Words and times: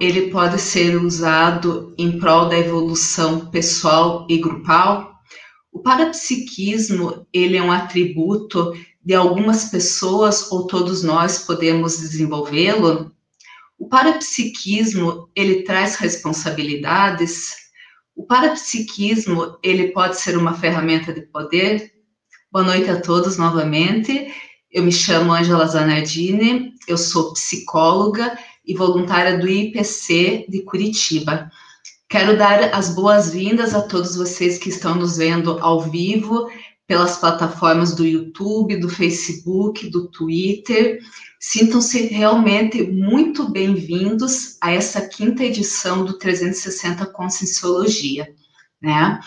ele 0.00 0.30
pode 0.30 0.58
ser 0.58 0.96
usado 0.96 1.94
em 1.98 2.18
prol 2.18 2.48
da 2.48 2.58
evolução 2.58 3.50
pessoal 3.50 4.26
e 4.30 4.38
grupal? 4.38 5.12
O 5.70 5.80
parapsiquismo, 5.80 7.26
ele 7.30 7.58
é 7.58 7.62
um 7.62 7.70
atributo 7.70 8.72
de 9.04 9.14
algumas 9.14 9.66
pessoas 9.66 10.50
ou 10.50 10.66
todos 10.66 11.02
nós 11.02 11.40
podemos 11.40 11.98
desenvolvê-lo? 11.98 13.12
O 13.78 13.88
parapsiquismo, 13.88 15.28
ele 15.36 15.64
traz 15.64 15.96
responsabilidades? 15.96 17.54
O 18.16 18.24
parapsiquismo, 18.24 19.58
ele 19.62 19.88
pode 19.88 20.18
ser 20.18 20.38
uma 20.38 20.54
ferramenta 20.54 21.12
de 21.12 21.22
poder? 21.26 21.92
Boa 22.50 22.64
noite 22.64 22.88
a 22.88 22.98
todos 22.98 23.36
novamente. 23.36 24.32
Eu 24.72 24.82
me 24.82 24.92
chamo 24.92 25.32
Angela 25.32 25.66
Zanardini, 25.66 26.72
eu 26.88 26.96
sou 26.96 27.34
psicóloga 27.34 28.38
e 28.70 28.74
voluntária 28.74 29.36
do 29.36 29.48
IPC 29.48 30.46
de 30.48 30.62
Curitiba. 30.62 31.50
Quero 32.08 32.38
dar 32.38 32.72
as 32.72 32.94
boas-vindas 32.94 33.74
a 33.74 33.82
todos 33.82 34.14
vocês 34.14 34.58
que 34.58 34.68
estão 34.68 34.94
nos 34.94 35.16
vendo 35.16 35.58
ao 35.60 35.80
vivo 35.80 36.48
pelas 36.86 37.16
plataformas 37.16 37.96
do 37.96 38.06
YouTube, 38.06 38.76
do 38.76 38.88
Facebook, 38.88 39.90
do 39.90 40.08
Twitter. 40.08 41.00
Sintam-se 41.40 42.06
realmente 42.06 42.82
muito 42.82 43.50
bem-vindos 43.50 44.56
a 44.60 44.72
essa 44.72 45.00
quinta 45.00 45.42
edição 45.42 46.04
do 46.04 46.16
360 46.16 47.06
Conscienciologia, 47.06 48.28
né? 48.80 49.18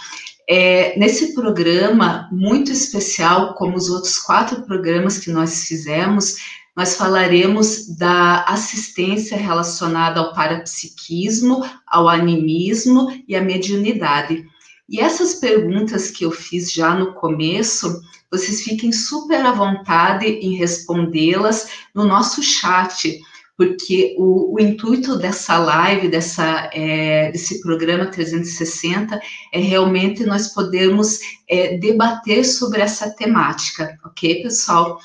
É, 0.48 0.98
nesse 0.98 1.34
programa 1.34 2.30
muito 2.32 2.72
especial, 2.72 3.56
como 3.56 3.76
os 3.76 3.90
outros 3.90 4.20
quatro 4.20 4.62
programas 4.64 5.18
que 5.18 5.32
nós 5.32 5.66
fizemos, 5.66 6.38
nós 6.76 6.96
falaremos 6.96 7.88
da 7.96 8.44
assistência 8.46 9.38
relacionada 9.38 10.20
ao 10.20 10.34
parapsiquismo, 10.34 11.64
ao 11.86 12.10
animismo 12.10 13.10
e 13.28 13.36
à 13.36 13.42
mediunidade. 13.42 14.44
E 14.90 15.00
essas 15.00 15.36
perguntas 15.36 16.10
que 16.10 16.26
eu 16.26 16.32
fiz 16.32 16.72
já 16.72 16.96
no 16.96 17.14
começo, 17.14 18.02
vocês 18.32 18.64
fiquem 18.64 18.92
super 18.92 19.46
à 19.46 19.52
vontade 19.52 20.26
em 20.26 20.56
respondê-las 20.56 21.70
no 21.94 22.06
nosso 22.06 22.42
chat, 22.42 23.20
porque 23.56 24.16
o, 24.18 24.56
o 24.56 24.60
intuito 24.60 25.16
dessa 25.16 25.60
live, 25.60 26.10
dessa, 26.10 26.70
é, 26.74 27.32
desse 27.32 27.62
programa 27.62 28.08
360, 28.08 29.22
é 29.54 29.60
realmente 29.60 30.26
nós 30.26 30.48
podermos 30.48 31.20
é, 31.48 31.78
debater 31.78 32.44
sobre 32.44 32.82
essa 32.82 33.12
temática, 33.12 33.96
ok, 34.04 34.42
pessoal? 34.42 35.00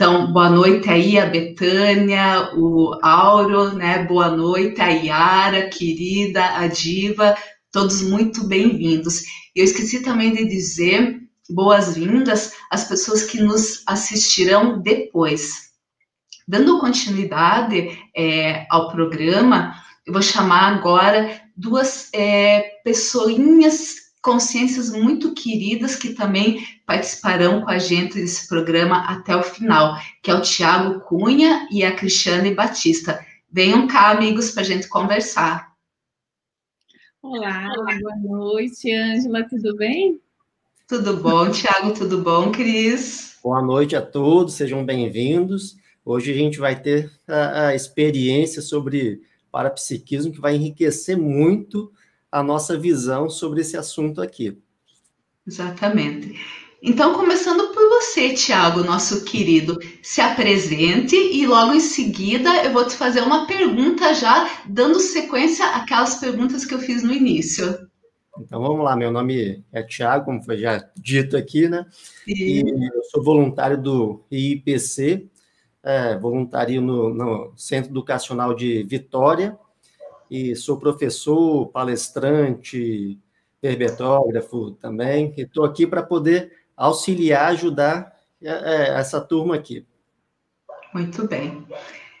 Então, 0.00 0.32
boa 0.32 0.48
noite 0.48 0.88
aí 0.88 1.18
a 1.18 1.26
Betânia, 1.26 2.54
o 2.56 2.98
Auro, 3.02 3.74
né? 3.74 4.02
Boa 4.04 4.30
noite 4.30 4.80
a 4.80 4.88
Yara, 4.88 5.68
querida, 5.68 6.42
a 6.56 6.66
Diva, 6.68 7.36
todos 7.70 8.00
muito 8.00 8.44
bem-vindos. 8.44 9.24
Eu 9.54 9.62
esqueci 9.62 10.02
também 10.02 10.34
de 10.34 10.46
dizer 10.46 11.20
boas-vindas 11.50 12.54
às 12.70 12.84
pessoas 12.84 13.24
que 13.24 13.42
nos 13.42 13.82
assistirão 13.86 14.80
depois. 14.80 15.68
Dando 16.48 16.80
continuidade 16.80 17.90
é, 18.16 18.64
ao 18.70 18.90
programa, 18.90 19.74
eu 20.06 20.14
vou 20.14 20.22
chamar 20.22 20.76
agora 20.76 21.42
duas 21.54 22.08
é, 22.14 22.70
pessoinhas 22.82 23.96
consciências 24.22 24.90
muito 24.90 25.34
queridas 25.34 25.96
que 25.96 26.12
também 26.12 26.66
participarão 26.86 27.62
com 27.62 27.70
a 27.70 27.78
gente 27.78 28.14
desse 28.14 28.46
programa 28.46 28.98
até 29.08 29.34
o 29.34 29.42
final, 29.42 29.96
que 30.22 30.30
é 30.30 30.34
o 30.34 30.42
Tiago 30.42 31.00
Cunha 31.00 31.66
e 31.70 31.82
a 31.82 31.94
Cristiane 31.94 32.54
Batista. 32.54 33.24
Venham 33.50 33.86
cá, 33.86 34.10
amigos, 34.10 34.50
para 34.50 34.62
a 34.62 34.66
gente 34.66 34.88
conversar. 34.88 35.70
Olá, 37.22 37.68
boa 38.00 38.16
noite, 38.16 38.92
Ângela, 38.92 39.46
tudo 39.48 39.76
bem? 39.76 40.20
Tudo 40.86 41.16
bom, 41.16 41.50
Tiago, 41.50 41.94
tudo 41.94 42.18
bom, 42.18 42.50
Cris? 42.50 43.38
Boa 43.42 43.62
noite 43.62 43.94
a 43.94 44.02
todos, 44.02 44.54
sejam 44.54 44.84
bem-vindos. 44.84 45.76
Hoje 46.04 46.32
a 46.32 46.34
gente 46.34 46.58
vai 46.58 46.80
ter 46.80 47.10
a, 47.28 47.68
a 47.68 47.74
experiência 47.74 48.60
sobre 48.60 49.22
parapsiquismo 49.50 50.32
que 50.32 50.40
vai 50.40 50.56
enriquecer 50.56 51.16
muito 51.16 51.92
a 52.30 52.42
nossa 52.42 52.78
visão 52.78 53.28
sobre 53.28 53.60
esse 53.60 53.76
assunto 53.76 54.20
aqui. 54.20 54.56
Exatamente. 55.46 56.38
Então, 56.82 57.12
começando 57.12 57.74
por 57.74 57.88
você, 57.90 58.32
Tiago, 58.32 58.82
nosso 58.82 59.24
querido, 59.24 59.78
se 60.02 60.20
apresente 60.20 61.14
e 61.14 61.46
logo 61.46 61.74
em 61.74 61.80
seguida 61.80 62.64
eu 62.64 62.72
vou 62.72 62.86
te 62.86 62.94
fazer 62.94 63.20
uma 63.20 63.46
pergunta 63.46 64.14
já, 64.14 64.48
dando 64.66 64.98
sequência 64.98 65.66
àquelas 65.66 66.14
perguntas 66.14 66.64
que 66.64 66.72
eu 66.72 66.78
fiz 66.78 67.02
no 67.02 67.12
início. 67.12 67.86
Então 68.38 68.62
vamos 68.62 68.82
lá, 68.82 68.96
meu 68.96 69.10
nome 69.10 69.62
é 69.70 69.82
Tiago, 69.82 70.24
como 70.24 70.42
foi 70.42 70.56
já 70.56 70.82
dito 70.96 71.36
aqui, 71.36 71.68
né? 71.68 71.84
Sim. 72.24 72.32
E 72.34 72.60
eu 72.60 73.04
sou 73.10 73.22
voluntário 73.22 73.76
do 73.76 74.24
IPC, 74.30 75.28
é, 75.82 76.16
voluntário 76.18 76.80
no, 76.80 77.12
no 77.12 77.52
Centro 77.56 77.90
Educacional 77.90 78.54
de 78.54 78.84
Vitória, 78.84 79.58
e 80.30 80.54
sou 80.54 80.78
professor, 80.78 81.66
palestrante, 81.68 83.18
herbetógrafo 83.62 84.70
também, 84.72 85.34
e 85.36 85.42
estou 85.42 85.64
aqui 85.64 85.86
para 85.86 86.02
poder 86.02 86.52
auxiliar, 86.76 87.50
ajudar 87.50 88.12
é, 88.42 88.48
é, 88.48 88.98
essa 88.98 89.20
turma 89.20 89.54
aqui. 89.54 89.84
Muito 90.94 91.26
bem. 91.26 91.66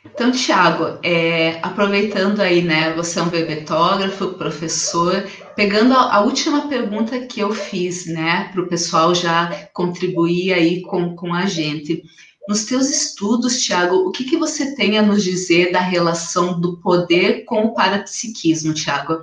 Então, 0.04 0.32
Tiago, 0.32 0.98
é, 1.02 1.58
aproveitando 1.62 2.40
aí, 2.40 2.62
né, 2.62 2.94
você 2.94 3.18
é 3.18 3.22
um 3.22 3.28
bebetógrafo, 3.28 4.34
professor, 4.34 5.24
pegando 5.54 5.92
a, 5.92 6.16
a, 6.16 6.20
última 6.20 6.68
pergunta 6.68 7.26
que 7.26 7.40
eu 7.40 7.52
fiz, 7.52 8.06
né, 8.06 8.48
para 8.50 8.62
o 8.62 8.66
pessoal 8.66 9.14
já 9.14 9.68
contribuir 9.74 10.54
aí 10.54 10.80
com, 10.82 11.14
com 11.14 11.34
a 11.34 11.44
gente. 11.44 12.02
Nos 12.48 12.64
teus 12.64 12.88
estudos, 12.88 13.62
Tiago, 13.62 13.96
o 13.96 14.10
que, 14.10 14.24
que 14.24 14.36
você 14.36 14.74
tem 14.74 14.98
a 14.98 15.02
nos 15.02 15.22
dizer 15.22 15.72
da 15.72 15.80
relação 15.80 16.60
do 16.60 16.78
poder 16.78 17.44
com 17.44 17.64
o 17.64 17.74
parapsiquismo, 17.74 18.74
Tiago? 18.74 19.22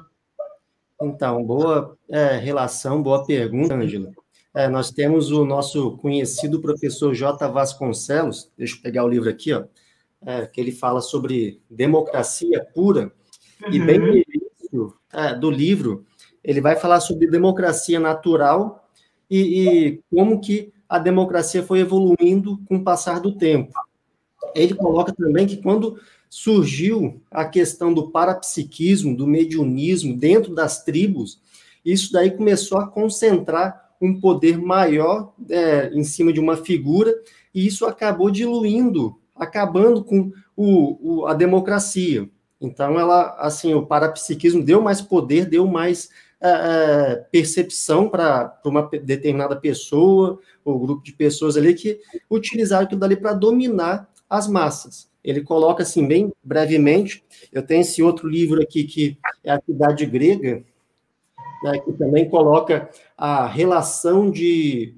Então, 1.02 1.44
boa 1.44 1.98
é, 2.10 2.38
relação, 2.38 3.02
boa 3.04 3.26
pergunta, 3.26 3.76
Ângela. 3.76 4.12
É, 4.56 4.68
nós 4.68 4.90
temos 4.90 5.32
o 5.32 5.46
nosso 5.46 5.98
conhecido 5.98 6.62
professor 6.62 7.14
J. 7.14 7.48
Vasconcelos, 7.48 8.52
deixa 8.58 8.78
eu 8.78 8.82
pegar 8.82 9.04
o 9.04 9.08
livro 9.08 9.30
aqui, 9.30 9.54
ó, 9.54 9.66
é, 10.26 10.46
que 10.48 10.60
ele 10.60 10.72
fala 10.72 11.02
sobre 11.02 11.62
democracia 11.70 12.66
pura, 12.74 13.12
uhum. 13.64 13.74
e 13.74 13.80
bem 13.80 14.00
no 14.00 14.08
início 14.08 14.96
é, 15.14 15.36
do 15.36 15.52
livro, 15.52 16.06
ele 16.44 16.62
vai 16.62 16.76
falar 16.76 17.00
sobre 17.02 17.28
democracia 17.28 18.00
natural 18.00 18.90
e, 19.30 19.40
e 19.40 20.02
como 20.10 20.40
que 20.40 20.74
a 20.90 21.00
democracia 21.00 21.64
foi 21.64 21.80
evoluindo 21.80 22.60
com 22.68 22.78
o 22.78 22.84
passar 22.84 23.20
do 23.20 23.32
tempo. 23.32 23.74
Ele 24.56 24.74
coloca 24.74 25.14
também 25.14 25.46
que 25.46 25.58
quando 25.58 26.00
surgiu 26.30 27.22
a 27.32 27.46
questão 27.46 27.94
do 27.94 28.10
parapsiquismo, 28.10 29.16
do 29.16 29.28
mediunismo 29.28 30.16
dentro 30.16 30.54
das 30.54 30.84
tribos, 30.84 31.40
isso 31.84 32.12
daí 32.12 32.32
começou 32.32 32.78
a 32.78 32.88
concentrar 32.88 33.88
um 34.02 34.20
poder 34.20 34.58
maior 34.58 35.34
é, 35.50 35.90
em 35.94 36.04
cima 36.04 36.32
de 36.32 36.40
uma 36.40 36.58
figura, 36.58 37.14
e 37.54 37.66
isso 37.66 37.86
acabou 37.86 38.30
diluindo, 38.30 39.18
acabando 39.36 40.04
com 40.04 40.32
o, 40.56 41.22
o, 41.22 41.26
a 41.26 41.34
democracia. 41.34 42.30
Então, 42.60 43.00
ela, 43.00 43.36
assim, 43.40 43.74
o 43.74 43.86
parapsiquismo 43.86 44.64
deu 44.64 44.82
mais 44.82 45.02
poder, 45.02 45.46
deu 45.46 45.68
mais 45.68 46.10
percepção 47.32 48.10
para 48.10 48.60
uma 48.66 48.90
determinada 49.04 49.56
pessoa 49.56 50.40
ou 50.64 50.80
grupo 50.80 51.04
de 51.04 51.14
pessoas 51.14 51.58
ali 51.58 51.74
que 51.74 52.00
utilizaram 52.30 52.86
aquilo 52.86 53.00
dali 53.00 53.16
para 53.16 53.34
dominar 53.34 54.10
as 54.30 54.48
massas. 54.48 55.10
Ele 55.24 55.42
coloca 55.42 55.84
assim, 55.84 56.08
bem 56.08 56.32
brevemente, 56.44 57.24
eu 57.52 57.62
tenho 57.62 57.82
esse 57.82 58.02
outro 58.02 58.30
livro 58.30 58.62
aqui 58.62 58.84
que 58.84 59.18
é 59.44 59.52
a 59.52 59.62
Cidade 59.62 60.06
Grega, 60.06 60.64
né, 61.64 61.80
que 61.80 61.92
também 61.94 62.30
coloca 62.30 62.90
a 63.18 63.46
relação 63.48 64.30
de, 64.30 64.96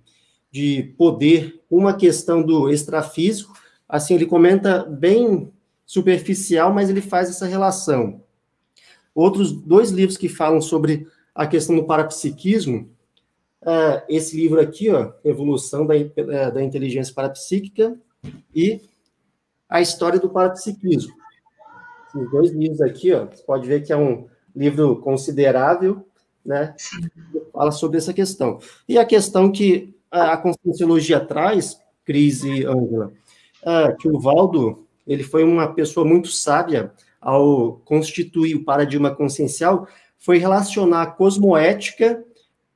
de 0.52 0.94
poder 0.98 1.62
uma 1.70 1.94
questão 1.94 2.42
do 2.44 2.70
extrafísico. 2.70 3.54
Assim, 3.88 4.16
ele 4.16 4.26
comenta 4.26 4.84
bem 4.84 5.52
superficial, 5.86 6.72
mas 6.74 6.90
ele 6.90 7.02
faz 7.02 7.30
essa 7.30 7.48
relação. 7.48 8.22
Outros 9.16 9.52
dois 9.52 9.90
livros 9.90 10.18
que 10.18 10.30
falam 10.30 10.62
sobre 10.62 11.08
a 11.40 11.48
questão 11.48 11.74
do 11.74 11.86
parapsiquismo, 11.86 12.90
é, 13.66 14.04
esse 14.10 14.36
livro 14.36 14.60
aqui, 14.60 14.90
ó, 14.90 15.14
Evolução 15.24 15.86
da, 15.86 15.96
é, 15.96 16.52
da 16.52 16.62
Inteligência 16.62 17.14
Parapsíquica 17.14 17.98
e 18.54 18.82
A 19.70 19.80
História 19.80 20.20
do 20.20 20.30
Parapsiquismo. 20.30 21.14
Esses 22.08 22.30
dois 22.30 22.52
livros 22.52 22.82
aqui, 22.82 23.14
ó, 23.14 23.26
você 23.26 23.42
pode 23.44 23.66
ver 23.66 23.86
que 23.86 23.94
é 23.94 23.96
um 23.96 24.28
livro 24.54 24.98
considerável, 24.98 26.06
né? 26.46 26.76
Fala 27.54 27.72
sobre 27.72 28.00
essa 28.00 28.14
questão. 28.14 28.60
E 28.86 28.98
a 28.98 29.06
questão 29.06 29.50
que 29.50 29.96
a 30.12 30.36
conscienciologia 30.36 31.22
traz, 31.22 31.80
Cris 32.04 32.44
e 32.44 32.66
Ângela, 32.66 33.14
é 33.64 33.94
que 33.94 34.10
o 34.10 34.20
Valdo, 34.20 34.86
ele 35.08 35.24
foi 35.24 35.46
uma 35.46 35.74
pessoa 35.74 36.06
muito 36.06 36.28
sábia 36.28 36.92
ao 37.22 37.80
constituir 37.86 38.56
o 38.56 38.66
paradigma 38.66 39.16
consciencial, 39.16 39.88
foi 40.19 40.38
relacionar 40.38 41.01
a 41.01 41.07
cosmoética 41.07 42.24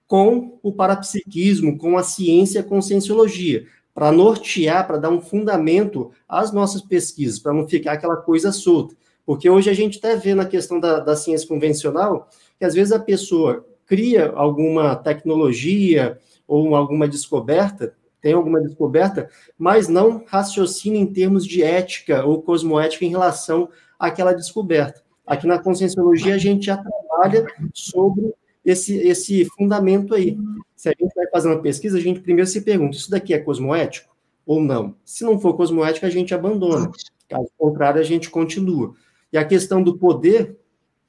com 0.07 0.59
o 0.63 0.71
parapsiquismo, 0.71 1.77
com 1.77 1.97
a 1.97 2.03
ciência 2.03 2.59
e 2.59 2.61
a 2.61 2.63
conscienciologia, 2.63 3.65
para 3.93 4.11
nortear, 4.11 4.87
para 4.87 4.97
dar 4.97 5.09
um 5.09 5.21
fundamento 5.21 6.11
às 6.27 6.51
nossas 6.51 6.81
pesquisas, 6.81 7.39
para 7.39 7.53
não 7.53 7.67
ficar 7.67 7.93
aquela 7.93 8.17
coisa 8.17 8.51
solta. 8.51 8.95
Porque 9.25 9.49
hoje 9.49 9.69
a 9.69 9.73
gente 9.73 9.99
até 9.99 10.15
vê 10.15 10.33
na 10.33 10.45
questão 10.45 10.79
da, 10.79 10.99
da 10.99 11.15
ciência 11.15 11.47
convencional 11.47 12.29
que 12.57 12.65
às 12.65 12.73
vezes 12.73 12.91
a 12.91 12.99
pessoa 12.99 13.65
cria 13.85 14.31
alguma 14.31 14.95
tecnologia 14.95 16.17
ou 16.47 16.75
alguma 16.75 17.07
descoberta, 17.07 17.95
tem 18.21 18.33
alguma 18.33 18.61
descoberta, 18.61 19.29
mas 19.57 19.87
não 19.87 20.23
raciocina 20.25 20.97
em 20.97 21.05
termos 21.05 21.45
de 21.45 21.61
ética 21.61 22.25
ou 22.25 22.41
cosmoética 22.41 23.05
em 23.05 23.09
relação 23.09 23.69
àquela 23.99 24.33
descoberta. 24.33 25.01
Aqui 25.25 25.47
na 25.47 25.59
conscienciologia 25.59 26.35
a 26.35 26.37
gente 26.37 26.65
já 26.65 26.77
trabalha 26.77 27.45
sobre 27.73 28.33
esse, 28.63 28.95
esse 28.97 29.45
fundamento 29.45 30.13
aí. 30.13 30.37
Se 30.75 30.89
a 30.89 30.93
gente 30.97 31.13
vai 31.15 31.27
fazer 31.27 31.47
uma 31.47 31.61
pesquisa, 31.61 31.97
a 31.97 32.01
gente 32.01 32.19
primeiro 32.19 32.49
se 32.49 32.61
pergunta: 32.61 32.97
isso 32.97 33.09
daqui 33.09 33.33
é 33.33 33.39
cosmoético 33.39 34.13
ou 34.45 34.61
não? 34.61 34.95
Se 35.05 35.23
não 35.23 35.39
for 35.39 35.55
cosmoético, 35.55 36.05
a 36.05 36.09
gente 36.09 36.33
abandona. 36.33 36.91
Caso 37.29 37.47
contrário, 37.57 38.01
a 38.01 38.03
gente 38.03 38.29
continua. 38.29 38.93
E 39.31 39.37
a 39.37 39.45
questão 39.45 39.81
do 39.81 39.97
poder 39.97 40.57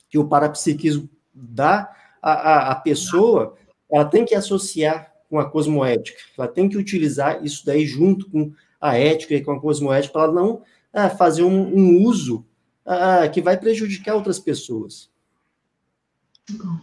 que 0.08 0.18
o 0.18 0.28
parapsiquismo 0.28 1.08
dá 1.34 1.90
à, 2.22 2.70
à 2.70 2.74
pessoa, 2.76 3.56
ela 3.90 4.04
tem 4.04 4.24
que 4.24 4.34
associar 4.34 5.12
com 5.28 5.38
a 5.38 5.50
cosmoética. 5.50 6.18
Ela 6.38 6.46
tem 6.46 6.68
que 6.68 6.76
utilizar 6.76 7.44
isso 7.44 7.66
daí 7.66 7.84
junto 7.84 8.30
com 8.30 8.52
a 8.80 8.96
ética 8.96 9.34
e 9.34 9.42
com 9.42 9.52
a 9.52 9.60
cosmoética 9.60 10.12
para 10.12 10.24
ela 10.24 10.32
não 10.32 10.62
é, 10.92 11.08
fazer 11.10 11.42
um, 11.42 11.76
um 11.76 12.04
uso 12.04 12.46
ah, 12.84 13.28
que 13.28 13.40
vai 13.40 13.58
prejudicar 13.58 14.14
outras 14.14 14.38
pessoas. 14.38 15.10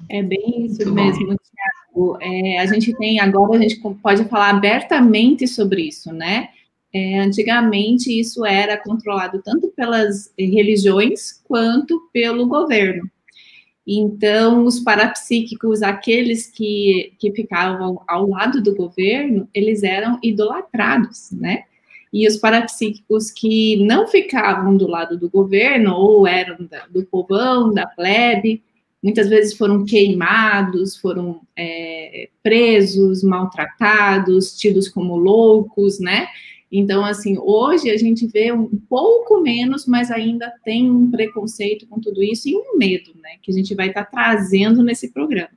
É 0.10 0.24
bem 0.24 0.66
isso 0.66 0.92
mesmo, 0.92 1.36
Tiago. 1.38 2.18
É, 2.20 2.60
a 2.60 2.66
gente 2.66 2.96
tem, 2.98 3.20
agora 3.20 3.60
a 3.60 3.62
gente 3.62 3.80
pode 4.02 4.26
falar 4.26 4.50
abertamente 4.50 5.48
sobre 5.48 5.84
isso, 5.84 6.12
né? 6.12 6.50
É, 6.94 7.20
antigamente 7.20 8.12
isso 8.20 8.46
era 8.46 8.78
controlado 8.78 9.42
tanto 9.42 9.70
pelas 9.70 10.34
religiões 10.38 11.42
quanto 11.48 12.10
pelo 12.12 12.48
governo. 12.48 13.10
Então, 13.88 14.66
os 14.66 14.80
parapsíquicos, 14.80 15.82
aqueles 15.82 16.48
que, 16.48 17.14
que 17.18 17.32
ficavam 17.32 18.02
ao 18.08 18.28
lado 18.30 18.62
do 18.62 18.76
governo, 18.76 19.48
eles 19.54 19.84
eram 19.84 20.20
idolatrados, 20.22 21.32
né? 21.32 21.64
E 22.12 22.28
os 22.28 22.38
parapsíquicos 22.38 23.32
que 23.32 23.78
não 23.86 24.08
ficavam 24.08 24.76
do 24.76 24.88
lado 24.88 25.18
do 25.18 25.30
governo, 25.30 25.96
ou 25.96 26.28
eram 26.28 26.66
da, 26.66 26.86
do 26.88 27.06
povão, 27.06 27.74
da 27.74 27.88
plebe, 27.88 28.62
muitas 29.02 29.30
vezes 29.30 29.58
foram 29.58 29.86
queimados, 29.86 30.98
foram 30.98 31.42
é, 31.56 32.30
presos, 32.44 33.24
maltratados, 33.24 34.58
tidos 34.58 34.90
como 34.90 35.16
loucos, 35.16 36.00
né? 36.00 36.28
Então, 36.72 37.04
assim, 37.04 37.38
hoje 37.38 37.90
a 37.90 37.98
gente 37.98 38.26
vê 38.28 38.52
um 38.52 38.70
pouco 38.90 39.42
menos, 39.42 39.86
mas 39.86 40.10
ainda 40.10 40.54
tem 40.64 40.90
um 40.90 41.12
preconceito 41.12 41.86
com 41.88 42.00
tudo 42.00 42.24
isso 42.24 42.48
e 42.48 42.56
um 42.56 42.78
medo, 42.78 43.12
né? 43.22 43.32
Que 43.42 43.52
a 43.52 43.54
gente 43.54 43.76
vai 43.76 43.90
estar 43.90 44.06
tá 44.06 44.12
trazendo 44.12 44.82
nesse 44.82 45.12
programa. 45.12 45.50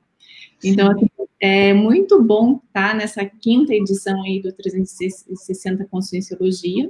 Então, 0.61 0.91
assim, 0.91 1.07
é 1.39 1.73
muito 1.73 2.21
bom 2.21 2.61
estar 2.67 2.91
tá 2.91 2.93
nessa 2.93 3.25
quinta 3.25 3.73
edição 3.73 4.21
aí 4.23 4.41
do 4.41 4.51
360 4.53 5.85
Conscienciologia. 5.85 6.89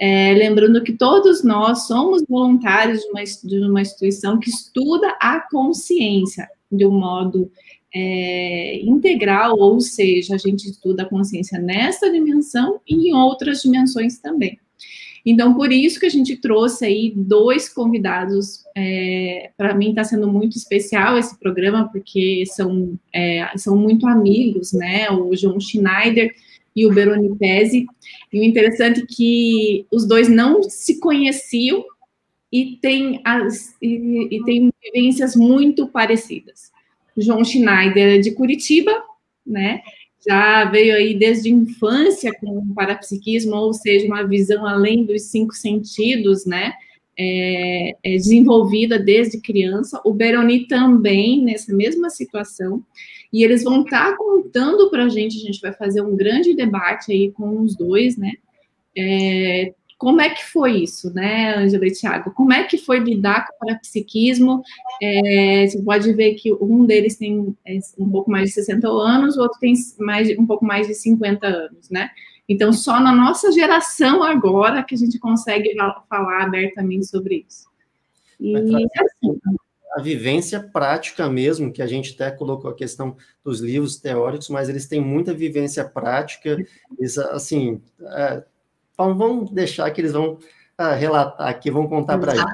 É, 0.00 0.32
lembrando 0.34 0.82
que 0.84 0.92
todos 0.92 1.42
nós 1.42 1.86
somos 1.86 2.22
voluntários 2.28 3.00
de 3.00 3.08
uma, 3.08 3.22
de 3.24 3.58
uma 3.68 3.82
instituição 3.82 4.38
que 4.38 4.48
estuda 4.48 5.16
a 5.20 5.40
consciência 5.50 6.48
de 6.70 6.86
um 6.86 6.92
modo 6.92 7.50
é, 7.94 8.80
integral, 8.82 9.58
ou 9.58 9.80
seja, 9.80 10.34
a 10.34 10.38
gente 10.38 10.68
estuda 10.68 11.02
a 11.02 11.08
consciência 11.08 11.58
nessa 11.58 12.10
dimensão 12.10 12.80
e 12.86 13.08
em 13.08 13.14
outras 13.14 13.62
dimensões 13.62 14.18
também. 14.18 14.58
Então, 15.24 15.54
por 15.54 15.72
isso 15.72 16.00
que 16.00 16.06
a 16.06 16.10
gente 16.10 16.36
trouxe 16.36 16.84
aí 16.84 17.12
dois 17.14 17.68
convidados. 17.68 18.64
É, 18.76 19.50
Para 19.56 19.74
mim 19.74 19.90
está 19.90 20.04
sendo 20.04 20.26
muito 20.26 20.56
especial 20.56 21.18
esse 21.18 21.38
programa, 21.38 21.88
porque 21.90 22.44
são, 22.46 22.98
é, 23.12 23.46
são 23.56 23.76
muito 23.76 24.06
amigos, 24.06 24.72
né? 24.72 25.10
O 25.10 25.34
João 25.36 25.60
Schneider 25.60 26.34
e 26.74 26.86
o 26.86 26.92
Beroni 26.92 27.36
Pese. 27.36 27.86
E 28.32 28.40
o 28.40 28.44
interessante 28.44 29.00
é 29.00 29.06
que 29.06 29.86
os 29.90 30.06
dois 30.06 30.28
não 30.28 30.62
se 30.62 31.00
conheciam 31.00 31.84
e 32.52 32.78
têm, 32.80 33.20
as, 33.24 33.74
e, 33.82 34.28
e 34.30 34.44
têm 34.44 34.72
vivências 34.82 35.36
muito 35.36 35.86
parecidas. 35.88 36.70
O 37.16 37.20
João 37.20 37.44
Schneider 37.44 38.16
é 38.16 38.18
de 38.18 38.30
Curitiba, 38.30 38.92
né? 39.46 39.82
Já 40.26 40.64
veio 40.64 40.94
aí 40.94 41.14
desde 41.14 41.48
a 41.48 41.52
infância 41.52 42.32
com 42.40 42.58
o 42.58 42.74
parapsiquismo, 42.74 43.54
ou 43.54 43.72
seja, 43.72 44.06
uma 44.06 44.26
visão 44.26 44.66
além 44.66 45.04
dos 45.04 45.22
cinco 45.22 45.54
sentidos, 45.54 46.44
né? 46.44 46.72
É, 47.20 47.96
é 48.02 48.12
desenvolvida 48.16 48.98
desde 48.98 49.40
criança. 49.40 50.00
O 50.04 50.12
Beroni 50.12 50.66
também 50.66 51.42
nessa 51.42 51.74
mesma 51.74 52.10
situação. 52.10 52.82
E 53.32 53.44
eles 53.44 53.62
vão 53.62 53.82
estar 53.82 54.12
tá 54.12 54.16
contando 54.16 54.88
para 54.90 55.04
a 55.04 55.08
gente, 55.08 55.36
a 55.36 55.40
gente 55.40 55.60
vai 55.60 55.72
fazer 55.72 56.00
um 56.00 56.16
grande 56.16 56.54
debate 56.54 57.12
aí 57.12 57.30
com 57.32 57.60
os 57.60 57.76
dois, 57.76 58.16
né? 58.16 58.32
É, 58.96 59.74
como 59.98 60.20
é 60.20 60.30
que 60.30 60.44
foi 60.44 60.80
isso, 60.80 61.12
né, 61.12 61.56
Angela 61.56 61.86
e 61.86 61.90
Thiago? 61.90 62.30
Como 62.30 62.52
é 62.52 62.62
que 62.62 62.78
foi 62.78 63.00
lidar 63.00 63.46
com 63.46 63.54
o 63.54 63.58
parapsiquismo? 63.66 64.62
É, 65.02 65.66
você 65.66 65.82
pode 65.82 66.12
ver 66.12 66.34
que 66.34 66.52
um 66.52 66.86
deles 66.86 67.16
tem 67.16 67.54
é, 67.66 67.80
um 67.98 68.08
pouco 68.08 68.30
mais 68.30 68.48
de 68.48 68.54
60 68.54 68.88
anos, 68.88 69.36
o 69.36 69.42
outro 69.42 69.58
tem 69.58 69.74
mais, 69.98 70.30
um 70.38 70.46
pouco 70.46 70.64
mais 70.64 70.86
de 70.86 70.94
50 70.94 71.46
anos, 71.48 71.90
né? 71.90 72.10
Então, 72.48 72.72
só 72.72 73.00
na 73.00 73.12
nossa 73.12 73.50
geração 73.50 74.22
agora 74.22 74.84
que 74.84 74.94
a 74.94 74.98
gente 74.98 75.18
consegue 75.18 75.74
falar 76.08 76.44
abertamente 76.44 77.06
sobre 77.06 77.44
isso. 77.46 77.68
E 78.40 78.56
assim, 78.56 79.38
a 79.94 80.00
vivência 80.00 80.60
prática 80.60 81.28
mesmo, 81.28 81.72
que 81.72 81.82
a 81.82 81.86
gente 81.86 82.14
até 82.14 82.30
colocou 82.30 82.70
a 82.70 82.74
questão 82.74 83.16
dos 83.44 83.60
livros 83.60 83.96
teóricos, 83.96 84.48
mas 84.48 84.68
eles 84.68 84.86
têm 84.86 85.00
muita 85.00 85.34
vivência 85.34 85.84
prática, 85.84 86.56
eles, 86.98 87.18
assim, 87.18 87.82
é, 88.00 88.44
então, 88.98 89.16
vamos 89.16 89.52
deixar 89.52 89.88
que 89.92 90.00
eles 90.00 90.12
vão 90.12 90.32
uh, 90.32 90.98
relatar 90.98 91.46
aqui, 91.46 91.70
vão 91.70 91.86
contar 91.86 92.18
para 92.18 92.34
gente. 92.34 92.52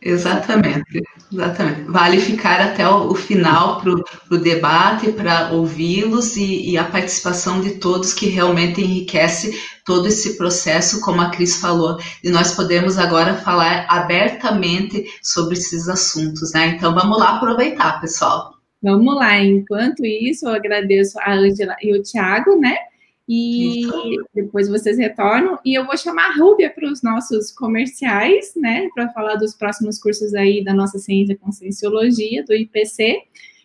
Exatamente, 0.00 1.02
exatamente. 1.32 1.82
Vale 1.90 2.20
ficar 2.20 2.60
até 2.60 2.88
o, 2.88 3.08
o 3.08 3.14
final 3.16 3.80
para 3.80 3.90
o 4.30 4.38
debate, 4.38 5.10
para 5.10 5.50
ouvi-los 5.50 6.36
e, 6.36 6.70
e, 6.70 6.78
a 6.78 6.84
participação 6.84 7.60
de 7.60 7.80
todos 7.80 8.14
que 8.14 8.26
realmente 8.26 8.80
enriquece 8.80 9.60
todo 9.84 10.06
esse 10.06 10.36
processo, 10.36 11.00
como 11.00 11.20
a 11.20 11.30
Cris 11.30 11.60
falou, 11.60 11.98
e 12.22 12.30
nós 12.30 12.54
podemos 12.54 12.96
agora 12.96 13.34
falar 13.34 13.86
abertamente 13.88 15.04
sobre 15.20 15.54
esses 15.54 15.88
assuntos, 15.88 16.52
né? 16.52 16.68
Então 16.76 16.94
vamos 16.94 17.18
lá 17.18 17.38
aproveitar, 17.38 18.00
pessoal. 18.00 18.54
Vamos 18.80 19.16
lá, 19.16 19.36
enquanto 19.36 20.06
isso, 20.06 20.46
eu 20.46 20.54
agradeço 20.54 21.18
a 21.18 21.32
Ângela 21.32 21.74
e 21.82 21.92
o 21.92 22.00
Tiago, 22.00 22.54
né? 22.54 22.76
E 23.28 23.82
depois 24.32 24.68
vocês 24.68 24.98
retornam. 24.98 25.58
E 25.64 25.74
eu 25.74 25.84
vou 25.84 25.96
chamar 25.96 26.30
a 26.30 26.36
Rúbia 26.36 26.70
para 26.70 26.88
os 26.88 27.02
nossos 27.02 27.50
comerciais, 27.50 28.52
né? 28.54 28.88
Para 28.94 29.08
falar 29.10 29.34
dos 29.34 29.54
próximos 29.54 29.98
cursos 29.98 30.32
aí 30.34 30.62
da 30.62 30.72
nossa 30.72 30.98
Ciência 30.98 31.36
Conscienciologia, 31.36 32.44
do 32.44 32.54
IPC. 32.54 33.22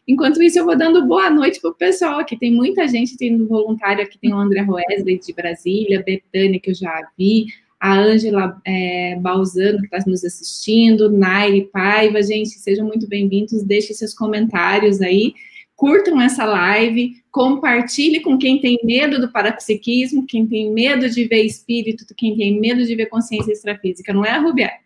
Enquanto 0.08 0.42
isso, 0.42 0.58
eu 0.58 0.66
vou 0.66 0.76
dando 0.76 1.06
boa 1.06 1.30
noite 1.30 1.62
para 1.62 1.70
o 1.70 1.76
pessoal 1.76 2.20
aqui. 2.20 2.36
Tem 2.36 2.52
muita 2.52 2.88
gente 2.88 3.16
tendo 3.16 3.48
voluntário 3.48 4.04
aqui. 4.04 4.18
Tem 4.18 4.34
o 4.34 4.38
André 4.38 4.62
Roesley 4.62 5.20
de 5.20 5.32
Brasília, 5.32 6.04
Betânia, 6.04 6.60
que 6.60 6.72
eu 6.72 6.76
já 6.76 7.08
vi, 7.16 7.46
a 7.80 8.00
Ângela 8.00 8.60
é, 8.66 9.16
Balzano, 9.20 9.80
que 9.80 9.86
está 9.86 10.00
nos 10.10 10.24
assistindo, 10.24 11.12
Naire 11.12 11.70
Paiva. 11.72 12.22
Gente, 12.24 12.50
sejam 12.50 12.88
muito 12.88 13.08
bem-vindos. 13.08 13.64
Deixe 13.64 13.94
seus 13.94 14.14
comentários 14.14 15.02
aí 15.02 15.36
curtam 15.82 16.22
essa 16.22 16.46
live, 16.46 17.24
compartilhe 17.32 18.22
com 18.22 18.38
quem 18.38 18.62
tem 18.62 18.78
medo 18.84 19.20
do 19.20 19.32
parapsiquismo, 19.32 20.28
quem 20.28 20.46
tem 20.46 20.70
medo 20.70 21.10
de 21.10 21.26
ver 21.26 21.42
espírito, 21.42 22.06
quem 22.16 22.38
tem 22.38 22.60
medo 22.60 22.86
de 22.86 22.96
ver 22.96 23.08
consciência 23.08 23.52
extrafísica, 23.52 24.14
não 24.14 24.24
é, 24.24 24.38
Rubier? 24.38 24.84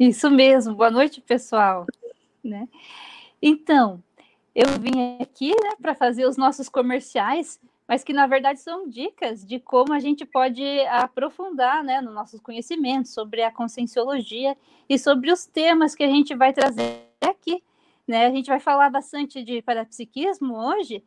Isso 0.00 0.30
mesmo. 0.30 0.74
Boa 0.74 0.90
noite, 0.90 1.20
pessoal. 1.20 1.84
Né? 2.42 2.66
Então, 3.42 4.02
eu 4.54 4.68
vim 4.80 5.18
aqui 5.20 5.50
né, 5.50 5.72
para 5.82 5.94
fazer 5.94 6.24
os 6.24 6.38
nossos 6.38 6.70
comerciais, 6.70 7.60
mas 7.86 8.02
que 8.02 8.14
na 8.14 8.26
verdade 8.26 8.60
são 8.60 8.88
dicas 8.88 9.44
de 9.44 9.60
como 9.60 9.92
a 9.92 10.00
gente 10.00 10.24
pode 10.24 10.64
aprofundar 10.86 11.84
né, 11.84 12.00
nos 12.00 12.14
nossos 12.14 12.40
conhecimentos 12.40 13.12
sobre 13.12 13.42
a 13.42 13.52
conscienciologia 13.52 14.56
e 14.88 14.98
sobre 14.98 15.30
os 15.30 15.44
temas 15.44 15.94
que 15.94 16.04
a 16.04 16.08
gente 16.08 16.34
vai 16.34 16.54
trazer 16.54 17.02
aqui 17.20 17.62
né? 18.06 18.26
A 18.26 18.30
gente 18.30 18.46
vai 18.46 18.60
falar 18.60 18.90
bastante 18.90 19.42
de 19.42 19.62
parapsiquismo 19.62 20.56
hoje, 20.56 21.02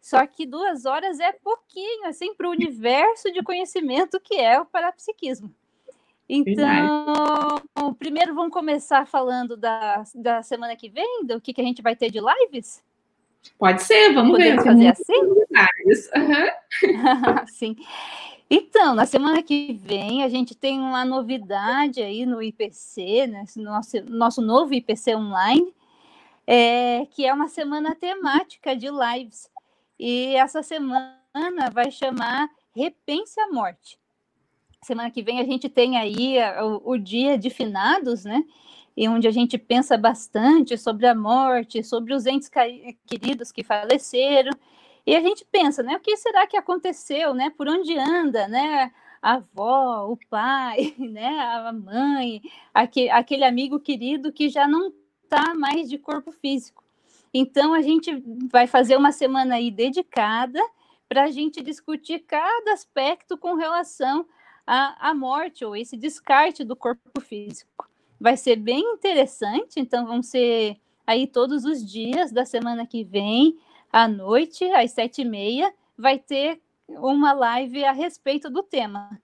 só 0.00 0.26
que 0.26 0.46
duas 0.46 0.86
horas 0.86 1.20
é 1.20 1.32
pouquinho, 1.32 2.06
assim, 2.06 2.34
para 2.34 2.48
o 2.48 2.52
universo 2.52 3.30
de 3.32 3.42
conhecimento 3.42 4.20
que 4.20 4.34
é 4.34 4.60
o 4.60 4.66
parapsiquismo. 4.66 5.52
Então, 6.28 7.62
primeiro 7.98 8.34
vamos 8.34 8.52
começar 8.52 9.06
falando 9.06 9.56
da, 9.56 10.02
da 10.14 10.42
semana 10.42 10.76
que 10.76 10.88
vem, 10.88 11.24
do 11.24 11.40
que, 11.40 11.54
que 11.54 11.60
a 11.60 11.64
gente 11.64 11.80
vai 11.80 11.96
ter 11.96 12.10
de 12.10 12.20
lives? 12.20 12.84
Pode 13.58 13.82
ser, 13.82 14.12
vamos 14.12 14.32
Podemos 14.32 14.62
ver. 14.62 14.70
fazer 14.70 14.88
assim? 14.88 15.14
Uhum. 15.14 15.46
Sim. 17.48 17.76
Então, 18.50 18.94
na 18.94 19.06
semana 19.06 19.42
que 19.42 19.72
vem, 19.72 20.22
a 20.22 20.28
gente 20.28 20.54
tem 20.54 20.78
uma 20.78 21.04
novidade 21.04 22.02
aí 22.02 22.24
no 22.24 22.42
IPC, 22.42 23.26
né, 23.26 23.44
no 23.56 23.64
nosso, 23.64 23.96
nosso 24.06 24.42
novo 24.42 24.74
IPC 24.74 25.14
online, 25.14 25.72
é, 26.50 27.04
que 27.10 27.26
é 27.26 27.34
uma 27.34 27.46
semana 27.46 27.94
temática 27.94 28.74
de 28.74 28.88
lives. 28.88 29.50
E 30.00 30.34
essa 30.34 30.62
semana 30.62 31.12
vai 31.70 31.90
chamar 31.90 32.48
Repense 32.74 33.38
a 33.38 33.48
Morte. 33.48 34.00
Semana 34.82 35.10
que 35.10 35.22
vem 35.22 35.40
a 35.40 35.44
gente 35.44 35.68
tem 35.68 35.98
aí 35.98 36.36
o, 36.62 36.92
o 36.92 36.96
dia 36.96 37.36
de 37.36 37.50
finados, 37.50 38.24
né? 38.24 38.42
E 38.96 39.06
onde 39.10 39.28
a 39.28 39.30
gente 39.30 39.58
pensa 39.58 39.98
bastante 39.98 40.78
sobre 40.78 41.06
a 41.06 41.14
morte, 41.14 41.84
sobre 41.84 42.14
os 42.14 42.24
entes 42.24 42.50
queridos 43.06 43.52
que 43.52 43.62
faleceram. 43.62 44.52
E 45.04 45.14
a 45.14 45.20
gente 45.20 45.44
pensa, 45.44 45.82
né? 45.82 45.96
O 45.96 46.00
que 46.00 46.16
será 46.16 46.46
que 46.46 46.56
aconteceu, 46.56 47.34
né? 47.34 47.50
Por 47.50 47.68
onde 47.68 47.94
anda, 47.98 48.48
né? 48.48 48.90
A 49.20 49.34
avó, 49.34 50.06
o 50.10 50.16
pai, 50.30 50.94
né? 50.98 51.40
A 51.40 51.74
mãe, 51.74 52.40
aquele, 52.72 53.10
aquele 53.10 53.44
amigo 53.44 53.78
querido 53.78 54.32
que 54.32 54.48
já 54.48 54.66
não 54.66 54.90
está 55.28 55.54
mais 55.54 55.90
de 55.90 55.98
corpo 55.98 56.32
físico. 56.32 56.82
Então, 57.32 57.74
a 57.74 57.82
gente 57.82 58.22
vai 58.50 58.66
fazer 58.66 58.96
uma 58.96 59.12
semana 59.12 59.56
aí 59.56 59.70
dedicada 59.70 60.60
para 61.06 61.24
a 61.24 61.30
gente 61.30 61.62
discutir 61.62 62.20
cada 62.20 62.72
aspecto 62.72 63.36
com 63.36 63.54
relação 63.54 64.26
à, 64.66 65.10
à 65.10 65.14
morte 65.14 65.64
ou 65.64 65.76
esse 65.76 65.96
descarte 65.96 66.64
do 66.64 66.74
corpo 66.74 67.20
físico. 67.20 67.88
Vai 68.18 68.36
ser 68.36 68.56
bem 68.56 68.80
interessante, 68.80 69.78
então 69.78 70.06
vão 70.06 70.22
ser 70.22 70.78
aí 71.06 71.26
todos 71.26 71.64
os 71.64 71.84
dias 71.84 72.32
da 72.32 72.44
semana 72.44 72.86
que 72.86 73.04
vem, 73.04 73.58
à 73.92 74.08
noite, 74.08 74.64
às 74.72 74.90
sete 74.92 75.22
e 75.22 75.24
meia, 75.24 75.72
vai 75.96 76.18
ter 76.18 76.60
uma 76.88 77.32
live 77.32 77.84
a 77.84 77.92
respeito 77.92 78.50
do 78.50 78.62
tema. 78.62 79.20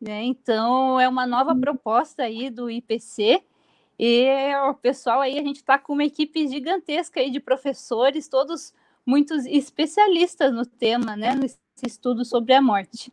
Né? 0.00 0.24
Então, 0.24 1.00
é 1.00 1.08
uma 1.08 1.26
nova 1.26 1.54
proposta 1.54 2.24
aí 2.24 2.50
do 2.50 2.70
IPC, 2.70 3.42
e 3.98 4.54
o 4.68 4.74
pessoal 4.74 5.20
aí, 5.20 5.38
a 5.38 5.42
gente 5.42 5.56
está 5.56 5.76
com 5.76 5.92
uma 5.92 6.04
equipe 6.04 6.46
gigantesca 6.46 7.18
aí 7.18 7.30
de 7.30 7.40
professores, 7.40 8.28
todos 8.28 8.72
muito 9.04 9.34
especialistas 9.34 10.52
no 10.52 10.64
tema, 10.64 11.16
né? 11.16 11.34
Nesse 11.34 11.58
estudo 11.84 12.24
sobre 12.24 12.52
a 12.52 12.62
morte. 12.62 13.12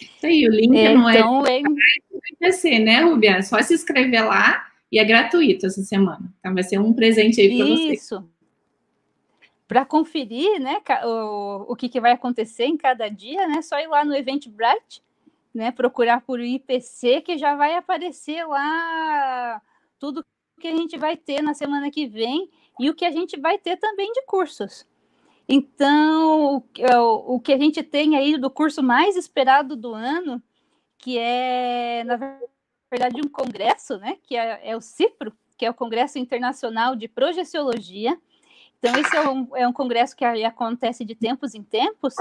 Isso 0.00 0.26
aí, 0.26 0.46
o 0.46 0.50
link 0.50 0.76
é, 0.76 0.94
não 0.94 1.10
então, 1.10 1.46
é 1.46 1.60
IPC, 2.32 2.78
né, 2.78 3.00
Rubia? 3.00 3.38
É 3.38 3.42
só 3.42 3.60
se 3.62 3.74
inscrever 3.74 4.24
lá 4.24 4.66
e 4.92 4.98
é 4.98 5.04
gratuito 5.04 5.66
essa 5.66 5.82
semana. 5.82 6.32
Então 6.38 6.54
vai 6.54 6.62
ser 6.62 6.78
um 6.78 6.92
presente 6.92 7.40
aí 7.40 7.56
para 7.56 7.66
você. 7.66 7.92
Isso. 7.94 8.28
Para 9.66 9.84
conferir, 9.84 10.60
né, 10.60 10.80
o, 11.04 11.72
o 11.72 11.76
que, 11.76 11.88
que 11.88 12.00
vai 12.00 12.12
acontecer 12.12 12.64
em 12.64 12.76
cada 12.76 13.08
dia, 13.08 13.46
né? 13.48 13.60
Só 13.60 13.78
ir 13.80 13.88
lá 13.88 14.04
no 14.04 14.14
Eventbrite 14.14 15.02
né, 15.58 15.72
procurar 15.72 16.20
por 16.20 16.40
IPC, 16.40 17.20
que 17.22 17.36
já 17.36 17.56
vai 17.56 17.74
aparecer 17.74 18.46
lá 18.46 19.60
tudo 19.98 20.24
que 20.60 20.68
a 20.68 20.76
gente 20.76 20.96
vai 20.96 21.16
ter 21.16 21.42
na 21.42 21.52
semana 21.52 21.90
que 21.90 22.06
vem 22.06 22.48
e 22.78 22.88
o 22.88 22.94
que 22.94 23.04
a 23.04 23.10
gente 23.10 23.38
vai 23.38 23.58
ter 23.58 23.76
também 23.76 24.12
de 24.12 24.22
cursos. 24.22 24.86
Então, 25.48 26.64
o, 26.94 27.34
o 27.34 27.40
que 27.40 27.52
a 27.52 27.58
gente 27.58 27.82
tem 27.82 28.16
aí 28.16 28.38
do 28.38 28.48
curso 28.48 28.82
mais 28.82 29.16
esperado 29.16 29.74
do 29.74 29.92
ano, 29.94 30.40
que 30.96 31.18
é, 31.18 32.04
na 32.04 32.16
verdade, 32.90 33.20
um 33.20 33.28
congresso, 33.28 33.98
né, 33.98 34.16
que 34.22 34.36
é, 34.36 34.60
é 34.62 34.76
o 34.76 34.80
CIPRO, 34.80 35.32
que 35.56 35.66
é 35.66 35.70
o 35.70 35.74
Congresso 35.74 36.20
Internacional 36.20 36.94
de 36.94 37.08
Projeciologia. 37.08 38.16
Então, 38.78 38.94
esse 38.96 39.16
é 39.16 39.28
um, 39.28 39.56
é 39.56 39.66
um 39.66 39.72
congresso 39.72 40.14
que 40.14 40.24
acontece 40.24 41.04
de 41.04 41.16
tempos 41.16 41.52
em 41.52 41.64
tempos, 41.64 42.14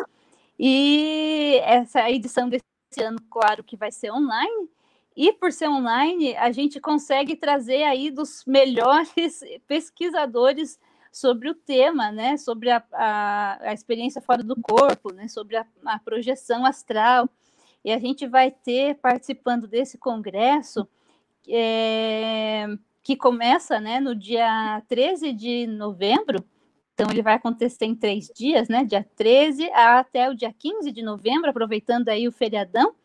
e 0.59 1.59
essa 1.63 2.09
edição 2.09 2.49
desse 2.49 2.65
esse 2.91 3.03
ano, 3.03 3.19
claro, 3.29 3.63
que 3.63 3.75
vai 3.75 3.91
ser 3.91 4.11
online. 4.11 4.69
E 5.15 5.33
por 5.33 5.51
ser 5.51 5.67
online, 5.67 6.35
a 6.35 6.51
gente 6.51 6.79
consegue 6.79 7.35
trazer 7.35 7.83
aí 7.83 8.11
dos 8.11 8.43
melhores 8.45 9.41
pesquisadores 9.67 10.79
sobre 11.11 11.49
o 11.49 11.55
tema, 11.55 12.11
né? 12.11 12.37
Sobre 12.37 12.69
a, 12.69 12.83
a, 12.93 13.69
a 13.69 13.73
experiência 13.73 14.21
fora 14.21 14.43
do 14.43 14.55
corpo, 14.61 15.11
né? 15.11 15.27
Sobre 15.27 15.57
a, 15.57 15.65
a, 15.85 15.99
projeção 15.99 16.65
astral. 16.65 17.27
E 17.83 17.91
a 17.91 17.97
gente 17.97 18.27
vai 18.27 18.51
ter 18.51 18.95
participando 18.95 19.67
desse 19.67 19.97
congresso 19.97 20.87
é, 21.47 22.67
que 23.01 23.15
começa, 23.15 23.79
né? 23.79 23.99
No 23.99 24.13
dia 24.13 24.83
13 24.87 25.33
de 25.33 25.65
novembro. 25.65 26.45
Então, 26.97 27.11
ele 27.11 27.21
vai 27.21 27.35
acontecer 27.35 27.85
em 27.85 27.93
três 27.93 28.27
dias, 28.35 28.67
né? 28.67 28.83
Dia 28.83 29.07
13 29.15 29.69
até 29.71 30.31
o 30.31 30.33
dia 30.33 30.51
15 30.51 30.91
de 30.91 31.03
novembro, 31.03 31.47
aproveitando 31.47 32.09
aí 32.09 32.27
o 32.27 32.31
feriadão. 32.31 32.95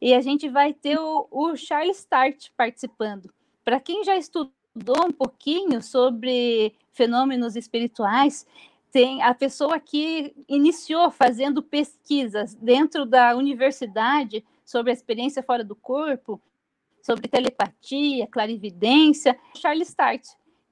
E 0.00 0.14
a 0.14 0.22
gente 0.22 0.48
vai 0.48 0.72
ter 0.72 0.98
o, 0.98 1.28
o 1.30 1.54
Charles 1.54 1.98
Start 1.98 2.48
participando. 2.56 3.30
Para 3.62 3.78
quem 3.78 4.02
já 4.04 4.16
estudou 4.16 5.04
um 5.06 5.12
pouquinho 5.12 5.82
sobre 5.82 6.72
fenômenos 6.94 7.56
espirituais, 7.56 8.46
tem 8.90 9.20
a 9.22 9.34
pessoa 9.34 9.78
que 9.78 10.34
iniciou 10.48 11.10
fazendo 11.10 11.62
pesquisas 11.62 12.54
dentro 12.54 13.04
da 13.04 13.36
universidade 13.36 14.42
sobre 14.64 14.92
a 14.92 14.94
experiência 14.94 15.42
fora 15.42 15.62
do 15.62 15.76
corpo, 15.76 16.40
sobre 17.02 17.28
telepatia, 17.28 18.26
clarividência, 18.28 19.38
Charles 19.54 19.90
Start 19.90 20.26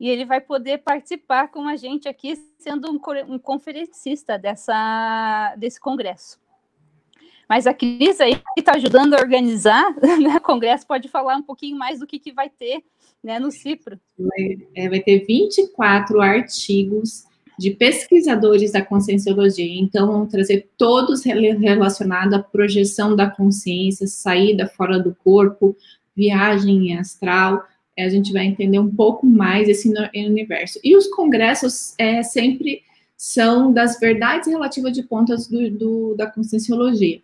e 0.04 0.08
ele 0.11 0.26
vai 0.26 0.38
poder 0.38 0.82
participar 0.82 1.49
com 1.49 1.66
a 1.66 1.76
gente 1.76 2.06
aqui, 2.06 2.37
sendo 2.58 2.90
um, 2.90 3.00
um 3.26 3.38
conferencista 3.38 4.38
dessa, 4.38 5.54
desse 5.56 5.80
congresso. 5.80 6.38
Mas 7.49 7.66
a 7.66 7.73
Cris 7.73 8.20
aí 8.20 8.38
está 8.54 8.73
ajudando 8.73 9.14
a 9.14 9.20
organizar 9.20 9.96
né, 9.96 10.37
o 10.37 10.40
congresso, 10.42 10.87
pode 10.87 11.08
falar 11.08 11.37
um 11.37 11.42
pouquinho 11.42 11.78
mais 11.78 12.00
do 12.00 12.06
que, 12.06 12.18
que 12.18 12.32
vai 12.32 12.50
ter 12.50 12.84
né, 13.23 13.38
no 13.38 13.50
CIPRO. 13.50 13.99
Vai, 14.18 14.58
é, 14.76 14.90
vai 14.90 15.00
ter 15.00 15.25
24 15.25 16.20
artigos 16.20 17.25
de 17.58 17.70
pesquisadores 17.70 18.73
da 18.73 18.84
conscienciologia. 18.84 19.80
Então, 19.80 20.06
vão 20.06 20.26
trazer 20.26 20.68
todos 20.76 21.25
relacionados 21.25 22.34
à 22.34 22.42
projeção 22.42 23.16
da 23.16 23.30
consciência, 23.30 24.06
saída 24.06 24.66
fora 24.66 24.99
do 24.99 25.14
corpo, 25.14 25.75
viagem 26.14 26.94
astral, 26.99 27.64
a 27.99 28.09
gente 28.09 28.33
vai 28.33 28.45
entender 28.47 28.79
um 28.79 28.91
pouco 28.91 29.27
mais 29.27 29.69
esse 29.69 29.93
universo. 30.15 30.81
E 30.83 30.97
os 30.97 31.07
congressos 31.09 31.95
é, 31.99 32.23
sempre 32.23 32.83
são 33.17 33.73
das 33.73 33.99
verdades 33.99 34.49
relativas 34.49 34.93
de 34.93 35.03
pontas 35.03 35.47
do, 35.47 35.71
do, 35.71 36.15
da 36.15 36.27
conscienciologia. 36.27 37.21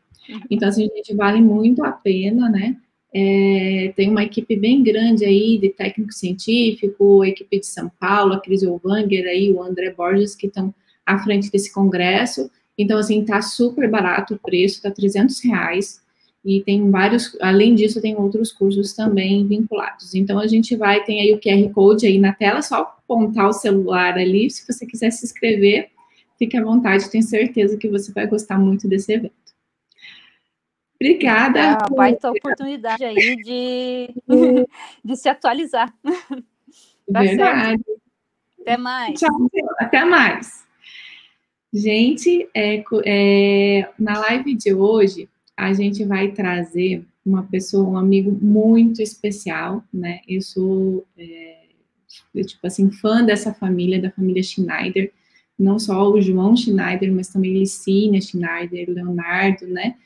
Então, 0.51 0.69
assim, 0.69 0.89
gente, 0.95 1.15
vale 1.15 1.41
muito 1.41 1.85
a 1.85 1.91
pena, 1.91 2.49
né? 2.49 2.77
É, 3.13 3.93
tem 3.97 4.09
uma 4.09 4.23
equipe 4.23 4.55
bem 4.55 4.83
grande 4.85 5.25
aí 5.25 5.59
de 5.59 5.71
técnico 5.71 6.13
científico, 6.13 7.23
a 7.23 7.29
equipe 7.29 7.59
de 7.59 7.67
São 7.67 7.91
Paulo, 7.99 8.35
a 8.35 8.41
Cris 8.41 8.63
Olvanger 8.63 9.27
aí, 9.27 9.53
o 9.53 9.61
André 9.61 9.93
Borges, 9.93 10.37
que 10.37 10.47
estão 10.47 10.73
à 11.05 11.19
frente 11.19 11.51
desse 11.51 11.73
congresso. 11.73 12.49
Então, 12.79 12.97
assim, 12.99 13.25
tá 13.25 13.43
super 13.43 13.91
barato 13.91 14.35
o 14.35 14.39
preço, 14.39 14.83
tá 14.83 14.91
300 14.91 15.45
reais 15.45 16.01
e 16.45 16.63
tem 16.63 16.91
vários, 16.91 17.37
além 17.41 17.75
disso, 17.75 18.01
tem 18.01 18.17
outros 18.17 18.51
cursos 18.51 18.95
também 18.95 19.47
vinculados. 19.47 20.15
Então, 20.15 20.39
a 20.39 20.47
gente 20.47 20.75
vai, 20.75 21.05
tem 21.05 21.21
aí 21.21 21.35
o 21.35 21.41
QR 21.41 21.73
Code 21.73 22.07
aí 22.07 22.19
na 22.19 22.33
tela, 22.33 22.63
só 22.63 22.77
apontar 22.77 23.49
o 23.49 23.53
celular 23.53 24.17
ali, 24.17 24.51
se 24.51 24.67
você 24.67 24.87
quiser 24.87 25.11
se 25.11 25.27
inscrever, 25.27 25.91
fique 26.39 26.57
à 26.57 26.65
vontade, 26.65 27.11
tenho 27.11 27.25
certeza 27.25 27.77
que 27.77 27.89
você 27.89 28.11
vai 28.13 28.27
gostar 28.27 28.59
muito 28.59 28.89
desse 28.89 29.13
evento. 29.13 29.35
Obrigada. 30.95 31.59
É 31.59 31.73
uma 31.73 31.97
baita 31.97 32.31
oportunidade 32.31 33.03
aí 33.03 33.37
de, 33.37 34.15
de 35.05 35.17
se 35.17 35.29
atualizar. 35.29 35.93
Tá 37.11 37.23
Verdade. 37.23 37.83
Certo. 37.85 38.01
Até 38.61 38.77
mais. 38.77 39.19
Tchau, 39.19 39.51
até 39.79 40.05
mais. 40.05 40.67
Gente, 41.73 42.49
é, 42.55 42.83
é, 43.07 43.89
na 43.99 44.19
live 44.19 44.55
de 44.55 44.75
hoje, 44.75 45.29
a 45.61 45.75
gente 45.75 46.05
vai 46.05 46.33
trazer 46.33 47.05
uma 47.25 47.43
pessoa, 47.43 47.87
um 47.87 47.97
amigo 47.99 48.31
muito 48.31 49.03
especial, 49.03 49.85
né? 49.93 50.21
Eu 50.27 50.41
sou, 50.41 51.07
é, 51.19 51.59
tipo 52.47 52.67
assim, 52.67 52.91
fã 52.91 53.23
dessa 53.23 53.53
família, 53.53 54.01
da 54.01 54.11
família 54.11 54.43
Schneider, 54.43 55.13
não 55.59 55.79
só 55.79 56.11
o 56.11 56.21
João 56.21 56.57
Schneider, 56.57 57.13
mas 57.13 57.29
também 57.29 57.53
Licínia 57.53 58.23
Schneider, 58.23 58.89
Leonardo, 58.89 59.67
né? 59.67 59.97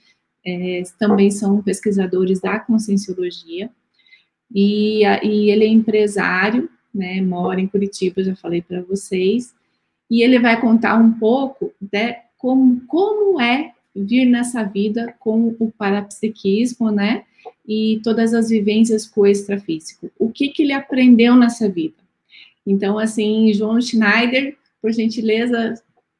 É, 0.44 0.82
também 0.98 1.30
são 1.30 1.62
pesquisadores 1.62 2.40
da 2.40 2.58
conscienciologia, 2.58 3.70
e, 4.52 5.04
e 5.04 5.50
ele 5.50 5.64
é 5.64 5.68
empresário, 5.68 6.68
né? 6.92 7.20
Mora 7.20 7.60
em 7.60 7.68
Curitiba, 7.68 8.24
já 8.24 8.34
falei 8.34 8.60
para 8.60 8.82
vocês, 8.82 9.54
e 10.10 10.20
ele 10.20 10.40
vai 10.40 10.60
contar 10.60 10.96
um 10.96 11.12
pouco 11.12 11.72
né, 11.92 12.22
como, 12.36 12.80
como 12.86 13.40
é 13.40 13.73
vir 13.94 14.26
nessa 14.26 14.62
vida 14.64 15.14
com 15.18 15.54
o 15.58 15.70
parapsiquismo, 15.70 16.90
né? 16.90 17.24
e 17.66 18.00
todas 18.04 18.34
as 18.34 18.48
vivências 18.48 19.06
com 19.06 19.22
o 19.22 19.26
extrafísico. 19.26 20.10
O 20.18 20.30
que, 20.30 20.48
que 20.48 20.62
ele 20.62 20.72
aprendeu 20.72 21.34
nessa 21.34 21.68
vida? 21.68 21.96
Então, 22.66 22.98
assim, 22.98 23.52
João 23.52 23.80
Schneider, 23.80 24.56
por 24.80 24.92
gentileza, 24.92 25.74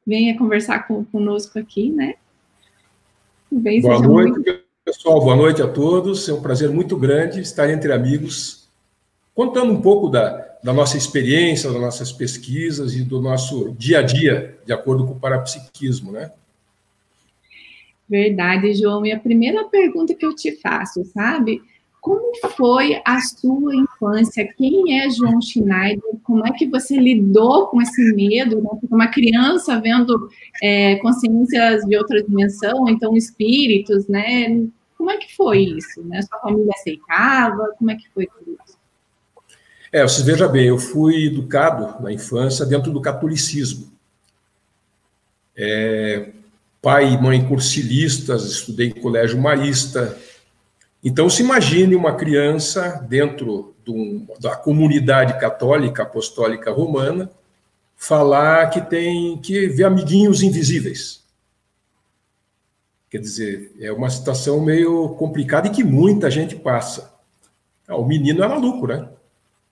venha 0.05 0.37
conversar 0.37 0.87
com, 0.87 1.03
conosco 1.05 1.57
aqui, 1.59 1.91
né? 1.91 2.15
Bem, 3.51 3.81
Boa 3.81 3.99
noite, 3.99 4.31
muito... 4.31 4.59
pessoal. 4.83 5.21
Boa 5.21 5.35
noite 5.35 5.61
a 5.61 5.67
todos. 5.67 6.27
É 6.27 6.33
um 6.33 6.41
prazer 6.41 6.69
muito 6.69 6.97
grande 6.97 7.39
estar 7.39 7.69
entre 7.69 7.93
amigos, 7.93 8.67
contando 9.33 9.71
um 9.71 9.81
pouco 9.81 10.09
da, 10.09 10.57
da 10.63 10.73
nossa 10.73 10.97
experiência, 10.97 11.71
das 11.71 11.79
nossas 11.79 12.11
pesquisas 12.11 12.93
e 12.95 13.03
do 13.03 13.21
nosso 13.21 13.71
dia 13.77 13.99
a 13.99 14.01
dia, 14.01 14.57
de 14.65 14.73
acordo 14.73 15.05
com 15.05 15.13
o 15.13 15.19
parapsiquismo, 15.19 16.11
né? 16.11 16.31
Verdade, 18.07 18.73
João. 18.73 19.05
E 19.05 19.11
a 19.11 19.19
primeira 19.19 19.63
pergunta 19.65 20.13
que 20.13 20.25
eu 20.25 20.35
te 20.35 20.51
faço, 20.61 21.03
sabe? 21.05 21.61
Como 21.99 22.35
foi 22.55 23.01
a 23.03 23.19
sua 23.19 23.75
infância? 23.75 24.47
Quem 24.55 24.99
é 24.99 25.09
João 25.09 25.41
Schneider? 25.41 26.03
Como 26.23 26.45
é 26.45 26.51
que 26.51 26.67
você 26.67 26.97
lidou 26.97 27.65
com 27.67 27.81
esse 27.81 28.13
medo? 28.13 28.61
Né? 28.61 28.69
Uma 28.91 29.07
criança 29.07 29.79
vendo 29.81 30.29
é, 30.61 30.97
consciências 30.97 31.83
de 31.83 31.97
outra 31.97 32.21
dimensão, 32.21 32.87
então 32.87 33.17
espíritos, 33.17 34.07
né? 34.07 34.67
Como 34.95 35.09
é 35.09 35.17
que 35.17 35.35
foi 35.35 35.63
isso? 35.63 36.03
Né? 36.03 36.21
Sua 36.21 36.39
família 36.41 36.71
aceitava? 36.75 37.73
Como 37.79 37.89
é 37.89 37.95
que 37.95 38.07
foi 38.13 38.27
tudo 38.27 38.55
isso? 38.63 38.77
É, 39.91 40.03
você 40.03 40.21
veja 40.23 40.47
bem, 40.47 40.67
eu 40.67 40.77
fui 40.77 41.25
educado 41.25 42.03
na 42.03 42.13
infância 42.13 42.65
dentro 42.67 42.91
do 42.91 43.01
catolicismo. 43.01 43.91
É, 45.57 46.29
pai 46.85 47.13
e 47.13 47.17
mãe 47.17 47.43
cursilistas, 47.43 48.45
estudei 48.45 48.89
em 48.89 49.01
colégio 49.01 49.41
marista. 49.41 50.15
Então, 51.03 51.27
se 51.27 51.41
imagine 51.41 51.95
uma 51.95 52.13
criança 52.13 53.03
dentro 53.09 53.73
da 54.39 54.55
comunidade 54.55 55.39
católica 55.39 56.03
apostólica 56.03 56.71
romana 56.71 57.31
falar 57.97 58.69
que 58.69 58.81
tem 58.81 59.35
que 59.39 59.67
ver 59.67 59.85
amiguinhos 59.85 60.43
invisíveis. 60.43 61.23
Quer 63.09 63.17
dizer, 63.17 63.71
é 63.79 63.91
uma 63.91 64.11
situação 64.11 64.61
meio 64.61 65.09
complicada 65.15 65.67
e 65.67 65.71
que 65.71 65.83
muita 65.83 66.29
gente 66.29 66.55
passa. 66.55 67.11
Ah, 67.87 67.95
o 67.95 68.05
menino 68.05 68.43
é 68.43 68.47
maluco, 68.47 68.85
né? 68.85 69.09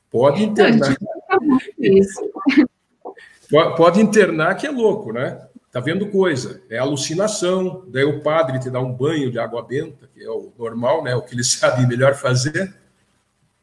Pode 0.10 0.44
internar. 0.44 0.98
Pode 3.78 4.02
internar 4.02 4.56
que 4.56 4.66
é 4.66 4.72
louco, 4.72 5.14
né? 5.14 5.40
Tá 5.74 5.80
vendo 5.80 6.06
coisa, 6.06 6.62
é 6.70 6.78
alucinação, 6.78 7.84
daí 7.88 8.04
o 8.04 8.22
padre 8.22 8.60
te 8.60 8.70
dá 8.70 8.80
um 8.80 8.94
banho 8.94 9.32
de 9.32 9.40
água 9.40 9.64
benta, 9.64 10.08
que 10.14 10.24
é 10.24 10.30
o 10.30 10.54
normal, 10.56 11.04
né? 11.04 11.16
O 11.16 11.24
que 11.24 11.34
eles 11.34 11.48
sabem 11.58 11.88
melhor 11.88 12.14
fazer, 12.14 12.72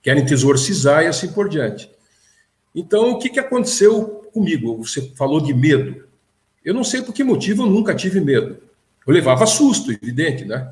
querem 0.02 0.24
te 0.24 0.34
exorcizar 0.34 1.04
e 1.04 1.06
assim 1.06 1.32
por 1.32 1.48
diante. 1.48 1.88
Então, 2.74 3.12
o 3.12 3.18
que, 3.20 3.28
que 3.28 3.38
aconteceu 3.38 4.28
comigo? 4.32 4.76
Você 4.78 5.12
falou 5.14 5.40
de 5.40 5.54
medo. 5.54 6.04
Eu 6.64 6.74
não 6.74 6.82
sei 6.82 7.00
por 7.00 7.14
que 7.14 7.22
motivo 7.22 7.62
eu 7.62 7.70
nunca 7.70 7.94
tive 7.94 8.20
medo. 8.20 8.58
Eu 9.06 9.14
levava 9.14 9.46
susto, 9.46 9.92
evidente, 9.92 10.44
né? 10.44 10.68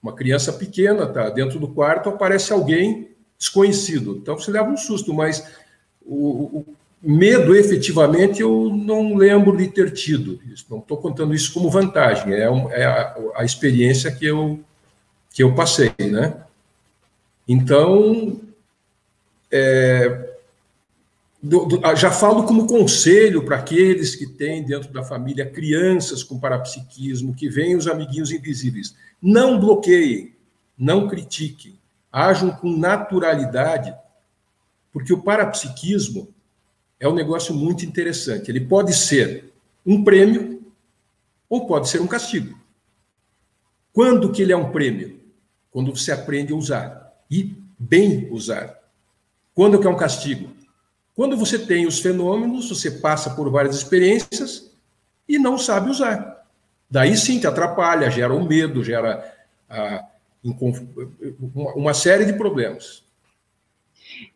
Uma 0.00 0.14
criança 0.14 0.52
pequena 0.52 1.08
tá 1.08 1.28
dentro 1.28 1.58
do 1.58 1.66
quarto, 1.66 2.08
aparece 2.08 2.52
alguém 2.52 3.16
desconhecido. 3.36 4.16
Então 4.22 4.38
você 4.38 4.52
leva 4.52 4.70
um 4.70 4.76
susto, 4.76 5.12
mas 5.12 5.44
o, 6.02 6.64
Medo, 7.00 7.54
efetivamente, 7.54 8.40
eu 8.40 8.70
não 8.70 9.14
lembro 9.14 9.56
de 9.56 9.68
ter 9.68 9.92
tido. 9.92 10.40
Não 10.68 10.78
estou 10.78 10.96
contando 10.96 11.32
isso 11.32 11.52
como 11.52 11.70
vantagem, 11.70 12.32
é, 12.32 12.42
é 12.72 12.84
a, 12.84 13.16
a, 13.36 13.44
experiência 13.44 14.10
que 14.10 14.26
eu, 14.26 14.58
que 15.32 15.42
eu 15.42 15.54
passei, 15.54 15.92
né? 15.98 16.42
Então, 17.46 18.40
é, 19.50 20.28
do, 21.40 21.66
do, 21.66 21.96
já 21.96 22.10
falo 22.10 22.42
como 22.44 22.66
conselho 22.66 23.44
para 23.44 23.56
aqueles 23.56 24.16
que 24.16 24.26
têm 24.26 24.64
dentro 24.64 24.92
da 24.92 25.04
família 25.04 25.48
crianças 25.48 26.24
com 26.24 26.40
parapsiquismo, 26.40 27.34
que 27.34 27.48
veem 27.48 27.76
os 27.76 27.86
amiguinhos 27.86 28.32
invisíveis. 28.32 28.96
Não 29.22 29.60
bloqueiem, 29.60 30.34
não 30.76 31.06
critiquem, 31.06 31.78
ajam 32.10 32.50
com 32.50 32.76
naturalidade, 32.76 33.94
porque 34.92 35.12
o 35.12 35.22
parapsiquismo 35.22 36.28
é 37.00 37.08
um 37.08 37.14
negócio 37.14 37.54
muito 37.54 37.84
interessante. 37.84 38.50
Ele 38.50 38.60
pode 38.60 38.94
ser 38.94 39.52
um 39.86 40.02
prêmio 40.02 40.62
ou 41.48 41.66
pode 41.66 41.88
ser 41.88 42.00
um 42.00 42.06
castigo. 42.06 42.58
Quando 43.92 44.30
que 44.30 44.42
ele 44.42 44.52
é 44.52 44.56
um 44.56 44.70
prêmio? 44.70 45.20
Quando 45.70 45.94
você 45.94 46.12
aprende 46.12 46.52
a 46.52 46.56
usar 46.56 47.22
e 47.30 47.54
bem 47.78 48.28
usar. 48.30 48.78
Quando 49.54 49.80
que 49.80 49.86
é 49.86 49.90
um 49.90 49.96
castigo? 49.96 50.50
Quando 51.14 51.36
você 51.36 51.58
tem 51.58 51.86
os 51.86 51.98
fenômenos, 51.98 52.68
você 52.68 52.90
passa 52.90 53.30
por 53.30 53.50
várias 53.50 53.76
experiências 53.76 54.70
e 55.28 55.38
não 55.38 55.58
sabe 55.58 55.90
usar. 55.90 56.46
Daí 56.90 57.16
sim 57.16 57.38
te 57.38 57.46
atrapalha, 57.46 58.10
gera 58.10 58.32
um 58.32 58.46
medo, 58.46 58.84
gera 58.84 59.36
ah, 59.68 60.04
uma 61.74 61.92
série 61.92 62.24
de 62.24 62.32
problemas. 62.32 63.02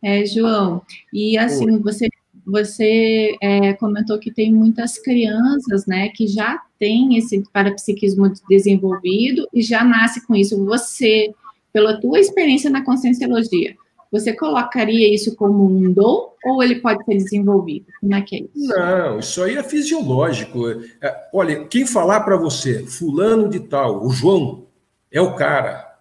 É, 0.03 0.25
João, 0.27 0.83
e 1.13 1.39
assim, 1.39 1.79
você 1.79 2.09
você 2.47 3.37
é, 3.41 3.73
comentou 3.75 4.19
que 4.19 4.31
tem 4.31 4.53
muitas 4.53 4.99
crianças, 4.99 5.87
né, 5.87 6.09
que 6.09 6.27
já 6.27 6.61
têm 6.79 7.17
esse 7.17 7.43
parapsiquismo 7.53 8.33
desenvolvido 8.49 9.49
e 9.53 9.63
já 9.63 9.85
nasce 9.85 10.27
com 10.27 10.35
isso. 10.35 10.65
Você, 10.65 11.33
pela 11.73 12.01
tua 12.01 12.19
experiência 12.19 12.71
na 12.71 12.85
conscienciologia, 12.85 13.77
você 14.11 14.35
colocaria 14.35 15.13
isso 15.13 15.35
como 15.37 15.65
um 15.65 15.91
dom 15.91 16.33
ou 16.45 16.63
ele 16.63 16.81
pode 16.81 17.03
ser 17.05 17.17
desenvolvido? 17.17 17.87
Como 18.01 18.15
é 18.15 18.21
que 18.21 18.37
é 18.37 18.41
isso? 18.55 18.69
Não, 18.69 19.19
isso 19.19 19.43
aí 19.43 19.57
é 19.57 19.63
fisiológico. 19.63 20.69
É, 21.01 21.29
olha, 21.33 21.65
quem 21.65 21.87
falar 21.87 22.21
para 22.21 22.37
você, 22.37 22.85
fulano 22.85 23.49
de 23.49 23.61
tal, 23.61 24.05
o 24.05 24.11
João, 24.11 24.67
é 25.11 25.21
o 25.21 25.35
cara, 25.35 25.99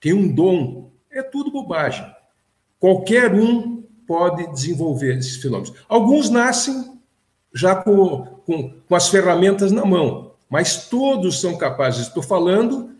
tem 0.00 0.12
um 0.12 0.32
dom, 0.32 0.92
é 1.10 1.22
tudo 1.22 1.50
bobagem. 1.50 2.06
Qualquer 2.78 3.34
um 3.34 3.77
pode 4.08 4.50
desenvolver 4.50 5.18
esses 5.18 5.36
fenômenos. 5.36 5.74
Alguns 5.86 6.30
nascem 6.30 6.98
já 7.54 7.76
com, 7.76 8.24
com, 8.46 8.70
com 8.88 8.94
as 8.94 9.10
ferramentas 9.10 9.70
na 9.70 9.84
mão, 9.84 10.32
mas 10.48 10.88
todos 10.88 11.38
são 11.38 11.58
capazes. 11.58 12.06
Estou 12.06 12.22
falando 12.22 12.96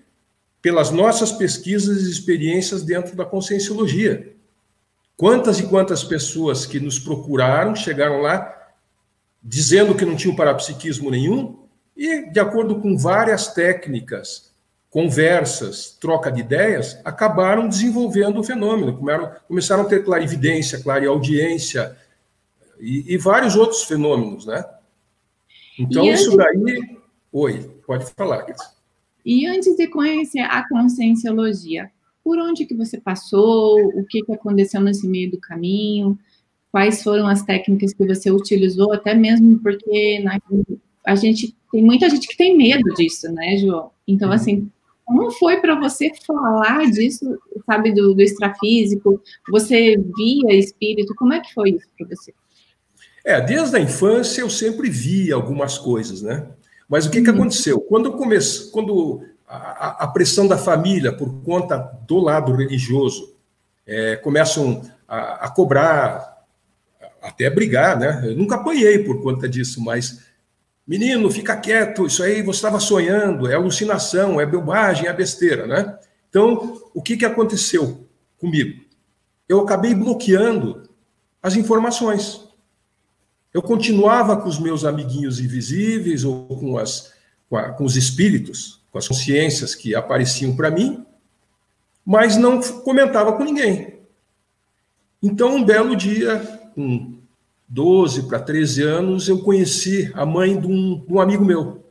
pelas 0.61 0.90
nossas 0.90 1.33
pesquisas 1.33 2.03
e 2.03 2.11
experiências 2.11 2.83
dentro 2.83 3.16
da 3.16 3.25
conscienciologia. 3.25 4.37
Quantas 5.16 5.59
e 5.59 5.66
quantas 5.66 6.05
pessoas 6.05 6.66
que 6.66 6.79
nos 6.79 6.99
procuraram 6.99 7.75
chegaram 7.75 8.21
lá 8.21 8.55
dizendo 9.42 9.94
que 9.94 10.05
não 10.05 10.14
tinham 10.14 10.37
parapsiquismo 10.37 11.11
nenhum 11.11 11.59
e, 11.97 12.31
de 12.31 12.38
acordo 12.38 12.81
com 12.81 12.99
várias 12.99 13.55
técnicas 13.55 14.47
conversas, 14.90 15.96
troca 16.01 16.31
de 16.31 16.40
ideias, 16.40 16.98
acabaram 17.05 17.68
desenvolvendo 17.68 18.40
o 18.40 18.44
fenômeno, 18.44 18.98
começaram, 19.46 19.85
a 19.85 19.88
ter 19.88 20.05
clarividência, 20.05 20.83
clareaudiência 20.83 21.96
e, 22.81 23.14
e 23.14 23.18
vários 23.18 23.55
outros 23.55 23.85
fenômenos, 23.85 24.46
né? 24.46 24.64
Então, 25.79 26.05
e 26.05 26.12
isso 26.12 26.37
daí... 26.37 26.98
Oi, 27.31 27.70
pode 27.87 28.07
falar. 28.12 28.46
E 29.24 29.46
antes 29.46 29.77
de 29.77 29.87
conhecer 29.88 30.40
a 30.40 30.66
conscienciologia, 30.66 31.90
por 32.24 32.38
onde 32.38 32.64
que 32.64 32.74
você 32.74 32.98
passou, 32.98 33.79
o 33.88 34.05
que, 34.07 34.22
que 34.22 34.33
aconteceu 34.33 34.81
nesse 34.81 35.07
meio 35.07 35.31
do 35.31 35.38
caminho, 35.38 36.18
quais 36.72 37.03
foram 37.03 37.27
as 37.27 37.42
técnicas 37.42 37.92
que 37.92 38.07
você 38.07 38.31
utilizou, 38.31 38.92
até 38.92 39.14
mesmo 39.14 39.59
porque 39.59 40.20
na, 40.20 40.38
a 41.07 41.14
gente 41.14 41.55
tem 41.70 41.83
muita 41.83 42.09
gente 42.09 42.27
que 42.27 42.37
tem 42.37 42.57
medo 42.57 42.94
disso, 42.94 43.31
né, 43.33 43.59
João? 43.59 43.90
Então, 44.07 44.29
uhum. 44.29 44.35
assim, 44.35 44.70
como 45.09 45.31
foi 45.31 45.59
para 45.59 45.75
você 45.75 46.12
falar 46.27 46.85
disso, 46.90 47.25
sabe, 47.64 47.94
do, 47.94 48.12
do 48.12 48.21
extrafísico? 48.21 49.18
Você 49.51 49.97
via 49.97 50.55
espírito? 50.55 51.14
Como 51.14 51.33
é 51.33 51.40
que 51.40 51.55
foi 51.55 51.71
isso 51.71 51.87
para 51.97 52.09
você? 52.09 52.35
É, 53.25 53.40
desde 53.40 53.75
a 53.75 53.81
infância 53.81 54.42
eu 54.42 54.51
sempre 54.51 54.90
vi 54.90 55.33
algumas 55.33 55.79
coisas, 55.79 56.21
né? 56.21 56.47
Mas 56.87 57.07
o 57.07 57.11
que, 57.11 57.23
que 57.23 57.31
uhum. 57.31 57.37
aconteceu? 57.37 57.81
Quando 57.81 58.11
eu 58.11 58.12
comecei, 58.12 58.71
quando 58.71 59.23
a, 59.47 60.05
a, 60.05 60.09
pressão 60.09 60.47
da 60.47 60.59
família 60.59 61.11
por 61.11 61.42
conta 61.42 61.79
do 62.07 62.18
lado 62.18 62.53
religioso 62.53 63.35
é, 63.87 64.16
começam 64.16 64.83
a, 65.09 65.47
a, 65.47 65.51
cobrar, 65.51 66.44
até 67.23 67.49
brigar, 67.49 67.99
né? 67.99 68.25
Eu 68.27 68.37
nunca 68.37 68.57
apanhei 68.57 68.99
por 68.99 69.23
conta 69.23 69.49
disso, 69.49 69.83
mas 69.83 70.27
Menino, 70.88 71.31
fica 71.31 71.55
quieto, 71.55 72.07
isso 72.07 72.22
aí 72.22 72.40
você 72.40 72.57
estava 72.57 72.81
sonhando, 72.81 73.46
é 73.46 73.55
alucinação, 73.55 74.40
é 74.40 74.46
bobagem, 74.46 75.07
é 75.07 75.12
besteira, 75.12 75.66
né? 75.66 75.98
Então, 76.31 76.81
o 76.94 77.03
que, 77.03 77.14
que 77.14 77.27
aconteceu 77.27 78.09
comigo? 78.38 78.83
Eu 79.46 79.61
acabei 79.61 79.94
bloqueando 79.94 80.88
as 81.42 81.57
informações. 81.57 82.42
Eu 83.53 83.61
continuava 83.61 84.38
com 84.38 84.48
os 84.48 84.59
meus 84.59 84.87
amiguinhos 84.87 85.40
invisíveis 85.40 86.24
ou 86.24 86.46
com, 86.46 86.79
as, 86.79 87.12
com, 87.51 87.59
a, 87.59 87.70
com 87.70 87.85
os 87.85 87.94
espíritos, 87.94 88.81
com 88.90 88.96
as 88.96 89.07
consciências 89.07 89.74
que 89.74 89.94
apareciam 89.94 90.57
para 90.57 90.70
mim, 90.70 91.05
mas 92.03 92.38
não 92.38 92.62
comentava 92.62 93.35
com 93.35 93.44
ninguém. 93.44 93.98
Então, 95.22 95.57
um 95.57 95.64
belo 95.64 95.94
dia, 95.94 96.38
com 96.74 97.17
12 97.68 98.28
para 98.28 98.40
13 98.40 98.83
anos, 98.83 99.28
eu 99.28 99.40
conheci 99.40 100.11
a 100.14 100.24
mãe 100.24 100.59
de 100.59 100.66
um, 100.66 101.04
de 101.04 101.12
um 101.12 101.20
amigo 101.20 101.44
meu. 101.44 101.85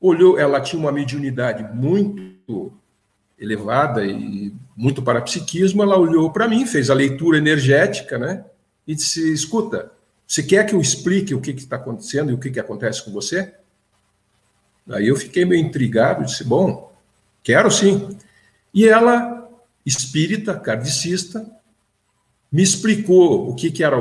Olhou, 0.00 0.38
ela 0.38 0.60
tinha 0.60 0.80
uma 0.80 0.90
mediunidade 0.90 1.62
muito 1.74 2.72
elevada 3.38 4.04
e 4.04 4.52
muito 4.76 5.02
parapsiquismo, 5.02 5.82
ela 5.82 5.98
olhou 5.98 6.30
para 6.32 6.48
mim, 6.48 6.64
fez 6.64 6.88
a 6.88 6.94
leitura 6.94 7.36
energética, 7.36 8.16
né? 8.18 8.44
E 8.86 8.94
disse: 8.94 9.32
escuta, 9.32 9.92
você 10.26 10.42
quer 10.42 10.64
que 10.64 10.74
eu 10.74 10.80
explique 10.80 11.34
o 11.34 11.40
que 11.40 11.50
está 11.50 11.76
acontecendo 11.76 12.30
e 12.30 12.34
o 12.34 12.38
que, 12.38 12.50
que 12.50 12.60
acontece 12.60 13.04
com 13.04 13.12
você? 13.12 13.52
Aí 14.88 15.06
eu 15.08 15.16
fiquei 15.16 15.44
meio 15.44 15.64
intrigado, 15.64 16.24
disse: 16.24 16.42
bom, 16.42 16.92
quero 17.42 17.70
sim. 17.70 18.16
E 18.72 18.88
ela, 18.88 19.48
espírita, 19.84 20.58
kardecista, 20.58 21.48
me 22.52 22.62
explicou 22.62 23.48
o 23.48 23.54
que, 23.54 23.70
que 23.70 23.82
era 23.82 23.96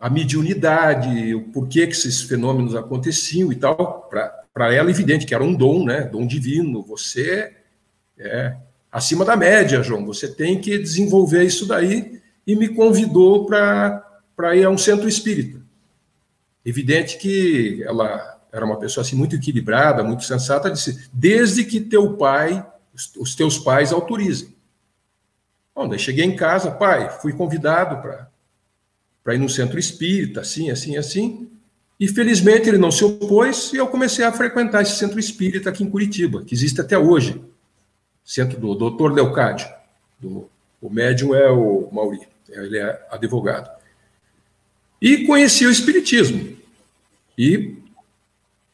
a 0.00 0.08
mediunidade, 0.08 1.34
o 1.34 1.42
porquê 1.52 1.86
que 1.86 1.92
esses 1.92 2.22
fenômenos 2.22 2.74
aconteciam 2.74 3.52
e 3.52 3.56
tal. 3.56 4.08
Para 4.08 4.74
ela, 4.74 4.90
evidente 4.90 5.26
que 5.26 5.34
era 5.34 5.44
um 5.44 5.54
dom, 5.54 5.84
né? 5.84 6.02
Dom 6.02 6.26
divino. 6.26 6.82
Você 6.84 7.52
é 8.18 8.56
acima 8.90 9.24
da 9.24 9.36
média, 9.36 9.82
João. 9.82 10.06
Você 10.06 10.26
tem 10.26 10.58
que 10.58 10.78
desenvolver 10.78 11.44
isso 11.44 11.66
daí. 11.66 12.18
E 12.46 12.56
me 12.56 12.68
convidou 12.68 13.44
para 13.44 14.56
ir 14.56 14.64
a 14.64 14.70
um 14.70 14.78
centro 14.78 15.06
espírita. 15.06 15.60
Evidente 16.64 17.18
que 17.18 17.82
ela 17.84 18.40
era 18.50 18.64
uma 18.64 18.78
pessoa 18.78 19.02
assim 19.02 19.14
muito 19.14 19.36
equilibrada, 19.36 20.02
muito 20.02 20.24
sensata, 20.24 20.70
disse: 20.70 21.08
desde 21.12 21.64
que 21.64 21.80
teu 21.80 22.16
pai, 22.16 22.66
os 23.18 23.34
teus 23.34 23.58
pais 23.58 23.92
autorizem. 23.92 24.54
Bom, 25.80 25.88
daí 25.88 25.98
cheguei 25.98 26.26
em 26.26 26.36
casa, 26.36 26.70
pai, 26.70 27.08
fui 27.22 27.32
convidado 27.32 28.02
para 29.24 29.34
ir 29.34 29.38
no 29.38 29.48
centro 29.48 29.78
espírita, 29.78 30.42
assim, 30.42 30.70
assim, 30.70 30.98
assim. 30.98 31.50
E 31.98 32.06
felizmente 32.06 32.68
ele 32.68 32.76
não 32.76 32.90
se 32.90 33.02
opôs 33.02 33.72
e 33.72 33.78
eu 33.78 33.86
comecei 33.86 34.22
a 34.22 34.30
frequentar 34.30 34.82
esse 34.82 34.98
centro 34.98 35.18
espírita 35.18 35.70
aqui 35.70 35.82
em 35.82 35.88
Curitiba, 35.88 36.44
que 36.44 36.54
existe 36.54 36.82
até 36.82 36.98
hoje. 36.98 37.42
Centro 38.22 38.60
do 38.60 38.90
Dr. 38.90 39.10
Leocádio. 39.10 39.70
Do, 40.18 40.50
o 40.82 40.90
médium 40.90 41.34
é 41.34 41.50
o 41.50 41.88
Mauri, 41.90 42.28
ele 42.50 42.76
é 42.76 43.02
advogado. 43.10 43.70
E 45.00 45.24
conheci 45.24 45.64
o 45.64 45.70
espiritismo. 45.70 46.58
E 47.38 47.78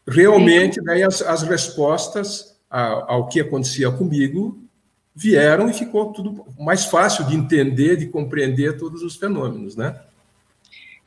realmente 0.08 0.82
daí 0.82 1.04
as, 1.04 1.22
as 1.22 1.44
respostas 1.44 2.56
ao, 2.68 3.08
ao 3.08 3.28
que 3.28 3.38
acontecia 3.38 3.92
comigo 3.92 4.65
vieram 5.16 5.70
e 5.70 5.72
ficou 5.72 6.12
tudo 6.12 6.44
mais 6.58 6.84
fácil 6.84 7.24
de 7.24 7.34
entender, 7.34 7.96
de 7.96 8.06
compreender 8.06 8.76
todos 8.76 9.02
os 9.02 9.16
fenômenos, 9.16 9.74
né? 9.74 9.98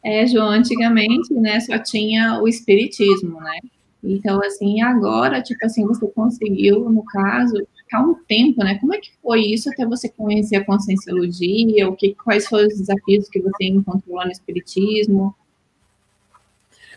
É, 0.04 0.26
João, 0.26 0.50
antigamente, 0.50 1.32
né, 1.34 1.60
só 1.60 1.78
tinha 1.78 2.42
o 2.42 2.48
espiritismo, 2.48 3.40
né? 3.40 3.60
Então, 4.04 4.42
assim, 4.44 4.82
agora, 4.82 5.44
tipo 5.44 5.64
assim, 5.64 5.86
você 5.86 6.08
conseguiu, 6.08 6.90
no 6.90 7.04
caso, 7.04 7.54
ficar 7.78 8.02
um 8.02 8.16
tempo, 8.28 8.64
né? 8.64 8.80
Como 8.80 8.94
é 8.94 8.98
que 8.98 9.12
foi 9.22 9.42
isso 9.42 9.70
até 9.70 9.86
você 9.86 10.10
conhecer 10.10 10.56
a 10.56 10.66
conscienciologia? 10.66 11.88
O 11.88 11.96
que, 11.96 12.16
quais 12.16 12.48
foram 12.48 12.68
os 12.68 12.78
desafios 12.78 13.28
que 13.28 13.42
você 13.42 13.66
encontrou 13.66 14.16
lá 14.16 14.26
no 14.26 14.32
espiritismo? 14.32 15.36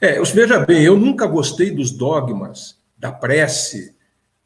É, 0.01 0.23
veja 0.23 0.61
bem, 0.61 0.85
eu 0.85 0.97
nunca 0.97 1.27
gostei 1.27 1.73
dos 1.73 1.91
dogmas, 1.91 2.79
da 2.97 3.11
prece, 3.11 3.97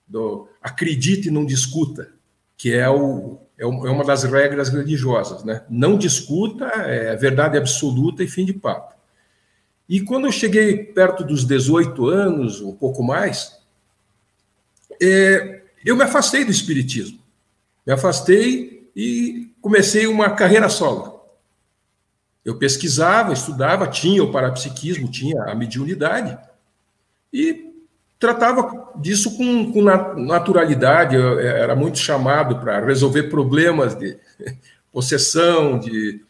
do 0.08 0.48
acredite 0.62 1.28
e 1.28 1.30
não 1.30 1.44
discuta 1.44 2.15
que 2.56 2.72
é, 2.72 2.88
o, 2.88 3.38
é, 3.58 3.64
é 3.64 3.66
uma 3.66 4.04
das 4.04 4.24
regras 4.24 4.68
religiosas, 4.68 5.44
né? 5.44 5.64
Não 5.68 5.98
discuta, 5.98 6.64
é 6.64 7.14
verdade 7.16 7.58
absoluta 7.58 8.22
e 8.22 8.28
fim 8.28 8.44
de 8.44 8.52
papo. 8.52 8.94
E 9.88 10.00
quando 10.00 10.26
eu 10.26 10.32
cheguei 10.32 10.78
perto 10.82 11.22
dos 11.22 11.44
18 11.44 12.06
anos, 12.06 12.60
um 12.60 12.74
pouco 12.74 13.02
mais, 13.02 13.60
é, 15.00 15.62
eu 15.84 15.94
me 15.96 16.02
afastei 16.02 16.44
do 16.44 16.50
espiritismo. 16.50 17.20
Me 17.86 17.92
afastei 17.92 18.90
e 18.96 19.52
comecei 19.60 20.06
uma 20.06 20.30
carreira 20.30 20.68
solo. 20.68 21.20
Eu 22.44 22.58
pesquisava, 22.58 23.32
estudava, 23.32 23.86
tinha 23.86 24.22
o 24.22 24.32
parapsiquismo, 24.32 25.10
tinha 25.10 25.42
a 25.44 25.54
mediunidade, 25.54 26.38
e 27.32 27.65
tratava 28.26 28.92
disso 28.96 29.36
com, 29.36 29.72
com 29.72 29.82
naturalidade, 29.82 31.14
eu 31.14 31.38
era 31.38 31.76
muito 31.76 31.98
chamado 31.98 32.58
para 32.58 32.84
resolver 32.84 33.24
problemas 33.24 33.94
de 33.94 34.18
possessão, 34.92 35.78
de... 35.78 36.24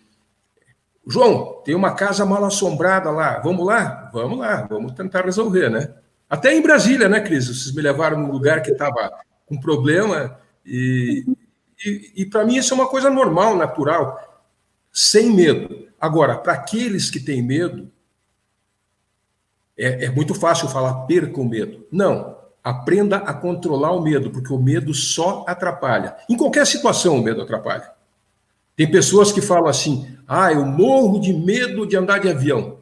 João, 1.06 1.62
tem 1.64 1.74
uma 1.74 1.94
casa 1.94 2.26
mal 2.26 2.44
assombrada 2.44 3.10
lá, 3.10 3.38
vamos 3.38 3.64
lá? 3.64 4.10
Vamos 4.12 4.38
lá, 4.38 4.66
vamos 4.68 4.92
tentar 4.92 5.24
resolver, 5.24 5.70
né? 5.70 5.94
Até 6.28 6.52
em 6.52 6.60
Brasília, 6.60 7.08
né, 7.08 7.20
Cris? 7.20 7.46
Vocês 7.46 7.74
me 7.74 7.80
levaram 7.80 8.18
num 8.18 8.30
lugar 8.30 8.60
que 8.60 8.72
estava 8.72 9.12
com 9.46 9.58
problema 9.58 10.36
e, 10.64 11.24
e, 11.84 12.12
e 12.16 12.26
para 12.26 12.44
mim 12.44 12.56
isso 12.56 12.74
é 12.74 12.76
uma 12.76 12.88
coisa 12.88 13.08
normal, 13.08 13.56
natural, 13.56 14.44
sem 14.92 15.30
medo. 15.32 15.86
Agora, 16.00 16.36
para 16.36 16.54
aqueles 16.54 17.08
que 17.08 17.20
têm 17.20 17.40
medo, 17.40 17.90
é, 19.78 20.06
é 20.06 20.10
muito 20.10 20.34
fácil 20.34 20.68
falar 20.68 21.06
perca 21.06 21.40
o 21.40 21.44
medo. 21.44 21.86
Não. 21.90 22.36
Aprenda 22.62 23.18
a 23.18 23.32
controlar 23.32 23.92
o 23.92 24.02
medo, 24.02 24.30
porque 24.30 24.52
o 24.52 24.58
medo 24.58 24.92
só 24.92 25.44
atrapalha. 25.46 26.16
Em 26.28 26.36
qualquer 26.36 26.66
situação, 26.66 27.18
o 27.18 27.22
medo 27.22 27.42
atrapalha. 27.42 27.90
Tem 28.74 28.90
pessoas 28.90 29.30
que 29.30 29.40
falam 29.40 29.68
assim: 29.68 30.16
ah, 30.26 30.52
eu 30.52 30.64
morro 30.64 31.20
de 31.20 31.32
medo 31.32 31.86
de 31.86 31.96
andar 31.96 32.18
de 32.18 32.28
avião. 32.28 32.78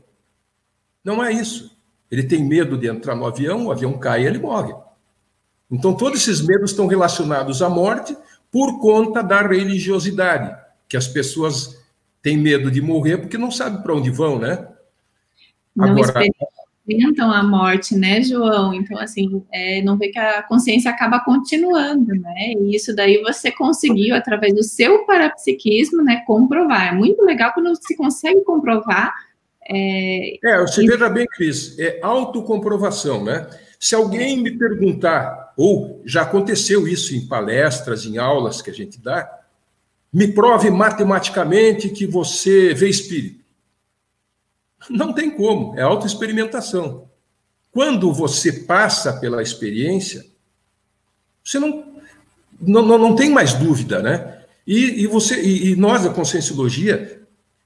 Não 1.05 1.23
é 1.23 1.33
isso. 1.33 1.77
Ele 2.11 2.23
tem 2.23 2.43
medo 2.43 2.79
de 2.79 2.89
entrar 2.89 3.15
no 3.15 3.27
avião, 3.27 3.67
o 3.67 3.73
avião 3.73 3.99
cai 3.99 4.23
e 4.23 4.27
ele 4.27 4.39
morre. 4.39 4.75
Então, 5.71 5.95
todos 5.95 6.21
esses 6.21 6.41
medos 6.41 6.71
estão 6.71 6.87
relacionados 6.87 7.61
à 7.61 7.69
morte 7.69 8.17
por 8.51 8.79
conta 8.81 9.23
da 9.23 9.43
religiosidade, 9.43 10.57
que 10.89 10.97
as 10.97 11.09
pessoas 11.09 11.83
têm 12.23 12.37
medo 12.37 12.71
de 12.71 12.81
morrer 12.81 13.19
porque 13.19 13.37
não 13.37 13.51
sabem 13.51 13.83
para 13.83 13.95
onde 13.95 14.11
vão, 14.11 14.39
né? 14.39 14.69
Não 15.75 15.89
Agora, 15.89 16.13
enfrentam 16.87 17.31
a 17.31 17.43
morte, 17.43 17.97
né, 17.97 18.23
João? 18.23 18.75
Então, 18.75 18.99
assim, 18.99 19.43
é, 19.53 19.83
não 19.83 19.97
vê 19.97 20.09
que 20.09 20.19
a 20.19 20.43
consciência 20.43 20.91
acaba 20.91 21.21
continuando, 21.21 22.15
né? 22.15 22.53
E 22.61 22.77
isso 22.77 22.95
daí 22.95 23.21
você 23.23 23.51
conseguiu, 23.51 24.15
através 24.15 24.55
do 24.55 24.63
seu 24.63 25.05
parapsiquismo, 25.07 26.03
né, 26.03 26.23
comprovar. 26.27 26.89
É 26.89 26.93
muito 26.93 27.23
legal 27.25 27.53
quando 27.55 27.75
se 27.77 27.97
consegue 27.97 28.43
comprovar. 28.43 29.13
É, 29.67 30.37
é 30.45 30.61
você 30.61 30.87
veja 30.87 31.09
bem, 31.09 31.27
Cris, 31.27 31.79
é 31.79 31.99
autocomprovação, 32.03 33.25
né? 33.25 33.49
Se 33.81 33.95
alguém 33.95 34.43
me 34.43 34.51
perguntar, 34.53 35.53
ou 35.57 36.03
já 36.05 36.23
aconteceu 36.23 36.87
isso 36.87 37.15
em 37.15 37.27
palestras, 37.27 38.05
em 38.05 38.19
aulas 38.19 38.61
que 38.61 38.71
a 38.71 38.75
gente 38.75 39.01
dá, 39.01 39.29
me 40.13 40.29
prove 40.29 40.71
matematicamente 40.71 41.89
que 41.89 42.07
você 42.07 42.73
vê 42.73 42.89
espírito. 42.89 43.44
Não 44.91 45.13
tem 45.13 45.31
como, 45.31 45.79
é 45.79 45.83
autoexperimentação. 45.83 47.09
Quando 47.71 48.13
você 48.13 48.53
passa 48.53 49.15
pela 49.15 49.43
experiência, 49.43 50.25
você 51.43 51.59
não, 51.59 52.01
não, 52.61 52.83
não 52.83 53.17
tem 53.17 53.31
mais 53.31 53.55
dúvida, 53.55 54.01
né? 54.01 54.45
E, 54.67 55.03
e 55.03 55.07
você 55.07 55.43
e, 55.43 55.73
e 55.73 55.77
nós, 55.77 56.05
da 56.05 56.11
Conscienciologia, 56.11 57.23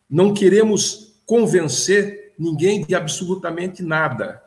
não 0.09 0.33
queremos 0.33 1.13
convencer 1.27 2.33
ninguém 2.39 2.85
de 2.85 2.95
absolutamente 2.95 3.83
nada. 3.83 4.43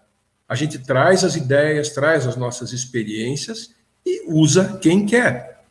A 0.48 0.56
gente 0.56 0.80
traz 0.80 1.24
as 1.24 1.36
ideias, 1.36 1.90
traz 1.90 2.26
as 2.26 2.36
nossas 2.36 2.74
experiências 2.74 3.74
e 4.06 4.24
usa 4.28 4.80
quem 4.82 5.06
quer. 5.06 5.64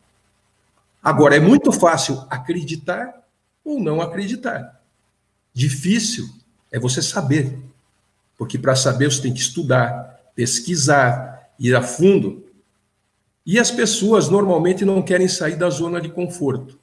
Agora, 1.03 1.35
é 1.35 1.39
muito 1.39 1.71
fácil 1.71 2.25
acreditar 2.29 3.27
ou 3.63 3.79
não 3.79 4.01
acreditar. 4.01 4.81
Difícil 5.53 6.29
é 6.71 6.79
você 6.79 7.01
saber. 7.01 7.57
Porque 8.37 8.57
para 8.57 8.75
saber 8.75 9.11
você 9.11 9.21
tem 9.21 9.33
que 9.33 9.39
estudar, 9.39 10.19
pesquisar, 10.35 11.51
ir 11.59 11.75
a 11.75 11.81
fundo. 11.81 12.45
E 13.45 13.59
as 13.59 13.69
pessoas 13.69 14.29
normalmente 14.29 14.85
não 14.85 15.01
querem 15.01 15.27
sair 15.27 15.55
da 15.55 15.69
zona 15.69 15.99
de 15.99 16.09
conforto. 16.09 16.79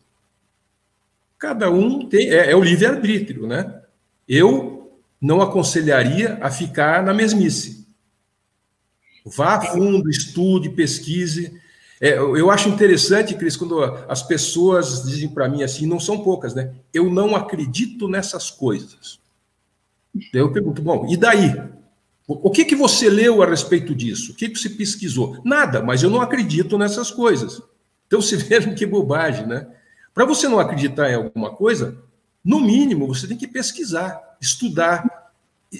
Cada 1.38 1.70
um 1.70 2.08
tem. 2.08 2.30
É, 2.30 2.50
é 2.50 2.56
o 2.56 2.62
livre-arbítrio, 2.62 3.46
né? 3.46 3.80
Eu 4.28 4.92
não 5.20 5.40
aconselharia 5.40 6.38
a 6.40 6.50
ficar 6.50 7.02
na 7.02 7.14
mesmice. 7.14 7.86
Vá 9.24 9.54
a 9.54 9.60
fundo, 9.60 10.08
estude, 10.08 10.70
pesquise. 10.70 11.60
É, 12.00 12.16
eu 12.18 12.50
acho 12.50 12.68
interessante, 12.68 13.34
Cris, 13.34 13.56
quando 13.56 13.82
as 14.08 14.22
pessoas 14.22 15.04
dizem 15.04 15.28
para 15.28 15.48
mim 15.48 15.62
assim, 15.62 15.86
não 15.86 15.98
são 15.98 16.22
poucas, 16.22 16.54
né? 16.54 16.72
Eu 16.94 17.10
não 17.10 17.34
acredito 17.34 18.08
nessas 18.08 18.50
coisas. 18.50 19.18
Eu 20.32 20.52
pergunto, 20.52 20.82
bom, 20.82 21.06
e 21.08 21.16
daí? 21.16 21.54
O 22.26 22.50
que, 22.50 22.64
que 22.64 22.76
você 22.76 23.08
leu 23.08 23.42
a 23.42 23.46
respeito 23.46 23.94
disso? 23.94 24.32
O 24.32 24.34
que, 24.34 24.50
que 24.50 24.58
você 24.58 24.68
pesquisou? 24.68 25.40
Nada, 25.44 25.82
mas 25.82 26.02
eu 26.02 26.10
não 26.10 26.20
acredito 26.20 26.76
nessas 26.76 27.10
coisas. 27.10 27.62
Então, 28.06 28.20
se 28.20 28.36
vejam 28.40 28.74
que 28.74 28.84
bobagem, 28.84 29.46
né? 29.46 29.66
Para 30.12 30.26
você 30.26 30.48
não 30.48 30.58
acreditar 30.58 31.10
em 31.10 31.14
alguma 31.14 31.54
coisa, 31.54 31.96
no 32.44 32.60
mínimo, 32.60 33.06
você 33.06 33.26
tem 33.26 33.36
que 33.36 33.46
pesquisar, 33.46 34.36
estudar, 34.40 35.32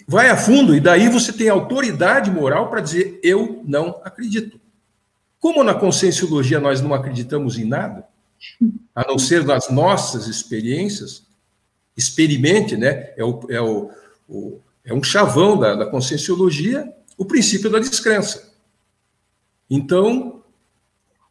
vai 0.07 0.31
a 0.31 0.37
fundo, 0.37 0.75
e 0.75 0.81
daí 0.81 1.09
você 1.09 1.33
tem 1.33 1.49
autoridade 1.49 2.31
moral 2.31 2.71
para 2.71 2.81
dizer: 2.81 3.21
eu 3.23 3.63
não 3.67 4.01
acredito. 4.05 4.61
Como 5.41 5.63
na 5.63 5.75
conscienciologia 5.75 6.61
nós 6.61 6.81
não 6.81 6.95
acreditamos 6.95 7.59
em 7.59 7.65
nada, 7.65 8.07
a 8.95 9.07
não 9.07 9.19
ser 9.19 9.45
nas 9.45 9.71
nossas 9.71 10.27
experiências, 10.27 11.25
experimente, 11.97 12.77
né? 12.77 13.13
É, 13.17 13.25
o, 13.25 13.41
é, 13.49 13.61
o, 13.61 13.91
o 14.29 14.61
é 14.89 14.95
um 14.95 15.03
chavão 15.03 15.59
da, 15.59 15.75
da 15.75 15.87
conscienciologia, 15.87 16.91
o 17.17 17.25
princípio 17.25 17.69
da 17.69 17.79
descrença. 17.79 18.55
Então, 19.69 20.43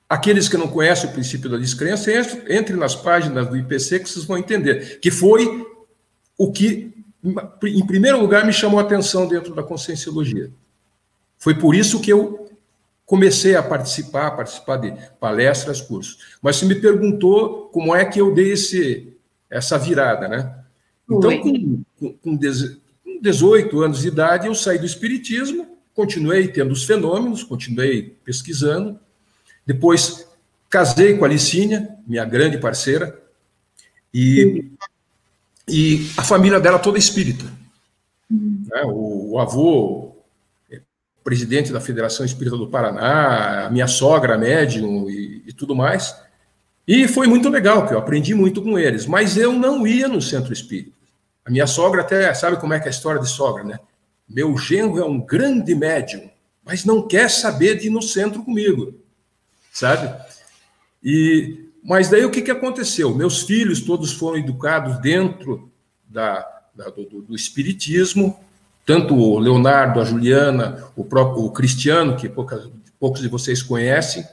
aqueles 0.07 0.47
que 0.47 0.55
não 0.55 0.67
conhecem 0.67 1.09
o 1.09 1.13
princípio 1.13 1.49
da 1.49 1.57
descrença, 1.57 2.11
entre 2.47 2.75
nas 2.75 2.95
páginas 2.95 3.47
do 3.47 3.57
IPC 3.57 3.99
que 3.99 4.09
vocês 4.09 4.25
vão 4.25 4.37
entender, 4.37 4.99
que 4.99 5.09
foi 5.09 5.65
o 6.37 6.51
que, 6.51 6.93
em 7.63 7.85
primeiro 7.87 8.21
lugar, 8.21 8.45
me 8.45 8.53
chamou 8.53 8.79
a 8.79 8.83
atenção 8.83 9.27
dentro 9.27 9.55
da 9.55 9.63
conscienciologia. 9.63 10.51
Foi 11.39 11.55
por 11.55 11.73
isso 11.73 11.99
que 11.99 12.11
eu 12.11 12.47
comecei 13.07 13.55
a 13.55 13.63
participar, 13.63 14.27
a 14.27 14.31
participar 14.31 14.77
de 14.77 14.93
palestras, 15.19 15.81
cursos. 15.81 16.37
Mas 16.43 16.57
você 16.57 16.65
me 16.65 16.75
perguntou 16.75 17.69
como 17.69 17.95
é 17.95 18.05
que 18.05 18.21
eu 18.21 18.35
dei 18.35 18.51
esse, 18.51 19.17
essa 19.49 19.79
virada, 19.79 20.27
né? 20.27 20.53
Então, 21.09 21.39
com, 21.39 21.83
com, 21.97 22.13
com 22.13 22.35
18 23.21 23.81
anos 23.81 24.01
de 24.01 24.07
idade, 24.07 24.47
eu 24.47 24.55
saí 24.55 24.77
do 24.77 24.85
espiritismo, 24.85 25.77
continuei 25.93 26.47
tendo 26.47 26.71
os 26.71 26.83
fenômenos, 26.83 27.43
continuei 27.43 28.15
pesquisando. 28.23 28.99
Depois, 29.65 30.27
casei 30.69 31.17
com 31.17 31.25
a 31.25 31.27
Licínia, 31.27 31.89
minha 32.05 32.25
grande 32.25 32.57
parceira, 32.57 33.19
e, 34.13 34.65
e 35.67 36.07
a 36.17 36.23
família 36.23 36.59
dela 36.59 36.79
toda 36.79 36.97
espírita. 36.97 37.45
Uhum. 38.29 38.63
Né? 38.67 38.81
O, 38.85 39.31
o, 39.31 39.39
avô, 39.39 40.15
presidente 41.23 41.73
da 41.73 41.81
Federação 41.81 42.25
Espírita 42.25 42.55
do 42.55 42.69
Paraná, 42.69 43.65
a 43.65 43.69
minha 43.69 43.87
sogra, 43.87 44.37
médium 44.37 45.09
e, 45.09 45.43
e 45.47 45.53
tudo 45.53 45.75
mais. 45.75 46.15
E 46.87 47.05
foi 47.05 47.27
muito 47.27 47.49
legal, 47.49 47.85
que 47.85 47.93
eu 47.93 47.99
aprendi 47.99 48.33
muito 48.33 48.61
com 48.61 48.79
eles, 48.79 49.05
mas 49.05 49.35
eu 49.35 49.51
não 49.51 49.85
ia 49.85 50.07
no 50.07 50.21
centro 50.21 50.53
espírita. 50.53 50.96
A 51.47 51.49
minha 51.49 51.65
sogra 51.65 52.01
até 52.01 52.33
sabe 52.33 52.57
como 52.57 52.73
é 52.73 52.79
que 52.79 52.85
é 52.85 52.89
a 52.89 52.91
história 52.91 53.21
de 53.21 53.29
sogra, 53.29 53.63
né? 53.63 53.79
Meu 54.27 54.57
genro 54.57 54.99
é 54.99 55.05
um 55.05 55.17
grande 55.17 55.73
médium, 55.73 56.29
mas 56.65 56.83
não 56.83 57.07
quer 57.07 57.29
saber 57.29 57.77
de 57.77 57.87
ir 57.87 57.89
no 57.89 58.01
centro 58.01 58.43
comigo, 58.43 58.93
sabe? 59.71 60.13
E 61.01 61.63
mas 61.81 62.09
daí 62.09 62.25
o 62.25 62.29
que, 62.29 62.41
que 62.41 62.51
aconteceu? 62.51 63.15
Meus 63.15 63.43
filhos 63.43 63.79
todos 63.79 64.11
foram 64.11 64.37
educados 64.37 64.99
dentro 64.99 65.71
da, 66.05 66.45
da 66.75 66.89
do, 66.89 67.21
do, 67.21 67.33
espiritismo, 67.33 68.37
tanto 68.85 69.15
o 69.15 69.39
Leonardo, 69.39 70.01
a 70.01 70.03
Juliana, 70.03 70.83
o 70.97 71.05
próprio 71.05 71.45
o 71.45 71.51
Cristiano, 71.51 72.17
que 72.17 72.27
poucas, 72.27 72.69
poucos 72.99 73.21
de 73.21 73.29
vocês 73.29 73.63
conhecem, 73.63 74.27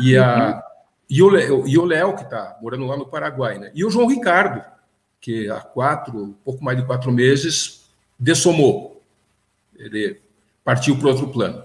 e 0.00 0.16
a 0.16 0.60
uhum. 1.08 1.64
e 1.68 1.78
o 1.78 1.84
Léo, 1.84 2.16
que 2.16 2.24
está 2.24 2.58
morando 2.60 2.86
lá 2.86 2.96
no 2.96 3.06
Paraguai, 3.06 3.56
né? 3.60 3.70
E 3.72 3.84
o 3.84 3.90
João 3.90 4.08
Ricardo, 4.08 4.73
que 5.24 5.48
há 5.48 5.58
quatro, 5.58 6.36
pouco 6.44 6.62
mais 6.62 6.76
de 6.76 6.84
quatro 6.84 7.10
meses, 7.10 7.86
dessomou. 8.20 9.02
Ele 9.74 10.20
partiu 10.62 10.98
para 10.98 11.08
outro 11.08 11.28
plano. 11.28 11.64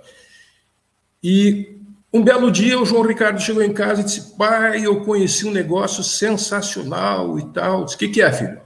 E 1.21 1.75
um 2.13 2.23
belo 2.23 2.49
dia 2.49 2.79
o 2.79 2.85
João 2.85 3.03
Ricardo 3.03 3.41
chegou 3.41 3.61
em 3.61 3.73
casa 3.73 3.99
e 3.99 4.05
disse: 4.05 4.37
Pai, 4.37 4.85
eu 4.85 5.03
conheci 5.03 5.45
um 5.45 5.51
negócio 5.51 6.01
sensacional 6.01 7.37
e 7.37 7.51
tal. 7.51 7.83
Disse: 7.83 7.97
O 7.97 7.99
que, 7.99 8.07
que 8.07 8.21
é, 8.21 8.31
filho? 8.31 8.61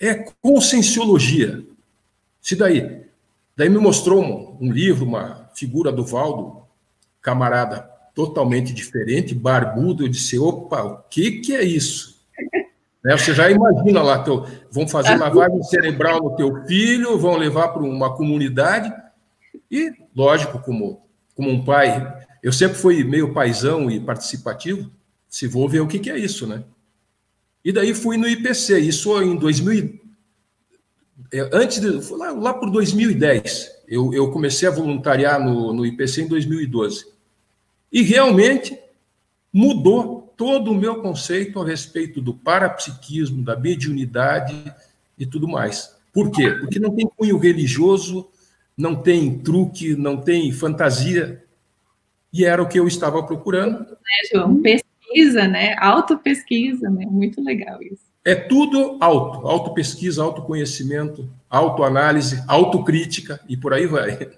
É 0.00 0.14
conscienciologia. 0.42 1.64
Se 2.40 2.56
daí. 2.56 3.02
Daí 3.56 3.68
me 3.68 3.78
mostrou 3.78 4.20
um, 4.20 4.66
um 4.66 4.72
livro, 4.72 5.04
uma 5.04 5.48
figura 5.54 5.92
do 5.92 6.04
Valdo, 6.04 6.64
camarada 7.20 7.88
totalmente 8.16 8.74
diferente, 8.74 9.32
barbudo. 9.32 10.02
Eu 10.02 10.08
disse: 10.08 10.40
opa, 10.40 10.82
o 10.82 10.96
que, 11.08 11.40
que 11.40 11.54
é 11.54 11.62
isso? 11.62 12.11
Né? 13.04 13.16
Você 13.16 13.34
já 13.34 13.50
imagina 13.50 14.02
lá, 14.02 14.18
teu, 14.22 14.46
vão 14.70 14.86
fazer 14.86 15.16
lavagem 15.16 15.62
cerebral 15.64 16.22
no 16.22 16.36
teu 16.36 16.64
filho, 16.66 17.18
vão 17.18 17.36
levar 17.36 17.68
para 17.68 17.82
uma 17.82 18.14
comunidade. 18.14 18.92
E, 19.70 19.92
lógico, 20.14 20.58
como, 20.60 21.02
como 21.34 21.50
um 21.50 21.64
pai, 21.64 22.14
eu 22.42 22.52
sempre 22.52 22.76
fui 22.76 23.02
meio 23.04 23.32
paisão 23.32 23.90
e 23.90 23.98
participativo, 23.98 24.90
se 25.28 25.46
vou 25.46 25.68
ver 25.68 25.80
o 25.80 25.88
que, 25.88 25.98
que 25.98 26.10
é 26.10 26.18
isso, 26.18 26.46
né? 26.46 26.62
E 27.64 27.72
daí 27.72 27.94
fui 27.94 28.16
no 28.16 28.28
IPC, 28.28 28.78
isso 28.80 29.20
em 29.22 29.36
2000, 29.36 30.02
é, 31.32 31.48
antes 31.52 31.80
de, 31.80 32.14
lá, 32.14 32.30
lá 32.32 32.54
por 32.54 32.70
2010, 32.70 33.70
eu, 33.88 34.12
eu 34.12 34.30
comecei 34.30 34.68
a 34.68 34.72
voluntariar 34.72 35.42
no, 35.42 35.72
no 35.72 35.86
IPC 35.86 36.22
em 36.22 36.28
2012. 36.28 37.06
E 37.90 38.02
realmente 38.02 38.78
mudou 39.52 40.21
todo 40.36 40.70
o 40.70 40.74
meu 40.74 41.02
conceito 41.02 41.60
a 41.60 41.66
respeito 41.66 42.20
do 42.20 42.34
parapsiquismo, 42.34 43.42
da 43.42 43.56
mediunidade 43.56 44.72
e 45.18 45.26
tudo 45.26 45.48
mais. 45.48 45.96
Por 46.12 46.30
quê? 46.30 46.50
Porque 46.50 46.78
não 46.78 46.94
tem 46.94 47.06
cunho 47.06 47.38
religioso, 47.38 48.28
não 48.76 48.94
tem 48.94 49.38
truque, 49.38 49.96
não 49.96 50.16
tem 50.16 50.52
fantasia, 50.52 51.42
e 52.32 52.44
era 52.44 52.62
o 52.62 52.68
que 52.68 52.78
eu 52.78 52.88
estava 52.88 53.22
procurando. 53.22 53.80
Né, 53.80 54.30
João? 54.32 54.62
Pesquisa, 54.62 55.46
né? 55.46 55.74
Autopesquisa, 55.78 56.88
né? 56.88 57.06
Muito 57.06 57.42
legal 57.42 57.82
isso. 57.82 58.10
É 58.24 58.34
tudo 58.34 58.98
auto, 59.00 59.46
autopesquisa, 59.46 60.22
autoconhecimento, 60.22 61.28
autoanálise, 61.50 62.42
autocrítica 62.46 63.40
e 63.48 63.56
por 63.56 63.74
aí 63.74 63.86
vai. 63.86 64.30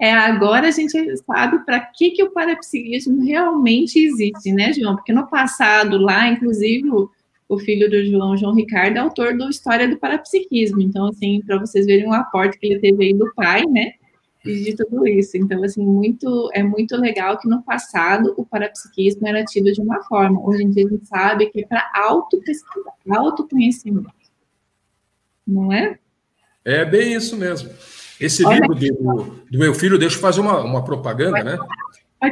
É, 0.00 0.12
agora 0.12 0.68
a 0.68 0.70
gente 0.70 1.16
sabe 1.18 1.64
para 1.64 1.80
que, 1.80 2.10
que 2.10 2.22
o 2.22 2.30
parapsiquismo 2.30 3.24
realmente 3.24 3.98
existe, 3.98 4.52
né, 4.52 4.72
João? 4.72 4.96
Porque 4.96 5.12
no 5.12 5.26
passado, 5.26 5.98
lá, 5.98 6.28
inclusive, 6.28 6.88
o, 6.90 7.10
o 7.48 7.58
filho 7.58 7.90
do 7.90 8.04
João, 8.04 8.36
João 8.36 8.54
Ricardo, 8.54 8.96
é 8.96 9.00
autor 9.00 9.36
da 9.36 9.48
História 9.48 9.88
do 9.88 9.96
Parapsiquismo. 9.96 10.80
Então, 10.80 11.08
assim, 11.08 11.40
para 11.46 11.58
vocês 11.58 11.86
verem 11.86 12.06
o 12.06 12.12
aporte 12.12 12.58
que 12.58 12.66
ele 12.66 12.80
teve 12.80 13.04
aí 13.04 13.14
do 13.14 13.32
pai, 13.34 13.64
né? 13.64 13.92
de 14.54 14.76
tudo 14.76 15.06
isso. 15.06 15.36
Então, 15.36 15.62
assim, 15.64 15.84
muito, 15.84 16.50
é 16.54 16.62
muito 16.62 16.96
legal 16.96 17.38
que 17.38 17.48
no 17.48 17.62
passado 17.62 18.34
o 18.36 18.44
parapsiquismo 18.44 19.26
era 19.26 19.44
tido 19.44 19.72
de 19.72 19.80
uma 19.80 20.02
forma. 20.04 20.40
Hoje 20.46 20.62
em 20.62 20.70
dia 20.70 20.86
a 20.86 20.88
gente 20.88 21.06
sabe 21.06 21.46
que 21.46 21.62
é 21.62 21.66
para 21.66 21.90
autopesquisa, 21.94 22.90
autoconhecimento. 23.10 24.10
Não 25.46 25.72
é? 25.72 25.98
É 26.64 26.84
bem 26.84 27.14
isso 27.14 27.36
mesmo. 27.36 27.70
Esse 28.20 28.44
Olha 28.44 28.60
livro 28.60 28.74
do, 28.74 29.24
do, 29.50 29.58
meu 29.58 29.74
filho, 29.74 29.98
deixa 29.98 30.16
eu 30.16 30.20
fazer 30.20 30.40
uma, 30.40 30.60
uma 30.60 30.84
propaganda, 30.84 31.42
né? 31.44 31.58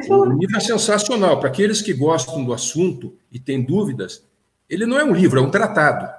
O 0.09 0.25
livro 0.25 0.57
é 0.57 0.61
sensacional. 0.61 1.39
Para 1.39 1.49
aqueles 1.49 1.83
que 1.83 1.93
gostam 1.93 2.45
do 2.45 2.53
assunto 2.53 3.15
e 3.31 3.39
têm 3.39 3.63
dúvidas, 3.63 4.25
ele 4.69 4.87
não 4.87 4.99
é 4.99 5.05
um 5.05 5.13
livro, 5.13 5.39
é 5.39 5.43
um 5.43 5.51
tratado. 5.51 6.11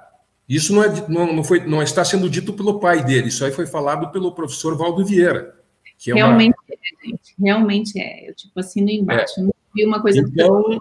Isso 0.48 0.72
não, 0.72 0.84
é, 0.84 1.08
não, 1.08 1.32
não, 1.32 1.44
foi, 1.44 1.66
não 1.66 1.82
está 1.82 2.04
sendo 2.04 2.30
dito 2.30 2.52
pelo 2.52 2.78
pai 2.78 3.04
dele, 3.04 3.28
isso 3.28 3.44
aí 3.44 3.50
foi 3.50 3.66
falado 3.66 4.12
pelo 4.12 4.32
professor 4.32 4.76
Valdo 4.76 5.04
Vieira. 5.04 5.56
É 6.06 6.14
Realmente 6.14 6.54
uma... 6.54 6.74
é, 6.74 7.06
gente. 7.06 7.34
Realmente 7.38 8.00
é. 8.00 8.30
Eu, 8.30 8.34
tipo, 8.34 8.60
assino 8.60 8.88
embaixo. 8.88 9.40
É. 9.40 9.42
Não 9.42 9.52
vi 9.74 9.84
uma 9.84 10.00
coisa... 10.00 10.20
Então, 10.20 10.80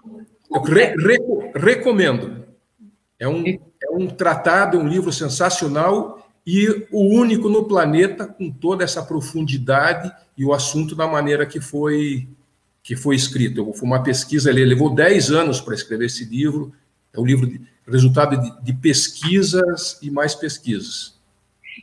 eu 0.54 0.62
re, 0.62 0.96
re, 0.96 1.18
recomendo. 1.56 2.46
É 3.18 3.28
um, 3.28 3.48
é 3.48 3.92
um 3.92 4.08
tratado, 4.08 4.78
é 4.78 4.80
um 4.80 4.88
livro 4.88 5.12
sensacional 5.12 6.25
e 6.46 6.88
o 6.92 7.02
único 7.02 7.50
no 7.50 7.66
planeta 7.66 8.28
com 8.28 8.52
toda 8.52 8.84
essa 8.84 9.02
profundidade 9.02 10.12
e 10.38 10.46
o 10.46 10.54
assunto 10.54 10.96
da 10.96 11.08
maneira 11.08 11.46
que 11.46 11.60
foi 11.60 12.28
que 12.84 12.96
foi 12.96 13.16
escrito. 13.16 13.74
Foi 13.74 13.88
uma 13.88 14.04
pesquisa, 14.04 14.52
ele 14.52 14.64
levou 14.64 14.94
10 14.94 15.32
anos 15.32 15.60
para 15.60 15.74
escrever 15.74 16.06
esse 16.06 16.24
livro, 16.24 16.72
é 17.12 17.20
um 17.20 17.26
livro 17.26 17.48
de, 17.48 17.60
resultado 17.88 18.40
de, 18.40 18.64
de 18.64 18.74
pesquisas 18.74 20.00
e 20.04 20.12
mais 20.12 20.36
pesquisas. 20.36 21.20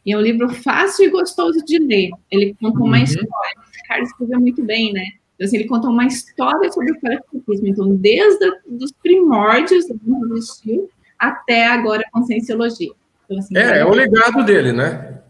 E 0.07 0.13
é 0.13 0.17
um 0.17 0.21
livro 0.21 0.49
fácil 0.49 1.07
e 1.07 1.11
gostoso 1.11 1.65
de 1.65 1.79
ler. 1.79 2.11
Ele 2.31 2.55
conta 2.55 2.79
uma 2.79 2.97
uhum. 2.97 3.03
história. 3.03 3.27
O 3.27 3.89
Carlos 3.89 4.11
escreveu 4.11 4.41
muito 4.41 4.63
bem, 4.63 4.93
né? 4.93 5.05
Então, 5.35 5.47
assim, 5.47 5.57
ele 5.57 5.69
conta 5.69 5.89
uma 5.89 6.07
história 6.07 6.71
sobre 6.71 6.93
o 6.93 7.01
parapsiquismo. 7.01 7.67
Então, 7.67 7.97
desde 7.97 8.45
os 8.69 8.93
primórdios 9.03 9.87
do 9.89 10.37
existiu 10.37 10.89
até 11.19 11.67
agora 11.67 12.03
a 12.07 12.11
conscienciologia. 12.11 12.93
Então, 13.25 13.39
assim, 13.39 13.57
é, 13.57 13.79
é 13.79 13.85
o 13.85 13.91
legado 13.91 14.45
dele, 14.45 14.73
né? 14.73 15.21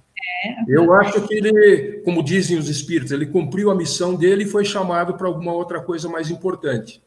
É. 0.44 0.64
Eu 0.68 0.92
acho 0.94 1.26
que 1.26 1.34
ele, 1.34 2.02
como 2.04 2.22
dizem 2.22 2.58
os 2.58 2.68
espíritos, 2.68 3.12
ele 3.12 3.26
cumpriu 3.26 3.70
a 3.70 3.74
missão 3.74 4.14
dele 4.14 4.44
e 4.44 4.48
foi 4.48 4.64
chamado 4.64 5.14
para 5.14 5.26
alguma 5.26 5.52
outra 5.52 5.80
coisa 5.80 6.08
mais 6.08 6.30
importante. 6.30 7.00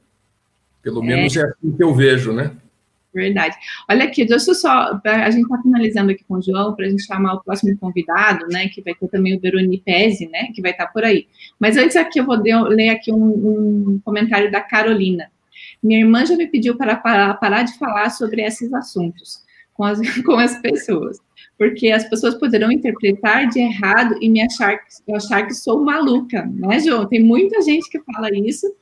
Pelo 0.82 1.04
é. 1.04 1.08
menos 1.08 1.36
é 1.36 1.43
assim 1.43 1.76
que 1.76 1.84
eu 1.84 1.93
vejo, 1.93 2.32
né? 2.32 2.52
Verdade. 3.13 3.56
Olha 3.89 4.04
aqui, 4.04 4.26
deixa 4.26 4.52
eu 4.52 4.56
só. 4.56 5.00
A 5.06 5.30
gente 5.32 5.43
está 5.43 5.62
finalizando 5.62 6.12
aqui 6.12 6.24
com 6.26 6.36
o 6.36 6.41
João 6.41 6.76
para 6.76 6.86
a 6.86 6.89
gente 6.89 7.04
chamar 7.04 7.36
o 7.36 7.43
próximo 7.43 7.78
convidado, 7.78 8.45
né? 8.50 8.67
Que 8.67 8.82
vai 8.82 8.93
ter 8.93 9.08
também 9.08 9.38
o 9.38 9.39
Veroni 9.39 9.78
Pese, 9.78 10.28
né? 10.28 10.50
Que 10.54 10.62
vai 10.62 10.71
estar 10.71 10.88
tá 10.88 10.91
por 10.91 11.04
aí. 11.06 11.26
Mas 11.58 11.78
antes 11.78 11.95
aqui 11.95 12.19
eu 12.19 12.26
vou 12.26 12.36
ler 12.36 12.89
aqui 12.89 13.13
um, 13.13 13.24
um 13.95 14.02
comentário 14.04 14.52
da 14.52 14.60
Carolina. 14.60 15.32
Minha 15.82 16.00
irmã 16.00 16.26
já 16.26 16.36
me 16.36 16.48
pediu 16.48 16.76
para 16.76 16.98
parar, 16.98 17.34
parar 17.36 17.63
de 17.63 17.78
falar 17.78 18.10
sobre 18.10 18.41
esses 18.41 18.74
assuntos 18.74 19.44
com 19.76 19.84
as, 19.84 20.00
com 20.26 20.38
as 20.38 20.60
pessoas, 20.60 21.20
porque 21.58 21.92
as 21.92 22.10
pessoas 22.10 22.34
poderão 22.36 22.72
interpretar 22.72 23.48
de 23.48 23.60
errado 23.60 24.16
e 24.20 24.28
me 24.28 24.42
achar, 24.42 24.80
achar 25.14 25.46
que 25.46 25.54
sou 25.54 25.84
maluca, 25.84 26.44
né, 26.46 26.80
João? 26.80 27.06
Tem 27.06 27.22
muita 27.22 27.62
gente 27.62 27.88
que 27.90 28.02
fala 28.02 28.30
isso, 28.34 28.74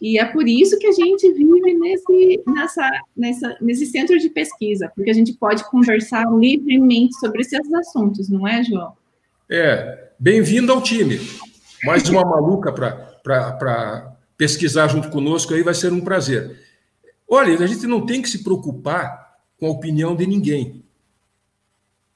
e 0.00 0.18
é 0.18 0.24
por 0.24 0.46
isso 0.46 0.78
que 0.78 0.86
a 0.86 0.92
gente 0.92 1.32
vive 1.32 1.74
nesse, 1.74 2.42
nessa, 2.46 2.90
nessa, 3.16 3.56
nesse 3.60 3.86
centro 3.86 4.18
de 4.18 4.28
pesquisa, 4.28 4.90
porque 4.94 5.10
a 5.10 5.14
gente 5.14 5.32
pode 5.32 5.68
conversar 5.70 6.24
livremente 6.32 7.18
sobre 7.18 7.40
esses 7.40 7.72
assuntos, 7.72 8.28
não 8.28 8.46
é, 8.46 8.62
João? 8.62 8.92
É, 9.50 10.10
bem-vindo 10.18 10.72
ao 10.72 10.82
time. 10.82 11.20
Mais 11.84 12.08
uma 12.08 12.22
maluca 12.22 12.72
para 12.72 14.16
pesquisar 14.36 14.88
junto 14.88 15.10
conosco 15.10 15.54
aí 15.54 15.62
vai 15.62 15.74
ser 15.74 15.92
um 15.92 16.00
prazer. 16.00 16.58
Olha, 17.28 17.54
a 17.62 17.66
gente 17.66 17.86
não 17.86 18.04
tem 18.04 18.20
que 18.20 18.28
se 18.28 18.42
preocupar 18.42 19.23
com 19.64 19.68
a 19.68 19.70
opinião 19.70 20.14
de 20.14 20.26
ninguém. 20.26 20.84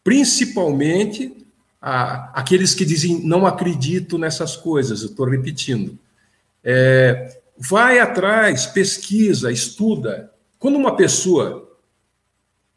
Principalmente 0.04 1.46
a, 1.80 2.38
aqueles 2.38 2.74
que 2.74 2.84
dizem 2.84 3.24
não 3.24 3.46
acredito 3.46 4.18
nessas 4.18 4.54
coisas, 4.54 5.00
eu 5.00 5.08
estou 5.08 5.26
repetindo. 5.26 5.98
É, 6.62 7.40
vai 7.56 8.00
atrás, 8.00 8.66
pesquisa, 8.66 9.50
estuda. 9.50 10.30
Quando 10.58 10.76
uma 10.76 10.94
pessoa 10.94 11.74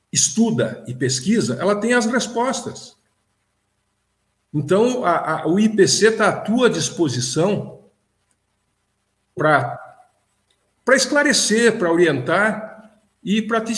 estuda 0.10 0.86
e 0.88 0.94
pesquisa, 0.94 1.58
ela 1.60 1.76
tem 1.76 1.94
as 1.94 2.06
respostas. 2.06 2.96
Então, 4.54 5.04
a, 5.04 5.42
a, 5.42 5.48
o 5.48 5.60
IPC 5.60 6.08
está 6.08 6.30
à 6.30 6.40
tua 6.40 6.70
disposição 6.70 7.82
para 9.36 9.78
esclarecer, 10.92 11.78
para 11.78 11.92
orientar 11.92 13.02
e 13.22 13.42
para 13.42 13.62
te, 13.62 13.74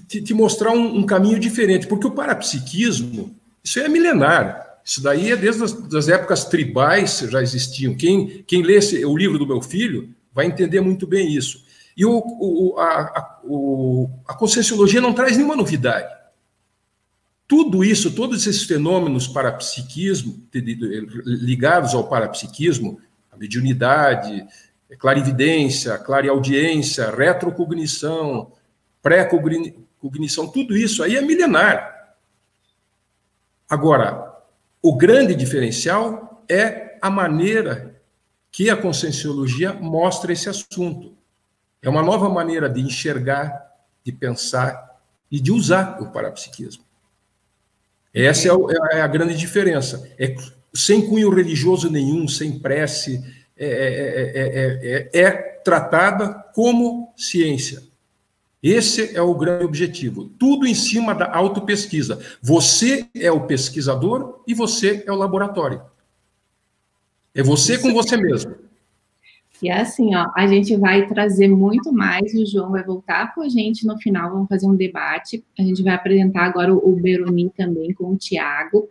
te, 0.00 0.22
te, 0.22 0.34
mostrar 0.34 0.72
um, 0.72 0.98
um, 0.98 1.06
caminho 1.06 1.38
diferente. 1.38 1.86
Porque 1.86 2.06
o 2.06 2.10
parapsiquismo, 2.10 3.34
isso 3.62 3.78
é 3.78 3.88
milenar. 3.88 4.80
Isso 4.84 5.02
daí 5.02 5.32
é 5.32 5.36
desde 5.36 5.64
as 5.64 5.72
das 5.72 6.08
épocas 6.08 6.44
tribais 6.44 7.18
já 7.30 7.42
existiam. 7.42 7.94
Quem, 7.94 8.44
quem 8.46 8.62
lê 8.62 8.74
esse, 8.76 9.04
o 9.04 9.16
livro 9.16 9.38
do 9.38 9.46
meu 9.46 9.62
filho 9.62 10.14
vai 10.32 10.46
entender 10.46 10.80
muito 10.80 11.06
bem 11.06 11.32
isso. 11.32 11.64
E 11.96 12.04
o, 12.04 12.18
o, 12.18 12.78
a, 12.78 13.00
a, 13.00 13.40
o, 13.44 14.10
a 14.26 14.34
Conscienciologia 14.34 15.00
não 15.00 15.12
traz 15.14 15.36
nenhuma 15.36 15.56
novidade. 15.56 16.12
Tudo 17.46 17.84
isso, 17.84 18.10
todos 18.10 18.46
esses 18.46 18.64
fenômenos 18.64 19.28
parapsiquismo, 19.28 20.42
ligados 20.52 21.94
ao 21.94 22.08
parapsiquismo, 22.08 22.98
a 23.30 23.36
mediunidade, 23.36 24.46
clarividência, 24.98 25.98
clareaudiência, 25.98 27.10
retrocognição, 27.10 28.50
pré-cognição, 29.02 29.83
tudo 30.50 30.76
isso 30.76 31.02
aí 31.02 31.16
é 31.16 31.22
milenar. 31.22 32.14
Agora, 33.68 34.34
o 34.82 34.96
grande 34.96 35.34
diferencial 35.34 36.44
é 36.48 36.98
a 37.00 37.10
maneira 37.10 38.00
que 38.50 38.70
a 38.70 38.76
conscienciologia 38.76 39.72
mostra 39.72 40.32
esse 40.32 40.48
assunto. 40.48 41.16
É 41.82 41.88
uma 41.88 42.02
nova 42.02 42.28
maneira 42.28 42.68
de 42.68 42.80
enxergar, 42.80 43.72
de 44.04 44.12
pensar 44.12 45.00
e 45.30 45.40
de 45.40 45.50
usar 45.50 46.00
o 46.00 46.12
parapsiquismo. 46.12 46.84
Essa 48.12 48.48
é, 48.48 48.52
é, 48.92 49.00
a 49.00 49.06
grande 49.06 49.36
diferença. 49.36 50.08
É 50.18 50.34
sem 50.72 51.08
cunho 51.08 51.30
religioso 51.30 51.90
nenhum, 51.90 52.28
sem 52.28 52.58
prece, 52.58 53.22
é, 53.56 55.10
é, 55.12 55.20
é, 55.20 55.30
tratada 55.64 56.32
como 56.54 57.12
ciência. 57.16 57.82
Esse 58.64 59.14
é 59.14 59.20
o 59.20 59.34
grande 59.34 59.62
objetivo. 59.62 60.24
Tudo 60.38 60.66
em 60.66 60.74
cima 60.74 61.14
da 61.14 61.30
autopesquisa. 61.36 62.18
Você 62.40 63.06
é 63.14 63.30
o 63.30 63.42
pesquisador 63.42 64.40
e 64.46 64.54
você 64.54 65.04
é 65.06 65.12
o 65.12 65.16
laboratório. 65.16 65.82
É 67.34 67.42
você 67.42 67.76
com 67.76 67.92
você 67.92 68.16
mesmo. 68.16 68.54
E 69.62 69.68
é 69.68 69.82
assim, 69.82 70.16
ó, 70.16 70.30
a 70.34 70.46
gente 70.46 70.74
vai 70.76 71.06
trazer 71.06 71.48
muito 71.48 71.92
mais, 71.92 72.32
o 72.32 72.46
João 72.46 72.70
vai 72.70 72.82
voltar 72.82 73.34
com 73.34 73.42
a 73.42 73.48
gente 73.50 73.86
no 73.86 73.98
final, 73.98 74.30
vamos 74.30 74.48
fazer 74.48 74.66
um 74.66 74.74
debate. 74.74 75.44
A 75.58 75.62
gente 75.62 75.82
vai 75.82 75.92
apresentar 75.92 76.44
agora 76.44 76.74
o, 76.74 76.96
Beroni 76.96 77.52
também 77.54 77.92
com 77.92 78.12
o 78.12 78.16
Tiago. 78.16 78.88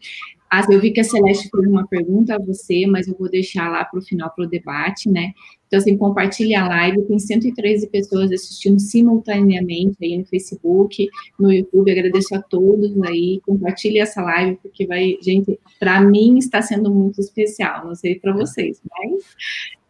Ah, 0.52 0.64
eu 0.70 0.80
vi 0.80 0.92
que 0.92 1.00
a 1.00 1.04
Celeste 1.04 1.50
fez 1.50 1.68
uma 1.68 1.88
pergunta 1.88 2.36
a 2.36 2.40
você, 2.40 2.86
mas 2.86 3.08
eu 3.08 3.16
vou 3.18 3.28
deixar 3.28 3.72
lá 3.72 3.84
para 3.84 4.00
o 4.00 4.04
final 4.04 4.30
para 4.36 4.46
o 4.46 4.48
debate, 4.48 5.10
né? 5.10 5.34
Então, 5.74 5.82
assim, 5.82 5.98
compartilhe 5.98 6.54
a 6.54 6.68
live, 6.68 7.02
tem 7.02 7.18
113 7.18 7.88
pessoas 7.88 8.32
assistindo 8.32 8.80
simultaneamente 8.80 9.98
aí 10.04 10.16
no 10.20 10.24
Facebook, 10.24 11.10
no 11.40 11.52
YouTube, 11.52 11.92
agradeço 11.92 12.36
a 12.36 12.42
todos 12.44 12.96
aí, 13.02 13.42
compartilhe 13.44 13.98
essa 13.98 14.22
live, 14.22 14.60
porque 14.62 14.86
vai, 14.86 15.18
gente, 15.20 15.60
para 15.80 16.00
mim 16.00 16.38
está 16.38 16.62
sendo 16.62 16.94
muito 16.94 17.20
especial, 17.20 17.88
não 17.88 17.96
sei 17.96 18.20
para 18.20 18.34
vocês, 18.34 18.80
mas 18.88 19.24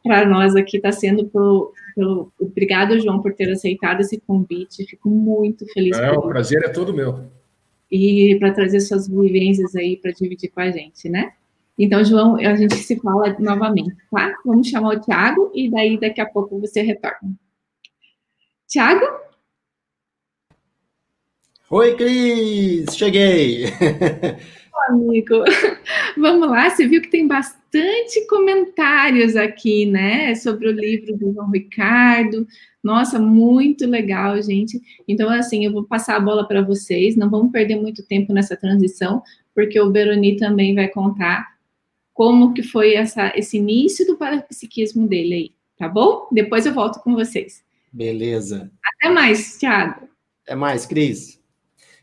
para 0.02 0.26
nós 0.26 0.56
aqui 0.56 0.78
está 0.78 0.94
sendo 0.94 1.26
pelo, 1.26 2.32
obrigado, 2.40 2.98
João, 3.02 3.22
por 3.22 3.34
ter 3.34 3.52
aceitado 3.52 4.00
esse 4.00 4.18
convite, 4.22 4.86
fico 4.86 5.10
muito 5.10 5.66
feliz. 5.74 5.98
É, 5.98 6.14
o 6.14 6.22
prazer 6.22 6.64
é 6.64 6.70
todo 6.70 6.94
meu. 6.94 7.26
E 7.92 8.38
para 8.40 8.54
trazer 8.54 8.80
suas 8.80 9.10
vivências 9.10 9.76
aí 9.76 9.98
para 9.98 10.12
dividir 10.12 10.50
com 10.50 10.62
a 10.62 10.72
gente, 10.72 11.10
né? 11.10 11.34
Então, 11.78 12.04
João, 12.04 12.36
a 12.36 12.56
gente 12.56 12.76
se 12.76 13.00
fala 13.00 13.36
novamente, 13.40 13.96
tá? 14.12 14.36
Vamos 14.46 14.68
chamar 14.68 14.96
o 14.96 15.00
Tiago 15.00 15.52
e 15.54 15.70
daí 15.70 16.00
daqui 16.00 16.22
a 16.22 16.26
pouco 16.26 16.60
você 16.60 16.82
retorna. 16.82 17.34
Tiago? 18.68 19.06
Oi, 21.70 21.96
Cris! 21.96 22.96
Cheguei! 22.96 23.66
amigo. 24.88 25.44
Vamos 26.18 26.50
lá, 26.50 26.70
você 26.70 26.88
viu 26.88 27.02
que 27.02 27.10
tem 27.10 27.28
bastante 27.28 28.26
comentários 28.28 29.36
aqui, 29.36 29.86
né, 29.86 30.36
sobre 30.36 30.68
o 30.68 30.72
livro 30.72 31.18
do 31.18 31.34
João 31.34 31.50
Ricardo. 31.50 32.46
Nossa, 32.84 33.20
muito 33.20 33.88
legal, 33.88 34.42
gente. 34.42 34.80
Então, 35.08 35.30
assim, 35.30 35.66
eu 35.66 35.72
vou 35.72 35.84
passar 35.84 36.18
a 36.18 36.20
bola 36.20 36.48
para 36.48 36.62
vocês. 36.62 37.16
Não 37.16 37.30
vamos 37.30 37.52
perder 37.52 37.78
muito 37.78 38.06
tempo 38.06 38.34
nessa 38.34 38.58
transição, 38.58 39.24
porque 39.56 39.80
o 39.80 39.90
Beroni 39.90 40.36
também 40.36 40.76
vai 40.76 40.88
contar 40.90 41.53
como 42.14 42.54
que 42.54 42.62
foi 42.62 42.94
essa, 42.94 43.34
esse 43.36 43.58
início 43.58 44.06
do 44.06 44.18
parapsiquismo 44.18 45.08
dele 45.08 45.34
aí, 45.34 45.52
tá 45.78 45.90
bom? 45.90 46.28
Depois 46.32 46.66
eu 46.66 46.74
volto 46.74 47.00
com 47.00 47.16
vocês. 47.16 47.64
Beleza. 47.92 48.72
Até 48.84 49.10
mais, 49.14 49.58
Thiago. 49.58 50.08
Até 50.44 50.56
mais, 50.56 50.86
Cris. 50.86 51.42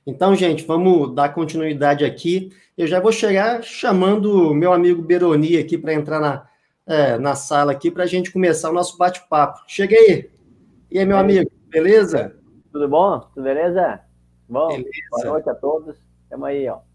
Então, 0.07 0.35
gente, 0.35 0.65
vamos 0.65 1.15
dar 1.15 1.35
continuidade 1.35 2.05
aqui. 2.05 2.51
Eu 2.77 2.87
já 2.87 2.99
vou 3.01 3.13
chegar 3.13 3.63
chamando 3.63 4.51
o 4.51 4.55
meu 4.55 4.73
amigo 4.73 5.03
Beroni 5.03 5.57
aqui 5.57 5.77
para 5.77 5.95
entrar 5.95 6.21
na, 6.21 6.49
é, 6.87 7.19
na 7.19 7.35
sala 7.35 7.73
aqui 7.73 7.91
para 7.91 8.05
a 8.05 8.07
gente 8.07 8.33
começar 8.33 8.71
o 8.71 8.75
nosso 8.75 8.97
bate-papo. 8.97 9.63
Chega 9.69 9.95
aí. 9.95 10.31
E 10.91 10.99
aí, 10.99 11.05
meu 11.05 11.19
amigo, 11.19 11.51
beleza? 11.69 12.37
Tudo 12.73 12.89
bom? 12.89 13.21
Tudo 13.35 13.45
beleza? 13.45 14.01
Bom, 14.49 14.69
beleza. 14.69 14.91
boa 15.11 15.25
noite 15.25 15.51
a 15.51 15.55
todos. 15.55 15.97
Estamos 16.25 16.49
aí, 16.49 16.69
ó. 16.69 16.90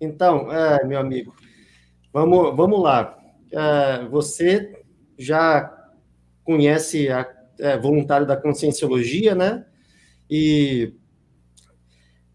Então, 0.00 0.52
é, 0.52 0.84
meu 0.84 0.98
amigo, 0.98 1.34
vamos, 2.12 2.56
vamos 2.56 2.82
lá. 2.82 3.18
É, 3.52 4.04
você 4.06 4.84
já 5.18 5.74
conhece 6.44 7.08
a 7.10 7.26
é, 7.58 7.76
voluntário 7.76 8.26
da 8.26 8.36
conscienciologia, 8.36 9.34
né? 9.34 9.66
E 10.30 10.94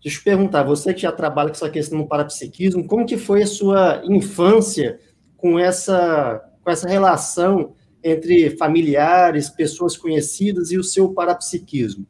deixa 0.02 0.20
eu 0.20 0.24
perguntar, 0.24 0.64
você 0.64 0.94
que 0.94 1.02
já 1.02 1.12
trabalha 1.12 1.50
com 1.50 1.56
essa 1.56 1.70
questão 1.70 2.00
do 2.00 2.08
parapsiquismo, 2.08 2.86
como 2.86 3.06
que 3.06 3.18
foi 3.18 3.44
a 3.44 3.48
sua 3.48 4.02
infância 4.06 5.00
com 5.38 5.58
essa, 5.58 6.44
com 6.62 6.70
essa 6.70 6.88
relação 6.88 7.76
entre 8.04 8.58
familiares, 8.58 9.50
pessoas 9.50 9.96
conhecidas 9.96 10.72
e 10.72 10.78
o 10.78 10.84
seu 10.84 11.14
parapsiquismo, 11.14 12.06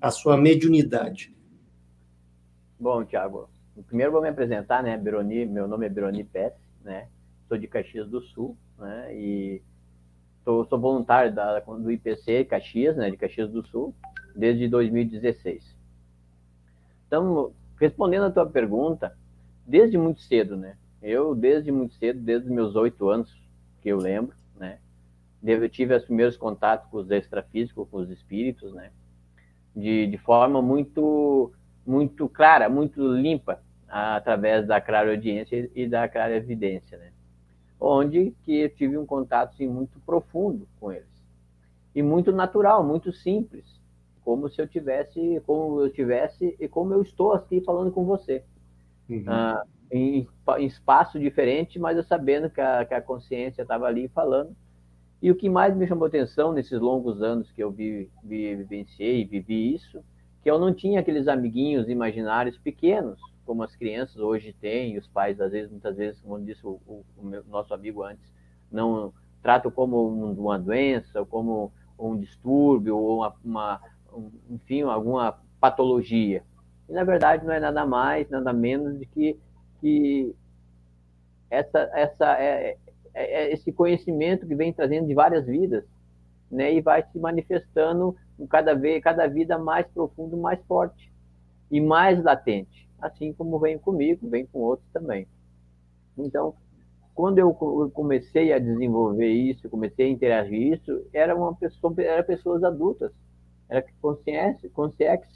a 0.00 0.10
sua 0.10 0.36
mediunidade? 0.36 1.34
Bom, 2.78 3.04
Tiago, 3.04 3.48
primeiro 3.82 4.12
vou 4.12 4.22
me 4.22 4.28
apresentar, 4.28 4.82
né, 4.82 4.96
Beroni, 4.96 5.46
meu 5.46 5.68
nome 5.68 5.86
é 5.86 5.88
Beroni 5.88 6.24
Pérez, 6.24 6.58
né, 6.82 7.08
sou 7.48 7.58
de 7.58 7.66
Caxias 7.66 8.08
do 8.08 8.20
Sul, 8.20 8.56
né, 8.78 9.14
e 9.14 9.62
sou, 10.44 10.64
sou 10.66 10.78
voluntário 10.78 11.34
da, 11.34 11.60
do 11.60 11.90
IPC 11.90 12.44
Caxias, 12.44 12.96
né, 12.96 13.10
de 13.10 13.16
Caxias 13.16 13.50
do 13.50 13.66
Sul, 13.66 13.94
desde 14.34 14.68
2016. 14.68 15.76
Então, 17.06 17.52
respondendo 17.80 18.26
a 18.26 18.30
tua 18.30 18.46
pergunta, 18.46 19.16
desde 19.66 19.98
muito 19.98 20.20
cedo, 20.20 20.56
né? 20.56 20.76
Eu, 21.02 21.34
desde 21.34 21.70
muito 21.70 21.94
cedo, 21.94 22.20
desde 22.20 22.50
meus 22.50 22.74
oito 22.74 23.08
anos, 23.08 23.34
que 23.80 23.88
eu 23.88 23.98
lembro, 23.98 24.34
né? 24.56 24.78
Eu 25.42 25.68
tive 25.68 25.94
os 25.94 26.04
primeiros 26.04 26.36
contatos 26.36 26.90
com 26.90 26.98
os 26.98 27.10
extrafísicos, 27.10 27.88
com 27.88 27.98
os 27.98 28.10
espíritos, 28.10 28.72
né? 28.74 28.90
De, 29.74 30.06
de 30.06 30.18
forma 30.18 30.60
muito, 30.60 31.52
muito 31.86 32.28
clara, 32.28 32.68
muito 32.68 33.06
limpa, 33.06 33.60
através 33.88 34.66
da 34.66 34.80
clareaudiência 34.80 35.70
e 35.74 35.86
da 35.86 36.08
clarevidência, 36.08 36.98
né? 36.98 37.12
Onde 37.80 38.34
que 38.42 38.60
eu 38.60 38.68
tive 38.70 38.98
um 38.98 39.06
contato, 39.06 39.54
assim, 39.54 39.66
muito 39.66 39.98
profundo 40.00 40.68
com 40.78 40.92
eles. 40.92 41.08
e 41.94 42.02
muito 42.02 42.30
natural, 42.30 42.84
muito 42.84 43.10
simples, 43.12 43.64
como 44.22 44.48
se 44.48 44.60
eu 44.60 44.68
tivesse, 44.68 45.42
como 45.46 45.80
eu 45.80 45.90
tivesse 45.90 46.54
e 46.60 46.68
como 46.68 46.92
eu 46.92 47.02
estou 47.02 47.32
aqui 47.32 47.60
falando 47.62 47.90
com 47.90 48.04
você. 48.04 48.44
Uhum. 49.08 49.24
Ah, 49.26 49.64
em, 49.90 50.28
em, 50.58 50.66
espaço 50.66 51.18
diferente, 51.18 51.78
mas 51.78 51.96
eu 51.96 52.04
sabendo 52.04 52.50
que 52.50 52.60
a, 52.60 52.84
que 52.84 52.94
a 52.94 53.00
consciência 53.00 53.62
estava 53.62 53.86
ali 53.86 54.06
falando. 54.08 54.54
E 55.20 55.30
o 55.30 55.34
que 55.34 55.48
mais 55.48 55.74
me 55.76 55.86
chamou 55.86 56.06
atenção 56.06 56.52
nesses 56.52 56.78
longos 56.78 57.22
anos 57.22 57.50
que 57.50 57.62
eu 57.62 57.70
vi, 57.70 58.08
vi, 58.22 58.54
vivenciei, 58.54 59.24
vivi 59.24 59.74
isso, 59.74 60.04
que 60.42 60.50
eu 60.50 60.58
não 60.58 60.72
tinha 60.72 61.00
aqueles 61.00 61.26
amiguinhos 61.26 61.88
imaginários 61.88 62.56
pequenos, 62.58 63.18
como 63.48 63.62
as 63.62 63.74
crianças 63.74 64.18
hoje 64.18 64.52
têm, 64.52 64.98
os 64.98 65.08
pais, 65.08 65.40
às 65.40 65.50
vezes, 65.50 65.70
muitas 65.70 65.96
vezes, 65.96 66.20
como 66.20 66.38
disse 66.44 66.66
o, 66.66 66.78
o, 66.86 67.02
o 67.16 67.24
meu, 67.24 67.42
nosso 67.44 67.72
amigo 67.72 68.02
antes, 68.02 68.30
não 68.70 69.10
tratam 69.42 69.70
como 69.70 70.06
uma 70.06 70.58
doença, 70.58 71.20
ou 71.20 71.24
como 71.24 71.72
um 71.98 72.18
distúrbio, 72.18 72.98
ou 72.98 73.20
uma, 73.20 73.34
uma 73.42 73.80
um, 74.12 74.30
enfim, 74.50 74.82
alguma 74.82 75.40
patologia. 75.58 76.44
E, 76.90 76.92
na 76.92 77.04
verdade, 77.04 77.46
não 77.46 77.54
é 77.54 77.58
nada 77.58 77.86
mais, 77.86 78.28
nada 78.28 78.52
menos 78.52 78.98
de 78.98 79.06
que, 79.06 79.38
que 79.80 80.36
essa, 81.50 81.90
essa, 81.94 82.38
é, 82.38 82.76
é, 83.14 83.44
é 83.44 83.52
esse 83.54 83.72
conhecimento 83.72 84.46
que 84.46 84.54
vem 84.54 84.74
trazendo 84.74 85.06
de 85.06 85.14
várias 85.14 85.46
vidas, 85.46 85.84
né, 86.50 86.74
e 86.74 86.82
vai 86.82 87.02
se 87.02 87.18
manifestando 87.18 88.14
cada 88.50 88.74
vez, 88.74 89.02
cada 89.02 89.26
vida 89.26 89.58
mais 89.58 89.86
profundo, 89.86 90.36
mais 90.36 90.62
forte 90.66 91.10
e 91.70 91.80
mais 91.80 92.22
latente, 92.22 92.87
assim 93.00 93.32
como 93.32 93.58
vem 93.58 93.78
comigo, 93.78 94.28
vem 94.28 94.46
com 94.46 94.60
outros 94.60 94.88
também. 94.92 95.26
Então, 96.16 96.54
quando 97.14 97.38
eu 97.38 97.52
comecei 97.92 98.52
a 98.52 98.58
desenvolver 98.58 99.28
isso, 99.28 99.68
comecei 99.68 100.06
a 100.06 100.10
interagir 100.10 100.74
isso, 100.74 101.04
era 101.12 101.34
uma 101.34 101.54
pessoa, 101.54 101.92
era 101.98 102.22
pessoas 102.22 102.62
adultas, 102.62 103.12
era 103.68 103.84
consciência, 104.00 104.70
consciência 104.70 105.28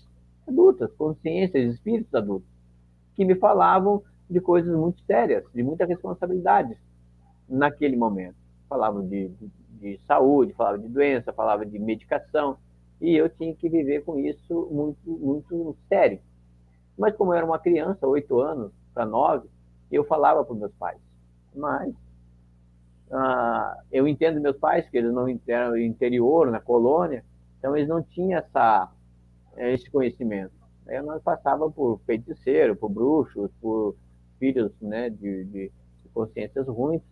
adultas, 0.47 0.93
consciências, 0.95 1.75
espíritos 1.75 2.15
adultos, 2.15 2.49
que 3.15 3.25
me 3.25 3.35
falavam 3.35 4.03
de 4.29 4.41
coisas 4.41 4.75
muito 4.75 5.01
sérias, 5.03 5.45
de 5.55 5.63
muita 5.63 5.85
responsabilidade 5.85 6.77
naquele 7.49 7.97
momento. 7.97 8.37
Falavam 8.69 9.07
de, 9.07 9.29
de, 9.29 9.51
de 9.81 10.01
saúde, 10.07 10.55
falavam 10.55 10.81
de 10.81 10.89
doença, 10.89 11.33
falavam 11.33 11.67
de 11.67 11.79
medicação, 11.79 12.57
e 13.01 13.17
eu 13.17 13.29
tinha 13.29 13.55
que 13.55 13.69
viver 13.69 14.05
com 14.05 14.19
isso 14.19 14.69
muito, 14.71 14.99
muito 15.05 15.77
sério. 15.89 16.21
Mas 16.97 17.17
como 17.17 17.33
eu 17.33 17.37
era 17.39 17.47
uma 17.47 17.59
criança, 17.59 18.07
oito 18.07 18.41
anos 18.41 18.73
para 18.95 19.07
nove, 19.07 19.49
eu 19.91 20.05
falava 20.05 20.45
para 20.45 20.55
meus 20.55 20.73
pais. 20.75 20.99
Mas 21.55 21.95
ah, 23.11 23.79
eu 23.91 24.07
entendo 24.07 24.41
meus 24.41 24.57
pais 24.57 24.89
que 24.89 24.97
eles 24.97 25.13
não 25.13 25.27
eram 25.47 25.77
interior, 25.77 26.51
na 26.51 26.61
colônia, 26.61 27.25
então 27.59 27.77
eles 27.77 27.89
não 27.89 28.03
tinham 28.03 28.39
essa, 28.39 28.91
esse 29.57 29.91
conhecimento. 29.91 30.53
Aí 30.87 31.01
nós 31.03 31.23
passava 31.23 31.71
por 31.71 32.01
feiticeiro, 32.07 32.75
por 32.77 32.91
bruxos, 32.91 33.51
por 33.61 33.95
filhos 34.39 34.73
né, 34.81 35.11
de, 35.11 35.45
de 35.45 35.73
consciências 36.13 36.67
ruins. 36.67 37.03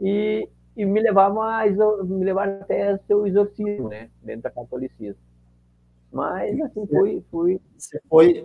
E 0.00 0.48
e 0.76 0.84
me 0.84 1.00
levavam 1.00 1.42
a 1.42 1.66
me 1.66 2.24
levaram 2.24 2.60
até 2.60 2.96
seu 3.06 3.26
exorcismo, 3.26 3.88
né, 3.88 4.08
dentro 4.22 4.42
da 4.42 4.50
catolicismo. 4.50 5.20
Mas 6.12 6.60
assim 6.60 6.86
fui, 6.86 7.24
fui. 7.30 7.60
Você 7.76 8.00
foi, 8.08 8.44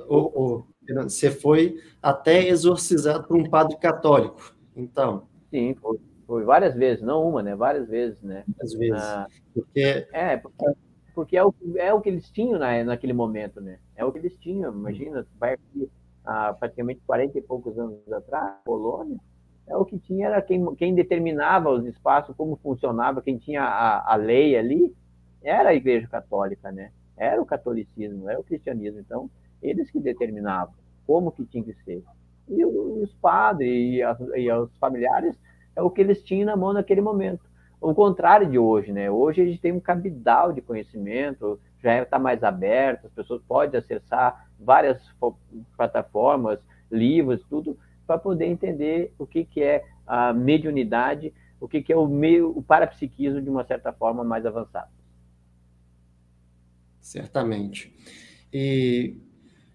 você 1.04 1.32
foi 1.32 1.80
até 2.02 2.48
exorcizado 2.48 3.28
por 3.28 3.38
um 3.38 3.50
padre 3.50 3.78
católico, 3.78 4.56
então? 4.76 5.28
Sim, 5.50 5.76
foi, 5.82 6.00
foi 6.28 6.44
várias 6.44 6.76
vezes, 6.76 7.04
não 7.04 7.28
uma, 7.28 7.42
né, 7.42 7.56
várias 7.56 7.88
vezes, 7.88 8.22
né. 8.22 8.44
Várias 8.48 8.74
vezes. 8.74 9.04
Ah, 9.04 9.28
porque 9.54 10.08
é 10.14 10.38
porque, 10.38 10.66
porque 11.16 11.38
é 11.38 11.44
o, 11.44 11.54
é 11.76 11.94
o 11.94 12.02
que 12.02 12.10
eles 12.10 12.30
tinham 12.30 12.60
na, 12.60 12.84
naquele 12.84 13.14
momento, 13.14 13.60
né? 13.60 13.80
É 13.96 14.06
o 14.06 14.12
que 14.12 14.20
eles 14.20 14.38
tinham. 14.38 14.72
Imagina, 14.72 15.26
vai 15.40 15.54
aqui 15.54 15.90
há 16.24 16.54
praticamente 16.54 17.02
40 17.08 17.38
e 17.38 17.42
poucos 17.42 17.78
anos 17.80 18.12
atrás, 18.12 18.58
Polônia 18.64 19.18
é 19.68 19.76
o 19.76 19.86
que 19.86 19.98
tinha 19.98 20.28
era 20.28 20.42
quem, 20.42 20.76
quem 20.76 20.94
determinava 20.94 21.70
os 21.70 21.86
espaços, 21.86 22.36
como 22.36 22.56
funcionava, 22.58 23.22
quem 23.22 23.38
tinha 23.38 23.64
a, 23.64 24.14
a 24.14 24.16
lei 24.16 24.56
ali, 24.56 24.96
era 25.42 25.70
a 25.70 25.76
Igreja 25.76 26.08
Católica, 26.08 26.72
né? 26.72 26.92
Era 27.18 27.42
o 27.42 27.46
catolicismo, 27.46 28.30
era 28.30 28.40
o 28.40 28.44
cristianismo. 28.44 29.00
Então, 29.00 29.30
eles 29.62 29.90
que 29.90 30.00
determinavam 30.00 30.74
como 31.06 31.32
que 31.32 31.46
tinha 31.46 31.64
que 31.64 31.74
ser. 31.84 32.04
E 32.48 32.64
os 32.66 33.14
padres 33.16 33.70
e, 33.70 34.04
as, 34.04 34.20
e 34.36 34.52
os 34.52 34.76
familiares 34.78 35.38
é 35.76 35.82
o 35.82 35.90
que 35.90 36.02
eles 36.02 36.24
tinham 36.24 36.46
na 36.46 36.56
mão 36.56 36.74
naquele 36.74 37.02
momento. 37.02 37.44
O 37.82 37.94
contrário 37.94 38.50
de 38.50 38.58
hoje, 38.58 38.92
né? 38.92 39.12
Hoje 39.12 39.42
a 39.42 39.46
gente 39.46 39.60
tem 39.60 39.72
um 39.72 39.80
cabidal 39.80 40.52
de 40.52 40.62
conhecimento, 40.62 41.60
já 41.82 42.02
está 42.02 42.18
mais 42.18 42.44
aberto, 42.44 43.08
as 43.08 43.14
pessoas 43.14 43.42
podem 43.48 43.78
acessar 43.78 44.48
várias 44.60 45.00
plataformas, 45.76 46.60
livros, 46.92 47.44
tudo 47.50 47.78
para 48.08 48.18
poder 48.18 48.46
entender 48.46 49.14
o 49.18 49.26
que, 49.26 49.44
que 49.44 49.62
é 49.62 49.84
a 50.06 50.32
mediunidade, 50.34 51.34
o 51.60 51.68
que, 51.68 51.82
que 51.82 51.92
é 51.92 51.98
o, 51.98 52.08
meio, 52.08 52.56
o 52.56 52.62
parapsiquismo 52.62 53.42
de 53.42 53.50
uma 53.50 53.64
certa 53.64 53.92
forma 53.92 54.24
mais 54.24 54.46
avançado. 54.46 54.90
Certamente. 57.06 57.94
E 58.52 59.16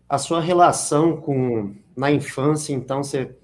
a 0.08 0.18
sua 0.18 0.40
relação 0.40 1.16
com 1.16 1.76
na 1.96 2.10
infância, 2.10 2.72
então 2.72 3.04
você 3.04 3.36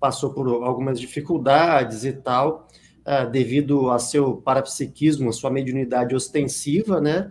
passou 0.00 0.34
por 0.34 0.48
algumas 0.64 0.98
dificuldades 0.98 2.04
e 2.04 2.12
tal, 2.12 2.66
uh, 3.06 3.30
devido 3.30 3.90
a 3.92 4.00
seu 4.00 4.38
parapsiquismo, 4.38 5.28
a 5.28 5.32
sua 5.32 5.52
mediunidade 5.52 6.16
ostensiva, 6.16 7.00
né? 7.00 7.30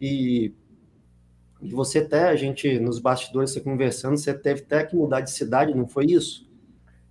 E, 0.00 0.54
e 1.60 1.70
você 1.70 1.98
até, 1.98 2.30
a 2.30 2.36
gente, 2.36 2.78
nos 2.78 2.98
bastidores, 2.98 3.50
você 3.50 3.60
conversando, 3.60 4.16
você 4.16 4.32
teve 4.32 4.62
até 4.62 4.82
que 4.86 4.96
mudar 4.96 5.20
de 5.20 5.32
cidade, 5.32 5.74
não 5.74 5.86
foi 5.86 6.06
isso? 6.06 6.50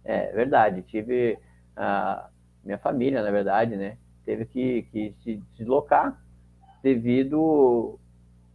É 0.03 0.31
verdade, 0.31 0.81
tive 0.81 1.37
a 1.75 2.27
minha 2.63 2.79
família, 2.79 3.21
na 3.21 3.29
verdade, 3.29 3.75
né, 3.75 3.97
teve 4.25 4.45
que, 4.45 4.81
que 4.91 5.15
se 5.23 5.43
deslocar 5.55 6.19
devido 6.81 7.99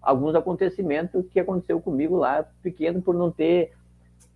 alguns 0.09 0.35
acontecimentos 0.35 1.27
que 1.29 1.41
aconteceu 1.41 1.81
comigo 1.81 2.17
lá 2.17 2.47
pequeno 2.63 3.03
por 3.03 3.15
não 3.15 3.31
ter, 3.31 3.73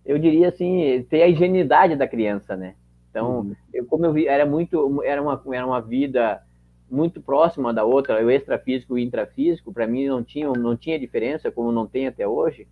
eu 0.05 0.17
diria 0.17 0.49
assim, 0.49 1.05
ter 1.09 1.23
a 1.23 1.29
ingenuidade 1.29 1.95
da 1.95 2.07
criança, 2.07 2.55
né? 2.55 2.75
Então, 3.09 3.39
uhum. 3.39 3.55
eu, 3.73 3.85
como 3.85 4.05
eu 4.05 4.13
vi, 4.13 4.27
era 4.27 4.45
muito, 4.45 5.01
era 5.03 5.21
uma, 5.21 5.41
era 5.53 5.65
uma 5.65 5.81
vida 5.81 6.41
muito 6.89 7.21
próxima 7.21 7.73
da 7.73 7.83
outra, 7.83 8.23
o 8.23 8.29
extrafísico 8.29 8.97
e 8.97 9.01
o 9.01 9.05
intrafísico, 9.05 9.73
para 9.73 9.87
mim 9.87 10.07
não 10.07 10.23
tinha, 10.23 10.51
não 10.51 10.75
tinha 10.75 10.99
diferença, 10.99 11.51
como 11.51 11.71
não 11.71 11.87
tem 11.87 12.07
até 12.07 12.27
hoje. 12.27 12.67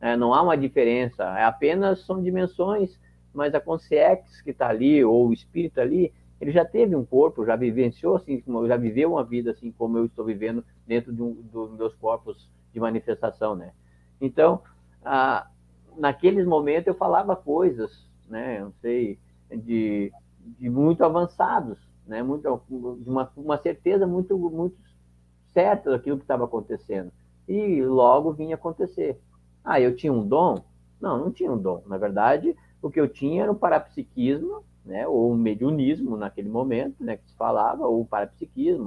É, 0.00 0.16
não 0.16 0.34
há 0.34 0.42
uma 0.42 0.56
diferença, 0.56 1.24
é 1.38 1.44
apenas 1.44 2.04
são 2.04 2.22
dimensões 2.22 2.98
mas 3.36 3.54
a 3.54 3.60
consciência 3.60 4.42
que 4.42 4.50
está 4.50 4.68
ali, 4.68 5.04
ou 5.04 5.28
o 5.28 5.32
espírito 5.32 5.78
ali, 5.78 6.10
ele 6.40 6.50
já 6.52 6.64
teve 6.64 6.94
um 6.94 7.04
corpo, 7.04 7.44
já 7.44 7.56
vivenciou 7.56 8.16
assim, 8.16 8.42
já 8.66 8.76
viveu 8.76 9.12
uma 9.12 9.24
vida 9.24 9.52
assim 9.52 9.72
como 9.72 9.98
eu 9.98 10.06
estou 10.06 10.24
vivendo 10.24 10.64
dentro 10.86 11.12
de 11.12 11.22
um, 11.22 11.32
dos 11.32 11.70
meus 11.72 11.94
corpos 11.94 12.50
de 12.72 12.80
manifestação, 12.80 13.54
né? 13.54 13.72
Então, 14.20 14.62
ah, 15.04 15.48
naqueles 15.96 16.46
momentos 16.46 16.88
eu 16.88 16.94
falava 16.94 17.34
coisas, 17.34 18.06
né? 18.28 18.60
Não 18.60 18.72
sei, 18.80 19.18
de, 19.50 20.12
de 20.58 20.68
muito 20.68 21.04
avançados, 21.04 21.78
né? 22.06 22.22
Muito, 22.22 22.60
de 23.00 23.08
uma, 23.08 23.30
uma 23.36 23.56
certeza 23.58 24.06
muito, 24.06 24.36
muito 24.38 24.76
certa 25.52 25.90
daquilo 25.90 26.18
que 26.18 26.24
estava 26.24 26.44
acontecendo. 26.44 27.10
E 27.48 27.82
logo 27.82 28.32
vinha 28.32 28.56
acontecer. 28.56 29.18
Ah, 29.64 29.80
eu 29.80 29.96
tinha 29.96 30.12
um 30.12 30.26
dom? 30.26 30.62
Não, 31.00 31.18
não 31.18 31.30
tinha 31.30 31.50
um 31.50 31.58
dom. 31.58 31.82
Na 31.86 31.96
verdade, 31.96 32.54
o 32.82 32.90
que 32.90 33.00
eu 33.00 33.08
tinha 33.08 33.44
era 33.44 33.52
o 33.52 33.56
parapsiquismo, 33.56 34.64
né, 34.86 35.06
ou 35.06 35.32
o 35.32 35.36
mediunismo 35.36 36.16
naquele 36.16 36.48
momento, 36.48 37.02
né, 37.02 37.16
que 37.16 37.28
se 37.28 37.34
falava, 37.34 37.86
ou 37.86 38.02
o 38.02 38.06
parapsiquismo, 38.06 38.86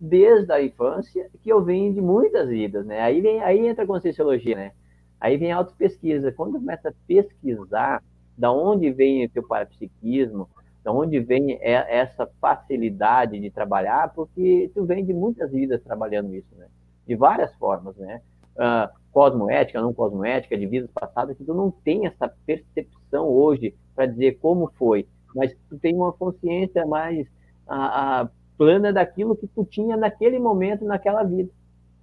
desde 0.00 0.52
a 0.52 0.62
infância, 0.62 1.30
que 1.42 1.50
eu 1.50 1.62
venho 1.62 1.92
de 1.92 2.00
muitas 2.00 2.48
vidas, 2.48 2.84
né? 2.84 3.00
Aí 3.00 3.20
vem, 3.20 3.40
aí 3.42 3.66
entra 3.66 3.84
a 3.84 3.86
conscienciologia, 3.86 4.56
né? 4.56 4.72
Aí 5.20 5.36
vem 5.36 5.52
a 5.52 5.56
autopesquisa. 5.56 6.32
Quando 6.32 6.58
começa 6.58 6.90
a 6.90 6.94
pesquisar 7.06 8.02
da 8.36 8.52
onde 8.52 8.90
vem 8.90 9.24
o 9.24 9.30
teu 9.30 9.46
parapsiquismo, 9.46 10.48
da 10.82 10.92
onde 10.92 11.18
vem 11.20 11.58
essa 11.62 12.28
facilidade 12.40 13.40
de 13.40 13.50
trabalhar, 13.50 14.12
porque 14.12 14.70
tu 14.74 14.84
vem 14.84 15.04
de 15.04 15.14
muitas 15.14 15.50
vidas 15.50 15.82
trabalhando 15.82 16.34
isso, 16.34 16.54
né? 16.56 16.66
De 17.06 17.16
várias 17.16 17.54
formas, 17.54 17.96
né? 17.96 18.20
Uh, 18.56 18.92
cosmoética, 19.10 19.80
não 19.80 19.94
cosmoética, 19.94 20.58
de 20.58 20.66
vidas 20.66 20.90
passadas, 20.92 21.36
que 21.36 21.44
tu 21.44 21.54
não 21.54 21.70
tem 21.70 22.06
essa 22.06 22.28
percepção 22.44 23.26
hoje 23.28 23.74
para 23.94 24.06
dizer 24.06 24.38
como 24.40 24.70
foi, 24.76 25.08
mas 25.34 25.54
tu 25.68 25.78
tem 25.78 25.94
uma 25.94 26.12
consciência 26.12 26.86
mais 26.86 27.26
a, 27.66 28.20
a, 28.22 28.28
plana 28.56 28.92
daquilo 28.92 29.36
que 29.36 29.48
tu 29.48 29.64
tinha 29.64 29.96
naquele 29.96 30.38
momento, 30.38 30.84
naquela 30.84 31.24
vida. 31.24 31.50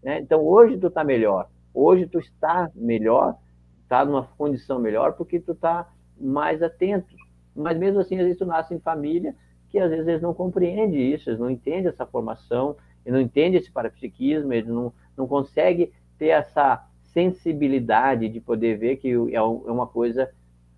Né? 0.03 0.19
Então, 0.19 0.41
hoje 0.43 0.77
tu 0.77 0.87
está 0.87 1.03
melhor, 1.03 1.49
hoje 1.73 2.07
tu 2.07 2.19
está 2.19 2.69
melhor, 2.75 3.37
está 3.83 4.03
numa 4.03 4.23
condição 4.37 4.79
melhor, 4.79 5.13
porque 5.13 5.39
tu 5.39 5.53
está 5.53 5.87
mais 6.19 6.61
atento. 6.61 7.15
Mas 7.55 7.77
mesmo 7.77 7.99
assim, 7.99 8.17
às 8.17 8.23
vezes 8.23 8.37
tu 8.37 8.45
nasce 8.45 8.73
em 8.73 8.79
família 8.79 9.35
que 9.69 9.79
às 9.79 9.89
vezes 9.89 10.05
eles 10.05 10.21
não 10.21 10.33
compreendem 10.33 11.13
isso, 11.13 11.29
eles 11.29 11.39
não 11.39 11.49
entendem 11.49 11.87
essa 11.87 12.05
formação, 12.05 12.75
ele 13.05 13.15
não 13.15 13.21
entende 13.21 13.55
esse 13.55 13.71
parapsiquismo, 13.71 14.51
ele 14.51 14.67
não, 14.67 14.93
não 15.15 15.25
consegue 15.25 15.93
ter 16.17 16.27
essa 16.27 16.85
sensibilidade 17.13 18.27
de 18.27 18.39
poder 18.39 18.77
ver 18.77 18.97
que 18.97 19.09
é, 19.09 19.35
é 19.35 19.41
uma 19.41 19.87
coisa 19.87 20.29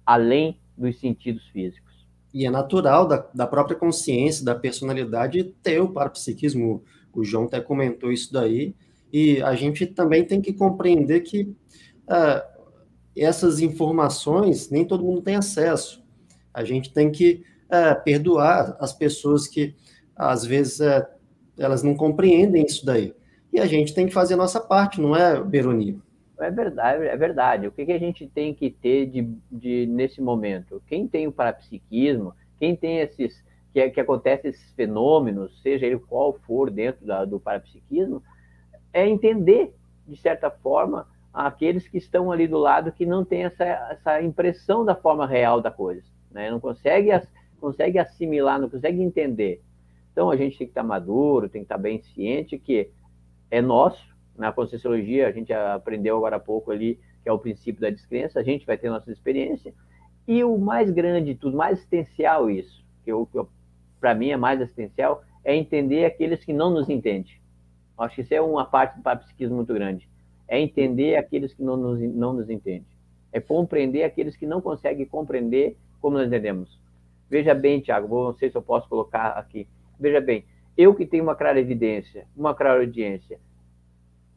além 0.06 0.60
dos 0.78 1.00
sentidos 1.00 1.46
físicos. 1.48 1.93
E 2.34 2.46
é 2.46 2.50
natural 2.50 3.08
da, 3.08 3.26
da 3.34 3.46
própria 3.46 3.78
consciência, 3.78 4.44
da 4.44 4.56
personalidade, 4.56 5.54
ter 5.62 5.80
o 5.80 5.90
parapsiquismo. 5.90 6.84
O 7.14 7.24
João 7.24 7.46
até 7.46 7.62
comentou 7.62 8.12
isso 8.12 8.34
daí. 8.34 8.74
E 9.12 9.42
a 9.44 9.54
gente 9.54 9.86
também 9.86 10.26
tem 10.26 10.42
que 10.42 10.52
compreender 10.52 11.22
que 11.22 11.44
uh, 11.44 12.42
essas 13.16 13.60
informações 13.60 14.72
nem 14.72 14.84
todo 14.84 15.04
mundo 15.04 15.22
tem 15.22 15.36
acesso. 15.36 16.04
A 16.52 16.64
gente 16.64 16.92
tem 16.92 17.12
que 17.12 17.44
uh, 17.68 18.04
perdoar 18.04 18.76
as 18.80 18.92
pessoas 18.92 19.48
que, 19.48 19.76
às 20.16 20.44
vezes, 20.44 20.80
uh, 20.80 21.06
elas 21.58 21.84
não 21.84 21.96
compreendem 21.96 22.66
isso 22.66 22.84
daí. 22.84 23.14
E 23.52 23.60
a 23.60 23.68
gente 23.68 23.94
tem 23.94 24.08
que 24.08 24.14
fazer 24.14 24.34
a 24.34 24.38
nossa 24.38 24.60
parte, 24.60 25.00
não 25.00 25.16
é, 25.16 25.40
Beroni? 25.40 26.02
É 26.44 26.52
verdade, 26.52 27.06
é 27.06 27.18
verdade. 27.18 27.68
O 27.68 27.72
que, 27.72 27.86
que 27.86 27.92
a 27.92 28.00
gente 28.00 28.28
tem 28.28 28.54
que 28.54 28.70
ter 28.70 29.06
de, 29.08 29.22
de, 29.52 29.86
nesse 29.88 30.22
momento? 30.22 30.82
Quem 30.88 31.08
tem 31.08 31.28
o 31.28 31.32
parapsiquismo, 31.32 32.34
quem 32.60 32.76
tem 32.76 33.00
esses 33.00 33.44
que, 33.74 33.90
que 33.90 34.00
acontece 34.00 34.50
esses 34.50 34.72
fenômenos, 34.74 35.60
seja 35.62 35.88
ele 35.88 35.98
qual 35.98 36.34
for 36.46 36.70
dentro 36.70 37.06
da, 37.06 37.26
do 37.26 37.40
parapsiquismo, 37.40 38.22
é 38.94 39.08
entender 39.08 39.74
de 40.08 40.16
certa 40.16 40.52
forma 40.52 41.08
aqueles 41.34 41.88
que 41.88 41.98
estão 41.98 42.32
ali 42.32 42.48
do 42.48 42.60
lado 42.60 42.92
que 42.92 43.06
não 43.06 43.26
tem 43.26 43.46
essa, 43.46 43.64
essa 43.66 44.22
impressão 44.22 44.86
da 44.86 44.96
forma 44.96 45.26
real 45.26 45.60
da 45.60 45.72
coisa, 45.72 46.04
né? 46.32 46.52
Não 46.52 46.60
consegue 46.60 47.10
consegue 47.60 47.98
assimilar, 47.98 48.60
não 48.60 48.70
consegue 48.70 49.02
entender. 49.02 49.62
Então 50.12 50.30
a 50.30 50.36
gente 50.36 50.58
tem 50.58 50.68
que 50.68 50.72
estar 50.72 50.84
maduro, 50.84 51.50
tem 51.50 51.62
que 51.62 51.66
estar 51.66 51.78
bem 51.78 52.02
ciente 52.02 52.60
que 52.60 52.92
é 53.50 53.62
nosso, 53.62 54.13
na 54.38 54.52
Conscienciologia, 54.52 55.28
a 55.28 55.32
gente 55.32 55.54
aprendeu 55.54 56.18
agora 56.18 56.38
há 56.38 56.40
pouco 56.40 56.72
ali, 56.72 57.00
que 57.22 57.30
é 57.30 57.32
o 57.32 57.40
princípio 57.40 57.82
da 57.82 57.90
descrença, 57.90 58.40
a 58.40 58.44
gente 58.44 58.66
vai 58.66 58.78
ter 58.78 58.90
nossa 58.90 59.12
experiência. 59.12 59.74
E 60.28 60.44
o 60.44 60.58
mais 60.58 60.90
grande, 60.90 61.36
tudo 61.36 61.58
mais 61.58 61.80
essencial 61.82 62.50
isso, 62.50 62.84
que, 63.04 63.12
que 63.12 63.46
para 64.00 64.16
mim 64.16 64.30
é 64.30 64.38
mais 64.38 64.60
essencial, 64.62 65.24
é 65.44 65.56
entender 65.56 66.06
aqueles 66.06 66.44
que 66.44 66.54
não 66.54 66.70
nos 66.70 66.90
entendem. 66.90 67.34
Acho 67.98 68.16
que 68.16 68.22
isso 68.22 68.34
é 68.34 68.42
uma 68.42 68.66
parte 68.66 68.98
do 68.98 69.04
parapsiquismo 69.04 69.56
muito 69.56 69.74
grande. 69.74 70.10
É 70.48 70.60
entender 70.60 71.16
aqueles 71.16 71.54
que 71.54 71.62
não 71.62 71.78
nos, 71.78 72.00
não 72.00 72.34
nos 72.34 72.50
entendem. 72.50 72.86
É 73.32 73.40
compreender 73.40 74.04
aqueles 74.04 74.36
que 74.36 74.46
não 74.46 74.62
conseguem 74.62 75.06
compreender 75.06 75.78
como 76.02 76.18
nós 76.18 76.28
entendemos. 76.28 76.80
Veja 77.30 77.54
bem, 77.54 77.80
Tiago, 77.80 78.26
não 78.26 78.36
sei 78.36 78.50
se 78.50 78.58
eu 78.58 78.62
posso 78.62 78.88
colocar 78.90 79.30
aqui. 79.30 79.68
Veja 80.00 80.20
bem, 80.20 80.46
eu 80.78 80.94
que 80.94 81.06
tenho 81.06 81.24
uma 81.24 81.36
clara 81.36 81.60
evidência, 81.60 82.28
uma 82.36 82.54
clara 82.54 82.80
audiência, 82.80 83.40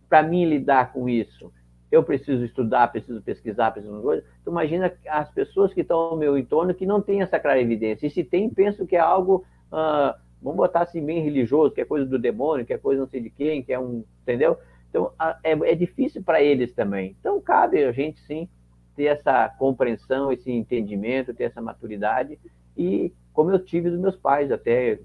para 0.08 0.22
mim 0.22 0.44
lidar 0.44 0.92
com 0.92 1.08
isso, 1.08 1.52
eu 1.90 2.02
preciso 2.02 2.44
estudar, 2.44 2.90
preciso 2.90 3.22
pesquisar, 3.22 3.70
preciso 3.70 4.00
coisa. 4.02 4.24
Então 4.40 4.52
imagina 4.52 4.92
as 5.08 5.30
pessoas 5.30 5.72
que 5.72 5.80
estão 5.80 5.98
ao 5.98 6.16
meu 6.16 6.36
entorno 6.36 6.74
que 6.74 6.86
não 6.86 7.00
têm 7.00 7.22
essa 7.22 7.38
clara 7.38 7.60
evidência. 7.60 8.06
E 8.06 8.10
se 8.10 8.24
tem, 8.24 8.50
penso 8.50 8.86
que 8.86 8.96
é 8.96 9.00
algo, 9.00 9.44
uh, 9.72 10.18
vamos 10.42 10.56
botar 10.56 10.80
assim 10.82 11.04
bem 11.04 11.22
religioso, 11.22 11.74
que 11.74 11.80
é 11.80 11.84
coisa 11.84 12.06
do 12.06 12.18
demônio, 12.18 12.66
que 12.66 12.72
é 12.72 12.78
coisa 12.78 13.00
não 13.00 13.08
sei 13.08 13.20
de 13.20 13.30
quem, 13.30 13.62
que 13.62 13.72
é 13.72 13.78
um, 13.78 14.04
entendeu? 14.22 14.58
Então 14.90 15.12
é, 15.44 15.52
é 15.52 15.74
difícil 15.74 16.22
para 16.22 16.42
eles 16.42 16.72
também. 16.72 17.16
Então 17.20 17.40
cabe 17.40 17.84
a 17.84 17.92
gente 17.92 18.20
sim 18.20 18.48
ter 18.96 19.04
essa 19.04 19.48
compreensão, 19.58 20.32
esse 20.32 20.50
entendimento, 20.50 21.34
ter 21.34 21.44
essa 21.44 21.60
maturidade 21.60 22.38
e 22.76 23.12
como 23.32 23.50
eu 23.50 23.58
tive 23.58 23.90
dos 23.90 24.00
meus 24.00 24.16
pais 24.16 24.50
até 24.50 24.98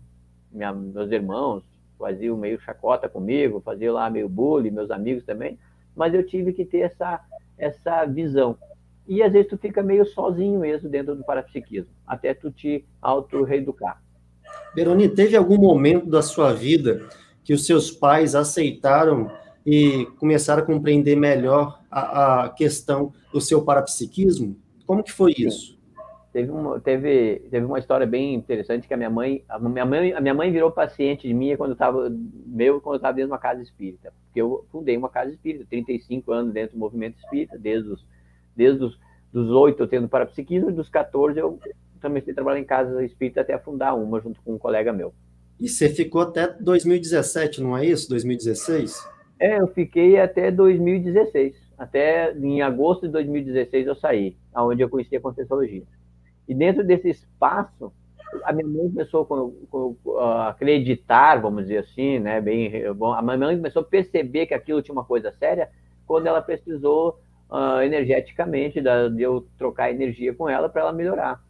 minha, 0.51 0.73
meus 0.73 1.11
irmãos, 1.11 1.63
faziam 2.01 2.35
meio 2.35 2.59
chacota 2.59 3.07
comigo, 3.07 3.61
faziam 3.63 3.93
lá 3.93 4.09
meio 4.09 4.27
bullying, 4.27 4.71
meus 4.71 4.91
amigos 4.91 5.23
também, 5.23 5.57
mas 5.95 6.13
eu 6.13 6.25
tive 6.25 6.51
que 6.51 6.65
ter 6.65 6.79
essa, 6.79 7.21
essa 7.57 8.05
visão. 8.05 8.57
E 9.07 9.21
às 9.21 9.31
vezes 9.31 9.49
tu 9.49 9.57
fica 9.57 9.81
meio 9.83 10.05
sozinho 10.05 10.59
mesmo 10.59 10.89
dentro 10.89 11.15
do 11.15 11.23
parapsiquismo, 11.23 11.91
até 12.05 12.33
tu 12.33 12.51
te 12.51 12.85
auto-reeducar. 13.01 14.01
Beroni, 14.75 15.07
teve 15.09 15.35
algum 15.35 15.57
momento 15.57 16.09
da 16.09 16.21
sua 16.21 16.53
vida 16.53 17.07
que 17.43 17.53
os 17.53 17.65
seus 17.65 17.91
pais 17.91 18.35
aceitaram 18.35 19.31
e 19.65 20.07
começaram 20.17 20.63
a 20.63 20.65
compreender 20.65 21.15
melhor 21.15 21.81
a, 21.89 22.45
a 22.45 22.49
questão 22.49 23.13
do 23.31 23.39
seu 23.39 23.63
parapsiquismo? 23.63 24.55
Como 24.85 25.03
que 25.03 25.11
foi 25.11 25.33
isso? 25.37 25.77
Teve 26.33 26.49
uma, 26.49 26.79
teve, 26.79 27.39
teve 27.51 27.65
uma 27.65 27.77
história 27.77 28.07
bem 28.07 28.33
interessante 28.33 28.87
que 28.87 28.93
a 28.93 28.97
minha 28.97 29.09
mãe, 29.09 29.43
a 29.49 29.59
minha 29.59 29.85
mãe, 29.85 30.13
a 30.13 30.21
minha 30.21 30.33
mãe 30.33 30.49
virou 30.49 30.71
paciente 30.71 31.27
de 31.27 31.33
minha 31.33 31.57
quando 31.57 31.73
estava 31.73 32.09
meu 32.45 32.79
quando 32.79 32.95
estava 32.95 33.15
dentro 33.15 33.27
de 33.27 33.33
uma 33.33 33.39
casa 33.39 33.61
espírita, 33.61 34.13
porque 34.25 34.41
eu 34.41 34.65
fundei 34.71 34.95
uma 34.95 35.09
casa 35.09 35.31
espírita, 35.31 35.65
35 35.69 36.31
anos 36.31 36.53
dentro 36.53 36.77
do 36.77 36.79
movimento 36.79 37.17
espírita, 37.17 37.57
desde 37.57 37.89
os 37.89 38.05
desde 38.55 38.83
os 38.83 38.97
dos 39.31 39.49
8 39.49 39.83
eu 39.83 39.87
tendo 39.87 40.07
parapsiquismo 40.07 40.69
e 40.69 40.73
dos 40.73 40.89
14 40.89 41.37
eu 41.37 41.59
comecei 42.01 42.31
a 42.31 42.35
trabalhar 42.35 42.59
em 42.59 42.65
casa 42.65 43.03
espírita 43.03 43.41
até 43.41 43.57
fundar 43.57 43.93
uma 43.93 44.19
junto 44.19 44.41
com 44.41 44.53
um 44.53 44.57
colega 44.57 44.93
meu. 44.93 45.13
E 45.59 45.67
você 45.69 45.89
ficou 45.89 46.21
até 46.21 46.47
2017, 46.47 47.61
não 47.61 47.77
é 47.77 47.85
isso? 47.85 48.09
2016? 48.09 49.07
É, 49.39 49.59
eu 49.59 49.67
fiquei 49.67 50.19
até 50.19 50.49
2016. 50.49 51.55
Até 51.77 52.31
em 52.35 52.61
agosto 52.61 53.07
de 53.07 53.09
2016 53.13 53.87
eu 53.87 53.95
saí, 53.95 54.37
aonde 54.53 54.81
eu 54.81 54.89
conheci 54.89 55.15
a 55.15 55.21
Conscienciologia. 55.21 55.83
E 56.51 56.53
dentro 56.53 56.83
desse 56.83 57.07
espaço, 57.07 57.93
a 58.43 58.51
minha 58.51 58.67
mãe 58.67 58.89
começou 58.89 59.25
a 60.19 60.49
acreditar, 60.49 61.39
vamos 61.41 61.61
dizer 61.63 61.77
assim, 61.77 62.19
né? 62.19 62.41
Bem, 62.41 62.69
a 62.89 63.21
minha 63.21 63.37
mãe 63.37 63.55
começou 63.55 63.83
a 63.83 63.85
perceber 63.85 64.47
que 64.47 64.53
aquilo 64.53 64.81
tinha 64.81 64.91
uma 64.91 65.05
coisa 65.05 65.31
séria 65.31 65.69
quando 66.05 66.27
ela 66.27 66.41
precisou 66.41 67.17
uh, 67.49 67.81
energeticamente 67.81 68.81
de 68.81 69.21
eu 69.21 69.47
trocar 69.57 69.91
energia 69.91 70.33
com 70.33 70.49
ela 70.49 70.67
para 70.67 70.81
ela 70.81 70.91
melhorar. 70.91 71.41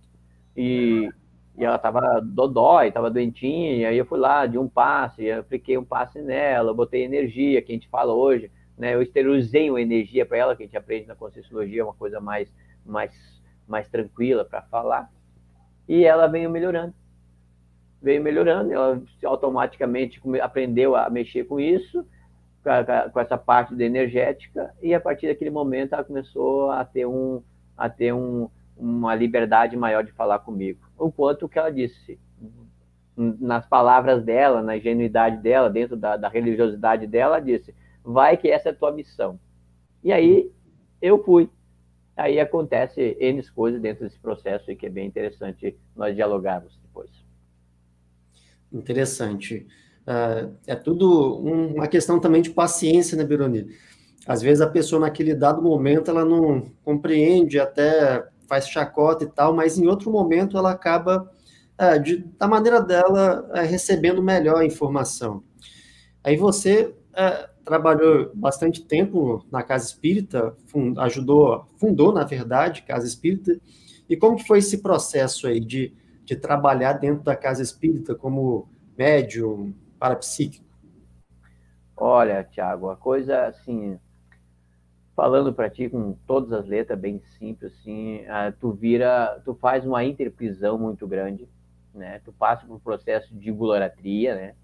E, 0.55 1.09
e 1.57 1.65
ela 1.65 1.77
estava 1.77 2.21
dodói, 2.21 2.89
estava 2.89 3.09
doentinha, 3.09 3.77
e 3.77 3.85
aí 3.85 3.97
eu 3.97 4.05
fui 4.05 4.19
lá 4.19 4.45
de 4.45 4.59
um 4.59 4.69
passe, 4.69 5.31
apliquei 5.31 5.79
um 5.79 5.83
passe 5.83 6.21
nela, 6.21 6.75
botei 6.75 7.03
energia, 7.03 7.59
que 7.63 7.71
a 7.71 7.75
gente 7.75 7.89
fala 7.89 8.13
hoje, 8.13 8.51
né? 8.77 8.93
Eu 8.93 9.01
esterilizei 9.01 9.67
uma 9.67 9.81
energia 9.81 10.27
para 10.27 10.37
ela, 10.37 10.55
que 10.55 10.61
a 10.61 10.65
gente 10.67 10.77
aprende 10.77 11.07
na 11.07 11.15
Conscienciologia, 11.15 11.83
uma 11.83 11.95
coisa 11.95 12.21
mais, 12.21 12.53
mais 12.85 13.40
mais 13.71 13.87
tranquila 13.89 14.45
para 14.45 14.61
falar. 14.63 15.09
E 15.87 16.05
ela 16.05 16.27
veio 16.27 16.49
melhorando. 16.49 16.93
Veio 18.01 18.21
melhorando, 18.21 18.71
ela 18.71 19.01
automaticamente 19.25 20.21
aprendeu 20.41 20.95
a 20.95 21.09
mexer 21.09 21.45
com 21.45 21.59
isso, 21.59 22.05
com 23.13 23.19
essa 23.19 23.37
parte 23.37 23.75
da 23.75 23.83
energética, 23.83 24.73
e 24.81 24.93
a 24.93 24.99
partir 24.99 25.27
daquele 25.27 25.49
momento 25.49 25.93
ela 25.93 26.03
começou 26.03 26.71
a 26.71 26.83
ter, 26.83 27.05
um, 27.05 27.41
a 27.77 27.89
ter 27.89 28.13
um, 28.13 28.49
uma 28.75 29.13
liberdade 29.15 29.77
maior 29.77 30.03
de 30.03 30.11
falar 30.11 30.39
comigo. 30.39 30.79
O 30.97 31.11
quanto 31.11 31.47
que 31.47 31.59
ela 31.59 31.71
disse, 31.71 32.19
nas 33.15 33.67
palavras 33.67 34.23
dela, 34.23 34.61
na 34.61 34.77
ingenuidade 34.77 35.37
dela, 35.37 35.69
dentro 35.69 35.95
da, 35.95 36.17
da 36.17 36.27
religiosidade 36.27 37.05
dela, 37.05 37.39
disse: 37.39 37.75
vai 38.03 38.37
que 38.37 38.49
essa 38.49 38.69
é 38.69 38.71
a 38.71 38.75
tua 38.75 38.91
missão. 38.91 39.39
E 40.03 40.11
aí 40.11 40.51
eu 41.01 41.23
fui 41.23 41.49
aí 42.21 42.39
acontece 42.39 43.17
N 43.19 43.41
coisas 43.49 43.81
dentro 43.81 44.03
desse 44.03 44.19
processo 44.19 44.71
e 44.71 44.75
que 44.75 44.85
é 44.85 44.89
bem 44.89 45.07
interessante 45.07 45.77
nós 45.95 46.15
dialogarmos 46.15 46.79
depois. 46.83 47.09
Interessante. 48.71 49.67
Uh, 50.01 50.55
é 50.65 50.75
tudo 50.75 51.39
um, 51.43 51.75
uma 51.75 51.87
questão 51.87 52.19
também 52.19 52.41
de 52.41 52.51
paciência, 52.51 53.17
né, 53.17 53.23
Bironi? 53.23 53.67
Às 54.25 54.41
vezes 54.41 54.61
a 54.61 54.69
pessoa 54.69 55.01
naquele 55.01 55.33
dado 55.33 55.61
momento 55.61 56.11
ela 56.11 56.23
não 56.23 56.71
compreende, 56.83 57.59
até 57.59 58.27
faz 58.47 58.67
chacota 58.67 59.23
e 59.23 59.27
tal, 59.27 59.53
mas 59.53 59.77
em 59.77 59.87
outro 59.87 60.11
momento 60.11 60.57
ela 60.57 60.71
acaba, 60.71 61.31
uh, 61.79 61.99
de, 61.99 62.17
da 62.37 62.47
maneira 62.47 62.81
dela, 62.81 63.49
uh, 63.49 63.67
recebendo 63.67 64.21
melhor 64.21 64.57
a 64.57 64.65
informação. 64.65 65.43
Aí 66.23 66.37
você 66.37 66.93
trabalhou 67.63 68.31
bastante 68.33 68.83
tempo 68.83 69.45
na 69.51 69.63
Casa 69.63 69.85
Espírita, 69.85 70.55
fund, 70.67 70.97
ajudou, 70.99 71.65
fundou, 71.77 72.11
na 72.11 72.23
verdade, 72.23 72.81
Casa 72.83 73.07
Espírita. 73.07 73.59
E 74.09 74.17
como 74.17 74.35
que 74.35 74.47
foi 74.47 74.59
esse 74.59 74.81
processo 74.81 75.47
aí 75.47 75.59
de, 75.59 75.93
de 76.25 76.35
trabalhar 76.35 76.93
dentro 76.93 77.23
da 77.23 77.35
Casa 77.35 77.61
Espírita 77.61 78.15
como 78.15 78.67
médium 78.97 79.73
parapsíquico? 79.99 80.65
Olha, 81.95 82.43
Tiago, 82.43 82.89
a 82.89 82.97
coisa 82.97 83.45
assim, 83.45 83.99
falando 85.15 85.53
para 85.53 85.69
ti 85.69 85.87
com 85.87 86.13
todas 86.25 86.51
as 86.51 86.65
letras 86.65 86.99
bem 86.99 87.21
simples, 87.37 87.73
assim, 87.73 88.21
tu 88.59 88.71
vira, 88.71 89.39
tu 89.45 89.53
faz 89.53 89.85
uma 89.85 90.03
interprisão 90.03 90.79
muito 90.79 91.07
grande, 91.07 91.47
né? 91.93 92.19
Tu 92.25 92.33
passa 92.33 92.65
por 92.65 92.75
um 92.75 92.79
processo 92.79 93.35
de 93.35 93.51
guloratria, 93.51 94.35
né? 94.35 94.55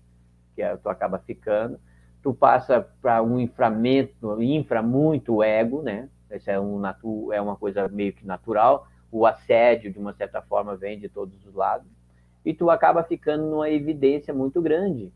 Que 0.55 0.63
é, 0.63 0.75
tu 0.75 0.89
acaba 0.89 1.19
ficando 1.19 1.79
tu 2.22 2.34
passa 2.34 2.82
para 3.01 3.22
um 3.24 3.39
inframento, 3.39 4.41
infra 4.41 4.82
muito 4.82 5.41
ego, 5.43 5.82
né? 5.82 6.09
Isso 6.32 6.49
é, 6.51 6.59
um 6.59 6.80
natu, 6.80 7.32
é 7.32 7.41
uma 7.41 7.55
coisa 7.55 7.88
meio 7.88 8.13
que 8.13 8.26
natural. 8.26 8.88
O 9.11 9.26
assédio, 9.26 9.91
de 9.91 9.99
uma 9.99 10.13
certa 10.13 10.41
forma, 10.41 10.76
vem 10.76 10.99
de 10.99 11.09
todos 11.09 11.45
os 11.45 11.53
lados. 11.53 11.88
E 12.45 12.53
tu 12.53 12.70
acaba 12.70 13.03
ficando 13.03 13.45
numa 13.49 13.70
evidência 13.70 14.34
muito 14.34 14.61
grande. 14.61 15.11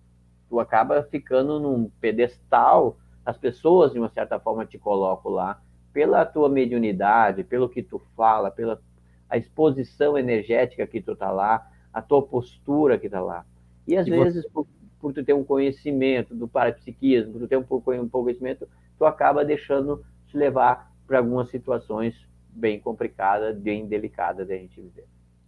tu 0.49 0.59
acaba 0.59 1.01
ficando 1.03 1.59
num 1.59 1.89
pedestal, 2.01 2.97
as 3.25 3.37
pessoas 3.37 3.93
de 3.93 3.99
uma 3.99 4.09
certa 4.09 4.37
forma 4.39 4.65
te 4.65 4.77
colocam 4.77 5.31
lá 5.31 5.61
pela 5.93 6.25
tua 6.25 6.49
mediunidade, 6.49 7.43
pelo 7.43 7.69
que 7.69 7.81
tu 7.81 7.99
fala, 8.17 8.51
pela 8.51 8.81
a 9.29 9.37
exposição 9.37 10.17
energética 10.17 10.85
que 10.85 11.01
tu 11.01 11.15
tá 11.15 11.31
lá, 11.31 11.69
a 11.93 12.01
tua 12.01 12.21
postura 12.21 12.99
que 12.99 13.09
tá 13.09 13.21
lá. 13.21 13.45
E 13.87 13.95
às 13.95 14.07
e 14.07 14.11
vezes, 14.11 14.43
você... 14.43 14.49
por, 14.49 14.67
por 15.01 15.13
tu 15.13 15.23
ter 15.23 15.33
um 15.33 15.43
conhecimento 15.43 16.35
do 16.35 16.47
parapsiquismo, 16.47 17.33
por 17.33 17.39
tu 17.39 17.47
ter 17.47 17.57
um, 17.57 17.63
pouco, 17.63 17.91
um 17.91 18.07
conhecimento, 18.07 18.67
tu 18.97 19.05
acaba 19.05 19.43
deixando 19.43 20.03
te 20.27 20.37
levar 20.37 20.91
para 21.07 21.17
algumas 21.17 21.49
situações 21.49 22.15
bem 22.49 22.79
complicadas, 22.79 23.57
bem 23.57 23.85
delicadas 23.85 24.47
da 24.47 24.55
gente 24.55 24.79
viver. 24.79 25.05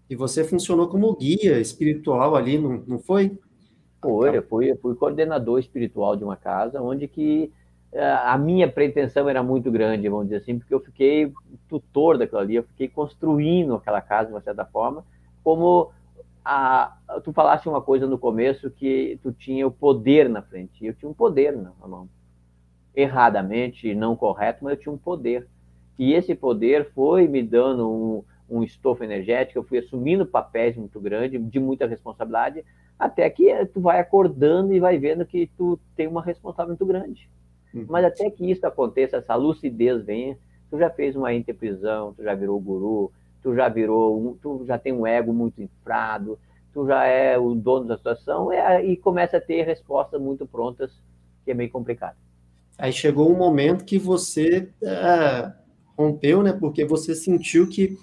E 0.09 0.15
você 0.15 0.43
funcionou 0.43 0.87
como 0.87 1.15
guia 1.15 1.59
espiritual 1.59 2.35
ali, 2.35 2.57
não, 2.57 2.83
não 2.87 2.99
foi? 2.99 3.37
Foi, 4.01 4.37
eu 4.37 4.43
fui, 4.43 4.71
eu 4.71 4.77
fui 4.77 4.95
coordenador 4.95 5.59
espiritual 5.59 6.15
de 6.15 6.23
uma 6.23 6.35
casa, 6.35 6.81
onde 6.81 7.07
que 7.07 7.51
eh, 7.93 8.17
a 8.25 8.37
minha 8.37 8.69
pretensão 8.69 9.29
era 9.29 9.41
muito 9.41 9.71
grande, 9.71 10.09
vamos 10.09 10.25
dizer 10.25 10.37
assim, 10.37 10.59
porque 10.59 10.73
eu 10.73 10.81
fiquei 10.81 11.31
tutor 11.69 12.17
daquilo 12.17 12.41
ali, 12.41 12.55
eu 12.55 12.63
fiquei 12.63 12.89
construindo 12.89 13.75
aquela 13.75 14.01
casa 14.01 14.27
de 14.27 14.33
uma 14.33 14.41
certa 14.41 14.65
forma, 14.65 15.05
como 15.41 15.91
a, 16.43 16.97
tu 17.23 17.31
falaste 17.31 17.67
uma 17.67 17.81
coisa 17.81 18.07
no 18.07 18.17
começo 18.17 18.69
que 18.69 19.19
tu 19.21 19.31
tinha 19.31 19.65
o 19.65 19.71
poder 19.71 20.29
na 20.29 20.41
frente, 20.41 20.85
eu 20.85 20.93
tinha 20.93 21.09
um 21.09 21.13
poder 21.13 21.55
na 21.55 21.71
mão, 21.87 22.07
erradamente, 22.95 23.93
não 23.95 24.15
correto, 24.15 24.63
mas 24.63 24.73
eu 24.73 24.79
tinha 24.79 24.93
um 24.93 24.97
poder, 24.97 25.47
e 25.97 26.13
esse 26.13 26.35
poder 26.35 26.91
foi 26.93 27.27
me 27.27 27.41
dando 27.43 27.89
um, 27.89 28.23
um 28.49 28.63
estofo 28.63 29.03
energético, 29.03 29.59
eu 29.59 29.63
fui 29.63 29.77
assumindo 29.77 30.25
papéis 30.25 30.75
muito 30.75 30.99
grandes, 30.99 31.41
de 31.49 31.59
muita 31.59 31.87
responsabilidade, 31.87 32.63
até 32.97 33.29
que 33.29 33.65
tu 33.67 33.81
vai 33.81 33.99
acordando 33.99 34.73
e 34.73 34.79
vai 34.79 34.97
vendo 34.97 35.25
que 35.25 35.49
tu 35.57 35.79
tem 35.95 36.07
uma 36.07 36.21
responsabilidade 36.21 36.79
muito 36.79 36.85
grande. 36.85 37.29
Uhum. 37.73 37.85
Mas 37.89 38.05
até 38.05 38.29
que 38.29 38.49
isso 38.49 38.65
aconteça, 38.65 39.17
essa 39.17 39.35
lucidez 39.35 40.03
venha, 40.03 40.37
tu 40.69 40.77
já 40.77 40.89
fez 40.89 41.15
uma 41.15 41.33
interprisão, 41.33 42.13
tu 42.13 42.23
já 42.23 42.33
virou 42.35 42.59
guru, 42.59 43.11
tu 43.43 43.53
já 43.53 43.67
virou, 43.67 44.37
tu 44.41 44.63
já 44.65 44.77
tem 44.79 44.93
um 44.93 45.05
ego 45.05 45.33
muito 45.33 45.61
infrado, 45.61 46.39
tu 46.73 46.87
já 46.87 47.05
é 47.05 47.37
o 47.37 47.53
dono 47.53 47.85
da 47.85 47.97
situação 47.97 48.51
é, 48.51 48.83
e 48.83 48.97
começa 48.97 49.37
a 49.37 49.41
ter 49.41 49.63
respostas 49.63 50.19
muito 50.19 50.47
prontas, 50.47 50.91
que 51.43 51.51
é 51.51 51.53
meio 51.53 51.69
complicado. 51.69 52.15
Aí 52.77 52.91
chegou 52.91 53.29
um 53.29 53.37
momento 53.37 53.85
que 53.85 53.99
você 53.99 54.69
é, 54.81 55.51
rompeu, 55.95 56.41
né? 56.41 56.53
Porque 56.53 56.83
você 56.85 57.13
sentiu 57.13 57.67
que 57.67 57.97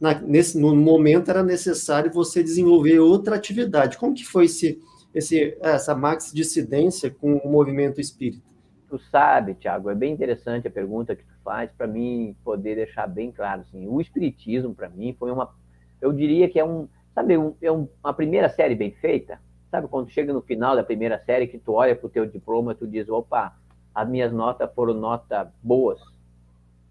na, 0.00 0.14
nesse, 0.20 0.58
no 0.58 0.76
momento 0.76 1.30
era 1.30 1.42
necessário 1.42 2.12
você 2.12 2.42
desenvolver 2.42 3.00
outra 3.00 3.34
atividade. 3.34 3.98
Como 3.98 4.14
que 4.14 4.24
foi 4.24 4.44
esse, 4.44 4.80
esse, 5.14 5.56
essa 5.60 5.94
max 5.94 6.30
dissidência 6.32 7.10
com 7.10 7.36
o 7.36 7.50
movimento 7.50 8.00
espírita? 8.00 8.42
Tu 8.88 8.98
sabe, 9.10 9.54
Tiago, 9.54 9.90
é 9.90 9.94
bem 9.94 10.12
interessante 10.12 10.68
a 10.68 10.70
pergunta 10.70 11.16
que 11.16 11.24
tu 11.24 11.31
faz 11.44 11.70
para 11.72 11.86
mim 11.86 12.34
poder 12.44 12.76
deixar 12.76 13.06
bem 13.06 13.30
claro. 13.30 13.62
Assim, 13.62 13.86
o 13.86 14.00
espiritismo 14.00 14.74
para 14.74 14.88
mim 14.88 15.14
foi 15.18 15.30
uma, 15.30 15.52
eu 16.00 16.12
diria 16.12 16.48
que 16.48 16.58
é 16.58 16.64
um, 16.64 16.88
sabe, 17.14 17.36
um, 17.36 17.54
é 17.60 17.70
um, 17.70 17.88
uma 18.02 18.12
primeira 18.12 18.48
série 18.48 18.74
bem 18.74 18.92
feita. 18.92 19.38
Sabe 19.70 19.88
quando 19.88 20.10
chega 20.10 20.32
no 20.32 20.42
final 20.42 20.76
da 20.76 20.84
primeira 20.84 21.18
série 21.18 21.46
que 21.46 21.58
tu 21.58 21.72
olha 21.72 21.96
para 21.96 22.06
o 22.06 22.10
teu 22.10 22.26
diploma, 22.26 22.74
tu 22.74 22.86
diz, 22.86 23.08
opa, 23.08 23.56
as 23.94 24.08
minhas 24.08 24.32
notas 24.32 24.72
foram 24.74 24.94
notas 24.94 25.48
boas. 25.62 26.00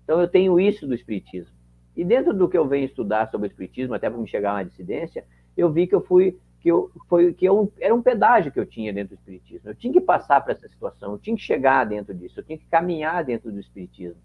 Então 0.03 0.19
eu 0.19 0.27
tenho 0.27 0.59
isso 0.59 0.87
do 0.87 0.95
espiritismo. 0.95 1.53
E 1.95 2.03
dentro 2.03 2.33
do 2.33 2.47
que 2.47 2.57
eu 2.57 2.67
venho 2.67 2.85
estudar 2.85 3.29
sobre 3.29 3.47
o 3.47 3.51
espiritismo, 3.51 3.93
até 3.93 4.09
para 4.09 4.19
me 4.19 4.27
chegar 4.27 4.51
a 4.51 4.55
uma 4.55 4.65
dissidência, 4.65 5.25
eu 5.55 5.71
vi 5.71 5.87
que 5.87 5.95
eu 5.95 6.01
fui 6.01 6.37
que 6.59 6.69
eu 6.69 6.91
foi 7.09 7.33
que 7.33 7.43
eu 7.43 7.73
era 7.79 7.93
um 7.93 8.03
pedágio 8.03 8.51
que 8.51 8.59
eu 8.59 8.65
tinha 8.65 8.93
dentro 8.93 9.15
do 9.15 9.19
espiritismo. 9.19 9.69
Eu 9.69 9.75
tinha 9.75 9.91
que 9.91 10.01
passar 10.01 10.41
para 10.41 10.53
essa 10.53 10.67
situação, 10.69 11.13
eu 11.13 11.19
tinha 11.19 11.35
que 11.35 11.41
chegar 11.41 11.85
dentro 11.85 12.13
disso, 12.13 12.39
eu 12.39 12.43
tinha 12.43 12.57
que 12.57 12.65
caminhar 12.67 13.23
dentro 13.23 13.51
do 13.51 13.59
espiritismo 13.59 14.19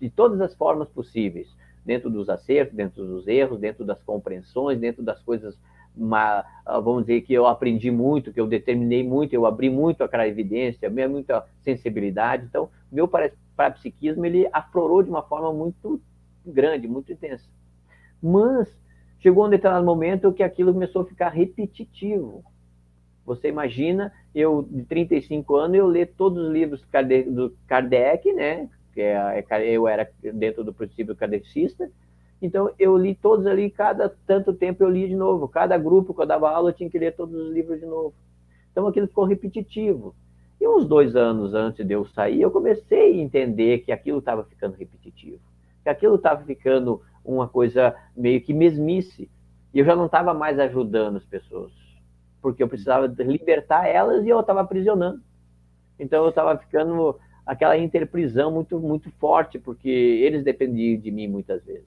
de 0.00 0.10
todas 0.10 0.40
as 0.40 0.54
formas 0.54 0.88
possíveis, 0.88 1.48
dentro 1.84 2.10
dos 2.10 2.28
acertos, 2.28 2.76
dentro 2.76 3.04
dos 3.06 3.26
erros, 3.26 3.60
dentro 3.60 3.84
das 3.84 4.02
compreensões, 4.02 4.78
dentro 4.78 5.02
das 5.02 5.22
coisas 5.22 5.58
uma, 5.96 6.44
vamos 6.82 7.06
dizer 7.06 7.22
que 7.22 7.32
eu 7.32 7.46
aprendi 7.46 7.90
muito, 7.90 8.32
que 8.32 8.40
eu 8.40 8.46
determinei 8.46 9.02
muito, 9.02 9.32
eu 9.32 9.46
abri 9.46 9.70
muito 9.70 10.04
a 10.04 10.28
evidência, 10.28 10.90
muita 11.08 11.46
sensibilidade. 11.62 12.44
Então, 12.44 12.68
meu 12.92 13.08
parapsiquismo 13.56 14.26
ele 14.26 14.46
aflorou 14.52 15.02
de 15.02 15.08
uma 15.08 15.22
forma 15.22 15.52
muito 15.52 15.98
grande, 16.44 16.86
muito 16.86 17.12
intensa. 17.12 17.48
Mas 18.22 18.68
chegou 19.20 19.46
um 19.46 19.50
determinado 19.50 19.86
momento 19.86 20.32
que 20.32 20.42
aquilo 20.42 20.72
começou 20.72 21.02
a 21.02 21.06
ficar 21.06 21.30
repetitivo. 21.30 22.44
Você 23.24 23.48
imagina, 23.48 24.12
eu 24.34 24.68
de 24.70 24.84
35 24.84 25.56
anos, 25.56 25.78
eu 25.78 25.86
ler 25.86 26.12
todos 26.16 26.44
os 26.44 26.52
livros 26.52 26.84
do 27.26 27.56
Kardec, 27.66 28.32
né? 28.34 28.68
Que 28.96 29.02
é, 29.02 29.44
é 29.48 29.70
eu 29.70 29.86
era 29.86 30.10
dentro 30.34 30.64
do 30.64 30.74
princípio 30.74 31.14
kardecista. 31.14 31.88
Então, 32.42 32.70
eu 32.78 32.96
li 32.96 33.14
todos 33.14 33.46
ali, 33.46 33.70
cada 33.70 34.08
tanto 34.26 34.52
tempo 34.52 34.82
eu 34.82 34.90
li 34.90 35.06
de 35.06 35.14
novo. 35.14 35.46
Cada 35.46 35.78
grupo 35.78 36.12
que 36.12 36.22
eu 36.22 36.26
dava 36.26 36.50
aula, 36.50 36.70
eu 36.70 36.74
tinha 36.74 36.90
que 36.90 36.98
ler 36.98 37.14
todos 37.14 37.34
os 37.34 37.52
livros 37.52 37.78
de 37.78 37.86
novo. 37.86 38.14
Então, 38.72 38.88
aquilo 38.88 39.06
ficou 39.06 39.24
repetitivo. 39.24 40.16
E 40.60 40.66
uns 40.66 40.86
dois 40.86 41.14
anos 41.14 41.54
antes 41.54 41.86
de 41.86 41.92
eu 41.92 42.04
sair, 42.06 42.40
eu 42.40 42.50
comecei 42.50 43.12
a 43.12 43.22
entender 43.22 43.78
que 43.80 43.92
aquilo 43.92 44.18
estava 44.18 44.42
ficando 44.42 44.74
repetitivo 44.74 45.40
que 45.86 45.90
aquilo 45.90 46.16
estava 46.16 46.42
ficando 46.42 47.00
uma 47.24 47.46
coisa 47.46 47.94
meio 48.16 48.40
que 48.40 48.52
mesmice. 48.52 49.30
E 49.72 49.78
eu 49.78 49.84
já 49.84 49.94
não 49.94 50.06
estava 50.06 50.34
mais 50.34 50.58
ajudando 50.58 51.18
as 51.18 51.24
pessoas, 51.24 51.70
porque 52.42 52.60
eu 52.60 52.68
precisava 52.68 53.06
libertar 53.06 53.86
elas 53.86 54.24
e 54.24 54.28
eu 54.28 54.40
estava 54.40 54.62
aprisionando. 54.62 55.22
Então 55.96 56.24
eu 56.24 56.30
estava 56.30 56.58
ficando 56.58 57.16
aquela 57.46 57.78
interprisão 57.78 58.50
muito 58.50 58.78
muito 58.80 59.10
forte, 59.12 59.58
porque 59.58 59.88
eles 59.88 60.42
dependiam 60.42 61.00
de 61.00 61.10
mim 61.10 61.28
muitas 61.28 61.64
vezes. 61.64 61.86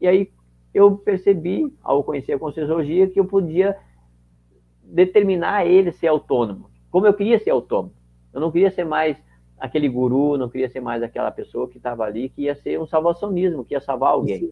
E 0.00 0.08
aí 0.08 0.32
eu 0.72 0.96
percebi, 0.96 1.72
ao 1.82 2.02
conhecer 2.02 2.32
a 2.32 2.38
Conscienciologia, 2.38 3.06
que 3.06 3.20
eu 3.20 3.26
podia 3.26 3.76
determinar 4.82 5.66
ele 5.66 5.92
ser 5.92 6.08
autônomo, 6.08 6.70
como 6.90 7.06
eu 7.06 7.14
queria 7.14 7.38
ser 7.38 7.50
autônomo. 7.50 7.94
Eu 8.32 8.40
não 8.40 8.50
queria 8.50 8.70
ser 8.70 8.84
mais 8.84 9.16
aquele 9.58 9.88
guru, 9.88 10.38
não 10.38 10.48
queria 10.48 10.68
ser 10.68 10.80
mais 10.80 11.02
aquela 11.02 11.30
pessoa 11.30 11.68
que 11.68 11.76
estava 11.76 12.04
ali, 12.04 12.30
que 12.30 12.42
ia 12.42 12.54
ser 12.54 12.80
um 12.80 12.86
salvacionismo, 12.86 13.64
que 13.64 13.74
ia 13.74 13.80
salvar 13.80 14.12
alguém. 14.12 14.50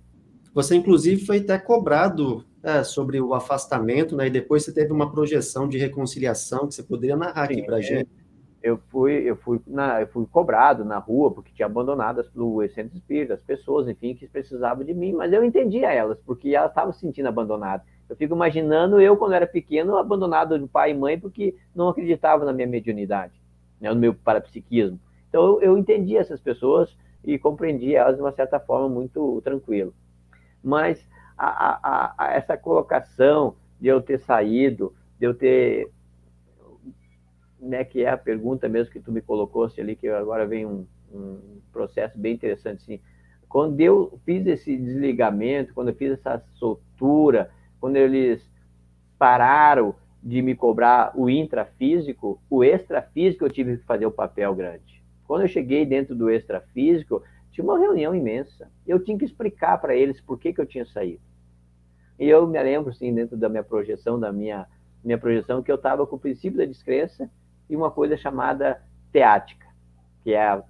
Você, 0.54 0.76
inclusive, 0.76 1.24
foi 1.24 1.38
até 1.38 1.58
cobrado 1.58 2.44
é, 2.62 2.84
sobre 2.84 3.20
o 3.20 3.34
afastamento, 3.34 4.16
né? 4.16 4.26
E 4.26 4.30
depois 4.30 4.64
você 4.64 4.72
teve 4.72 4.92
uma 4.92 5.10
projeção 5.10 5.68
de 5.68 5.78
reconciliação 5.78 6.66
que 6.66 6.74
você 6.74 6.82
poderia 6.82 7.16
narrar 7.16 7.48
Sim, 7.48 7.54
aqui 7.54 7.62
para 7.62 7.76
a 7.76 7.80
é, 7.80 7.82
gente. 7.82 8.10
Eu 8.62 8.78
fui, 8.88 9.12
eu 9.12 9.36
fui, 9.36 9.60
na, 9.66 10.02
eu 10.02 10.06
fui 10.08 10.26
cobrado 10.26 10.84
na 10.84 10.98
rua 10.98 11.30
porque 11.30 11.52
tinha 11.54 11.66
abandonado 11.66 12.22
o 12.36 12.68
centro 12.68 12.96
espírita, 12.96 13.34
as 13.34 13.42
pessoas, 13.42 13.88
enfim, 13.88 14.14
que 14.14 14.28
precisavam 14.28 14.84
de 14.84 14.92
mim, 14.92 15.12
mas 15.12 15.32
eu 15.32 15.42
entendia 15.42 15.90
elas 15.90 16.18
porque 16.26 16.54
elas 16.54 16.70
estavam 16.70 16.92
se 16.92 17.00
sentindo 17.00 17.28
abandonadas. 17.28 17.86
Eu 18.08 18.16
fico 18.16 18.34
imaginando 18.34 19.00
eu 19.00 19.16
quando 19.16 19.32
era 19.32 19.46
pequeno 19.46 19.96
abandonado 19.96 20.58
de 20.58 20.66
pai 20.66 20.90
e 20.90 20.94
mãe 20.94 21.18
porque 21.18 21.56
não 21.74 21.88
acreditavam 21.88 22.44
na 22.44 22.52
minha 22.52 22.66
mediunidade 22.66 23.40
né, 23.80 23.88
no 23.88 23.98
meu 23.98 24.14
parapsiquismo. 24.14 25.00
Então 25.28 25.42
eu, 25.42 25.62
eu 25.62 25.78
entendi 25.78 26.16
essas 26.16 26.40
pessoas 26.40 26.96
e 27.24 27.38
compreendi 27.38 27.94
elas 27.94 28.16
de 28.16 28.22
uma 28.22 28.32
certa 28.32 28.60
forma 28.60 28.88
muito 28.88 29.40
tranquilo. 29.42 29.94
Mas 30.62 31.06
a, 31.36 31.46
a, 31.46 32.14
a, 32.18 32.32
essa 32.34 32.56
colocação 32.56 33.56
de 33.80 33.88
eu 33.88 34.02
ter 34.02 34.18
saído, 34.18 34.94
de 35.18 35.26
eu 35.26 35.34
ter, 35.34 35.90
né, 37.60 37.84
que 37.84 38.02
é 38.02 38.10
a 38.10 38.16
pergunta 38.16 38.68
mesmo 38.68 38.92
que 38.92 39.00
tu 39.00 39.12
me 39.12 39.20
colocou 39.20 39.68
ali, 39.78 39.94
que 39.94 40.08
agora 40.08 40.46
vem 40.46 40.66
um, 40.66 40.86
um 41.12 41.60
processo 41.72 42.18
bem 42.18 42.34
interessante, 42.34 42.82
assim, 42.82 43.00
quando 43.48 43.80
eu 43.80 44.18
fiz 44.24 44.46
esse 44.46 44.76
desligamento, 44.76 45.74
quando 45.74 45.88
eu 45.88 45.94
fiz 45.94 46.12
essa 46.12 46.42
soltura, 46.54 47.50
quando 47.80 47.96
eles 47.96 48.48
pararam 49.18 49.94
de 50.22 50.40
me 50.40 50.54
cobrar 50.54 51.12
o 51.16 51.28
intrafísico, 51.28 52.40
o 52.48 52.62
extrafísico 52.62 53.44
eu 53.44 53.50
tive 53.50 53.78
que 53.78 53.84
fazer 53.84 54.06
o 54.06 54.10
papel 54.10 54.54
grande. 54.54 55.02
Quando 55.26 55.42
eu 55.42 55.48
cheguei 55.48 55.84
dentro 55.84 56.14
do 56.14 56.30
extrafísico, 56.30 57.22
tinha 57.50 57.64
uma 57.64 57.78
reunião 57.78 58.14
imensa. 58.14 58.70
Eu 58.86 59.02
tinha 59.02 59.18
que 59.18 59.24
explicar 59.24 59.78
para 59.78 59.96
eles 59.96 60.20
por 60.20 60.38
que, 60.38 60.52
que 60.52 60.60
eu 60.60 60.66
tinha 60.66 60.84
saído. 60.84 61.22
E 62.18 62.28
eu 62.28 62.46
me 62.46 62.62
lembro, 62.62 62.90
assim, 62.90 63.12
dentro 63.12 63.36
da 63.36 63.48
minha 63.48 63.64
projeção, 63.64 64.20
da 64.20 64.32
minha, 64.32 64.66
minha 65.02 65.18
projeção, 65.18 65.62
que 65.62 65.72
eu 65.72 65.76
estava 65.76 66.06
com 66.06 66.16
o 66.16 66.20
princípio 66.20 66.58
da 66.58 66.64
descrença 66.64 67.30
e 67.70 67.76
uma 67.76 67.90
coisa 67.90 68.16
chamada 68.16 68.82
teática, 69.12 69.66
que 70.24 70.34
é 70.34 70.42
a 70.42 70.62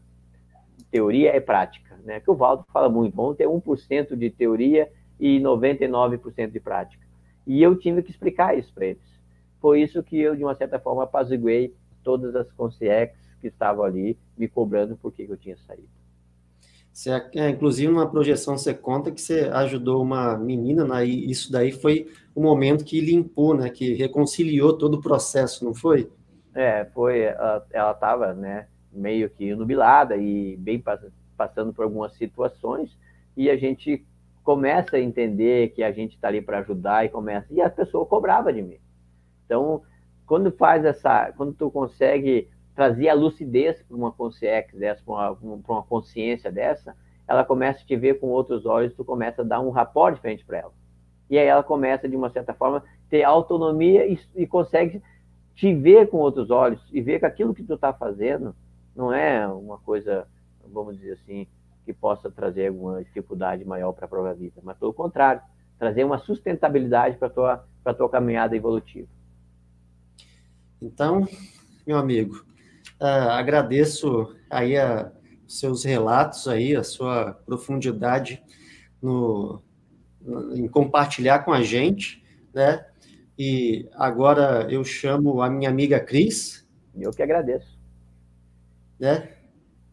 teoria 0.90 1.34
e 1.34 1.40
prática, 1.40 1.98
né? 2.04 2.20
Que 2.20 2.30
o 2.30 2.34
Valdo 2.34 2.64
fala 2.70 2.88
muito, 2.88 3.16
vamos 3.16 3.36
ter 3.36 3.48
1% 3.48 4.14
de 4.14 4.30
teoria 4.30 4.92
e 5.18 5.40
99% 5.40 6.50
de 6.50 6.60
prática. 6.60 7.04
E 7.46 7.62
eu 7.62 7.74
tive 7.74 8.02
que 8.02 8.10
explicar 8.10 8.56
isso 8.56 8.72
para 8.74 8.86
eles. 8.86 9.20
Foi 9.60 9.82
isso 9.82 10.02
que 10.02 10.18
eu, 10.18 10.36
de 10.36 10.44
uma 10.44 10.54
certa 10.54 10.78
forma, 10.78 11.04
apaziguei 11.04 11.74
todas 12.02 12.36
as 12.36 12.52
consciências 12.52 13.18
que 13.40 13.48
estavam 13.48 13.84
ali 13.84 14.18
me 14.36 14.46
cobrando 14.46 14.96
por 14.96 15.12
que 15.12 15.22
eu 15.22 15.36
tinha 15.36 15.56
saído. 15.56 15.88
Você, 16.92 17.10
é, 17.34 17.48
inclusive, 17.48 17.90
numa 17.90 18.10
projeção, 18.10 18.58
você 18.58 18.74
conta 18.74 19.10
que 19.10 19.20
você 19.20 19.48
ajudou 19.52 20.02
uma 20.02 20.36
menina, 20.36 20.84
né, 20.84 21.06
e 21.06 21.30
isso 21.30 21.50
daí 21.50 21.72
foi 21.72 22.08
o 22.34 22.42
momento 22.42 22.84
que 22.84 23.00
limpou, 23.00 23.54
né, 23.54 23.70
que 23.70 23.94
reconciliou 23.94 24.76
todo 24.76 24.94
o 24.94 25.00
processo, 25.00 25.64
não 25.64 25.72
foi? 25.72 26.10
É, 26.54 26.84
foi, 26.86 27.22
ela 27.22 27.92
estava, 27.92 28.34
né, 28.34 28.66
meio 28.92 29.30
que 29.30 29.54
nubilada 29.54 30.16
e 30.16 30.56
bem 30.56 30.82
passando 31.36 31.72
por 31.72 31.84
algumas 31.84 32.14
situações, 32.14 32.98
e 33.36 33.48
a 33.48 33.56
gente 33.56 34.04
começa 34.42 34.96
a 34.96 35.00
entender 35.00 35.70
que 35.70 35.82
a 35.82 35.92
gente 35.92 36.14
está 36.14 36.28
ali 36.28 36.42
para 36.42 36.58
ajudar 36.58 37.04
e 37.04 37.08
começa, 37.08 37.46
e 37.50 37.60
a 37.60 37.70
pessoa 37.70 38.04
cobrava 38.06 38.52
de 38.52 38.62
mim. 38.62 38.78
Então, 39.44 39.82
quando 40.26 40.50
faz 40.52 40.84
essa, 40.84 41.32
quando 41.36 41.52
tu 41.52 41.70
consegue 41.70 42.48
trazer 42.74 43.08
a 43.08 43.14
lucidez 43.14 43.82
para 43.82 43.96
uma 43.96 44.12
consciência 44.12 44.78
dessa, 44.78 45.02
para 45.04 45.32
uma, 45.32 45.60
uma, 45.68 45.82
consciência 45.82 46.50
dessa, 46.50 46.96
ela 47.26 47.44
começa 47.44 47.82
a 47.82 47.86
te 47.86 47.96
ver 47.96 48.18
com 48.18 48.28
outros 48.28 48.64
olhos, 48.64 48.94
tu 48.94 49.04
começa 49.04 49.42
a 49.42 49.44
dar 49.44 49.60
um 49.60 49.70
rapport 49.70 50.14
diferente 50.14 50.44
para 50.44 50.58
ela. 50.58 50.72
E 51.28 51.38
aí 51.38 51.46
ela 51.46 51.62
começa, 51.62 52.08
de 52.08 52.16
uma 52.16 52.30
certa 52.30 52.54
forma, 52.54 52.82
ter 53.08 53.22
autonomia 53.22 54.06
e, 54.06 54.18
e 54.34 54.46
consegue 54.46 55.02
te 55.54 55.74
ver 55.74 56.08
com 56.08 56.18
outros 56.18 56.50
olhos 56.50 56.80
e 56.92 57.00
ver 57.00 57.18
que 57.18 57.26
aquilo 57.26 57.54
que 57.54 57.62
tu 57.62 57.74
está 57.74 57.92
fazendo 57.92 58.54
não 58.94 59.12
é 59.12 59.46
uma 59.46 59.78
coisa, 59.78 60.26
vamos 60.72 60.98
dizer 60.98 61.12
assim, 61.12 61.46
que 61.84 61.92
possa 61.92 62.30
trazer 62.30 62.68
alguma 62.68 63.02
dificuldade 63.02 63.64
maior 63.64 63.92
para 63.92 64.04
a 64.04 64.08
própria 64.08 64.34
vida, 64.34 64.60
mas 64.62 64.76
pelo 64.78 64.92
contrário, 64.92 65.42
trazer 65.78 66.04
uma 66.04 66.18
sustentabilidade 66.18 67.16
para 67.16 67.28
a 67.28 67.30
tua, 67.30 67.66
tua 67.96 68.08
caminhada 68.08 68.54
evolutiva. 68.54 69.08
Então, 70.80 71.26
meu 71.86 71.96
amigo, 71.96 72.44
uh, 73.00 73.30
agradeço 73.30 74.34
aí 74.50 74.76
a, 74.76 75.10
seus 75.46 75.84
relatos 75.84 76.46
aí, 76.46 76.76
a 76.76 76.84
sua 76.84 77.32
profundidade 77.44 78.42
no, 79.02 79.62
em 80.54 80.68
compartilhar 80.68 81.40
com 81.40 81.52
a 81.52 81.62
gente, 81.62 82.22
né? 82.54 82.86
E 83.42 83.88
agora 83.94 84.66
eu 84.70 84.84
chamo 84.84 85.40
a 85.40 85.48
minha 85.48 85.70
amiga 85.70 85.98
Cris. 85.98 86.68
Eu 86.94 87.10
que 87.10 87.22
agradeço. 87.22 87.80
Né? 88.98 89.30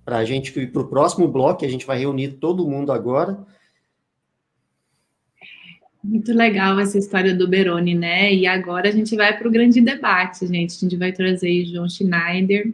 Para 0.04 0.18
a 0.18 0.26
gente 0.26 0.60
ir 0.60 0.70
para 0.70 0.82
o 0.82 0.88
próximo 0.90 1.30
bloco, 1.30 1.64
a 1.64 1.68
gente 1.70 1.86
vai 1.86 1.98
reunir 1.98 2.40
todo 2.42 2.68
mundo 2.68 2.92
agora. 2.92 3.42
Muito 6.04 6.34
legal 6.34 6.78
essa 6.78 6.98
história 6.98 7.34
do 7.34 7.48
Beroni, 7.48 7.96
né? 7.96 8.34
E 8.34 8.46
agora 8.46 8.90
a 8.90 8.92
gente 8.92 9.16
vai 9.16 9.38
para 9.38 9.48
o 9.48 9.52
grande 9.52 9.80
debate, 9.80 10.46
gente. 10.46 10.76
A 10.76 10.80
gente 10.82 10.98
vai 10.98 11.14
trazer 11.14 11.64
o 11.64 11.66
João 11.68 11.88
Schneider, 11.88 12.74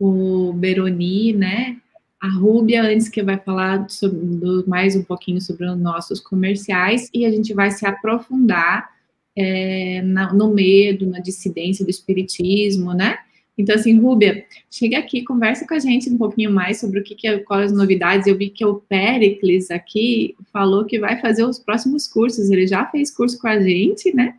o 0.00 0.52
Beroni, 0.52 1.32
né? 1.32 1.76
A 2.20 2.28
Rúbia, 2.28 2.82
antes 2.82 3.08
que 3.08 3.22
vai 3.22 3.38
falar 3.38 3.88
sobre, 3.88 4.18
mais 4.66 4.96
um 4.96 5.04
pouquinho 5.04 5.40
sobre 5.40 5.64
os 5.64 5.78
nossos 5.78 6.18
comerciais, 6.18 7.08
e 7.14 7.24
a 7.24 7.30
gente 7.30 7.54
vai 7.54 7.70
se 7.70 7.86
aprofundar 7.86 8.91
é, 9.36 10.02
na, 10.02 10.32
no 10.32 10.52
medo, 10.52 11.06
na 11.06 11.18
dissidência 11.20 11.84
do 11.84 11.90
espiritismo, 11.90 12.92
né? 12.92 13.18
Então, 13.56 13.74
assim, 13.74 13.98
Rúbia, 13.98 14.46
chega 14.70 14.98
aqui, 14.98 15.24
conversa 15.24 15.66
com 15.66 15.74
a 15.74 15.78
gente 15.78 16.08
um 16.08 16.16
pouquinho 16.16 16.50
mais 16.50 16.80
sobre 16.80 17.00
o 17.00 17.02
que, 17.02 17.14
que 17.14 17.28
é, 17.28 17.38
quais 17.38 17.70
as 17.70 17.76
novidades. 17.76 18.26
Eu 18.26 18.36
vi 18.36 18.48
que 18.48 18.64
o 18.64 18.76
Pericles 18.76 19.70
aqui 19.70 20.34
falou 20.52 20.86
que 20.86 20.98
vai 20.98 21.20
fazer 21.20 21.44
os 21.44 21.58
próximos 21.58 22.08
cursos. 22.08 22.50
Ele 22.50 22.66
já 22.66 22.86
fez 22.86 23.10
curso 23.10 23.38
com 23.38 23.48
a 23.48 23.60
gente, 23.60 24.14
né? 24.14 24.38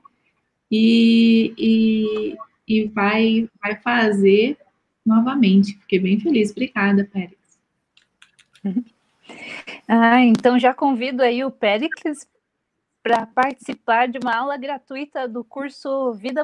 E, 0.71 1.53
e, 1.57 2.35
e 2.67 2.85
vai, 2.85 3.47
vai 3.61 3.75
fazer 3.81 4.57
novamente. 5.05 5.77
Fiquei 5.81 5.99
bem 5.99 6.19
feliz. 6.19 6.49
Obrigada, 6.51 7.07
Pericles. 7.11 7.37
Ah, 9.87 10.21
então 10.21 10.57
já 10.57 10.73
convido 10.73 11.21
aí 11.21 11.43
o 11.43 11.51
Pericles 11.51 12.25
para 13.03 13.25
participar 13.27 14.07
de 14.07 14.17
uma 14.17 14.33
aula 14.33 14.55
gratuita 14.55 15.27
do 15.27 15.43
curso 15.43 16.13
Vida 16.13 16.41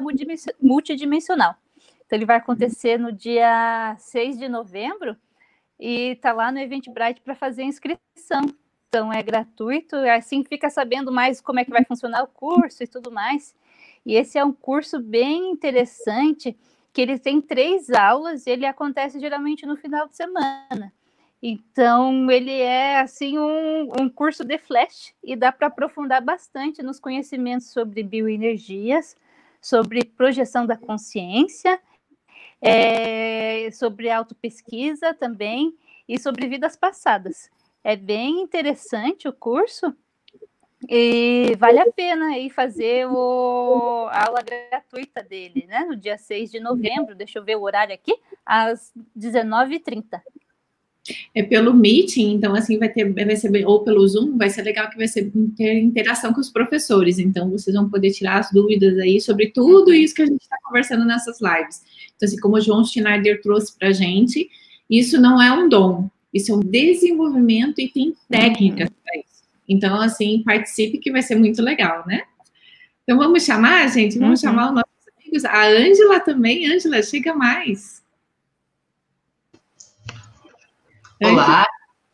Multidimensional. 0.60 1.56
Então, 2.04 2.18
ele 2.18 2.26
vai 2.26 2.36
acontecer 2.36 2.98
no 2.98 3.10
dia 3.10 3.96
6 3.98 4.38
de 4.38 4.48
novembro 4.48 5.16
e 5.78 6.10
está 6.10 6.32
lá 6.32 6.52
no 6.52 6.58
Eventbrite 6.58 7.22
para 7.22 7.34
fazer 7.34 7.62
a 7.62 7.66
inscrição. 7.66 8.42
Então, 8.88 9.10
é 9.10 9.22
gratuito, 9.22 9.96
assim 9.96 10.44
fica 10.44 10.68
sabendo 10.68 11.10
mais 11.10 11.40
como 11.40 11.60
é 11.60 11.64
que 11.64 11.70
vai 11.70 11.84
funcionar 11.84 12.22
o 12.22 12.26
curso 12.26 12.82
e 12.82 12.86
tudo 12.86 13.10
mais. 13.10 13.54
E 14.04 14.14
esse 14.14 14.36
é 14.36 14.44
um 14.44 14.52
curso 14.52 15.00
bem 15.00 15.50
interessante, 15.50 16.56
que 16.92 17.00
ele 17.00 17.18
tem 17.18 17.40
três 17.40 17.88
aulas 17.90 18.46
e 18.46 18.50
ele 18.50 18.66
acontece 18.66 19.18
geralmente 19.18 19.64
no 19.64 19.76
final 19.76 20.08
de 20.08 20.16
semana. 20.16 20.92
Então, 21.42 22.30
ele 22.30 22.52
é 22.52 23.00
assim 23.00 23.38
um, 23.38 23.90
um 23.98 24.08
curso 24.10 24.44
de 24.44 24.58
flash 24.58 25.14
e 25.24 25.34
dá 25.34 25.50
para 25.50 25.68
aprofundar 25.68 26.22
bastante 26.22 26.82
nos 26.82 27.00
conhecimentos 27.00 27.70
sobre 27.72 28.02
bioenergias, 28.02 29.16
sobre 29.60 30.04
projeção 30.04 30.66
da 30.66 30.76
consciência, 30.76 31.80
é, 32.60 33.70
sobre 33.72 34.10
autopesquisa 34.10 35.14
também 35.14 35.74
e 36.06 36.18
sobre 36.18 36.46
vidas 36.46 36.76
passadas. 36.76 37.50
É 37.82 37.96
bem 37.96 38.42
interessante 38.42 39.26
o 39.26 39.32
curso 39.32 39.96
e 40.86 41.56
vale 41.58 41.78
a 41.78 41.90
pena 41.90 42.34
aí 42.34 42.50
fazer 42.50 43.06
o, 43.06 44.08
a 44.10 44.26
aula 44.26 44.42
gratuita 44.42 45.22
dele, 45.22 45.64
né? 45.66 45.86
No 45.86 45.96
dia 45.96 46.18
6 46.18 46.50
de 46.50 46.60
novembro, 46.60 47.14
deixa 47.14 47.38
eu 47.38 47.44
ver 47.44 47.56
o 47.56 47.62
horário 47.62 47.94
aqui, 47.94 48.14
às 48.44 48.92
19h30 49.16 50.20
é 51.34 51.42
pelo 51.42 51.74
meeting, 51.74 52.34
então 52.34 52.54
assim 52.54 52.78
vai 52.78 52.88
ter, 52.88 53.12
vai 53.12 53.36
ser 53.36 53.66
ou 53.66 53.82
pelo 53.84 54.06
Zoom, 54.06 54.36
vai 54.36 54.50
ser 54.50 54.62
legal 54.62 54.88
que 54.90 54.96
vai 54.96 55.08
ser 55.08 55.30
ter 55.56 55.78
interação 55.78 56.32
com 56.32 56.40
os 56.40 56.50
professores, 56.50 57.18
então 57.18 57.50
vocês 57.50 57.74
vão 57.74 57.88
poder 57.88 58.10
tirar 58.10 58.38
as 58.38 58.50
dúvidas 58.50 58.98
aí 58.98 59.20
sobre 59.20 59.48
tudo 59.50 59.92
isso 59.92 60.14
que 60.14 60.22
a 60.22 60.26
gente 60.26 60.42
está 60.42 60.56
conversando 60.64 61.04
nessas 61.04 61.40
lives. 61.40 61.82
Então 62.16 62.26
assim 62.26 62.38
como 62.38 62.56
o 62.56 62.60
João 62.60 62.84
Schneider 62.84 63.40
trouxe 63.42 63.76
para 63.78 63.88
a 63.88 63.92
gente, 63.92 64.48
isso 64.88 65.20
não 65.20 65.40
é 65.40 65.52
um 65.52 65.68
dom, 65.68 66.08
isso 66.32 66.52
é 66.52 66.56
um 66.56 66.60
desenvolvimento 66.60 67.80
e 67.80 67.88
tem 67.88 68.14
técnicas 68.28 68.88
para 68.88 69.18
isso. 69.18 69.42
Então 69.68 70.00
assim 70.00 70.42
participe 70.44 70.98
que 70.98 71.10
vai 71.10 71.22
ser 71.22 71.36
muito 71.36 71.62
legal, 71.62 72.04
né? 72.06 72.22
Então 73.04 73.18
vamos 73.18 73.44
chamar, 73.44 73.88
gente, 73.88 74.18
vamos 74.18 74.42
uhum. 74.42 74.48
chamar 74.48 74.68
os 74.68 74.74
nossos 74.74 75.18
amigos, 75.18 75.44
a 75.44 75.66
Ângela 75.66 76.20
também, 76.20 76.72
Ângela, 76.72 77.02
chega 77.02 77.34
mais. 77.34 78.00
Olá, 81.22 81.66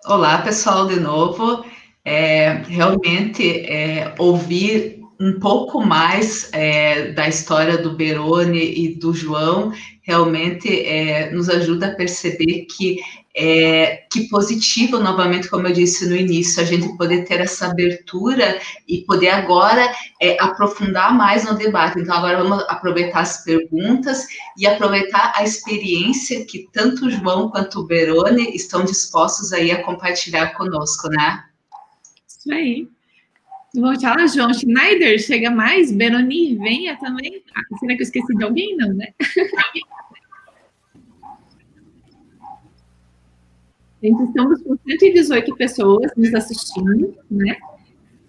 olá 0.06 0.38
pessoal 0.38 0.88
de 0.88 0.98
novo. 0.98 1.64
É, 2.04 2.54
realmente 2.66 3.60
é, 3.60 4.12
ouvir 4.18 5.00
um 5.20 5.38
pouco 5.38 5.80
mais 5.80 6.50
é, 6.52 7.12
da 7.12 7.28
história 7.28 7.78
do 7.78 7.94
Berone 7.94 8.58
e 8.58 8.98
do 8.98 9.14
João 9.14 9.72
realmente 10.02 10.68
é, 10.84 11.30
nos 11.30 11.48
ajuda 11.48 11.86
a 11.86 11.94
perceber 11.94 12.66
que 12.76 12.98
é, 13.38 14.06
que 14.10 14.28
positivo, 14.28 14.98
novamente, 14.98 15.50
como 15.50 15.66
eu 15.66 15.72
disse 15.72 16.08
no 16.08 16.16
início, 16.16 16.62
a 16.62 16.64
gente 16.64 16.96
poder 16.96 17.24
ter 17.24 17.40
essa 17.40 17.66
abertura 17.66 18.58
e 18.88 19.02
poder 19.02 19.28
agora 19.28 19.92
é, 20.20 20.42
aprofundar 20.42 21.14
mais 21.14 21.44
no 21.44 21.54
debate. 21.54 22.00
Então, 22.00 22.16
agora 22.16 22.42
vamos 22.42 22.64
aproveitar 22.66 23.20
as 23.20 23.44
perguntas 23.44 24.26
e 24.56 24.66
aproveitar 24.66 25.34
a 25.36 25.44
experiência 25.44 26.46
que 26.46 26.66
tanto 26.72 27.06
o 27.06 27.10
João 27.10 27.50
quanto 27.50 27.80
o 27.80 27.86
Berone 27.86 28.56
estão 28.56 28.84
dispostos 28.84 29.52
aí 29.52 29.70
a 29.70 29.82
compartilhar 29.82 30.54
conosco, 30.54 31.08
né? 31.10 31.44
Isso 32.26 32.50
aí. 32.50 32.88
Vou 33.74 34.00
falar, 34.00 34.26
João 34.28 34.54
Schneider, 34.54 35.18
chega 35.20 35.50
mais, 35.50 35.92
Beroni, 35.92 36.56
venha 36.56 36.96
também. 36.96 37.42
Ah, 37.54 37.78
será 37.78 37.94
que 37.94 38.00
eu 38.00 38.06
esqueci 38.06 38.34
de 38.34 38.44
alguém? 38.44 38.74
Não, 38.78 38.94
né? 38.94 39.08
Gente, 44.06 44.22
estamos 44.22 44.62
com 44.62 44.76
118 44.86 45.56
pessoas 45.56 46.12
nos 46.16 46.32
assistindo, 46.32 47.12
né? 47.28 47.56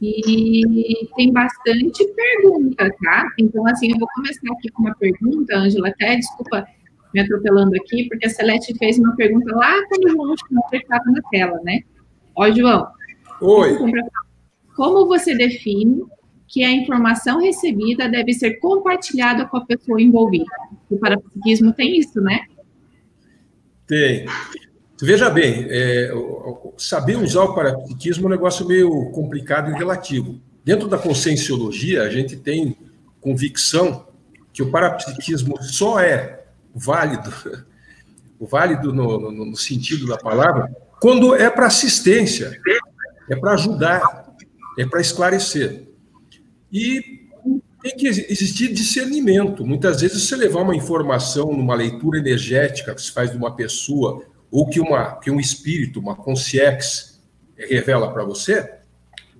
E 0.02 1.08
tem 1.16 1.32
bastante 1.32 2.04
pergunta, 2.16 2.90
tá? 3.04 3.30
Então, 3.38 3.68
assim, 3.68 3.92
eu 3.92 4.00
vou 4.00 4.08
começar 4.16 4.52
aqui 4.54 4.70
com 4.72 4.82
uma 4.82 4.96
pergunta, 4.96 5.56
Ângela, 5.56 5.90
até 5.90 6.16
desculpa 6.16 6.66
me 7.14 7.22
atropelando 7.22 7.76
aqui, 7.76 8.08
porque 8.10 8.26
a 8.26 8.30
Celeste 8.30 8.76
fez 8.80 8.98
uma 8.98 9.16
pergunta 9.16 9.56
lá 9.56 9.72
quando 9.88 10.06
o 10.06 10.10
João 10.16 10.34
estava 10.74 11.12
na 11.12 11.22
tela, 11.30 11.60
né? 11.64 11.82
Ó, 12.36 12.50
João. 12.50 12.88
Oi. 13.40 13.78
Como 14.76 15.06
você 15.06 15.36
define 15.36 16.06
que 16.48 16.64
a 16.64 16.72
informação 16.72 17.40
recebida 17.40 18.10
deve 18.10 18.34
ser 18.34 18.56
compartilhada 18.56 19.46
com 19.46 19.58
a 19.58 19.66
pessoa 19.66 20.02
envolvida? 20.02 20.46
O 20.90 20.98
parapsiquismo 20.98 21.72
tem 21.72 22.00
isso, 22.00 22.20
né? 22.20 22.48
Tem. 23.86 24.26
Veja 25.02 25.30
bem, 25.30 25.68
é, 25.70 26.12
saber 26.78 27.18
usar 27.18 27.44
o 27.44 27.54
parapsiquismo 27.54 28.24
é 28.24 28.28
um 28.28 28.32
negócio 28.32 28.66
meio 28.66 29.12
complicado 29.12 29.72
e 29.72 29.78
relativo. 29.78 30.40
Dentro 30.64 30.88
da 30.88 30.98
conscienciologia, 30.98 32.04
a 32.04 32.10
gente 32.10 32.36
tem 32.36 32.76
convicção 33.22 34.08
que 34.52 34.64
o 34.64 34.72
parapsiquismo 34.72 35.62
só 35.62 36.00
é 36.00 36.46
válido, 36.74 37.32
válido 38.42 38.92
no, 38.92 39.20
no, 39.20 39.46
no 39.46 39.56
sentido 39.56 40.08
da 40.08 40.18
palavra, 40.18 40.76
quando 41.00 41.36
é 41.36 41.50
para 41.50 41.68
assistência, 41.68 42.60
é 43.30 43.36
para 43.36 43.54
ajudar, 43.54 44.34
é 44.80 44.86
para 44.86 45.00
esclarecer. 45.00 45.88
E 46.72 47.28
tem 47.82 47.96
que 47.96 48.08
existir 48.08 48.74
discernimento. 48.74 49.66
Muitas 49.66 50.02
vezes, 50.02 50.24
você 50.24 50.36
levar 50.36 50.62
uma 50.62 50.76
informação 50.76 51.52
numa 51.54 51.76
leitura 51.76 52.18
energética 52.18 52.96
que 52.96 53.02
se 53.02 53.12
faz 53.12 53.32
de 53.32 53.38
uma 53.38 53.56
pessoa, 53.56 54.26
ou 54.52 54.68
que, 54.70 54.80
uma, 54.80 55.20
que 55.20 55.30
um 55.30 55.40
espírito, 55.40 56.00
uma 56.00 56.16
consciência, 56.16 57.18
revela 57.58 58.12
para 58.12 58.24
você, 58.24 58.78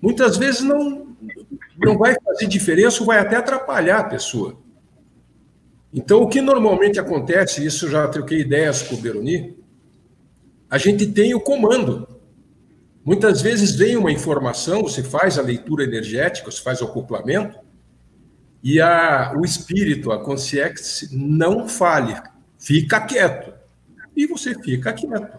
muitas 0.02 0.38
vezes 0.38 0.62
não, 0.62 1.16
não 1.78 1.98
vai 1.98 2.16
fazer 2.24 2.48
diferença 2.48 3.00
ou 3.00 3.06
vai 3.06 3.20
até 3.20 3.36
atrapalhar 3.36 4.00
a 4.00 4.04
pessoa. 4.04 4.58
Então, 5.94 6.22
o 6.22 6.28
que 6.28 6.42
normalmente 6.42 7.00
acontece, 7.00 7.66
isso 7.66 7.90
já 7.90 8.08
troquei 8.08 8.42
ideias 8.42 8.82
com 8.82 8.96
o 8.96 8.98
Beroni, 8.98 9.58
a 10.70 10.78
gente 10.78 11.08
tem 11.08 11.34
o 11.34 11.40
comando. 11.40 12.08
Muitas 13.04 13.42
vezes 13.42 13.74
vem 13.74 13.96
uma 13.96 14.12
informação, 14.12 14.84
você 14.84 15.02
faz 15.02 15.40
a 15.40 15.42
leitura 15.42 15.86
energética, 15.86 16.52
você 16.52 16.62
faz 16.62 16.82
o 16.82 16.86
acoplamento, 16.86 17.58
e 18.62 18.82
a, 18.82 19.34
o 19.38 19.46
espírito, 19.46 20.12
a 20.12 20.22
consciência, 20.22 21.08
não 21.14 21.70
fale, 21.70 22.16
fica 22.60 23.00
quieto. 23.00 23.57
E 24.18 24.26
você 24.26 24.56
fica 24.56 24.92
quieto. 24.92 25.38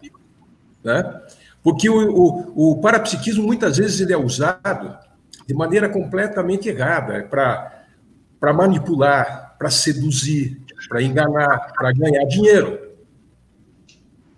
Né? 0.84 1.22
Porque 1.64 1.90
o, 1.90 2.14
o, 2.14 2.70
o 2.70 2.80
parapsiquismo, 2.80 3.44
muitas 3.44 3.76
vezes, 3.76 4.00
ele 4.00 4.12
é 4.12 4.16
usado 4.16 4.96
de 5.44 5.52
maneira 5.52 5.88
completamente 5.88 6.68
errada 6.68 7.24
para 7.24 8.52
manipular, 8.54 9.56
para 9.58 9.68
seduzir, 9.68 10.62
para 10.88 11.02
enganar, 11.02 11.72
para 11.72 11.92
ganhar 11.92 12.24
dinheiro. 12.26 12.78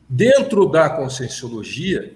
Dentro 0.08 0.66
da 0.70 0.88
conscienciologia, 0.88 2.14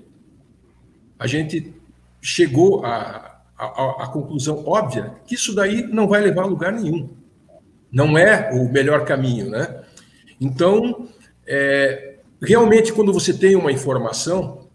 a 1.19 1.27
gente 1.27 1.75
chegou 2.23 2.87
à, 2.87 3.39
à, 3.59 4.05
à 4.05 4.09
conclusão 4.09 4.65
óbvia 4.67 5.15
que 5.27 5.35
isso 5.35 5.55
daí 5.55 5.83
não 5.83 6.09
vai 6.09 6.23
levar 6.23 6.45
a 6.45 6.47
lugar 6.47 6.73
nenhum. 6.73 7.11
Não 7.93 8.17
é 8.17 8.51
o 8.53 8.69
melhor 8.73 9.05
caminho, 9.05 9.51
né? 9.51 9.85
Então, 10.41 11.09
é, 11.47 12.14
realmente, 12.43 12.93
quando 12.93 13.13
você 13.13 13.33
tem 13.33 13.57
uma 13.57 13.73
informação, 13.73 14.69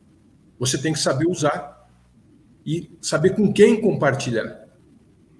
você 0.57 0.77
tem 0.77 0.93
que 0.93 0.99
saber 0.99 1.27
usar 1.27 1.87
e 2.65 2.91
saber 3.01 3.35
com 3.35 3.51
quem 3.51 3.79
compartilhar. 3.79 4.67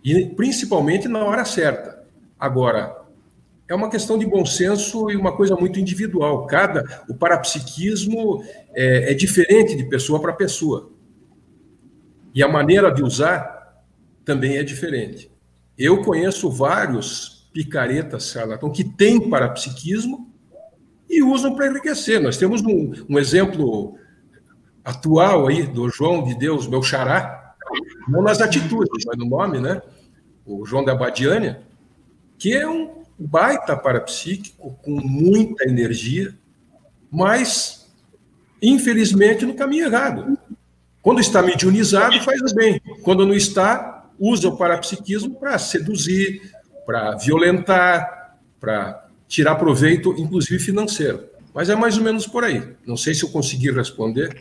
E 0.03 0.25
principalmente 0.27 1.07
na 1.07 1.23
hora 1.23 1.43
certa. 1.45 2.03
Agora, 2.39 2.99
é 3.67 3.75
uma 3.75 3.89
questão 3.89 4.17
de 4.17 4.25
bom 4.25 4.45
senso 4.45 5.11
e 5.11 5.15
uma 5.15 5.35
coisa 5.35 5.55
muito 5.55 5.79
individual. 5.79 6.47
Cada 6.47 7.03
o 7.07 7.13
parapsiquismo 7.13 8.43
é, 8.73 9.11
é 9.11 9.13
diferente 9.13 9.75
de 9.75 9.83
pessoa 9.83 10.19
para 10.19 10.33
pessoa 10.33 10.91
e 12.33 12.43
a 12.43 12.47
maneira 12.47 12.91
de 12.91 13.03
usar 13.03 13.83
também 14.23 14.57
é 14.57 14.63
diferente. 14.63 15.31
Eu 15.77 16.03
conheço 16.03 16.49
vários 16.49 17.49
picaretas 17.53 18.29
charlatão 18.31 18.71
que 18.71 18.83
têm 18.83 19.29
parapsiquismo 19.29 20.28
e 21.09 21.23
usam 21.23 21.55
para 21.55 21.67
enriquecer. 21.67 22.21
Nós 22.21 22.37
temos 22.37 22.61
um, 22.61 22.91
um 23.09 23.17
exemplo 23.17 23.97
atual 24.83 25.47
aí 25.47 25.63
do 25.63 25.89
João 25.89 26.23
de 26.23 26.35
Deus, 26.35 26.67
meu 26.67 26.83
xará, 26.83 27.55
não 28.07 28.21
nas 28.21 28.41
atitudes, 28.41 29.05
mas 29.05 29.17
no 29.17 29.25
nome, 29.25 29.59
né? 29.59 29.81
O 30.45 30.65
João 30.65 30.83
da 30.83 30.93
Abadiânia, 30.93 31.61
que 32.37 32.53
é 32.53 32.67
um 32.67 33.03
baita 33.17 33.75
parapsíquico, 33.75 34.77
com 34.83 34.91
muita 34.91 35.67
energia, 35.67 36.33
mas, 37.11 37.91
infelizmente, 38.61 39.45
no 39.45 39.53
caminho 39.53 39.85
errado. 39.85 40.37
Quando 41.01 41.19
está 41.19 41.41
mediunizado, 41.41 42.19
faz 42.21 42.53
bem. 42.53 42.81
Quando 43.03 43.25
não 43.25 43.33
está, 43.33 44.09
usa 44.17 44.47
o 44.47 44.57
parapsiquismo 44.57 45.35
para 45.35 45.57
seduzir, 45.57 46.51
para 46.85 47.15
violentar, 47.15 48.37
para 48.59 49.08
tirar 49.29 49.55
proveito, 49.55 50.13
inclusive 50.17 50.59
financeiro. 50.59 51.23
Mas 51.53 51.69
é 51.69 51.75
mais 51.75 51.97
ou 51.97 52.03
menos 52.03 52.27
por 52.27 52.43
aí. 52.43 52.75
Não 52.85 52.97
sei 52.97 53.13
se 53.13 53.23
eu 53.23 53.29
consegui 53.29 53.71
responder. 53.71 54.37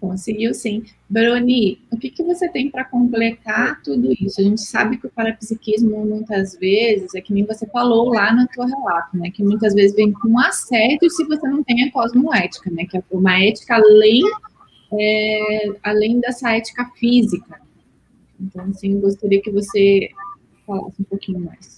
Conseguiu 0.00 0.54
sim. 0.54 0.84
Bruni, 1.08 1.80
o 1.90 1.96
que, 1.98 2.10
que 2.10 2.22
você 2.22 2.48
tem 2.48 2.70
para 2.70 2.84
completar 2.84 3.82
tudo 3.82 4.12
isso? 4.12 4.40
A 4.40 4.44
gente 4.44 4.60
sabe 4.60 4.96
que 4.96 5.06
o 5.06 5.10
parapsiquismo, 5.10 6.06
muitas 6.06 6.56
vezes, 6.56 7.14
é 7.14 7.20
que 7.20 7.32
nem 7.32 7.44
você 7.44 7.66
falou 7.66 8.08
lá 8.14 8.32
no 8.32 8.46
teu 8.46 8.64
relato, 8.64 9.16
né? 9.16 9.30
Que 9.30 9.42
muitas 9.42 9.74
vezes 9.74 9.94
vem 9.96 10.12
com 10.12 10.38
assédio 10.38 11.10
se 11.10 11.24
você 11.24 11.46
não 11.48 11.62
tem 11.64 11.84
a 11.84 11.92
cosmoética, 11.92 12.70
né? 12.70 12.86
Que 12.86 12.96
é 12.96 13.02
uma 13.10 13.44
ética 13.44 13.74
além, 13.74 14.22
é, 14.92 15.72
além 15.82 16.20
dessa 16.20 16.56
ética 16.56 16.88
física. 16.96 17.60
Então, 18.40 18.66
assim, 18.66 19.00
gostaria 19.00 19.42
que 19.42 19.50
você 19.50 20.08
falasse 20.64 21.02
um 21.02 21.04
pouquinho 21.04 21.40
mais. 21.40 21.77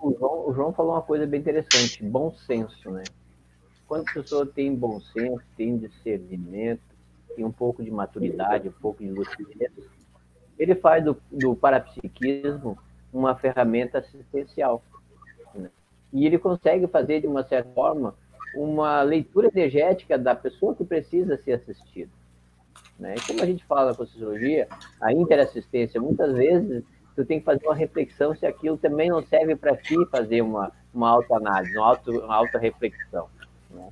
O 0.00 0.14
João, 0.16 0.48
o 0.48 0.52
João 0.52 0.72
falou 0.72 0.92
uma 0.92 1.02
coisa 1.02 1.26
bem 1.26 1.40
interessante, 1.40 2.02
bom 2.04 2.32
senso, 2.32 2.90
né? 2.90 3.02
Quando 3.86 4.08
a 4.08 4.12
pessoa 4.12 4.46
tem 4.46 4.74
bom 4.74 5.00
senso, 5.00 5.42
tem 5.56 5.78
discernimento, 5.78 6.82
tem 7.34 7.44
um 7.44 7.52
pouco 7.52 7.82
de 7.82 7.90
maturidade, 7.90 8.68
um 8.68 8.72
pouco 8.72 9.02
de 9.02 9.10
lucidez, 9.10 9.72
ele 10.58 10.74
faz 10.74 11.04
do, 11.04 11.16
do 11.30 11.54
parapsiquismo 11.54 12.76
uma 13.12 13.34
ferramenta 13.34 13.98
assistencial. 13.98 14.82
Né? 15.54 15.70
E 16.12 16.26
ele 16.26 16.38
consegue 16.38 16.86
fazer, 16.88 17.20
de 17.20 17.26
uma 17.26 17.44
certa 17.44 17.70
forma, 17.72 18.14
uma 18.54 19.02
leitura 19.02 19.48
energética 19.48 20.18
da 20.18 20.34
pessoa 20.34 20.74
que 20.74 20.84
precisa 20.84 21.36
ser 21.38 21.52
assistida. 21.52 22.10
Né? 22.98 23.14
E 23.16 23.26
como 23.26 23.42
a 23.42 23.46
gente 23.46 23.64
fala 23.64 23.94
com 23.94 24.02
a 24.02 24.06
sociologia, 24.06 24.68
a 25.00 25.12
interassistência, 25.12 26.00
muitas 26.00 26.34
vezes, 26.34 26.84
tu 27.18 27.24
tem 27.24 27.40
que 27.40 27.44
fazer 27.44 27.66
uma 27.66 27.74
reflexão 27.74 28.32
se 28.32 28.46
aquilo 28.46 28.78
também 28.78 29.10
não 29.10 29.20
serve 29.24 29.56
para 29.56 29.76
ti 29.76 29.96
fazer 30.08 30.40
uma, 30.40 30.70
uma 30.94 31.10
autoanálise, 31.10 31.76
uma, 31.76 31.86
auto, 31.88 32.12
uma 32.12 32.36
auto-reflexão. 32.36 33.26
Né? 33.68 33.88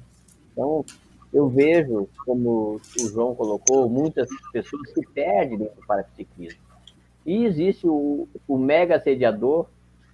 Então, 0.53 0.85
eu 1.33 1.49
vejo, 1.49 2.09
como 2.25 2.81
o 3.01 3.09
João 3.09 3.35
colocou, 3.35 3.89
muitas 3.91 4.29
pessoas 4.53 4.93
se 4.93 5.05
perdem 5.09 5.59
dentro 5.59 5.75
do 5.75 5.85
parapsiquismo. 5.85 6.61
E 7.27 7.45
existe 7.45 7.85
o, 7.89 8.29
o 8.47 8.57
mega 8.57 8.95
assediador, 8.95 9.67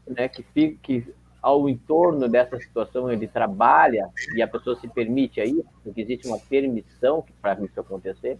né, 0.06 0.26
que, 0.26 0.42
fica, 0.42 0.78
que 0.82 1.14
ao 1.42 1.68
entorno 1.68 2.26
dessa 2.30 2.58
situação 2.58 3.12
ele 3.12 3.28
trabalha 3.28 4.08
e 4.34 4.40
a 4.40 4.48
pessoa 4.48 4.74
se 4.76 4.88
permite 4.88 5.38
aí, 5.38 5.62
porque 5.84 6.00
existe 6.00 6.26
uma 6.26 6.38
permissão 6.38 7.22
para 7.42 7.62
isso 7.62 7.78
acontecer. 7.78 8.38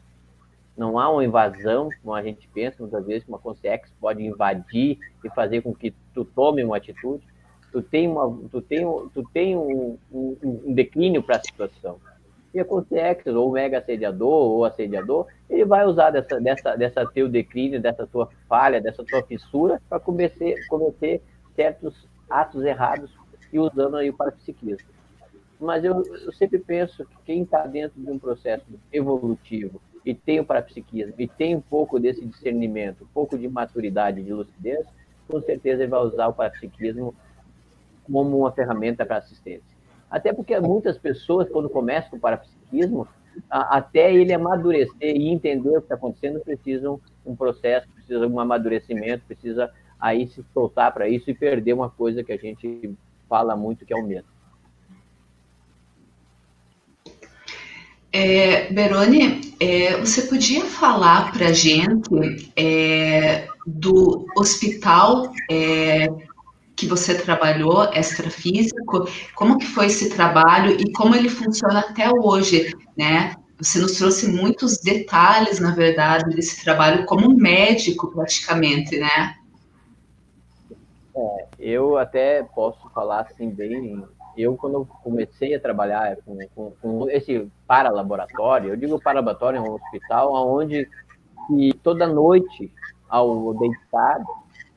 Não 0.77 0.99
há 0.99 1.11
uma 1.11 1.25
invasão, 1.25 1.91
como 2.03 2.14
a 2.14 2.23
gente 2.23 2.49
pensa 2.49 2.77
muitas 2.81 3.05
vezes, 3.07 3.29
uma 3.29 3.39
consciência 3.39 3.89
pode 4.01 4.23
invadir 4.25 4.99
e 5.23 5.31
fazer 5.31 5.61
com 5.61 5.75
que 5.75 5.95
tu 6.14 6.25
tome 6.25 6.64
uma 6.64 6.77
atitude. 6.77 7.27
Tu 7.70 7.83
tem, 7.83 8.09
uma, 8.09 8.29
tu 8.51 8.61
tem, 8.61 8.81
tu 9.14 9.23
tem 9.33 9.57
um, 9.57 9.99
um, 10.12 10.37
um 10.43 10.75
declínio 10.75 11.23
para 11.23 11.37
a 11.37 11.41
situação 11.41 11.99
e 12.55 12.61
a 12.61 12.64
consciência, 12.64 13.33
ou 13.33 13.51
mega 13.51 13.79
assediador, 13.79 14.29
ou 14.29 14.64
assediador, 14.64 15.27
ele 15.49 15.64
vai 15.64 15.87
usar 15.87 16.11
dessa, 16.11 16.39
dessa, 16.41 16.77
dessa 16.77 17.07
teu 17.07 17.29
declínio, 17.29 17.81
dessa 17.81 18.07
tua 18.07 18.29
falha, 18.49 18.81
dessa 18.81 19.03
tua 19.05 19.23
fissura, 19.23 19.81
para 19.89 19.99
cometer, 19.99 20.66
cometer 20.68 21.23
certos 21.57 22.07
atos 22.29 22.62
errados 22.64 23.11
e 23.53 23.59
usando 23.59 23.97
aí 23.97 24.11
o 24.11 24.16
parapsiquismo. 24.16 24.89
Mas 25.59 25.85
eu, 25.85 26.03
eu 26.03 26.33
sempre 26.33 26.59
penso 26.59 27.05
que 27.07 27.16
quem 27.25 27.43
está 27.43 27.66
dentro 27.66 28.01
de 28.01 28.11
um 28.11 28.18
processo 28.18 28.64
evolutivo 28.93 29.81
e 30.05 30.14
tem 30.14 30.40
o 30.40 30.44
parapsiquismo 30.44 31.14
e 31.18 31.28
tem 31.28 31.57
um 31.57 31.61
pouco 31.61 31.98
desse 31.98 32.24
discernimento, 32.24 33.05
um 33.05 33.12
pouco 33.14 33.38
de 33.38 33.48
maturidade, 33.48 34.22
de 34.22 34.32
lucidez, 34.32 34.86
com 35.28 35.40
certeza 35.40 35.82
ele 35.82 35.90
vai 35.90 36.00
usar 36.00 36.28
o 36.28 36.32
parapsiquismo 36.32 37.14
como 38.05 38.38
uma 38.38 38.53
ferramenta 38.53 39.07
para 39.07 39.18
assistência. 39.18 39.72
Até 40.11 40.32
porque 40.32 40.59
muitas 40.61 40.98
pessoas, 40.98 41.48
quando 41.48 41.70
começam 41.70 42.11
com 42.11 42.16
o 42.16 42.20
parapsiquismo, 42.20 43.09
até 43.48 44.12
ele 44.12 44.32
amadurecer 44.32 45.16
e 45.16 45.28
entender 45.28 45.70
o 45.70 45.80
que 45.80 45.86
está 45.86 45.94
acontecendo, 45.94 46.40
precisam 46.40 47.00
um 47.24 47.34
processo, 47.34 47.88
precisa 47.88 48.26
um 48.26 48.38
amadurecimento, 48.38 49.24
precisa 49.26 49.72
aí 49.98 50.26
se 50.26 50.44
soltar 50.53 50.92
para 50.92 51.09
isso 51.09 51.30
e 51.30 51.34
perder 51.34 51.72
uma 51.72 51.88
coisa 51.88 52.22
que 52.22 52.32
a 52.32 52.36
gente 52.36 52.94
fala 53.28 53.57
muito, 53.57 53.86
que 53.86 53.94
é 53.94 53.96
o 53.96 54.05
medo. 54.05 54.26
É, 58.12 58.70
Berone, 58.70 59.54
é, 59.58 59.96
você 59.96 60.22
podia 60.22 60.64
falar 60.66 61.32
para 61.32 61.46
a 61.46 61.52
gente 61.52 62.52
é, 62.54 63.48
do 63.66 64.26
hospital 64.36 65.32
é, 65.50 66.08
que 66.76 66.86
você 66.86 67.14
trabalhou 67.14 67.84
extrafísico, 67.94 69.08
como 69.34 69.58
que 69.58 69.66
foi 69.66 69.86
esse 69.86 70.10
trabalho 70.10 70.72
e 70.78 70.92
como 70.92 71.14
ele 71.14 71.30
funciona 71.30 71.80
até 71.80 72.10
hoje, 72.10 72.74
né? 72.96 73.34
Você 73.58 73.78
nos 73.78 73.92
trouxe 73.92 74.28
muitos 74.28 74.78
detalhes, 74.78 75.60
na 75.60 75.70
verdade, 75.70 76.34
desse 76.34 76.62
trabalho 76.62 77.06
como 77.06 77.34
médico, 77.34 78.10
praticamente, 78.10 78.98
né? 78.98 79.36
É, 81.14 81.46
eu 81.58 81.96
até 81.96 82.42
posso 82.42 82.90
falar 82.90 83.20
assim 83.20 83.48
bem. 83.48 84.04
Eu, 84.37 84.57
quando 84.57 84.87
comecei 85.03 85.55
a 85.55 85.61
trabalhar 85.61 86.16
com, 86.24 86.39
com, 86.55 86.72
com 86.80 87.11
esse 87.11 87.51
para-laboratório, 87.66 88.70
eu 88.70 88.76
digo 88.76 89.01
para-laboratório 89.01 89.59
é 89.59 89.61
um 89.61 89.74
hospital 89.74 90.33
onde 90.33 90.89
toda 91.83 92.07
noite, 92.07 92.72
ao 93.09 93.55
deitar, 93.55 94.22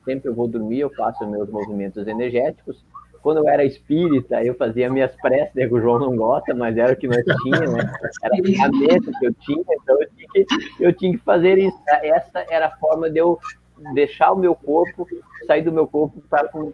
sempre 0.03 0.29
eu 0.29 0.35
vou 0.35 0.47
dormir, 0.47 0.79
eu 0.79 0.89
faço 0.93 1.25
meus 1.27 1.49
movimentos 1.49 2.07
energéticos. 2.07 2.83
Quando 3.21 3.37
eu 3.37 3.49
era 3.49 3.65
espírita, 3.65 4.43
eu 4.43 4.53
fazia 4.53 4.89
minhas 4.89 5.15
preces, 5.15 5.71
o 5.71 5.79
João 5.79 5.97
não 5.97 6.15
gosta, 6.15 6.53
mas 6.53 6.77
era 6.77 6.93
o 6.93 6.95
que 6.95 7.07
nós 7.07 7.23
tínhamos, 7.41 7.73
né? 7.73 7.91
Era 8.21 8.35
a 8.35 8.43
ferramenta 8.43 9.11
que 9.19 9.25
eu 9.25 9.33
tinha, 9.33 9.65
então 9.81 9.99
eu 9.99 10.09
tinha, 10.11 10.27
que, 10.29 10.45
eu 10.79 10.93
tinha 10.93 11.11
que 11.13 11.23
fazer 11.23 11.57
isso. 11.57 11.77
Essa 12.03 12.45
era 12.49 12.67
a 12.67 12.77
forma 12.77 13.09
de 13.09 13.17
eu 13.17 13.39
deixar 13.93 14.31
o 14.31 14.37
meu 14.37 14.53
corpo, 14.53 15.07
sair 15.47 15.63
do 15.63 15.71
meu 15.71 15.87
corpo 15.87 16.21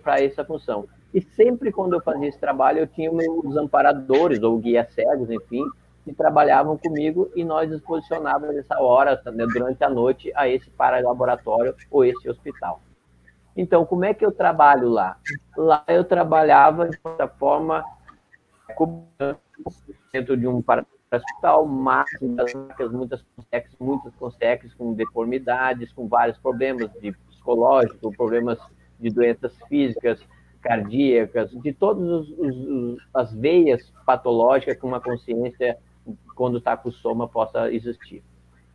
para 0.03 0.21
essa 0.21 0.43
função. 0.43 0.87
E 1.13 1.21
sempre 1.21 1.71
quando 1.71 1.93
eu 1.93 2.01
fazia 2.01 2.29
esse 2.29 2.39
trabalho, 2.39 2.79
eu 2.79 2.87
tinha 2.87 3.11
meus 3.11 3.55
amparadores, 3.57 4.41
ou 4.41 4.57
guias 4.57 4.91
cegos, 4.93 5.29
enfim, 5.29 5.63
que 6.03 6.13
trabalhavam 6.13 6.77
comigo 6.77 7.29
e 7.35 7.43
nós 7.43 7.69
nos 7.69 7.81
posicionávamos 7.81 8.55
nessa 8.55 8.79
hora, 8.79 9.21
né, 9.25 9.45
durante 9.53 9.83
a 9.83 9.89
noite, 9.89 10.31
a 10.35 10.47
esse 10.47 10.69
para-laboratório 10.71 11.75
ou 11.89 12.05
esse 12.05 12.29
hospital. 12.29 12.81
Então, 13.55 13.85
como 13.85 14.05
é 14.05 14.13
que 14.13 14.25
eu 14.25 14.31
trabalho 14.31 14.89
lá? 14.89 15.17
Lá 15.57 15.83
eu 15.87 16.03
trabalhava 16.03 16.87
de 16.87 16.97
certa 17.01 17.27
forma 17.27 17.83
dentro 20.13 20.37
de 20.37 20.47
um 20.47 20.61
para-hospital, 20.61 21.65
máximas, 21.65 22.53
muitas 22.91 23.21
consex, 23.35 23.75
muitas 23.77 24.15
consex 24.15 24.73
com 24.73 24.93
deformidades, 24.93 25.91
com 25.91 26.07
vários 26.07 26.37
problemas 26.37 26.89
de 27.01 27.11
psicológico, 27.11 28.11
problemas 28.15 28.57
de 28.97 29.09
doenças 29.09 29.53
físicas, 29.67 30.25
cardíacas, 30.61 31.51
de 31.51 31.73
todas 31.73 32.27
as 33.13 33.33
veias 33.33 33.91
patológicas 34.05 34.77
que 34.77 34.85
uma 34.85 35.01
consciência, 35.01 35.77
quando 36.35 36.59
está 36.59 36.77
com 36.77 36.91
soma, 36.91 37.27
possa 37.27 37.71
existir. 37.71 38.23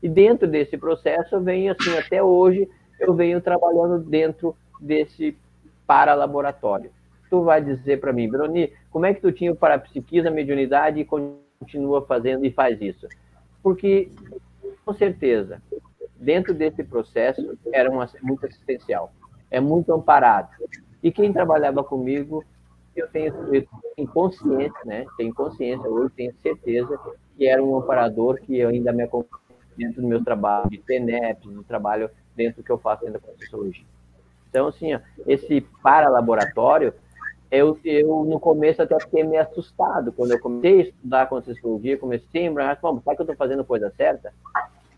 E 0.03 0.09
dentro 0.09 0.47
desse 0.47 0.77
processo, 0.77 1.37
eu 1.37 1.41
venho, 1.41 1.73
assim, 1.73 1.97
até 1.97 2.23
hoje, 2.23 2.69
eu 3.01 3.15
venho 3.15 3.41
trabalhando 3.41 3.99
dentro 3.99 4.55
desse 4.81 5.37
para-laboratório. 5.87 6.91
Tu 7.31 7.43
vai 7.43 7.63
dizer 7.63 8.01
para 8.01 8.13
mim, 8.13 8.29
Bruni, 8.29 8.73
como 8.91 9.07
é 9.07 9.15
que 9.15 9.21
tu 9.21 9.33
tinha 9.33 9.53
o 9.53 9.57
parapsiquismo, 9.57 10.29
a 10.29 10.33
mediunidade 10.33 11.01
e 11.01 11.05
continua 11.05 12.05
fazendo 12.05 12.45
e 12.45 12.51
faz 12.51 12.81
isso? 12.81 13.07
Porque, 13.63 14.11
com 14.85 14.93
certeza, 14.95 15.61
dentro 16.17 16.55
desse 16.55 16.85
processo, 16.85 17.59
era 17.73 17.91
muito 18.23 18.47
assistencial, 18.47 19.13
é 19.51 19.61
muito 19.61 19.93
amparado. 19.93 20.51
E 21.03 21.13
quem 21.13 21.33
trabalhava 21.33 21.85
comigo, 21.85 22.45
eu 22.95 23.07
tenho, 23.09 23.33
eu 23.55 23.67
tenho 23.95 24.09
consciência, 24.09 24.81
né? 24.85 25.05
Tenho 25.17 25.35
consciência, 25.35 25.89
hoje 25.89 26.13
tenho 26.17 26.35
certeza 26.43 26.99
que 27.37 27.47
era 27.47 27.63
um 27.63 27.77
amparador 27.77 28.41
que 28.41 28.59
eu 28.59 28.71
ainda 28.71 28.93
me 28.93 29.03
acompanha 29.03 29.43
dentro 29.77 30.01
do 30.01 30.09
meu 30.09 30.25
trabalho 30.25 30.71
de 30.71 30.79
TENEP, 30.79 31.49
do 31.49 31.63
trabalho 31.63 32.11
dentro 32.35 32.63
do 32.63 32.65
que 32.65 32.73
eu 32.73 32.79
faço 32.79 33.05
dentro 33.05 33.21
da 33.21 33.27
Conscienciologia. 33.27 33.85
Então, 34.49 34.69
assim, 34.69 34.95
ó, 34.95 35.01
esse 35.27 35.61
para-laboratório, 35.83 36.95
eu, 37.51 37.79
eu 37.85 38.25
no 38.25 38.41
começo 38.41 38.83
até 38.83 38.99
fiquei 39.01 39.23
meio 39.23 39.43
assustado. 39.43 40.13
Quando 40.13 40.33
eu 40.33 40.41
comecei 40.41 40.81
a 40.81 40.85
estudar 40.85 41.29
Conscienciologia, 41.29 41.99
comecei 41.99 42.47
a 42.47 42.49
lembrar, 42.49 42.81
será 42.81 43.15
que 43.15 43.21
eu 43.21 43.25
estou 43.25 43.37
fazendo 43.37 43.65
coisa 43.65 43.91
certa? 43.91 44.33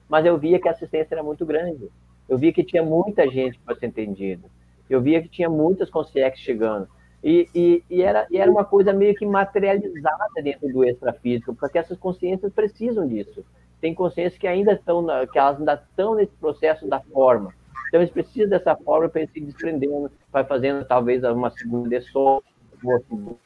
Mas 0.09 0.25
eu 0.25 0.39
via 0.39 0.61
que 0.61 0.69
a 0.69 0.71
assistência 0.71 1.15
era 1.15 1.23
muito 1.23 1.45
grande. 1.45 1.91
Eu 2.29 2.39
via 2.39 2.53
que 2.53 2.63
tinha 2.63 2.83
muita 2.83 3.29
gente 3.29 3.59
para 3.59 3.75
ser 3.75 3.87
entendido 3.87 4.49
eu 4.89 5.01
via 5.01 5.23
que 5.23 5.29
tinha 5.29 5.49
muitas 5.49 5.91
consciências 5.91 6.41
chegando. 6.41 6.89
E, 7.23 7.49
e, 7.55 7.85
e, 7.91 8.03
era, 8.03 8.27
e 8.31 8.39
era 8.39 8.51
uma 8.51 8.65
coisa 8.65 8.93
meio 8.93 9.15
que 9.15 9.27
materializada 9.27 10.43
dentro 10.43 10.69
do 10.73 10.85
extrafísico, 10.85 11.55
porque 11.55 11.79
essas 11.79 11.99
consciências 11.99 12.53
precisam 12.53 13.07
disso. 13.07 13.45
Tem 13.81 13.95
consciências 13.95 14.39
que 14.39 14.47
ainda 14.47 14.73
estão, 14.73 15.03
na, 15.03 15.27
que 15.27 15.39
elas 15.39 15.59
ainda 15.59 15.75
estão 15.75 16.15
nesse 16.15 16.33
processo 16.37 16.87
da 16.87 17.01
forma. 17.01 17.53
Então, 17.89 18.01
eles 18.01 18.13
precisam 18.13 18.51
dessa 18.51 18.77
forma 18.77 19.09
para 19.09 19.27
se 19.27 19.41
desprendendo, 19.41 20.11
vai 20.31 20.45
fazendo 20.45 20.85
talvez 20.85 21.25
uma 21.25 21.51
segunda 21.51 21.89
de 21.89 22.01
sono, 22.03 22.43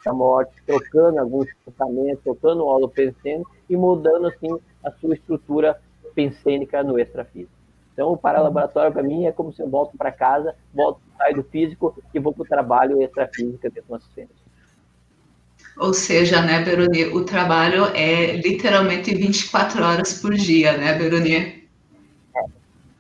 a 0.04 0.12
morte, 0.12 0.52
trocando 0.66 1.18
alguns 1.18 1.46
pensamentos, 1.64 2.22
trocando 2.22 2.64
o 2.64 2.66
holopensene 2.66 3.44
e 3.68 3.76
mudando, 3.76 4.26
assim, 4.26 4.48
a 4.84 4.90
sua 4.90 5.14
estrutura 5.14 5.80
pensênica 6.14 6.82
no 6.82 6.98
extrafísico. 6.98 7.61
Então, 7.92 8.10
o 8.12 8.16
paralaboratório, 8.16 8.92
para 8.92 9.02
mim, 9.02 9.26
é 9.26 9.32
como 9.32 9.52
se 9.52 9.60
eu 9.62 9.68
volto 9.68 9.96
para 9.96 10.10
casa, 10.10 10.54
volto, 10.72 11.00
saio 11.18 11.36
do 11.36 11.44
físico 11.44 11.94
e 12.12 12.18
vou 12.18 12.32
para 12.32 12.42
o 12.42 12.46
trabalho 12.46 13.02
extrafísica 13.02 13.68
dentro 13.68 13.88
do 13.88 13.94
assistente. 13.96 14.30
Ou 15.76 15.92
seja, 15.92 16.42
né, 16.42 16.62
Beroni, 16.62 17.06
o 17.06 17.24
trabalho 17.24 17.86
é 17.94 18.36
literalmente 18.36 19.14
24 19.14 19.82
horas 19.82 20.20
por 20.20 20.34
dia, 20.34 20.76
né, 20.76 20.98
Beroni? 20.98 21.68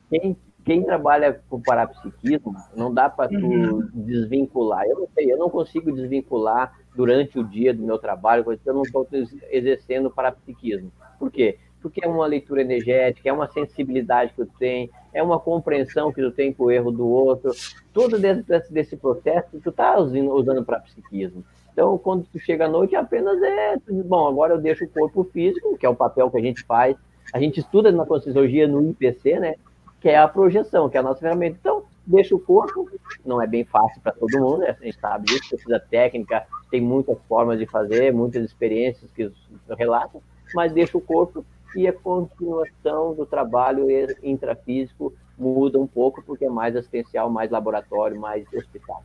Quem, 0.08 0.36
quem 0.64 0.82
trabalha 0.82 1.40
com 1.48 1.60
parapsiquismo, 1.60 2.54
não 2.76 2.92
dá 2.92 3.08
para 3.08 3.28
tu 3.28 3.46
uhum. 3.46 3.88
desvincular. 3.94 4.84
Eu 4.84 5.00
não 5.00 5.08
sei, 5.14 5.32
eu 5.32 5.38
não 5.38 5.50
consigo 5.50 5.92
desvincular 5.92 6.72
durante 6.94 7.38
o 7.38 7.44
dia 7.44 7.74
do 7.74 7.82
meu 7.82 7.98
trabalho, 7.98 8.44
porque 8.44 8.68
eu 8.68 8.74
não 8.74 8.82
estou 8.82 9.06
exercendo 9.50 10.10
parapsiquismo. 10.10 10.92
Por 11.18 11.30
quê? 11.30 11.58
Porque 11.82 12.04
é 12.04 12.08
uma 12.08 12.26
leitura 12.26 12.62
energética, 12.62 13.28
é 13.28 13.32
uma 13.32 13.48
sensibilidade 13.48 14.32
que 14.32 14.44
tu 14.44 14.52
tem, 14.58 14.90
é 15.12 15.22
uma 15.22 15.38
compreensão 15.38 16.12
que 16.12 16.22
tu 16.22 16.30
tem 16.30 16.52
com 16.52 16.64
o 16.64 16.70
erro 16.70 16.90
do 16.90 17.06
outro. 17.06 17.50
Tudo 17.92 18.18
dentro 18.18 18.44
desse, 18.44 18.72
desse 18.72 18.96
processo 18.96 19.60
tu 19.62 19.72
tá 19.72 19.98
usando, 19.98 20.32
usando 20.32 20.64
para 20.64 20.80
psiquismo. 20.80 21.44
Então, 21.72 21.98
quando 21.98 22.24
tu 22.24 22.38
chega 22.38 22.66
à 22.66 22.68
noite, 22.68 22.94
apenas 22.94 23.42
é, 23.42 23.76
bom, 24.04 24.28
agora 24.28 24.54
eu 24.54 24.60
deixo 24.60 24.84
o 24.84 24.88
corpo 24.88 25.24
físico, 25.24 25.76
que 25.76 25.86
é 25.86 25.88
o 25.88 25.96
papel 25.96 26.30
que 26.30 26.38
a 26.38 26.42
gente 26.42 26.62
faz. 26.64 26.96
A 27.32 27.40
gente 27.40 27.60
estuda 27.60 27.90
na 27.90 28.04
Conscienciologia 28.04 28.68
no 28.68 28.90
IPC, 28.90 29.40
né? 29.40 29.54
Que 30.00 30.10
é 30.10 30.18
a 30.18 30.28
projeção, 30.28 30.88
que 30.88 30.96
é 30.96 31.00
a 31.00 31.02
nossa 31.02 31.20
ferramenta. 31.20 31.56
Então, 31.58 31.84
deixa 32.06 32.34
o 32.34 32.40
corpo, 32.40 32.90
não 33.24 33.40
é 33.40 33.46
bem 33.46 33.64
fácil 33.64 34.00
para 34.02 34.12
todo 34.12 34.38
mundo, 34.38 34.58
né? 34.58 34.76
a 34.78 34.84
gente 34.84 34.98
sabe 34.98 35.26
disso, 35.26 35.50
precisa 35.50 35.78
técnica, 35.78 36.44
tem 36.70 36.80
muitas 36.80 37.16
formas 37.28 37.58
de 37.58 37.66
fazer, 37.66 38.12
muitas 38.12 38.44
experiências 38.44 39.10
que 39.12 39.30
relatam, 39.78 40.20
mas 40.54 40.72
deixa 40.72 40.98
o 40.98 41.00
corpo 41.00 41.44
e 41.76 41.88
a 41.88 41.92
continuação 41.92 43.14
do 43.14 43.26
trabalho 43.26 43.86
intrafísico 44.22 45.12
muda 45.38 45.78
um 45.78 45.86
pouco, 45.86 46.22
porque 46.22 46.44
é 46.44 46.50
mais 46.50 46.76
assistencial, 46.76 47.30
mais 47.30 47.50
laboratório, 47.50 48.20
mais 48.20 48.46
hospital. 48.52 49.02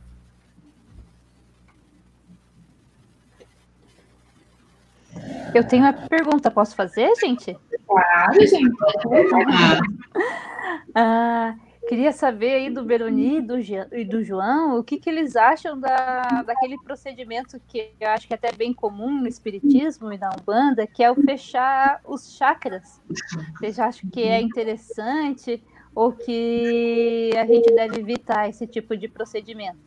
Eu 5.54 5.66
tenho 5.66 5.84
uma 5.84 5.92
pergunta, 5.92 6.50
posso 6.50 6.76
fazer, 6.76 7.10
gente? 7.16 7.58
Claro, 7.86 8.46
gente. 8.46 8.70
ah, 10.94 11.54
Queria 11.88 12.12
saber 12.12 12.52
aí 12.52 12.70
do 12.70 12.84
Beroni 12.84 13.38
e 13.38 13.40
do, 13.40 13.58
e 13.58 14.04
do 14.04 14.22
João 14.22 14.78
o 14.78 14.84
que, 14.84 14.98
que 14.98 15.08
eles 15.08 15.34
acham 15.36 15.80
da, 15.80 16.42
daquele 16.42 16.76
procedimento 16.82 17.58
que 17.66 17.92
eu 17.98 18.10
acho 18.10 18.28
que 18.28 18.34
é 18.34 18.36
até 18.36 18.52
bem 18.52 18.74
comum 18.74 19.22
no 19.22 19.26
Espiritismo 19.26 20.12
e 20.12 20.18
na 20.18 20.28
Umbanda, 20.38 20.86
que 20.86 21.02
é 21.02 21.10
o 21.10 21.14
fechar 21.14 21.98
os 22.04 22.36
chakras. 22.36 23.00
Vocês 23.56 23.78
acham 23.78 24.10
que 24.10 24.22
é 24.22 24.38
interessante 24.38 25.62
ou 25.94 26.12
que 26.12 27.30
a 27.34 27.46
gente 27.46 27.74
deve 27.74 28.00
evitar 28.00 28.50
esse 28.50 28.66
tipo 28.66 28.94
de 28.94 29.08
procedimento? 29.08 29.78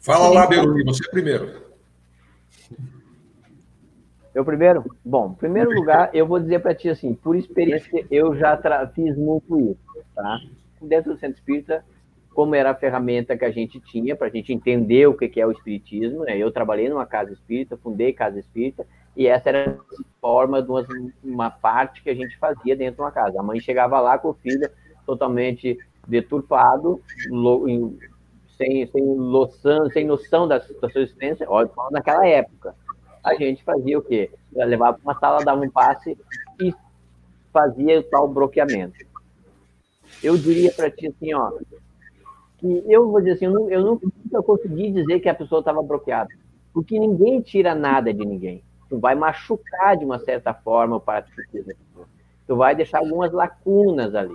Fala 0.00 0.28
lá, 0.28 0.44
Beroni, 0.48 0.82
você 0.84 1.08
primeiro. 1.08 1.62
Eu 4.34 4.44
primeiro? 4.44 4.84
Bom, 5.04 5.30
em 5.30 5.34
primeiro 5.34 5.70
lugar, 5.70 6.10
eu 6.12 6.26
vou 6.26 6.40
dizer 6.40 6.58
para 6.60 6.74
ti 6.74 6.88
assim, 6.88 7.14
por 7.14 7.36
experiência, 7.36 8.04
eu 8.10 8.34
já 8.34 8.58
fiz 8.88 9.16
muito 9.16 9.60
isso, 9.60 10.04
tá? 10.14 10.40
Dentro 10.82 11.14
do 11.14 11.18
Centro 11.18 11.38
Espírita, 11.38 11.84
como 12.34 12.54
era 12.56 12.72
a 12.72 12.74
ferramenta 12.74 13.36
que 13.38 13.44
a 13.44 13.52
gente 13.52 13.80
tinha 13.80 14.16
para 14.16 14.26
a 14.26 14.30
gente 14.30 14.52
entender 14.52 15.06
o 15.06 15.14
que 15.14 15.40
é 15.40 15.46
o 15.46 15.52
Espiritismo, 15.52 16.24
né? 16.24 16.36
Eu 16.36 16.50
trabalhei 16.50 16.88
numa 16.88 17.06
casa 17.06 17.32
espírita, 17.32 17.76
fundei 17.76 18.12
casa 18.12 18.40
espírita, 18.40 18.84
e 19.16 19.28
essa 19.28 19.50
era 19.50 19.70
a 19.70 20.02
forma 20.20 20.60
de 20.60 20.68
uma, 20.68 20.84
uma 21.22 21.50
parte 21.50 22.02
que 22.02 22.10
a 22.10 22.14
gente 22.14 22.36
fazia 22.36 22.74
dentro 22.74 22.96
de 22.96 23.02
uma 23.02 23.12
casa. 23.12 23.38
A 23.38 23.42
mãe 23.42 23.60
chegava 23.60 24.00
lá 24.00 24.18
com 24.18 24.30
o 24.30 24.34
filho 24.34 24.68
totalmente 25.06 25.78
deturpado, 26.08 27.00
sem, 28.56 28.86
sem, 28.88 29.04
noção, 29.04 29.88
sem 29.90 30.04
noção 30.04 30.48
da, 30.48 30.58
da 30.58 30.88
sua 30.90 31.02
existência, 31.02 31.46
olha, 31.48 31.70
naquela 31.92 32.26
época 32.26 32.74
a 33.24 33.34
gente 33.34 33.64
fazia 33.64 33.98
o 33.98 34.02
quê? 34.02 34.30
Levava 34.52 34.98
para 34.98 35.02
uma 35.02 35.18
sala, 35.18 35.44
dava 35.44 35.62
um 35.62 35.70
passe 35.70 36.16
e 36.60 36.74
fazia 37.52 38.00
o 38.00 38.02
tal 38.02 38.28
bloqueamento. 38.28 38.98
Eu 40.22 40.36
diria 40.36 40.70
para 40.72 40.90
ti 40.90 41.06
assim, 41.06 41.32
ó, 41.32 41.52
que 42.58 42.84
eu 42.86 43.10
vou 43.10 43.20
dizer 43.20 43.32
assim, 43.32 43.46
eu, 43.46 43.52
não, 43.52 43.70
eu 43.70 43.82
nunca 43.82 44.42
consegui 44.42 44.90
dizer 44.90 45.20
que 45.20 45.28
a 45.28 45.34
pessoa 45.34 45.60
estava 45.60 45.82
bloqueada, 45.82 46.28
porque 46.72 46.98
ninguém 46.98 47.40
tira 47.40 47.74
nada 47.74 48.12
de 48.12 48.24
ninguém. 48.24 48.62
Tu 48.88 48.98
vai 48.98 49.14
machucar 49.14 49.96
de 49.96 50.04
uma 50.04 50.18
certa 50.18 50.52
forma 50.52 50.96
o 50.96 51.00
parapsiquismo. 51.00 51.72
Tu 52.46 52.54
vai 52.54 52.76
deixar 52.76 52.98
algumas 52.98 53.32
lacunas 53.32 54.14
ali. 54.14 54.34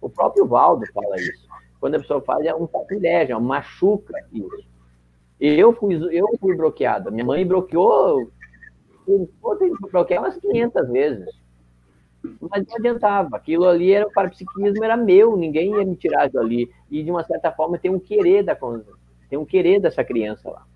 O 0.00 0.10
próprio 0.10 0.46
Valdo 0.46 0.84
fala 0.92 1.16
isso. 1.16 1.48
Quando 1.80 1.94
a 1.94 2.00
pessoa 2.00 2.20
faz, 2.20 2.44
é 2.44 2.54
um 2.54 2.68
sacrilégio, 2.68 3.40
machuca 3.40 4.14
isso. 4.32 4.75
Eu 5.40 5.72
fui, 5.72 5.94
eu 6.16 6.26
fui 6.40 6.56
bloqueada. 6.56 7.10
Minha 7.10 7.24
mãe 7.24 7.46
bloqueou. 7.46 8.30
Eu 9.06 9.30
bloqueei 9.92 10.18
umas 10.18 10.36
500 10.36 10.88
vezes. 10.88 11.26
Mas 12.40 12.66
não 12.66 12.76
adiantava. 12.76 13.36
Aquilo 13.36 13.66
ali 13.66 13.92
era 13.92 14.06
o 14.06 14.12
parapsiquismo 14.12 14.84
era 14.84 14.96
meu, 14.96 15.36
ninguém 15.36 15.70
ia 15.70 15.84
me 15.84 15.96
tirar 15.96 16.24
aquilo 16.24 16.42
ali. 16.42 16.70
E 16.90 17.02
de 17.02 17.10
uma 17.10 17.22
certa 17.24 17.52
forma 17.52 17.78
tem 17.78 17.90
um 17.90 18.00
querer 18.00 18.42
da 18.42 18.56
tem 19.28 19.38
um 19.38 19.44
querer 19.44 19.80
dessa 19.80 20.04
criança 20.04 20.50
lá. 20.50 20.66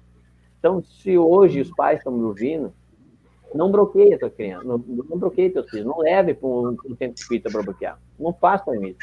Então, 0.59 0.83
se 0.83 1.17
hoje 1.17 1.61
os 1.61 1.71
pais 1.71 1.99
estão 1.99 2.13
me 2.13 2.23
ouvindo, 2.25 2.73
não 3.55 3.71
bloqueie 3.71 4.15
a 4.15 4.19
tua 4.19 4.31
criança, 4.31 4.65
não, 4.65 4.79
não 4.79 5.19
bloqueie 5.19 5.51
teus 5.51 5.69
filhos, 5.71 5.87
não 5.87 5.99
leve 5.99 6.35
para 6.35 6.49
um, 6.49 6.77
um 6.87 6.95
tempo 6.95 7.15
espírita 7.17 7.51
para 7.51 7.63
bloquear. 7.63 7.99
Não 8.19 8.33
façam 8.33 8.75
isso. 8.85 8.99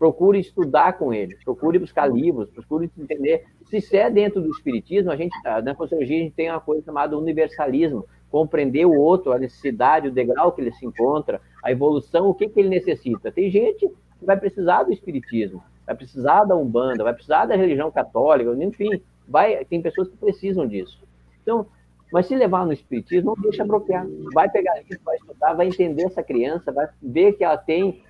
Procure 0.00 0.40
estudar 0.40 0.94
com 0.94 1.12
eles, 1.12 1.44
procure 1.44 1.78
buscar 1.78 2.10
livros, 2.10 2.48
procure 2.48 2.90
entender. 2.98 3.44
Se 3.66 3.98
é 3.98 4.08
dentro 4.08 4.40
do 4.40 4.48
espiritismo, 4.48 5.10
a 5.10 5.16
gente, 5.16 5.36
na 5.62 5.74
Consciologia, 5.74 6.16
a 6.16 6.20
gente 6.22 6.34
tem 6.34 6.50
uma 6.50 6.58
coisa 6.58 6.82
chamada 6.82 7.18
universalismo, 7.18 8.06
compreender 8.30 8.86
o 8.86 8.98
outro, 8.98 9.30
a 9.30 9.38
necessidade, 9.38 10.08
o 10.08 10.10
degrau 10.10 10.52
que 10.52 10.62
ele 10.62 10.72
se 10.72 10.86
encontra, 10.86 11.38
a 11.62 11.70
evolução, 11.70 12.30
o 12.30 12.34
que, 12.34 12.48
que 12.48 12.58
ele 12.58 12.70
necessita. 12.70 13.30
Tem 13.30 13.50
gente 13.50 13.90
que 14.18 14.24
vai 14.24 14.38
precisar 14.38 14.84
do 14.84 14.92
espiritismo, 14.92 15.62
vai 15.86 15.94
precisar 15.94 16.44
da 16.44 16.56
Umbanda, 16.56 17.04
vai 17.04 17.12
precisar 17.12 17.44
da 17.44 17.54
religião 17.54 17.90
católica, 17.90 18.50
enfim, 18.64 19.02
vai, 19.28 19.62
tem 19.66 19.82
pessoas 19.82 20.08
que 20.08 20.16
precisam 20.16 20.66
disso. 20.66 20.98
Então, 21.42 21.66
mas 22.10 22.24
se 22.24 22.34
levar 22.34 22.64
no 22.64 22.72
espiritismo, 22.72 23.34
não 23.36 23.42
deixa 23.42 23.66
bloquear. 23.66 24.06
Vai 24.32 24.48
pegar 24.50 24.80
isso, 24.80 24.98
vai 25.04 25.16
estudar, 25.16 25.52
vai 25.52 25.66
entender 25.66 26.04
essa 26.04 26.22
criança, 26.22 26.72
vai 26.72 26.88
ver 27.02 27.34
que 27.34 27.44
ela 27.44 27.58
tem 27.58 28.02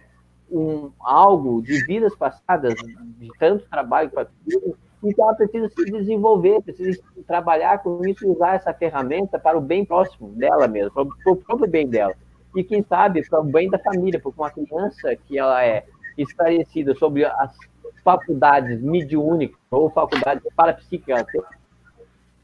um, 0.50 0.90
algo 1.00 1.62
de 1.62 1.84
vidas 1.84 2.14
passadas, 2.16 2.74
de 3.18 3.28
tanto 3.38 3.68
trabalho 3.68 4.10
para 4.10 4.26
tudo, 4.26 4.76
então 5.02 5.26
ela 5.26 5.36
precisa 5.36 5.68
se 5.68 5.84
desenvolver, 5.84 6.60
precisa 6.62 7.02
trabalhar 7.26 7.82
com 7.82 8.04
isso 8.06 8.26
e 8.26 8.30
usar 8.30 8.56
essa 8.56 8.72
ferramenta 8.74 9.38
para 9.38 9.56
o 9.56 9.60
bem 9.60 9.84
próximo 9.84 10.28
dela 10.30 10.68
mesma, 10.68 10.90
para 10.92 11.32
o 11.32 11.36
próprio 11.36 11.68
bem 11.68 11.88
dela. 11.88 12.14
E 12.54 12.62
quem 12.62 12.82
sabe 12.82 13.26
para 13.28 13.40
o 13.40 13.44
bem 13.44 13.70
da 13.70 13.78
família, 13.78 14.20
porque 14.20 14.40
uma 14.40 14.50
criança 14.50 15.16
que 15.26 15.38
ela 15.38 15.64
é 15.64 15.86
esclarecida 16.18 16.94
sobre 16.96 17.24
as 17.24 17.56
faculdades 18.04 18.82
mediúnicas 18.82 19.58
ou 19.70 19.88
faculdades 19.90 20.44
parapsíquicas, 20.54 21.24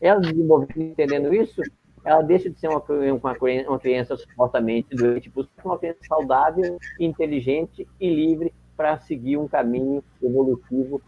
ela 0.01 0.21
desenvolvendo 0.21 0.81
entendendo 0.81 1.35
isso, 1.35 1.61
ela 2.07 2.23
deixa 2.23 2.49
de 2.49 2.59
ser 2.59 2.69
uma, 2.69 2.81
uma, 2.89 3.37
uma 3.69 3.79
criança 3.81 4.17
supostamente 4.17 4.95
doente, 4.95 5.31
uma 5.65 5.77
criança 5.77 5.99
saudável, 6.07 6.79
inteligente 7.01 7.87
e 8.01 8.09
livre 8.09 8.55
para 8.77 8.97
seguir 9.01 9.37
um 9.37 9.49
caminho 9.49 10.05
evolutivo 10.23 11.03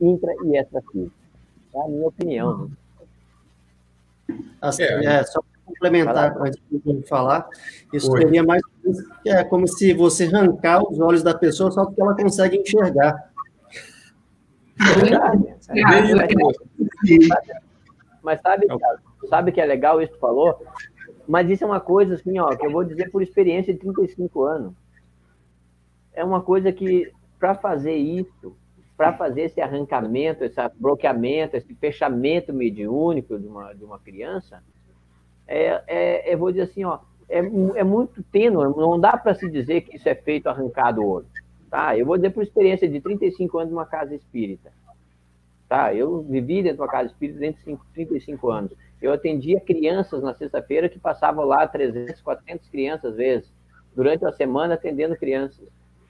intra 0.00 0.32
e 0.44 0.56
extrafísico. 0.56 1.12
É 1.74 1.80
a 1.82 1.88
minha 1.88 2.08
opinião. 2.08 2.70
Assim, 4.58 4.84
é. 4.84 5.04
é, 5.04 5.24
só 5.24 5.42
para 5.42 5.60
complementar, 5.66 6.34
antes 6.40 6.58
de 6.70 7.02
falar, 7.06 7.46
isso 7.92 8.10
Oi. 8.10 8.22
seria 8.22 8.42
mais 8.42 8.62
é 9.26 9.44
como 9.44 9.68
se 9.68 9.92
você 9.92 10.34
arrancar 10.34 10.82
os 10.82 10.98
olhos 10.98 11.22
da 11.22 11.34
pessoa 11.34 11.70
só 11.70 11.84
porque 11.84 12.00
ela 12.00 12.16
consegue 12.16 12.56
enxergar. 12.56 13.30
É 14.80 14.94
verdade. 14.98 15.54
Mas 18.22 18.40
sabe, 18.40 18.66
sabe 19.26 19.52
que 19.52 19.60
é 19.60 19.64
legal 19.64 20.00
isso 20.00 20.12
que 20.12 20.18
tu 20.18 20.20
falou? 20.20 20.60
Mas 21.26 21.50
isso 21.50 21.64
é 21.64 21.66
uma 21.66 21.80
coisa 21.80 22.14
assim, 22.14 22.38
ó, 22.38 22.48
que 22.56 22.66
eu 22.66 22.70
vou 22.70 22.84
dizer 22.84 23.10
por 23.10 23.22
experiência 23.22 23.72
de 23.72 23.80
35 23.80 24.44
anos. 24.44 24.74
É 26.12 26.24
uma 26.24 26.40
coisa 26.40 26.72
que, 26.72 27.12
para 27.38 27.54
fazer 27.54 27.94
isso, 27.94 28.56
para 28.96 29.12
fazer 29.12 29.42
esse 29.42 29.60
arrancamento, 29.60 30.42
esse 30.42 30.60
bloqueamento, 30.76 31.56
esse 31.56 31.74
fechamento 31.74 32.52
mediúnico 32.52 33.38
de 33.38 33.46
uma, 33.46 33.72
de 33.72 33.84
uma 33.84 33.98
criança, 33.98 34.62
é, 35.46 35.82
é, 35.86 36.32
é 36.32 36.36
vou 36.36 36.50
dizer 36.50 36.64
assim, 36.64 36.84
ó, 36.84 36.98
é, 37.28 37.38
é 37.38 37.84
muito 37.84 38.22
tênue, 38.24 38.74
não 38.74 38.98
dá 38.98 39.16
para 39.16 39.34
se 39.34 39.48
dizer 39.50 39.82
que 39.82 39.96
isso 39.96 40.08
é 40.08 40.14
feito 40.14 40.48
arrancado 40.48 41.02
o 41.02 41.08
olho. 41.08 41.26
Tá? 41.70 41.96
Eu 41.96 42.06
vou 42.06 42.16
dizer 42.16 42.30
por 42.30 42.42
experiência 42.42 42.88
de 42.88 43.00
35 43.00 43.58
anos 43.58 43.70
numa 43.70 43.86
casa 43.86 44.14
espírita. 44.14 44.72
Tá? 45.68 45.94
Eu 45.94 46.22
vivi 46.22 46.62
dentro 46.62 46.78
de 46.78 46.82
uma 46.82 46.88
casa 46.88 47.08
espírita 47.08 47.38
dentro 47.38 47.60
de 47.60 47.78
35 47.94 48.50
anos. 48.50 48.72
Eu 49.00 49.12
atendia 49.12 49.60
crianças 49.60 50.22
na 50.22 50.34
sexta-feira 50.34 50.88
que 50.88 50.98
passavam 50.98 51.44
lá 51.44 51.66
300, 51.66 52.20
400 52.20 52.68
crianças 52.68 53.12
às 53.12 53.16
vezes, 53.16 53.52
durante 53.94 54.24
a 54.24 54.32
semana 54.32 54.74
atendendo 54.74 55.16
crianças. 55.16 55.68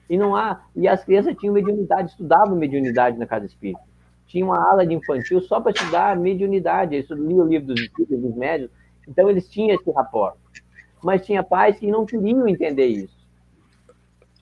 E 0.09 0.17
não 0.17 0.35
há, 0.35 0.63
e 0.75 0.87
as 0.87 1.03
crianças 1.03 1.35
tinham 1.37 1.53
mediunidade, 1.53 2.11
estudavam 2.11 2.55
mediunidade 2.55 3.17
na 3.17 3.27
casa 3.27 3.45
espírita. 3.45 3.81
Tinha 4.25 4.45
uma 4.45 4.71
ala 4.71 4.85
de 4.85 4.93
infantil 4.93 5.39
só 5.41 5.61
para 5.61 5.71
estudar 5.71 6.17
mediunidade, 6.17 6.95
eles 6.95 7.09
liam 7.09 7.45
o 7.45 7.47
livro 7.47 7.67
dos 7.67 7.79
espíritos, 7.79 8.19
dos 8.19 8.35
médios, 8.35 8.71
então 9.07 9.29
eles 9.29 9.47
tinham 9.49 9.75
esse 9.75 9.91
rapport. 9.91 10.35
Mas 11.03 11.25
tinha 11.25 11.43
pais 11.43 11.79
que 11.79 11.87
não 11.87 12.05
queriam 12.05 12.47
entender 12.47 12.87
isso. 12.87 13.19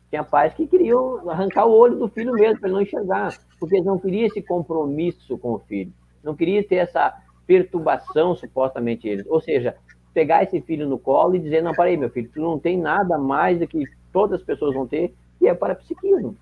Tinha 0.09 0.23
pais 0.23 0.53
que 0.53 0.65
queriam 0.67 1.29
arrancar 1.29 1.65
o 1.65 1.71
olho 1.71 1.97
do 1.97 2.07
filho 2.07 2.33
mesmo, 2.33 2.59
para 2.59 2.69
ele 2.69 2.75
não 2.75 2.81
enxergar, 2.81 3.37
porque 3.59 3.75
eles 3.75 3.85
não 3.85 3.99
queriam 3.99 4.25
esse 4.25 4.41
compromisso 4.41 5.37
com 5.37 5.53
o 5.53 5.59
filho, 5.59 5.93
não 6.23 6.33
queriam 6.33 6.63
ter 6.63 6.77
essa 6.77 7.13
perturbação, 7.47 8.35
supostamente 8.35 9.07
eles. 9.07 9.25
Ou 9.27 9.41
seja, 9.41 9.75
pegar 10.13 10.43
esse 10.43 10.61
filho 10.61 10.87
no 10.87 10.99
colo 10.99 11.35
e 11.35 11.39
dizer: 11.39 11.63
não, 11.63 11.73
parei, 11.73 11.97
meu 11.97 12.09
filho, 12.09 12.29
tu 12.31 12.41
não 12.41 12.59
tem 12.59 12.77
nada 12.77 13.17
mais 13.17 13.57
do 13.57 13.67
que 13.67 13.83
todas 14.11 14.41
as 14.41 14.45
pessoas 14.45 14.75
vão 14.75 14.85
ter, 14.85 15.15
e 15.41 15.47
é 15.47 15.53
para 15.53 15.73
psiquismo. 15.73 16.35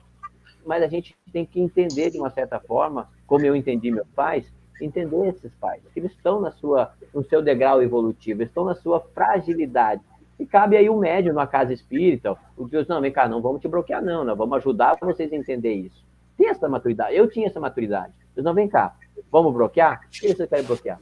Mas 0.66 0.82
a 0.82 0.88
gente 0.88 1.16
tem 1.32 1.46
que 1.46 1.62
entender, 1.62 2.10
de 2.10 2.18
uma 2.18 2.32
certa 2.32 2.60
forma, 2.60 3.08
como 3.28 3.46
eu 3.46 3.56
entendi 3.56 3.92
meus 3.92 4.08
pais, 4.16 4.52
entender 4.82 5.28
esses 5.28 5.54
pais, 5.56 5.82
que 5.94 6.00
eles 6.00 6.12
estão 6.12 6.42
na 6.42 6.52
sua, 6.52 6.92
no 7.14 7.24
seu 7.24 7.42
degrau 7.42 7.82
evolutivo, 7.82 8.42
estão 8.42 8.66
na 8.66 8.76
sua 8.76 9.00
fragilidade 9.00 10.02
e 10.40 10.46
cabe 10.46 10.76
aí 10.76 10.90
o 10.90 10.98
médium 10.98 11.34
numa 11.34 11.48
casa 11.48 11.74
espírita, 11.74 12.36
o 12.58 12.68
Deus, 12.68 12.88
não, 12.88 13.00
vem 13.00 13.12
cá, 13.12 13.28
não 13.28 13.42
vamos 13.42 13.62
te 13.62 13.68
bloquear, 13.68 14.04
não, 14.04 14.24
nós 14.24 14.38
vamos 14.38 14.58
ajudar 14.58 14.98
vocês 15.00 15.32
a 15.32 15.36
entender 15.36 15.74
isso. 15.74 16.04
Tem 16.38 16.50
essa 16.50 16.68
maturidade, 16.68 17.16
eu 17.16 17.30
tinha 17.30 17.48
essa 17.48 17.60
maturidade. 17.60 18.14
Deus, 18.36 18.46
não, 18.46 18.54
vem 18.54 18.68
cá, 18.68 18.96
vamos 19.32 19.54
bloquear? 19.54 20.02
O 20.06 20.10
que 20.10 20.34
você 20.34 20.46
quer 20.46 20.64
bloquear? 20.64 21.00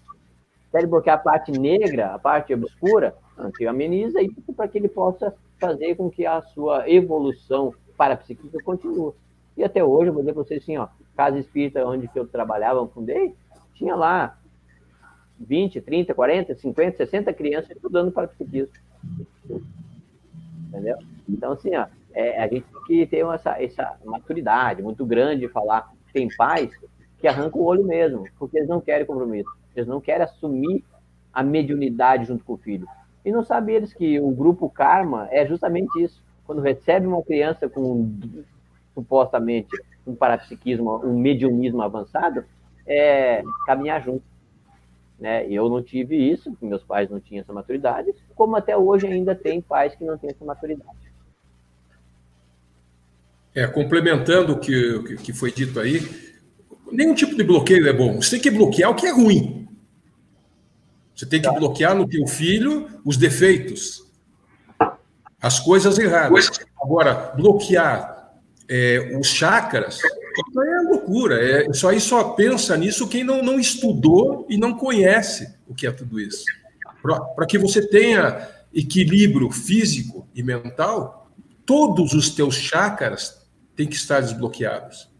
Quer 0.71 0.87
bloquear 0.87 1.17
a 1.17 1.21
parte 1.21 1.51
negra, 1.51 2.13
a 2.13 2.19
parte 2.19 2.53
obscura? 2.53 3.15
Te 3.57 3.67
ameniza 3.67 4.19
aí 4.19 4.29
para 4.55 4.67
que 4.67 4.77
ele 4.77 4.87
possa 4.87 5.33
fazer 5.59 5.95
com 5.95 6.09
que 6.09 6.25
a 6.25 6.41
sua 6.41 6.89
evolução 6.89 7.73
para 7.97 8.13
a 8.13 8.17
psiquismo 8.17 8.61
continue. 8.63 9.13
E 9.55 9.63
até 9.63 9.83
hoje, 9.83 10.09
eu 10.09 10.13
vou 10.13 10.21
dizer 10.21 10.33
para 10.33 10.43
vocês 10.43 10.61
assim, 10.61 10.77
ó, 10.77 10.87
casa 11.15 11.37
espírita 11.37 11.85
onde 11.85 12.09
eu 12.15 12.27
trabalhava, 12.27 12.79
eu 12.79 12.87
fundei, 12.87 13.35
tinha 13.75 13.95
lá 13.95 14.37
20, 15.39 15.81
30, 15.81 16.13
40, 16.13 16.55
50, 16.55 16.97
60 16.97 17.33
crianças 17.33 17.71
estudando 17.71 18.11
para 18.11 18.27
psiquismo. 18.27 18.73
Entendeu? 20.67 20.97
Então, 21.29 21.53
assim, 21.53 21.75
ó, 21.75 21.85
é, 22.13 22.43
a 22.43 22.47
gente 22.47 22.65
tem 22.65 22.81
que 22.85 23.05
ter 23.07 23.25
essa, 23.25 23.61
essa 23.61 23.97
maturidade 24.03 24.81
muito 24.81 25.05
grande 25.05 25.41
de 25.41 25.47
falar. 25.47 25.91
Tem 26.11 26.27
pais 26.35 26.71
que 27.23 27.27
arrancam 27.29 27.61
o 27.61 27.63
olho 27.63 27.85
mesmo, 27.85 28.25
porque 28.37 28.57
eles 28.57 28.67
não 28.67 28.81
querem 28.81 29.05
compromisso. 29.05 29.49
Eles 29.73 29.87
não 29.87 30.01
querem 30.01 30.23
assumir 30.23 30.83
a 31.31 31.41
mediunidade 31.41 32.25
junto 32.25 32.43
com 32.43 32.51
o 32.51 32.57
filho. 32.57 32.85
E 33.23 33.31
não 33.31 33.41
sabem 33.41 33.75
eles 33.75 33.93
que 33.93 34.19
o 34.19 34.29
grupo 34.31 34.69
Karma 34.69 35.29
é 35.31 35.47
justamente 35.47 36.03
isso. 36.03 36.21
Quando 36.45 36.61
recebe 36.61 37.07
uma 37.07 37.23
criança 37.23 37.69
com 37.69 38.11
supostamente 38.93 39.69
um 40.05 40.13
parapsiquismo, 40.13 40.97
um 40.97 41.17
mediunismo 41.17 41.81
avançado, 41.81 42.43
é 42.85 43.41
caminhar 43.65 44.03
junto. 44.03 44.25
Né? 45.17 45.47
Eu 45.49 45.69
não 45.69 45.81
tive 45.81 46.17
isso, 46.17 46.53
meus 46.61 46.83
pais 46.83 47.09
não 47.09 47.21
tinham 47.21 47.41
essa 47.41 47.53
maturidade, 47.53 48.13
como 48.35 48.57
até 48.57 48.75
hoje 48.75 49.07
ainda 49.07 49.33
tem 49.33 49.61
pais 49.61 49.95
que 49.95 50.03
não 50.03 50.17
têm 50.17 50.31
essa 50.31 50.43
maturidade. 50.43 50.91
É, 53.55 53.65
complementando 53.65 54.51
o 54.51 54.59
que, 54.59 55.15
que 55.23 55.31
foi 55.31 55.53
dito 55.53 55.79
aí, 55.79 56.32
nenhum 56.93 57.13
tipo 57.13 57.35
de 57.35 57.43
bloqueio 57.43 57.87
é 57.87 57.93
bom. 57.93 58.21
Você 58.21 58.31
tem 58.31 58.39
que 58.39 58.51
bloquear 58.51 58.91
o 58.91 58.95
que 58.95 59.05
é 59.05 59.11
ruim. 59.11 59.67
Você 61.15 61.25
tem 61.25 61.41
que 61.41 61.47
tá. 61.47 61.53
bloquear 61.53 61.95
no 61.95 62.07
teu 62.07 62.25
filho 62.27 62.87
os 63.05 63.17
defeitos, 63.17 64.03
as 65.41 65.59
coisas 65.59 65.97
erradas. 65.99 66.49
Agora, 66.81 67.33
bloquear 67.35 68.33
é, 68.67 69.15
os 69.19 69.27
chakras 69.27 69.99
isso 70.33 70.61
é 70.61 70.81
loucura. 70.81 71.35
É, 71.43 71.73
só 71.73 71.89
aí 71.89 71.99
só 71.99 72.23
pensa 72.29 72.75
nisso 72.75 73.07
quem 73.07 73.23
não, 73.23 73.43
não 73.43 73.59
estudou 73.59 74.45
e 74.49 74.57
não 74.57 74.73
conhece 74.73 75.53
o 75.67 75.75
que 75.75 75.85
é 75.85 75.91
tudo 75.91 76.19
isso. 76.19 76.43
Para 77.35 77.45
que 77.45 77.57
você 77.57 77.85
tenha 77.85 78.49
equilíbrio 78.73 79.51
físico 79.51 80.27
e 80.33 80.41
mental, 80.41 81.31
todos 81.65 82.13
os 82.13 82.29
teus 82.29 82.55
chakras 82.55 83.45
têm 83.75 83.87
que 83.87 83.95
estar 83.95 84.21
desbloqueados. 84.21 85.12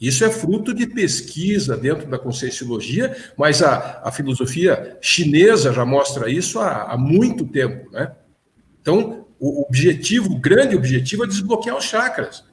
Isso 0.00 0.24
é 0.24 0.30
fruto 0.30 0.72
de 0.72 0.86
pesquisa 0.86 1.76
dentro 1.76 2.08
da 2.08 2.18
Conscienciologia, 2.18 3.16
mas 3.36 3.62
a, 3.62 4.00
a 4.04 4.12
filosofia 4.12 4.96
chinesa 5.00 5.72
já 5.72 5.84
mostra 5.84 6.30
isso 6.30 6.60
há, 6.60 6.92
há 6.92 6.96
muito 6.96 7.44
tempo. 7.44 7.90
Né? 7.90 8.12
Então, 8.80 9.26
o 9.40 9.62
objetivo, 9.62 10.32
o 10.32 10.38
grande 10.38 10.76
objetivo 10.76 11.24
é 11.24 11.26
desbloquear 11.26 11.76
os 11.76 11.84
chakras 11.84 12.44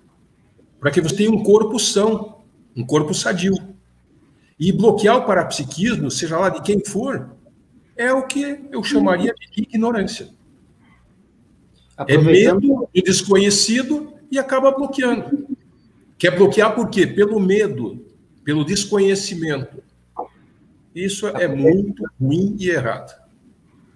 para 0.80 0.92
que 0.92 1.02
você 1.02 1.16
tenha 1.16 1.32
um 1.32 1.44
corpo 1.44 1.80
são, 1.80 2.44
um 2.76 2.86
corpo 2.86 3.14
sadio. 3.14 3.56
E 4.60 4.72
bloquear 4.72 5.18
o 5.18 5.26
parapsiquismo, 5.26 6.10
seja 6.10 6.38
lá 6.38 6.50
de 6.50 6.62
quem 6.62 6.80
for, 6.84 7.36
é 7.96 8.14
o 8.14 8.26
que 8.26 8.62
eu 8.72 8.84
chamaria 8.84 9.34
de 9.34 9.64
ignorância. 9.64 10.30
É 12.08 12.18
medo 12.18 12.88
do 12.94 13.02
desconhecido 13.04 14.14
e 14.30 14.38
acaba 14.38 14.72
bloqueando. 14.72 15.55
Quer 16.18 16.38
bloquear 16.38 16.74
por 16.74 16.90
quê? 16.90 17.06
Pelo 17.06 17.40
medo, 17.40 18.06
pelo 18.44 18.64
desconhecimento. 18.64 19.84
Isso 20.94 21.28
é 21.28 21.48
muito 21.48 22.04
ruim 22.20 22.56
e 22.60 22.70
errado. 22.70 23.20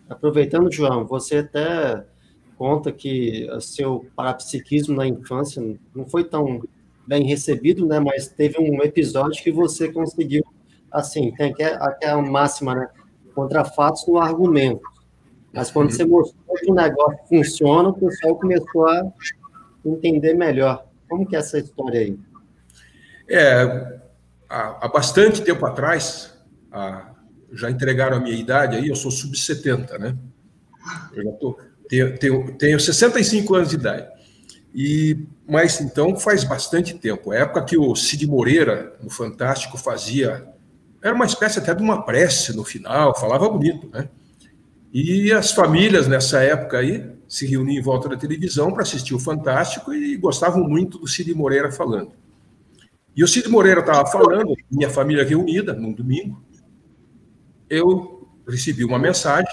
Aproveitando, 0.10 0.72
João, 0.72 1.06
você 1.06 1.38
até 1.38 2.06
conta 2.58 2.92
que 2.92 3.48
o 3.52 3.62
seu 3.62 4.06
parapsiquismo 4.16 4.96
na 4.96 5.08
infância 5.08 5.64
não 5.96 6.06
foi 6.06 6.26
tão 6.26 6.62
bem 7.08 7.24
recebido, 7.26 7.86
né? 7.86 8.00
Mas 8.00 8.28
teve 8.28 8.60
um 8.60 8.84
episódio 8.84 9.42
que 9.42 9.52
você 9.52 9.92
conseguiu, 9.92 10.44
assim, 10.92 11.32
tem 11.36 11.54
aquela 11.80 12.22
máxima, 12.22 12.76
né? 12.76 12.90
Contra 13.34 13.64
fatos 13.64 14.06
no 14.08 14.18
argumento. 14.18 14.82
Mas 15.54 15.72
quando 15.72 15.92
você 15.92 16.04
mostrou 16.06 16.56
que 16.58 16.70
o 16.70 16.76
negócio 16.76 17.20
funciona, 17.30 17.90
o 17.90 17.94
pessoal 17.94 18.36
começou 18.36 18.88
a 18.88 19.12
entender 19.86 20.34
melhor. 20.34 20.89
Como 21.10 21.26
que 21.26 21.36
é 21.36 21.40
essa 21.40 21.58
história 21.58 22.00
aí? 22.00 22.18
É, 23.28 24.00
há, 24.48 24.86
há 24.86 24.88
bastante 24.88 25.42
tempo 25.42 25.66
atrás, 25.66 26.34
há, 26.72 27.12
já 27.52 27.70
entregaram 27.70 28.18
a 28.18 28.20
minha 28.20 28.36
idade 28.36 28.78
aí, 28.78 28.88
eu 28.88 28.96
sou 28.96 29.12
sub-70, 29.12 29.98
né? 29.98 30.16
Eu 31.14 31.24
já 31.24 31.32
tô, 31.34 31.60
tenho, 31.88 32.18
tenho, 32.18 32.58
tenho 32.58 32.80
65 32.80 33.56
anos 33.56 33.70
de 33.70 33.76
idade. 33.76 34.08
E, 34.74 35.26
mas 35.48 35.82
então 35.82 36.16
faz 36.16 36.44
bastante 36.44 36.94
tempo. 36.94 37.32
A 37.32 37.38
época 37.38 37.64
que 37.64 37.78
o 37.78 37.96
Cid 37.96 38.28
Moreira, 38.28 38.96
no 39.02 39.10
Fantástico, 39.10 39.78
fazia. 39.78 40.48
Era 41.02 41.16
uma 41.16 41.26
espécie 41.26 41.60
até 41.60 41.74
de 41.74 41.82
uma 41.82 42.04
prece 42.04 42.56
no 42.56 42.64
final, 42.64 43.18
falava 43.18 43.50
bonito, 43.50 43.90
né? 43.90 44.10
E 44.94 45.32
as 45.32 45.52
famílias 45.52 46.08
nessa 46.08 46.42
época 46.42 46.78
aí 46.80 47.19
se 47.30 47.46
reuniam 47.46 47.80
em 47.80 47.82
volta 47.82 48.10
da 48.10 48.18
televisão 48.18 48.74
para 48.74 48.82
assistir 48.82 49.14
o 49.14 49.20
Fantástico 49.20 49.94
e 49.94 50.18
gostavam 50.18 50.68
muito 50.68 50.98
do 50.98 51.08
Cid 51.08 51.32
Moreira 51.36 51.72
falando. 51.72 52.12
E 53.16 53.24
o 53.24 53.28
Cid 53.28 53.48
Moreira 53.48 53.82
estava 53.82 54.10
falando, 54.10 54.56
minha 54.70 54.90
família 54.90 55.24
reunida, 55.24 55.72
num 55.72 55.94
domingo. 55.94 56.44
Eu 57.70 58.28
recebi 58.48 58.84
uma 58.84 58.98
mensagem, 58.98 59.48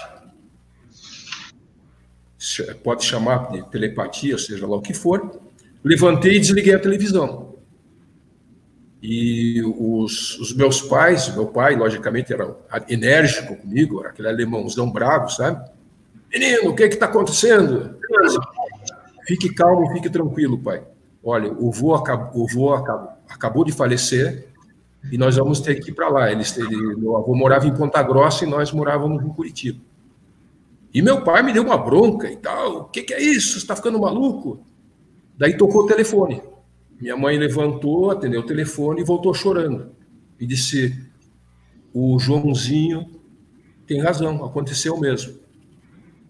pode 2.83 3.05
chamar 3.05 3.51
de 3.51 3.69
telepatia, 3.69 4.39
seja 4.39 4.65
lá 4.65 4.77
o 4.77 4.81
que 4.81 4.95
for. 4.95 5.39
Levantei 5.83 6.37
e 6.37 6.39
desliguei 6.39 6.73
a 6.73 6.79
televisão. 6.79 7.55
E 9.01 9.61
os, 9.63 10.39
os, 10.39 10.55
meus 10.55 10.81
pais, 10.81 11.33
meu 11.35 11.45
pai, 11.45 11.75
logicamente, 11.75 12.33
era 12.33 12.57
enérgico 12.89 13.55
comigo, 13.55 13.99
era 13.99 14.09
aquele 14.09 14.29
alemãozão 14.29 14.91
bravo, 14.91 15.29
sabe? 15.29 15.76
Menino, 16.31 16.69
o 16.69 16.75
que 16.75 16.83
está 16.83 17.05
acontecendo? 17.05 17.97
Fique 19.25 19.53
calmo, 19.53 19.91
fique 19.93 20.09
tranquilo, 20.09 20.57
pai. 20.57 20.83
Olha, 21.23 21.51
o 21.51 21.71
vô, 21.71 21.93
acabou, 21.93 22.43
o 22.43 22.47
vô 22.47 22.73
acabou, 22.73 23.09
acabou 23.29 23.65
de 23.65 23.71
falecer 23.71 24.47
e 25.11 25.17
nós 25.17 25.35
vamos 25.35 25.59
ter 25.59 25.75
que 25.75 25.91
ir 25.91 25.93
para 25.93 26.09
lá. 26.09 26.31
Ele, 26.31 26.43
ele, 26.57 26.95
meu 26.95 27.17
avô 27.17 27.35
morava 27.35 27.67
em 27.67 27.73
Ponta 27.73 28.01
Grossa 28.01 28.45
e 28.45 28.49
nós 28.49 28.71
morávamos 28.71 29.23
em 29.23 29.29
Curitiba. 29.29 29.79
E 30.93 31.01
meu 31.01 31.23
pai 31.23 31.43
me 31.43 31.53
deu 31.53 31.63
uma 31.63 31.77
bronca 31.77 32.31
e 32.31 32.37
tal. 32.37 32.77
O 32.77 32.83
que, 32.85 33.03
que 33.03 33.13
é 33.13 33.21
isso? 33.21 33.53
Você 33.53 33.57
está 33.57 33.75
ficando 33.75 33.99
maluco? 33.99 34.65
Daí 35.37 35.55
tocou 35.57 35.83
o 35.83 35.87
telefone. 35.87 36.41
Minha 36.99 37.15
mãe 37.15 37.37
levantou, 37.37 38.09
atendeu 38.09 38.41
o 38.41 38.45
telefone 38.45 39.01
e 39.01 39.03
voltou 39.03 39.33
chorando. 39.33 39.91
E 40.39 40.45
disse: 40.45 40.97
O 41.93 42.17
Joãozinho 42.17 43.05
tem 43.85 44.01
razão, 44.01 44.43
aconteceu 44.43 44.97
mesmo. 44.97 45.37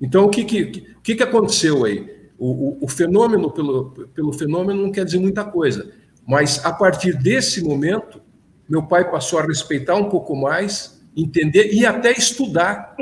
Então, 0.01 0.25
o 0.25 0.29
que, 0.29 0.43
que, 0.43 0.65
que, 1.03 1.15
que 1.15 1.23
aconteceu 1.23 1.85
aí? 1.85 2.15
O, 2.37 2.51
o, 2.51 2.85
o, 2.85 2.87
fenômeno, 2.87 3.51
pelo, 3.51 3.91
pelo 4.13 4.31
fenômeno, 4.31 4.83
não 4.83 4.91
quer 4.91 5.05
dizer 5.05 5.19
muita 5.19 5.43
coisa. 5.43 5.91
Mas, 6.25 6.63
a 6.63 6.71
partir 6.71 7.17
desse 7.17 7.63
momento, 7.63 8.21
meu 8.69 8.83
pai 8.83 9.09
passou 9.09 9.39
a 9.39 9.43
respeitar 9.43 9.95
um 9.95 10.09
pouco 10.09 10.35
mais, 10.35 11.01
entender 11.15 11.73
e 11.73 11.85
até 11.85 12.11
estudar 12.11 12.95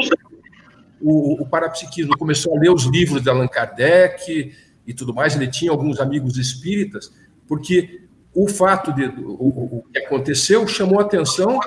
o, 1.01 1.41
o 1.41 1.45
parapsiquismo. 1.45 2.17
Começou 2.17 2.55
a 2.55 2.59
ler 2.59 2.71
os 2.71 2.85
livros 2.85 3.21
de 3.21 3.29
Allan 3.29 3.47
Kardec 3.47 4.53
e 4.87 4.93
tudo 4.93 5.13
mais. 5.13 5.35
Ele 5.35 5.47
tinha 5.47 5.71
alguns 5.71 5.99
amigos 5.99 6.37
espíritas 6.37 7.13
porque 7.47 8.01
o 8.33 8.47
fato 8.47 8.93
de 8.93 9.05
o, 9.05 9.77
o 9.79 9.83
que 9.91 9.99
aconteceu 9.99 10.67
chamou 10.67 10.99
atenção 10.99 11.59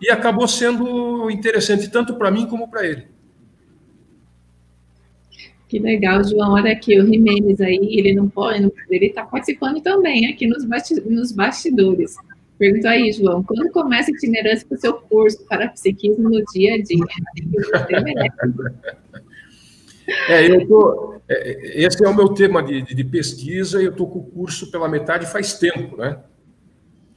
e 0.00 0.10
acabou 0.10 0.46
sendo 0.46 1.30
interessante 1.30 1.88
tanto 1.88 2.16
para 2.16 2.30
mim 2.30 2.46
como 2.46 2.68
para 2.68 2.86
ele. 2.86 3.13
Que 5.74 5.80
legal, 5.80 6.22
João. 6.22 6.52
Olha 6.52 6.70
aqui, 6.70 6.96
o 7.00 7.04
Jimenez 7.04 7.60
aí, 7.60 7.98
ele 7.98 8.14
não 8.14 8.28
pode, 8.28 8.70
ele 8.88 9.06
está 9.06 9.24
participando 9.24 9.82
também 9.82 10.32
aqui 10.32 10.46
nos, 10.46 10.64
nos 11.04 11.32
bastidores. 11.32 12.14
Perguntou 12.56 12.90
aí, 12.90 13.10
João, 13.10 13.42
quando 13.42 13.68
começa 13.72 14.08
a 14.08 14.14
itinerância 14.14 14.64
para 14.68 14.76
o 14.76 14.80
seu 14.80 14.92
curso 14.92 15.44
para 15.48 15.66
psiquismo 15.70 16.30
no 16.30 16.44
dia 16.52 16.74
a 16.74 16.78
dia? 16.80 17.04
É, 20.28 20.48
eu 20.48 20.68
tô, 20.68 21.14
é, 21.28 21.82
esse 21.82 22.04
é 22.04 22.08
o 22.08 22.14
meu 22.14 22.28
tema 22.28 22.62
de, 22.62 22.82
de 22.82 23.02
pesquisa 23.02 23.82
e 23.82 23.86
eu 23.86 23.90
estou 23.90 24.06
com 24.06 24.20
o 24.20 24.26
curso 24.26 24.70
pela 24.70 24.88
metade 24.88 25.26
faz 25.26 25.54
tempo, 25.54 25.96
né? 25.96 26.18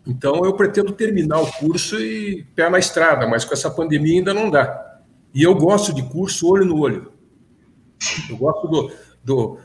Então 0.08 0.44
eu 0.44 0.54
pretendo 0.54 0.94
terminar 0.94 1.42
o 1.42 1.54
curso 1.60 2.00
e 2.00 2.44
pé 2.56 2.72
na 2.72 2.80
estrada, 2.80 3.28
mas 3.28 3.46
com 3.46 3.54
essa 3.54 3.70
pandemia 3.70 4.18
ainda 4.18 4.34
não 4.34 4.50
dá. 4.50 5.00
E 5.32 5.44
eu 5.44 5.54
gosto 5.54 5.94
de 5.94 6.02
curso 6.02 6.50
olho 6.50 6.66
no 6.66 6.80
olho. 6.80 7.17
Eu 8.30 8.38
gosto 8.38 8.68
do, 8.68 8.92
do, 9.24 9.60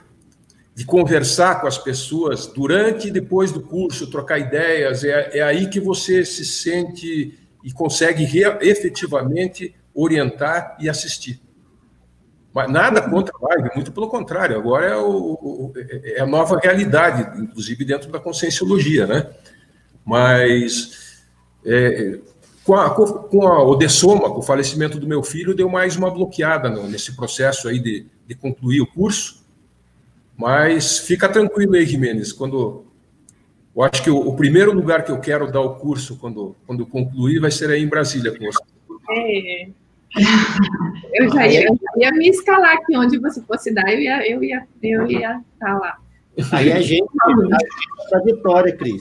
de 0.75 0.85
conversar 0.85 1.61
com 1.61 1.67
as 1.67 1.79
pessoas 1.79 2.47
durante 2.47 3.09
e 3.09 3.11
depois 3.11 3.53
do 3.53 3.61
curso, 3.61 4.11
trocar 4.11 4.39
ideias. 4.39 5.05
É, 5.05 5.39
é 5.39 5.43
aí 5.43 5.69
que 5.69 5.81
você 5.81 6.25
se 6.25 6.45
sente 6.45 7.39
e 7.63 7.73
consegue 7.73 8.27
efetivamente 8.61 9.75
orientar 9.95 10.77
e 10.81 10.89
assistir. 10.89 11.41
Mas 12.55 12.71
nada 12.71 13.01
contra 13.01 13.33
a 13.35 13.49
live, 13.49 13.71
muito 13.75 13.93
pelo 13.93 14.09
contrário. 14.09 14.57
Agora 14.57 14.87
é, 14.87 14.97
o, 14.97 15.73
é 16.05 16.21
a 16.21 16.27
nova 16.27 16.59
realidade, 16.59 17.41
inclusive 17.41 17.85
dentro 17.85 18.11
da 18.11 18.21
conscienciologia, 18.21 19.07
né? 19.07 19.31
Mas 20.05 21.23
é, 21.65 22.19
com, 22.63 22.75
a, 22.75 22.91
com 22.91 23.47
a, 23.47 23.63
o 23.63 23.79
com 23.79 24.39
o 24.39 24.43
falecimento 24.43 24.99
do 24.99 25.07
meu 25.07 25.23
filho, 25.23 25.55
deu 25.55 25.69
mais 25.69 25.97
uma 25.97 26.11
bloqueada 26.11 26.69
nesse 26.69 27.17
processo 27.17 27.69
aí 27.69 27.79
de, 27.79 28.07
de 28.33 28.41
concluir 28.41 28.81
o 28.81 28.87
curso. 28.87 29.43
Mas 30.37 30.99
fica 30.99 31.29
tranquilo 31.29 31.75
aí, 31.75 31.85
Jimenez, 31.87 32.33
quando 32.33 32.85
eu 33.75 33.83
acho 33.83 34.03
que 34.03 34.11
o, 34.11 34.19
o, 34.19 34.37
primeiro 34.37 34.73
lugar 34.73 35.05
que 35.05 35.11
eu 35.11 35.21
quero 35.21 35.51
dar 35.51 35.61
o 35.61 35.77
curso 35.77 36.19
quando, 36.19 36.55
quando 36.67 36.87
concluir 36.87 37.41
vai 37.41 37.51
ser 37.51 37.71
aí 37.71 37.83
em 37.83 37.89
Brasília 37.89 38.37
com 38.37 38.45
você. 38.45 38.63
É, 39.11 39.69
eu 41.15 41.31
já 41.33 41.47
ia, 41.47 41.67
eu 41.67 41.75
já 41.75 41.93
ia 41.97 42.13
me 42.13 42.29
escalar 42.29 42.75
aqui 42.75 42.97
onde 42.97 43.19
você 43.19 43.41
fosse 43.43 43.73
dar, 43.73 43.91
eu 43.93 44.01
ia, 44.01 44.31
eu 44.31 44.45
ia, 44.45 44.67
eu 44.83 45.07
ia 45.07 45.41
estar 45.55 45.79
lá. 45.79 45.99
Aí 46.53 46.73
a 46.73 46.81
gente 46.81 47.11
para 48.11 48.21
Vitória, 48.21 48.77
Cris. 48.77 49.01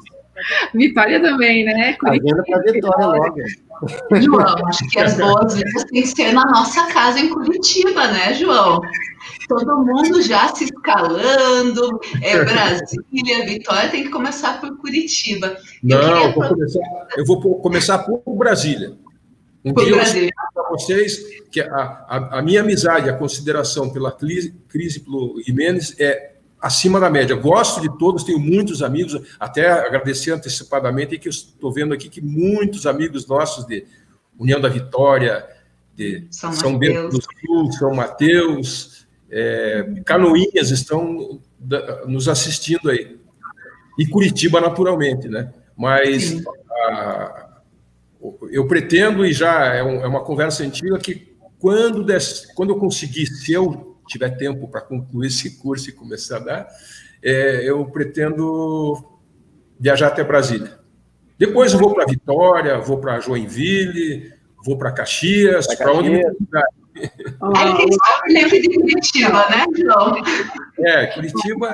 Vitória 0.74 1.22
também, 1.22 1.66
né? 1.66 1.98
Agenda 2.06 2.44
para 2.48 2.72
Vitória 2.72 3.06
logo. 3.06 3.36
João, 4.22 4.68
acho 4.68 4.88
que 4.90 5.00
as 5.00 5.18
boas-vindas 5.18 5.84
têm 5.86 6.02
que 6.02 6.08
ser 6.08 6.34
na 6.34 6.46
nossa 6.46 6.86
casa 6.88 7.20
em 7.20 7.30
Curitiba, 7.30 8.08
né, 8.08 8.34
João? 8.34 8.82
Todo 9.48 9.86
mundo 9.86 10.22
já 10.22 10.48
se 10.54 10.66
escalando, 10.66 12.00
é 12.22 12.44
Brasília, 12.44 13.46
Vitória, 13.46 13.90
tem 13.90 14.04
que 14.04 14.10
começar 14.10 14.62
por 14.62 14.78
Curitiba. 14.78 15.58
Não, 15.84 16.24
eu, 16.26 16.34
vou 16.34 16.48
começar, 16.48 17.08
eu 17.18 17.26
vou 17.26 17.60
começar 17.60 18.00
por 18.00 18.36
Brasília. 18.36 18.94
Um 19.64 19.74
dia 19.74 19.90
eu 19.90 20.30
para 20.54 20.70
vocês 20.70 21.20
que 21.52 21.62
a, 21.62 21.68
a, 21.68 22.40
a, 22.40 22.42
minha 22.42 22.62
amizade, 22.62 23.10
a 23.10 23.14
consideração 23.14 23.92
pela 23.92 24.12
crise 24.12 24.54
pelo 24.70 25.42
Jimenez 25.46 25.96
é 26.00 26.31
acima 26.62 27.00
da 27.00 27.10
média. 27.10 27.36
Gosto 27.36 27.82
de 27.82 27.98
todos, 27.98 28.24
tenho 28.24 28.40
muitos 28.40 28.84
amigos, 28.84 29.20
até 29.40 29.70
agradecer 29.70 30.32
antecipadamente 30.32 31.18
que 31.18 31.28
estou 31.28 31.74
vendo 31.74 31.94
aqui 31.94 32.08
que 32.08 32.22
muitos 32.22 32.86
amigos 32.86 33.28
nossos 33.28 33.66
de 33.66 33.86
União 34.38 34.62
da 34.62 34.70
Vitória, 34.70 35.46
de 35.96 36.28
São, 36.30 36.54
São 36.54 36.78
Bento 36.78 37.10
do 37.10 37.22
Sul, 37.22 37.72
São 37.74 37.94
Mateus, 37.96 39.08
é, 39.30 40.02
Canoinhas 40.06 40.70
estão 40.70 41.42
nos 42.06 42.28
assistindo 42.28 42.90
aí. 42.90 43.20
E 43.98 44.06
Curitiba, 44.06 44.62
naturalmente, 44.62 45.28
né? 45.28 45.54
Mas 45.76 46.42
a, 46.70 47.50
eu 48.52 48.68
pretendo, 48.68 49.26
e 49.26 49.34
já 49.34 49.66
é, 49.74 49.84
um, 49.84 50.02
é 50.02 50.08
uma 50.08 50.24
conversa 50.24 50.64
antiga, 50.64 50.98
que 51.00 51.36
quando, 51.60 52.04
des, 52.04 52.48
quando 52.56 52.72
eu 52.72 52.78
conseguir, 52.78 53.26
se 53.28 53.54
eu 53.54 53.91
tiver 54.12 54.30
tempo 54.32 54.68
para 54.68 54.82
concluir 54.82 55.28
esse 55.28 55.58
curso 55.58 55.90
e 55.90 55.94
começar 55.94 56.38
a 56.38 56.40
dar, 56.40 56.68
é, 57.24 57.64
eu 57.64 57.86
pretendo 57.86 59.04
viajar 59.80 60.08
até 60.08 60.24
Brasília. 60.24 60.80
Depois 61.38 61.74
eu 61.74 61.80
vou 61.80 61.94
para 61.94 62.06
Vitória, 62.06 62.80
vou 62.80 63.00
para 63.00 63.20
Joinville, 63.20 64.32
vou 64.64 64.78
para 64.78 64.92
Caxias, 64.92 65.68
para 65.76 65.92
onde 65.94 66.10
me 66.10 66.24
Aí 67.56 67.76
quem 67.78 67.88
sabe 67.94 68.34
lembra 68.34 68.62
de 68.62 68.70
Curitiba, 68.70 69.50
né, 69.50 69.66
João? 69.76 70.14
É, 70.80 71.08
Curitiba, 71.08 71.74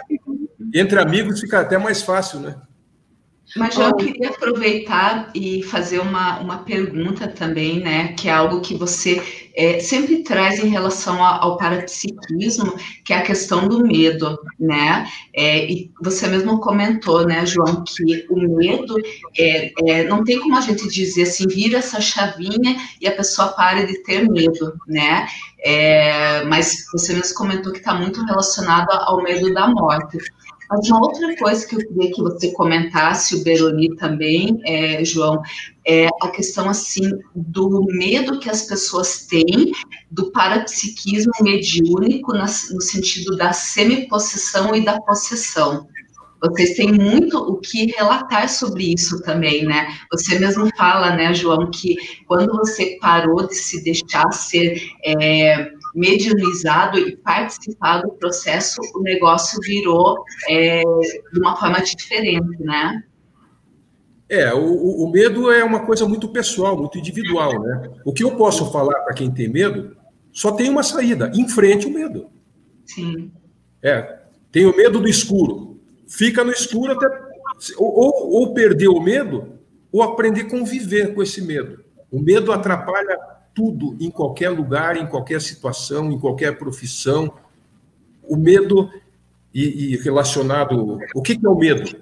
entre 0.74 1.00
amigos 1.00 1.42
fica 1.42 1.60
até 1.60 1.78
mais 1.78 2.02
fácil, 2.02 2.40
né? 2.40 2.56
Mas 3.58 3.78
eu 3.78 3.96
queria 3.96 4.30
aproveitar 4.30 5.32
e 5.34 5.64
fazer 5.64 6.00
uma, 6.00 6.40
uma 6.40 6.60
pergunta 6.60 7.28
também, 7.28 7.80
né? 7.80 8.14
Que 8.14 8.30
é 8.30 8.32
algo 8.32 8.62
que 8.62 8.76
você 8.76 9.22
é, 9.58 9.80
sempre 9.80 10.20
traz 10.20 10.60
em 10.60 10.68
relação 10.68 11.24
ao, 11.24 11.44
ao 11.44 11.58
parapsiquismo, 11.58 12.76
que 13.04 13.12
é 13.12 13.18
a 13.18 13.24
questão 13.24 13.68
do 13.68 13.84
medo, 13.84 14.38
né? 14.60 15.08
É, 15.34 15.66
e 15.66 15.92
você 16.00 16.28
mesmo 16.28 16.60
comentou, 16.60 17.26
né, 17.26 17.44
João, 17.44 17.84
que 17.84 18.28
o 18.30 18.40
medo 18.56 18.96
é, 19.38 19.74
é, 19.88 20.04
não 20.04 20.24
tem 20.24 20.40
como 20.40 20.56
a 20.56 20.62
gente 20.62 20.88
dizer 20.88 21.24
assim, 21.24 21.48
vira 21.48 21.80
essa 21.80 22.00
chavinha 22.00 22.78
e 23.02 23.08
a 23.08 23.12
pessoa 23.12 23.48
pare 23.48 23.88
de 23.88 24.04
ter 24.04 24.30
medo, 24.30 24.74
né? 24.88 25.28
É, 25.60 26.44
mas 26.46 26.86
você 26.94 27.14
mesmo 27.14 27.36
comentou 27.36 27.74
que 27.74 27.80
está 27.80 27.96
muito 27.96 28.24
relacionado 28.26 28.92
ao 28.92 29.24
medo 29.24 29.52
da 29.54 29.68
morte. 29.68 30.20
Mas 30.70 30.90
uma 30.90 31.02
outra 31.02 31.36
coisa 31.38 31.66
que 31.66 31.76
eu 31.76 31.80
queria 31.80 32.12
que 32.12 32.22
você 32.22 32.52
comentasse, 32.52 33.36
o 33.36 33.44
Beroni 33.44 33.96
também, 33.96 34.60
é, 34.66 35.04
João, 35.04 35.42
é 35.86 36.08
a 36.22 36.30
questão 36.30 36.70
assim 36.70 37.10
do 37.34 37.86
medo 37.86 38.40
que 38.40 38.50
as 38.50 38.64
pessoas 38.64 39.26
têm 39.28 39.72
do 40.12 40.32
parapsiquismo 40.32 41.32
mediúnico 41.42 42.34
no 42.34 42.82
sentido 42.82 43.38
da 43.38 43.54
semipossessão 43.54 44.76
e 44.76 44.84
da 44.84 45.00
possessão. 45.02 45.88
Vocês 46.40 46.76
têm 46.76 46.92
muito 46.92 47.38
o 47.38 47.58
que 47.58 47.88
relatar 47.94 48.48
sobre 48.48 48.94
isso 48.94 49.22
também, 49.24 49.66
né? 49.66 49.88
Você 50.12 50.38
mesmo 50.38 50.70
fala, 50.78 51.16
né, 51.16 51.34
João, 51.34 51.72
que 51.72 51.96
quando 52.28 52.54
você 52.58 52.98
parou 53.02 53.48
de 53.48 53.56
se 53.56 53.84
deixar 53.84 54.32
ser 54.32 54.80
é, 55.04 55.72
medianizado 55.98 57.00
e 57.00 57.18
participar 57.18 58.02
do 58.02 58.12
processo, 58.12 58.80
o 58.94 59.02
negócio 59.02 59.60
virou 59.62 60.24
é, 60.48 60.84
de 61.34 61.40
uma 61.40 61.58
forma 61.58 61.82
diferente, 61.82 62.62
né? 62.62 63.04
É, 64.30 64.54
o, 64.54 65.06
o, 65.06 65.12
medo 65.12 65.50
é 65.50 65.64
uma 65.64 65.86
coisa 65.86 66.08
muito 66.08 66.28
pessoal, 66.28 66.78
muito 66.78 67.00
individual, 67.00 67.60
né? 67.64 67.90
O 68.06 68.14
que 68.14 68.24
eu 68.24 68.36
posso 68.36 68.72
falar 68.72 69.00
para 69.00 69.16
quem 69.16 69.32
tem 69.32 69.48
medo, 69.48 69.98
só 70.32 70.52
tem 70.52 70.70
uma 70.70 70.84
saída: 70.84 71.32
enfrente 71.34 71.88
o 71.88 71.92
medo. 71.92 72.30
Sim. 72.86 73.32
É, 73.82 74.20
tem 74.52 74.68
o 74.68 74.76
medo 74.76 75.00
do 75.00 75.08
escuro. 75.08 75.80
Fica 76.08 76.44
no 76.44 76.52
escuro 76.52 76.92
até. 76.92 77.08
Ou, 77.78 78.36
ou 78.36 78.54
perder 78.54 78.90
o 78.90 79.00
medo, 79.00 79.54
ou 79.92 80.04
aprender 80.04 80.42
a 80.42 80.50
conviver 80.50 81.16
com 81.16 81.24
esse 81.24 81.42
medo. 81.42 81.84
O 82.12 82.22
medo 82.22 82.52
atrapalha 82.52 83.18
tudo, 83.58 83.98
em 84.00 84.12
qualquer 84.12 84.52
lugar, 84.52 84.98
em 84.98 85.08
qualquer 85.08 85.42
situação, 85.42 86.12
em 86.12 86.20
qualquer 86.20 86.60
profissão. 86.60 87.34
O 88.22 88.36
medo 88.36 88.88
e, 89.52 89.94
e 89.94 89.98
relacionado. 89.98 91.00
O 91.16 91.24
que, 91.24 91.36
que, 91.36 91.44
é 91.44 91.50
o 91.50 91.58
medo? 91.58 91.98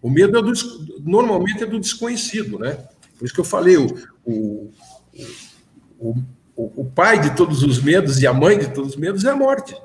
O 0.00 0.08
medo 0.08 0.38
é 0.38 0.40
do, 0.40 0.52
normalmente 1.02 1.64
é 1.64 1.66
do 1.66 1.80
desconhecido, 1.80 2.60
né? 2.60 2.78
Por 3.18 3.24
isso 3.24 3.34
que 3.34 3.40
eu 3.40 3.44
falei, 3.44 3.76
o, 3.76 3.88
o, 4.24 4.70
o, 5.98 6.14
o, 6.56 6.84
pai 6.84 7.20
de 7.20 7.34
todos 7.34 7.64
os 7.64 7.82
medos 7.82 8.22
e 8.22 8.26
a 8.28 8.32
mãe 8.32 8.56
de 8.56 8.72
todos 8.72 8.90
os 8.90 8.96
medos 8.96 9.24
é 9.24 9.30
a 9.30 9.36
morte. 9.36 9.76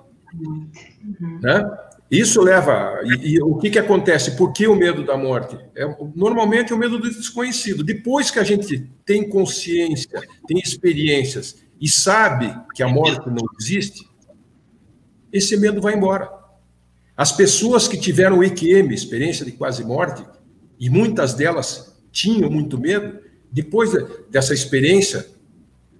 Né? 1.41 1.77
Isso 2.09 2.41
leva. 2.41 2.99
E, 3.03 3.33
e, 3.33 3.41
o 3.41 3.55
que, 3.55 3.69
que 3.69 3.79
acontece? 3.79 4.35
Por 4.35 4.53
que 4.53 4.67
o 4.67 4.75
medo 4.75 5.03
da 5.03 5.17
morte? 5.17 5.57
É, 5.75 5.85
normalmente 6.15 6.71
é 6.71 6.75
o 6.75 6.79
medo 6.79 6.99
do 6.99 7.09
desconhecido. 7.09 7.83
Depois 7.83 8.29
que 8.29 8.39
a 8.39 8.43
gente 8.43 8.89
tem 9.05 9.27
consciência, 9.27 10.21
tem 10.47 10.59
experiências 10.59 11.57
e 11.81 11.89
sabe 11.89 12.55
que 12.73 12.83
a 12.83 12.87
morte 12.87 13.27
não 13.27 13.45
existe, 13.59 14.07
esse 15.31 15.57
medo 15.57 15.81
vai 15.81 15.95
embora. 15.95 16.29
As 17.17 17.31
pessoas 17.31 17.87
que 17.87 17.97
tiveram 17.97 18.43
EQM, 18.43 18.93
experiência 18.93 19.45
de 19.45 19.51
quase 19.51 19.83
morte, 19.83 20.23
e 20.79 20.89
muitas 20.89 21.33
delas 21.33 21.97
tinham 22.11 22.49
muito 22.49 22.79
medo, 22.79 23.19
depois 23.51 23.91
dessa 24.29 24.53
experiência, 24.53 25.27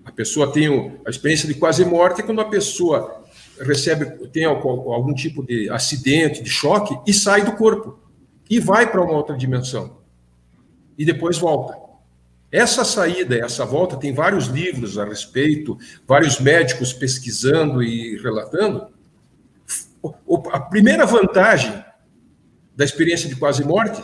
a 0.04 0.12
pessoa 0.12 0.52
tem 0.52 0.68
a 1.06 1.10
experiência 1.10 1.48
de 1.48 1.56
quase 1.56 1.84
morte, 1.84 2.22
quando 2.22 2.42
a 2.42 2.46
pessoa 2.46 3.25
recebe, 3.60 4.06
tem 4.28 4.46
algum 4.46 5.14
tipo 5.14 5.44
de 5.44 5.70
acidente, 5.70 6.44
de 6.44 6.50
choque, 6.50 6.98
e 7.10 7.14
sai 7.14 7.44
do 7.44 7.54
corpo. 7.54 8.00
E 8.50 8.60
vai 8.60 8.90
para 8.90 9.02
uma 9.02 9.14
outra 9.14 9.38
dimensão. 9.38 9.98
E 10.98 11.06
depois 11.06 11.38
volta. 11.38 11.78
Essa 12.52 12.86
saída, 12.86 13.36
essa 13.36 13.66
volta, 13.66 13.98
tem 13.98 14.14
vários 14.14 14.46
livros 14.46 14.98
a 14.98 15.06
respeito, 15.06 15.78
vários 16.08 16.40
médicos 16.40 16.94
pesquisando 16.94 17.84
e 17.84 18.18
relatando. 18.18 18.88
A 20.52 20.60
primeira 20.60 21.06
vantagem 21.06 21.84
da 22.76 22.86
experiência 22.86 23.28
de 23.28 23.36
quase 23.36 23.64
morte 23.64 24.02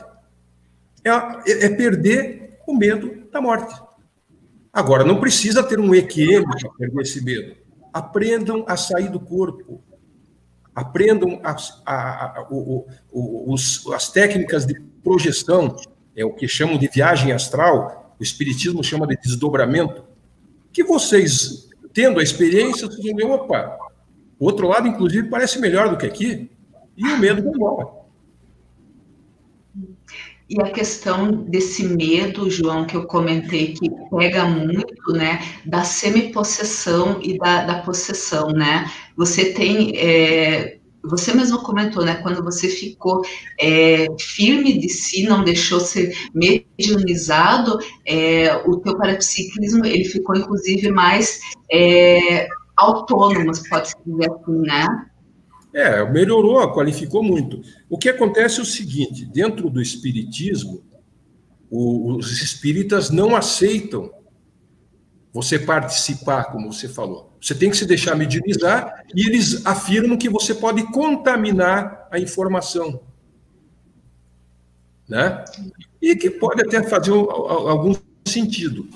é, 1.03 1.65
é 1.65 1.69
perder 1.69 2.59
o 2.67 2.75
medo 2.75 3.27
da 3.31 3.39
morte. 3.39 3.79
Agora, 4.73 5.03
não 5.03 5.19
precisa 5.19 5.63
ter 5.63 5.79
um 5.79 5.93
EQM 5.93 6.43
para 6.43 6.69
perder 6.71 7.01
esse 7.01 7.23
medo 7.23 7.61
aprendam 7.93 8.65
a 8.67 8.77
sair 8.77 9.09
do 9.09 9.19
corpo, 9.19 9.81
aprendam 10.73 11.39
a, 11.43 11.55
a, 11.85 12.39
a, 12.39 12.47
o, 12.49 12.87
o, 13.11 13.53
os, 13.53 13.85
as 13.93 14.09
técnicas 14.09 14.65
de 14.65 14.79
projeção, 15.03 15.75
é 16.15 16.25
o 16.25 16.33
que 16.33 16.47
chamam 16.47 16.77
de 16.77 16.87
viagem 16.87 17.31
astral, 17.31 18.15
o 18.19 18.23
Espiritismo 18.23 18.83
chama 18.83 19.07
de 19.07 19.17
desdobramento, 19.17 20.03
que 20.71 20.83
vocês, 20.83 21.69
tendo 21.93 22.19
a 22.19 22.23
experiência, 22.23 22.87
vocês 22.87 23.03
vão 23.03 23.15
ver, 23.15 23.25
opa, 23.25 23.77
o 24.39 24.45
outro 24.45 24.67
lado, 24.67 24.87
inclusive, 24.87 25.29
parece 25.29 25.59
melhor 25.59 25.89
do 25.89 25.97
que 25.97 26.05
aqui, 26.05 26.49
e 26.95 27.07
o 27.07 27.17
medo 27.17 27.43
vai 27.43 27.51
embora. 27.53 28.00
E 30.51 30.61
a 30.61 30.69
questão 30.69 31.31
desse 31.31 31.81
medo, 31.81 32.49
João, 32.49 32.85
que 32.85 32.97
eu 32.97 33.05
comentei, 33.05 33.71
que 33.71 33.89
pega 34.09 34.43
muito, 34.43 35.13
né, 35.13 35.39
da 35.65 35.85
semipossessão 35.85 37.21
e 37.23 37.37
da, 37.37 37.63
da 37.63 37.75
possessão, 37.83 38.49
né? 38.49 38.91
Você 39.15 39.53
tem, 39.53 39.95
é, 39.95 40.77
você 41.05 41.33
mesmo 41.33 41.63
comentou, 41.63 42.03
né, 42.03 42.15
quando 42.15 42.43
você 42.43 42.67
ficou 42.67 43.21
é, 43.57 44.07
firme 44.19 44.77
de 44.77 44.89
si, 44.89 45.23
não 45.23 45.41
deixou 45.41 45.79
ser 45.79 46.13
mediunizado, 46.35 47.79
é, 48.05 48.53
o 48.65 48.75
teu 48.75 48.97
parapsiquismo, 48.97 49.85
ele 49.85 50.03
ficou, 50.03 50.35
inclusive, 50.35 50.91
mais 50.91 51.39
é, 51.71 52.49
autônomo, 52.75 53.53
pode-se 53.69 53.95
dizer 54.05 54.29
assim, 54.29 54.59
né? 54.63 54.85
É, 55.73 56.03
melhorou, 56.09 56.73
qualificou 56.73 57.23
muito. 57.23 57.61
O 57.89 57.97
que 57.97 58.09
acontece 58.09 58.59
é 58.59 58.63
o 58.63 58.65
seguinte: 58.65 59.25
dentro 59.25 59.69
do 59.69 59.81
espiritismo, 59.81 60.83
os 61.69 62.41
espíritas 62.41 63.09
não 63.09 63.35
aceitam 63.35 64.11
você 65.33 65.57
participar, 65.57 66.45
como 66.51 66.73
você 66.73 66.89
falou. 66.89 67.37
Você 67.41 67.55
tem 67.55 67.69
que 67.69 67.77
se 67.77 67.85
deixar 67.85 68.15
medianizar 68.15 69.05
e 69.15 69.25
eles 69.25 69.65
afirmam 69.65 70.17
que 70.17 70.29
você 70.29 70.53
pode 70.53 70.83
contaminar 70.91 72.07
a 72.11 72.19
informação. 72.19 73.01
Né? 75.07 75.43
E 76.01 76.15
que 76.15 76.29
pode 76.29 76.61
até 76.61 76.83
fazer 76.83 77.11
algum 77.11 77.95
sentido. 78.27 78.89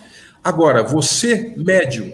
Agora, 0.44 0.84
você, 0.84 1.56
médium, 1.58 2.14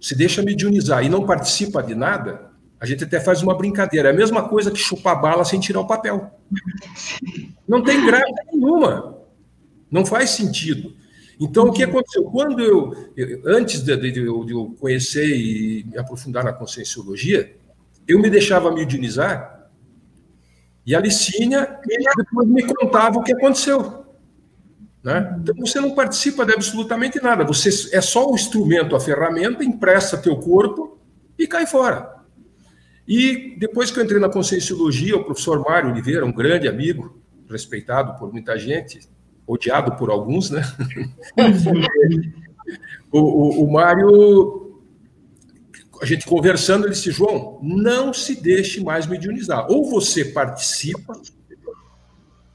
se 0.00 0.14
deixa 0.14 0.42
mediunizar 0.42 1.04
e 1.04 1.08
não 1.08 1.26
participa 1.26 1.82
de 1.82 1.94
nada, 1.94 2.51
a 2.82 2.86
gente 2.86 3.04
até 3.04 3.20
faz 3.20 3.40
uma 3.42 3.56
brincadeira. 3.56 4.08
É 4.08 4.10
a 4.10 4.14
mesma 4.14 4.48
coisa 4.48 4.68
que 4.68 4.76
chupar 4.76 5.22
bala 5.22 5.44
sem 5.44 5.60
tirar 5.60 5.78
o 5.78 5.86
papel. 5.86 6.32
Não 7.66 7.80
tem 7.80 8.04
graça 8.04 8.26
nenhuma. 8.52 9.18
Não 9.88 10.04
faz 10.04 10.30
sentido. 10.30 10.92
Então, 11.38 11.68
o 11.68 11.72
que 11.72 11.84
aconteceu? 11.84 12.24
Quando 12.24 12.60
eu, 12.60 12.92
antes 13.46 13.82
de, 13.82 13.96
de, 13.96 14.10
de, 14.10 14.26
eu 14.26 14.76
conhecer 14.80 15.28
e 15.28 15.84
me 15.84 15.96
aprofundar 15.96 16.42
na 16.42 16.52
conscienciologia, 16.52 17.56
eu 18.08 18.18
me 18.18 18.28
deixava 18.28 18.72
mediunizar 18.72 19.70
e 20.84 20.92
a 20.96 20.98
Licínia 20.98 21.78
depois 22.16 22.48
me 22.48 22.64
contava 22.64 23.16
o 23.16 23.22
que 23.22 23.32
aconteceu. 23.32 24.06
Né? 25.04 25.36
Então, 25.40 25.54
você 25.54 25.80
não 25.80 25.94
participa 25.94 26.44
de 26.44 26.52
absolutamente 26.52 27.22
nada. 27.22 27.44
Você 27.44 27.96
é 27.96 28.00
só 28.00 28.28
o 28.28 28.34
instrumento, 28.34 28.96
a 28.96 29.00
ferramenta, 29.00 29.62
empresta 29.62 30.18
teu 30.18 30.34
corpo 30.34 30.98
e 31.38 31.46
cai 31.46 31.64
fora. 31.64 32.11
E 33.06 33.56
depois 33.58 33.90
que 33.90 33.98
eu 33.98 34.04
entrei 34.04 34.20
na 34.20 34.28
Conscienciologia, 34.28 35.16
o 35.16 35.24
professor 35.24 35.60
Mário 35.60 35.90
Oliveira, 35.90 36.24
um 36.24 36.32
grande 36.32 36.68
amigo, 36.68 37.20
respeitado 37.50 38.18
por 38.18 38.32
muita 38.32 38.58
gente, 38.58 39.00
odiado 39.46 39.96
por 39.96 40.10
alguns, 40.10 40.50
né? 40.50 40.62
o, 43.10 43.18
o, 43.18 43.64
o 43.64 43.72
Mário, 43.72 44.80
a 46.00 46.06
gente 46.06 46.26
conversando, 46.26 46.84
ele 46.86 46.94
disse: 46.94 47.10
João, 47.10 47.58
não 47.62 48.12
se 48.12 48.40
deixe 48.40 48.82
mais 48.82 49.06
mediunizar. 49.06 49.66
Ou 49.70 49.90
você 49.90 50.24
participa, 50.24 51.20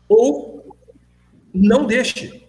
ou 0.07 0.75
não 1.53 1.85
deixe. 1.85 2.47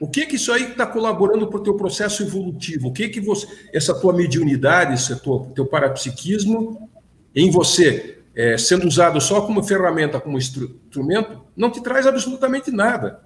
O 0.00 0.06
que 0.06 0.26
que 0.26 0.36
isso 0.36 0.52
aí 0.52 0.70
está 0.70 0.86
colaborando 0.86 1.48
para 1.48 1.58
o 1.58 1.62
teu 1.62 1.74
processo 1.74 2.22
evolutivo? 2.22 2.88
O 2.88 2.92
que 2.92 3.08
que 3.08 3.20
você, 3.20 3.48
essa 3.72 3.92
tua 3.98 4.12
mediunidade, 4.12 4.94
esse 4.94 5.16
teu, 5.20 5.50
teu 5.54 5.66
parapsiquismo 5.66 6.88
em 7.34 7.50
você, 7.50 8.18
é, 8.34 8.56
sendo 8.56 8.86
usado 8.86 9.20
só 9.20 9.40
como 9.42 9.62
ferramenta, 9.62 10.20
como 10.20 10.38
instrumento, 10.38 11.40
não 11.56 11.70
te 11.70 11.82
traz 11.82 12.06
absolutamente 12.06 12.70
nada. 12.70 13.20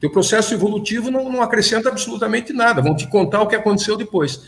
Teu 0.00 0.10
processo 0.10 0.54
evolutivo 0.54 1.10
não, 1.10 1.30
não 1.30 1.42
acrescenta 1.42 1.88
absolutamente 1.88 2.52
nada. 2.52 2.80
Vão 2.80 2.94
te 2.94 3.08
contar 3.08 3.42
o 3.42 3.48
que 3.48 3.56
aconteceu 3.56 3.96
depois. 3.96 4.42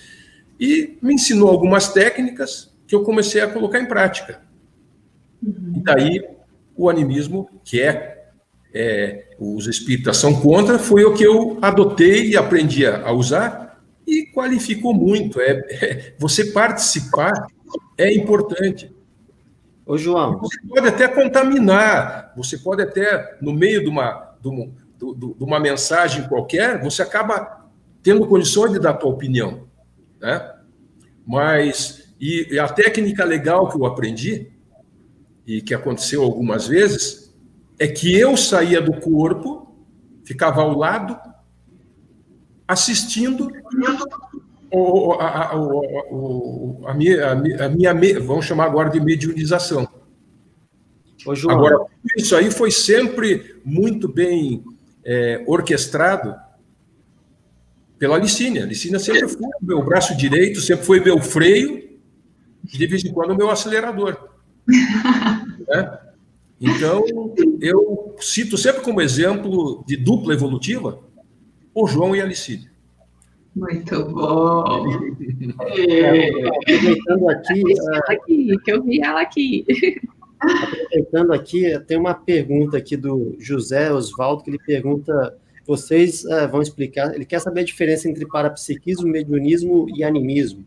E 0.58 0.96
me 1.02 1.14
ensinou 1.14 1.48
algumas 1.48 1.92
técnicas 1.92 2.72
que 2.86 2.94
eu 2.94 3.02
comecei 3.02 3.40
a 3.40 3.48
colocar 3.48 3.80
em 3.80 3.86
prática. 3.86 4.42
Uhum. 5.42 5.74
E 5.76 5.80
daí 5.82 6.24
o 6.76 6.88
animismo, 6.88 7.48
que 7.64 7.80
é, 7.80 8.28
é, 8.72 9.24
os 9.38 9.66
espíritas 9.66 10.16
são 10.18 10.40
contra, 10.40 10.78
foi 10.78 11.04
o 11.04 11.14
que 11.14 11.24
eu 11.24 11.58
adotei 11.60 12.30
e 12.30 12.36
aprendi 12.36 12.86
a 12.86 13.10
usar 13.10 13.82
e 14.06 14.26
qualificou 14.26 14.94
muito. 14.94 15.40
É, 15.40 15.50
é 15.70 16.14
você 16.18 16.46
participar 16.46 17.32
é 17.96 18.12
importante. 18.14 18.92
Ô, 19.90 19.98
João. 19.98 20.38
Você 20.38 20.60
pode 20.68 20.86
até 20.86 21.08
contaminar, 21.08 22.32
você 22.36 22.56
pode 22.56 22.80
até, 22.80 23.36
no 23.42 23.52
meio 23.52 23.82
de 23.82 23.88
uma, 23.88 24.36
de 24.40 24.46
uma, 24.46 24.66
de 24.96 25.42
uma 25.44 25.58
mensagem 25.58 26.28
qualquer, 26.28 26.80
você 26.80 27.02
acaba 27.02 27.68
tendo 28.00 28.24
condições 28.24 28.70
de 28.70 28.78
dar 28.78 28.90
a 28.90 28.94
tua 28.94 29.10
opinião. 29.10 29.66
Né? 30.20 30.48
Mas, 31.26 32.14
e, 32.20 32.54
e 32.54 32.58
a 32.60 32.68
técnica 32.68 33.24
legal 33.24 33.68
que 33.68 33.76
eu 33.76 33.84
aprendi, 33.84 34.52
e 35.44 35.60
que 35.60 35.74
aconteceu 35.74 36.22
algumas 36.22 36.68
vezes, 36.68 37.34
é 37.76 37.88
que 37.88 38.16
eu 38.16 38.36
saía 38.36 38.80
do 38.80 38.92
corpo, 38.92 39.74
ficava 40.22 40.60
ao 40.62 40.72
lado, 40.72 41.18
assistindo 42.68 43.50
o, 44.72 45.12
a, 45.14 45.56
o, 45.56 46.82
a, 46.86 46.94
minha, 46.94 47.32
a, 47.32 47.68
minha, 47.68 48.20
vamos 48.20 48.44
chamar 48.44 48.66
agora 48.66 48.90
de 48.90 49.00
mediunização. 49.00 49.88
Ô, 51.26 51.50
agora, 51.50 51.86
isso 52.16 52.34
aí 52.36 52.50
foi 52.50 52.70
sempre 52.70 53.56
muito 53.64 54.08
bem 54.08 54.64
é, 55.04 55.42
orquestrado 55.46 56.34
pela 57.98 58.16
Licínia. 58.16 58.62
A 58.62 58.66
Licínia 58.66 58.98
sempre 58.98 59.28
foi 59.28 59.46
o 59.60 59.66
meu 59.66 59.84
braço 59.84 60.16
direito, 60.16 60.60
sempre 60.60 60.86
foi 60.86 61.00
meu 61.00 61.20
freio, 61.20 61.90
e 62.72 62.78
de 62.78 62.86
vez 62.86 63.04
em 63.04 63.12
quando 63.12 63.32
o 63.32 63.36
meu 63.36 63.50
acelerador. 63.50 64.30
né? 65.68 65.98
Então, 66.60 67.04
eu 67.60 68.14
cito 68.20 68.56
sempre 68.56 68.82
como 68.82 69.00
exemplo 69.00 69.84
de 69.86 69.96
dupla 69.96 70.32
evolutiva 70.32 71.00
o 71.74 71.86
João 71.86 72.14
e 72.14 72.20
a 72.20 72.26
Licínia. 72.26 72.70
Muito 73.54 74.04
bom. 74.06 74.86
É, 75.76 76.30
aproveitando 76.46 77.28
aqui, 77.28 77.62
aqui, 78.08 78.58
que 78.58 78.72
eu 78.72 78.82
vi 78.82 79.00
ela 79.00 79.20
aqui. 79.20 79.66
Aproveitando 80.40 81.32
aqui, 81.32 81.78
tem 81.80 81.98
uma 81.98 82.14
pergunta 82.14 82.76
aqui 82.76 82.96
do 82.96 83.36
José 83.38 83.92
Oswaldo, 83.92 84.44
que 84.44 84.50
ele 84.50 84.58
pergunta, 84.58 85.36
vocês 85.66 86.24
uh, 86.24 86.48
vão 86.50 86.62
explicar, 86.62 87.14
ele 87.14 87.26
quer 87.26 87.40
saber 87.40 87.60
a 87.60 87.64
diferença 87.64 88.08
entre 88.08 88.26
parapsiquismo, 88.26 89.08
mediunismo 89.08 89.86
e 89.94 90.04
animismo. 90.04 90.64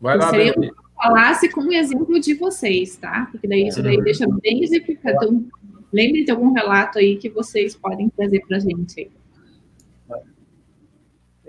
Vai 0.00 0.16
lá, 0.16 0.24
Gostaria 0.24 0.52
que 0.52 0.70
falasse 1.02 1.48
com 1.48 1.62
um 1.62 1.72
exemplo 1.72 2.20
de 2.20 2.34
vocês, 2.34 2.96
tá? 2.96 3.28
Porque 3.30 3.48
daí 3.48 3.66
isso 3.66 3.82
daí 3.82 4.00
deixa 4.02 4.26
bem 4.42 4.62
exemplificado. 4.62 5.16
Então, 5.16 5.44
lembre 5.92 6.24
de 6.24 6.30
algum 6.30 6.52
relato 6.52 6.98
aí 6.98 7.16
que 7.16 7.28
vocês 7.28 7.74
podem 7.74 8.08
trazer 8.10 8.40
para 8.46 8.58
a 8.58 8.60
gente. 8.60 9.10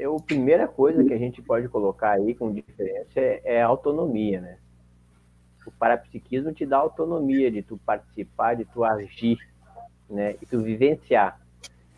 Eu, 0.04 0.18
a 0.18 0.22
primeira 0.22 0.68
coisa 0.68 1.04
que 1.04 1.14
a 1.14 1.18
gente 1.18 1.42
pode 1.42 1.70
colocar 1.70 2.12
aí 2.12 2.36
com 2.36 2.52
diferença 2.52 3.20
é, 3.20 3.42
é 3.46 3.62
autonomia, 3.62 4.42
né? 4.42 4.58
o 5.66 5.72
parapsiquismo 5.72 6.52
te 6.52 6.66
dá 6.66 6.78
autonomia 6.78 7.50
de 7.50 7.62
tu 7.62 7.78
participar, 7.86 8.56
de 8.56 8.66
tu 8.66 8.84
agir, 8.84 9.38
né? 10.10 10.36
E 10.42 10.46
tu 10.46 10.60
vivenciar. 10.60 11.40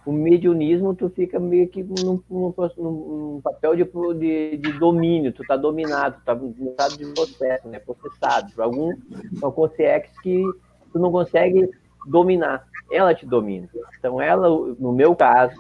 O 0.06 0.12
mediunismo, 0.12 0.94
tu 0.94 1.10
fica 1.10 1.40
meio 1.40 1.68
que 1.68 1.82
num, 1.82 2.22
num, 2.30 2.54
num 2.78 3.42
papel 3.44 3.76
de, 3.76 3.84
de, 4.20 4.58
de, 4.58 4.74
domínio, 4.74 5.34
tu 5.34 5.44
tá 5.44 5.58
dominado, 5.58 6.18
tu 6.18 6.26
tá 6.26 6.34
estado 6.36 6.98
de 6.98 7.06
processo, 7.12 7.68
né? 7.68 7.80
Processado 7.80 8.54
por 8.54 8.62
algum, 8.62 8.94
uma 9.42 9.70
que 10.22 10.44
tu 10.94 11.00
não 11.00 11.12
consegue 11.12 11.68
dominar. 12.06 12.68
Ela 12.92 13.16
te 13.16 13.26
domina. 13.26 13.68
Então, 13.98 14.22
ela, 14.22 14.48
no 14.48 14.92
meu 14.92 15.16
caso, 15.16 15.60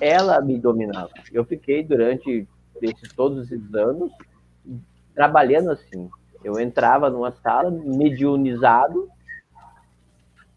ela 0.00 0.40
me 0.40 0.58
dominava. 0.58 1.10
Eu 1.32 1.44
fiquei 1.44 1.82
durante 1.82 2.46
esses, 2.82 3.12
todos 3.12 3.50
esses 3.50 3.74
anos 3.74 4.12
trabalhando 5.14 5.70
assim, 5.70 6.08
eu 6.42 6.58
entrava 6.58 7.10
numa 7.10 7.30
sala 7.30 7.70
mediunizado, 7.70 9.08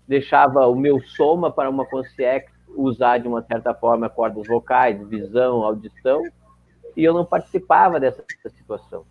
deixava 0.08 0.68
o 0.68 0.76
meu 0.76 1.02
soma 1.02 1.52
para 1.52 1.70
uma 1.70 1.86
consciência 1.86 2.52
usar 2.76 3.20
de 3.20 3.28
uma 3.28 3.42
certa 3.44 3.74
forma 3.74 4.10
cordas 4.10 4.48
vocais, 4.48 5.06
visão, 5.08 5.64
audição, 5.64 6.24
e 6.96 7.04
eu 7.04 7.14
não 7.14 7.26
participava 7.26 8.00
dessa 8.00 8.24
situação. 8.56 9.06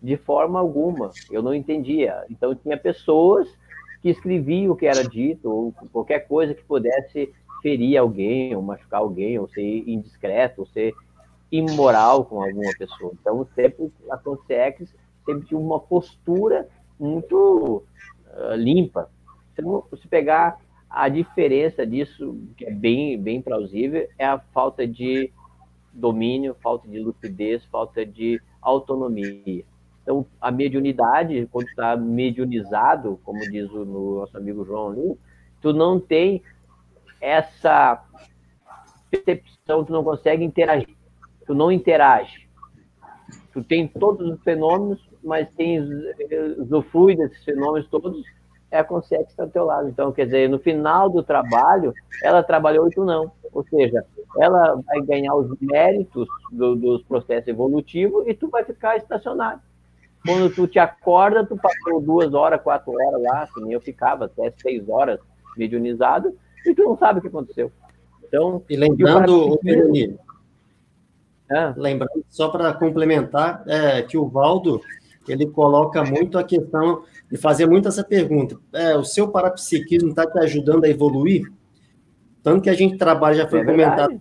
De 0.00 0.16
forma 0.16 0.58
alguma, 0.58 1.10
eu 1.30 1.42
não 1.42 1.54
entendia. 1.54 2.24
Então 2.28 2.54
tinha 2.54 2.76
pessoas 2.76 3.48
que 4.00 4.10
escreviam 4.10 4.72
o 4.72 4.76
que 4.76 4.86
era 4.86 5.08
dito, 5.08 5.48
ou 5.48 5.72
qualquer 5.92 6.26
coisa 6.26 6.54
que 6.54 6.64
pudesse 6.64 7.32
ferir 7.62 7.96
alguém, 7.96 8.54
ou 8.54 8.62
machucar 8.62 9.00
alguém, 9.00 9.38
ou 9.38 9.48
ser 9.48 9.88
indiscreto, 9.88 10.62
ou 10.62 10.66
ser 10.66 10.92
imoral 11.50 12.24
com 12.24 12.42
alguma 12.42 12.72
pessoa. 12.76 13.12
Então 13.20 13.46
sempre 13.54 13.90
a 14.10 14.18
consciência 14.18 14.86
sempre 15.24 15.46
tinha 15.46 15.58
uma 15.60 15.78
postura 15.78 16.68
muito 16.98 17.82
uh, 18.28 18.54
limpa. 18.56 19.08
Então, 19.52 19.84
se 20.00 20.08
pegar 20.08 20.58
a 20.88 21.08
diferença 21.08 21.86
disso, 21.86 22.38
que 22.56 22.64
é 22.64 22.70
bem, 22.70 23.20
bem 23.20 23.40
plausível, 23.40 24.08
é 24.18 24.26
a 24.26 24.38
falta 24.38 24.86
de 24.86 25.30
domínio, 25.92 26.56
falta 26.62 26.88
de 26.88 26.98
lucidez, 26.98 27.64
falta 27.66 28.04
de 28.04 28.40
autonomia. 28.60 29.64
Então, 30.02 30.26
a 30.40 30.50
mediunidade, 30.50 31.48
quando 31.50 31.68
está 31.68 31.96
mediunizado, 31.96 33.20
como 33.24 33.38
diz 33.50 33.70
o 33.70 33.84
nosso 33.84 34.36
amigo 34.36 34.64
João 34.64 34.90
ali, 34.90 35.18
tu 35.60 35.72
não 35.72 36.00
tem 36.00 36.42
essa 37.22 38.02
percepção, 39.10 39.84
tu 39.84 39.92
não 39.92 40.02
consegue 40.02 40.44
interagir, 40.44 40.96
tu 41.46 41.54
não 41.54 41.70
interage. 41.70 42.48
Tu 43.52 43.62
tem 43.62 43.86
todos 43.86 44.28
os 44.28 44.42
fenômenos, 44.42 44.98
mas 45.22 45.46
quem 45.56 45.78
usufrui 46.58 47.16
desses 47.16 47.44
fenômenos 47.44 47.88
todos 47.88 48.22
é 48.70 48.78
a 48.78 48.84
consciência 48.84 49.26
que 49.26 49.32
está 49.32 49.42
ao 49.44 49.50
teu 49.50 49.64
lado. 49.64 49.88
Então, 49.88 50.10
quer 50.10 50.24
dizer, 50.24 50.48
no 50.48 50.58
final 50.58 51.10
do 51.10 51.22
trabalho, 51.22 51.92
ela 52.22 52.42
trabalhou 52.42 52.88
e 52.88 52.90
tu 52.90 53.04
não. 53.04 53.30
Ou 53.52 53.62
seja, 53.64 54.04
ela 54.40 54.80
vai 54.86 55.02
ganhar 55.02 55.34
os 55.34 55.54
méritos 55.60 56.26
do, 56.50 56.74
dos 56.74 57.02
processos 57.02 57.46
evolutivos 57.46 58.26
e 58.26 58.32
tu 58.32 58.48
vai 58.48 58.64
ficar 58.64 58.96
estacionado. 58.96 59.60
Quando 60.24 60.54
tu 60.54 60.66
te 60.66 60.78
acorda, 60.78 61.44
tu 61.44 61.56
passou 61.56 62.00
duas 62.00 62.32
horas, 62.32 62.62
quatro 62.62 62.92
horas 62.92 63.22
lá, 63.22 63.42
assim, 63.42 63.72
eu 63.72 63.80
ficava 63.80 64.24
até 64.24 64.50
seis 64.52 64.88
horas 64.88 65.20
mediunizado, 65.56 66.34
e 66.66 66.74
tu 66.74 66.84
não 66.84 66.96
sabe 66.96 67.18
o 67.18 67.22
que 67.22 67.28
aconteceu. 67.28 67.70
Então, 68.26 68.62
e 68.68 68.76
lembrando, 68.76 69.52
o 69.52 69.58
é. 71.50 71.74
lembrando, 71.76 72.24
só 72.30 72.48
para 72.48 72.72
complementar, 72.72 73.62
é, 73.66 74.02
que 74.02 74.16
o 74.16 74.26
Valdo 74.26 74.80
ele 75.28 75.46
coloca 75.46 76.02
muito 76.02 76.38
a 76.38 76.44
questão 76.44 77.04
de 77.30 77.36
fazer 77.36 77.66
muito 77.66 77.88
essa 77.88 78.02
pergunta. 78.02 78.58
É, 78.72 78.96
o 78.96 79.04
seu 79.04 79.28
parapsiquismo 79.28 80.10
está 80.10 80.26
te 80.26 80.38
ajudando 80.38 80.84
a 80.84 80.88
evoluir? 80.88 81.50
Tanto 82.42 82.62
que 82.62 82.70
a 82.70 82.74
gente 82.74 82.96
trabalha, 82.96 83.36
já 83.36 83.48
foi 83.48 83.60
é 83.60 83.64
comentado, 83.64 84.20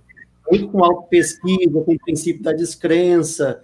muito 0.49 0.67
com 0.69 0.83
auto-pesquisa, 0.83 1.81
com 1.81 1.93
o 1.93 1.99
princípio 1.99 2.43
da 2.43 2.51
descrença, 2.51 3.61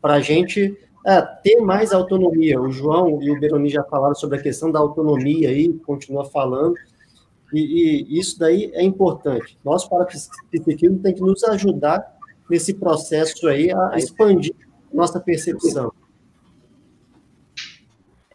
para 0.00 0.14
a 0.14 0.20
gente 0.20 0.76
é, 1.06 1.22
ter 1.22 1.60
mais 1.60 1.92
autonomia. 1.92 2.60
O 2.60 2.70
João 2.70 3.22
e 3.22 3.30
o 3.30 3.38
Beroni 3.38 3.70
já 3.70 3.84
falaram 3.84 4.14
sobre 4.14 4.38
a 4.38 4.42
questão 4.42 4.70
da 4.70 4.78
autonomia 4.78 5.48
aí, 5.48 5.72
continua 5.72 6.24
falando, 6.24 6.74
e, 7.58 8.06
e 8.08 8.18
isso 8.18 8.38
daí 8.38 8.70
é 8.74 8.82
importante. 8.82 9.58
Nosso 9.64 9.88
parapsiquismo 9.88 10.98
tem 10.98 11.14
que 11.14 11.20
nos 11.20 11.44
ajudar 11.44 12.14
nesse 12.48 12.74
processo 12.74 13.48
aí 13.48 13.72
a 13.72 13.96
expandir 13.96 14.54
nossa 14.92 15.20
percepção. 15.20 15.92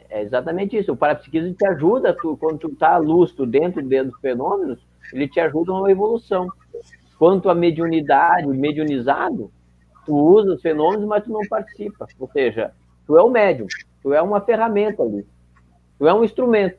É 0.09 0.23
exatamente 0.23 0.77
isso. 0.77 0.91
O 0.91 0.97
parapsiquismo 0.97 1.53
te 1.53 1.65
ajuda, 1.67 2.13
tu, 2.13 2.35
quando 2.37 2.57
tu 2.57 2.67
está 2.67 2.97
lustro 2.97 3.45
dentro, 3.45 3.81
dentro 3.81 4.11
dos 4.11 4.19
fenômenos, 4.19 4.79
ele 5.13 5.27
te 5.27 5.39
ajuda 5.39 5.71
uma 5.71 5.91
evolução. 5.91 6.47
Quanto 7.17 7.49
à 7.49 7.55
mediunidade, 7.55 8.47
o 8.47 8.53
mediunizado, 8.53 9.51
tu 10.05 10.15
usa 10.15 10.55
os 10.55 10.61
fenômenos, 10.61 11.05
mas 11.05 11.23
tu 11.23 11.31
não 11.31 11.41
participa. 11.47 12.07
Ou 12.19 12.29
seja, 12.31 12.73
tu 13.05 13.17
é 13.17 13.23
o 13.23 13.29
médium, 13.29 13.67
tu 14.01 14.13
é 14.13 14.21
uma 14.21 14.41
ferramenta 14.41 15.03
ali, 15.03 15.25
tu 15.97 16.07
é 16.07 16.13
um 16.13 16.23
instrumento, 16.23 16.77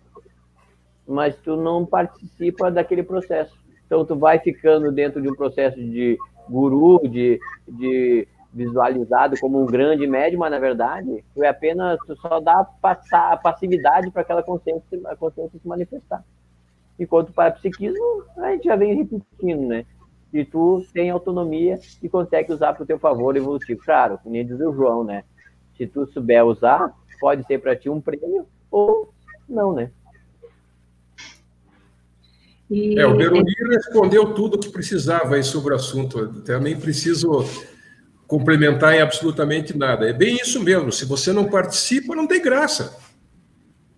mas 1.11 1.37
tu 1.37 1.57
não 1.57 1.85
participa 1.85 2.71
daquele 2.71 3.03
processo. 3.03 3.55
Então, 3.85 4.05
tu 4.05 4.17
vai 4.17 4.39
ficando 4.39 4.93
dentro 4.93 5.21
de 5.21 5.29
um 5.29 5.35
processo 5.35 5.77
de 5.77 6.17
guru, 6.49 7.01
de, 7.09 7.41
de 7.69 8.29
visualizado 8.53 9.37
como 9.41 9.63
um 9.63 9.67
grande 9.67 10.07
médium, 10.07 10.41
mas 10.41 10.51
na 10.51 10.59
verdade, 10.59 11.25
tu 11.35 11.43
é 11.43 11.49
apenas, 11.49 11.99
tu 12.07 12.17
só 12.17 12.41
dá 12.41 12.65
passar 12.81 13.41
passividade 13.41 14.11
para 14.11 14.23
aquela 14.23 14.43
consciência, 14.43 15.01
a 15.07 15.17
consciência 15.17 15.59
se 15.59 15.67
manifestar. 15.67 16.25
Enquanto 16.99 17.33
para 17.33 17.53
psiquismo, 17.53 18.25
a 18.37 18.53
gente 18.53 18.65
já 18.65 18.77
vem 18.77 18.95
repetindo, 18.95 19.67
né? 19.67 19.85
E 20.33 20.45
tu 20.45 20.85
tem 20.93 21.11
autonomia 21.11 21.79
e 22.03 22.09
consegue 22.09 22.53
usar 22.53 22.75
para 22.75 22.83
o 22.83 22.87
teu 22.87 22.99
favor 22.99 23.37
evolutivo. 23.37 23.83
Claro, 23.85 24.19
como 24.23 24.35
diz 24.35 24.61
o 24.61 24.73
João, 24.73 25.03
né? 25.03 25.25
Se 25.77 25.87
tu 25.87 26.07
souber 26.07 26.45
usar, 26.45 26.95
pode 27.21 27.45
ser 27.47 27.59
para 27.59 27.75
ti 27.75 27.89
um 27.89 28.01
prêmio 28.01 28.47
ou 28.71 29.13
não, 29.49 29.73
né? 29.73 29.91
E... 32.71 32.99
É, 32.99 33.07
o 33.07 33.17
Beroni 33.17 33.53
respondeu 33.69 34.33
tudo 34.33 34.55
o 34.55 34.61
que 34.61 34.71
precisava 34.71 35.35
aí 35.35 35.43
sobre 35.43 35.73
o 35.73 35.77
assunto. 35.77 36.29
Também 36.43 36.79
preciso 36.79 37.45
complementar 38.27 38.95
em 38.95 39.01
absolutamente 39.01 39.77
nada. 39.77 40.09
É 40.09 40.13
bem 40.13 40.37
isso 40.37 40.63
mesmo. 40.63 40.93
Se 40.93 41.05
você 41.05 41.33
não 41.33 41.47
participa, 41.47 42.15
não 42.15 42.29
tem 42.29 42.41
graça. 42.41 42.97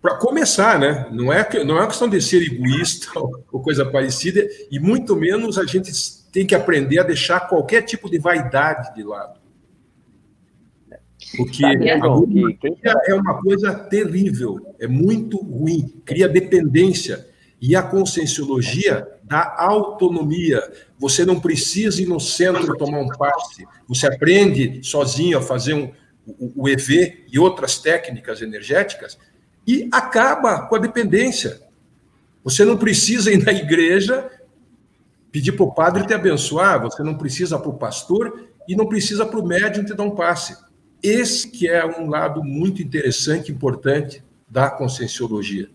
Para 0.01 0.17
começar, 0.17 0.79
né? 0.79 1.07
Não 1.13 1.31
é, 1.31 1.47
não 1.65 1.77
é 1.77 1.81
uma 1.81 1.87
questão 1.87 2.09
de 2.09 2.21
ser 2.21 2.43
egoísta 2.43 3.09
ou 3.53 3.61
coisa 3.61 3.85
parecida, 3.85 4.49
e 4.71 4.81
muito 4.81 5.15
menos 5.15 5.59
a 5.59 5.67
gente 5.67 5.93
tem 6.33 6.47
que 6.47 6.55
aprender 6.55 6.99
a 6.99 7.05
deixar 7.05 7.41
qualquer 7.41 7.83
tipo 7.83 8.11
de 8.11 8.19
vaidade 8.19 8.95
de 8.95 9.03
lado. 9.03 9.39
Porque 11.37 11.65
a 11.65 11.73
é 13.07 13.15
uma 13.15 13.41
coisa 13.41 13.73
terrível, 13.73 14.75
é 14.81 14.89
muito 14.89 15.37
ruim, 15.39 16.03
cria 16.05 16.29
dependência 16.29 17.32
e 17.63 17.77
a 17.77 17.83
conscienciologia 17.83 19.07
dá 19.23 19.55
autonomia. 19.57 20.61
Você 20.99 21.25
não 21.25 21.39
precisa 21.39 22.03
ir 22.03 22.07
no 22.07 22.19
centro 22.19 22.77
tomar 22.77 22.99
um 22.99 23.09
passe. 23.09 23.65
Você 23.87 24.09
aprende 24.09 24.81
sozinho 24.83 25.39
a 25.39 25.41
fazer 25.41 25.75
um, 25.75 25.93
o, 26.27 26.65
o 26.65 26.69
EV 26.69 27.25
e 27.31 27.39
outras 27.39 27.79
técnicas 27.79 28.43
energéticas 28.43 29.17
e 29.65 29.89
acaba 29.93 30.67
com 30.67 30.75
a 30.75 30.79
dependência. 30.79 31.63
Você 32.43 32.65
não 32.65 32.77
precisa 32.77 33.31
ir 33.31 33.45
na 33.45 33.53
igreja 33.53 34.29
pedir 35.31 35.53
para 35.53 35.65
o 35.65 35.73
padre 35.73 36.05
te 36.05 36.13
abençoar, 36.13 36.83
você 36.83 37.03
não 37.03 37.17
precisa 37.17 37.59
para 37.59 37.71
o 37.71 37.79
pastor 37.79 38.51
e 38.69 38.75
não 38.75 38.87
precisa 38.87 39.25
para 39.25 39.39
o 39.39 39.47
médium 39.47 39.85
te 39.85 39.95
dar 39.95 40.03
um 40.03 40.15
passe. 40.15 40.57
Esse 41.01 41.49
que 41.49 41.69
é 41.69 41.87
um 41.87 42.11
lado 42.11 42.43
muito 42.43 42.83
interessante, 42.83 43.53
importante 43.53 44.23
da 44.49 44.69
conscienciologia. 44.69 45.71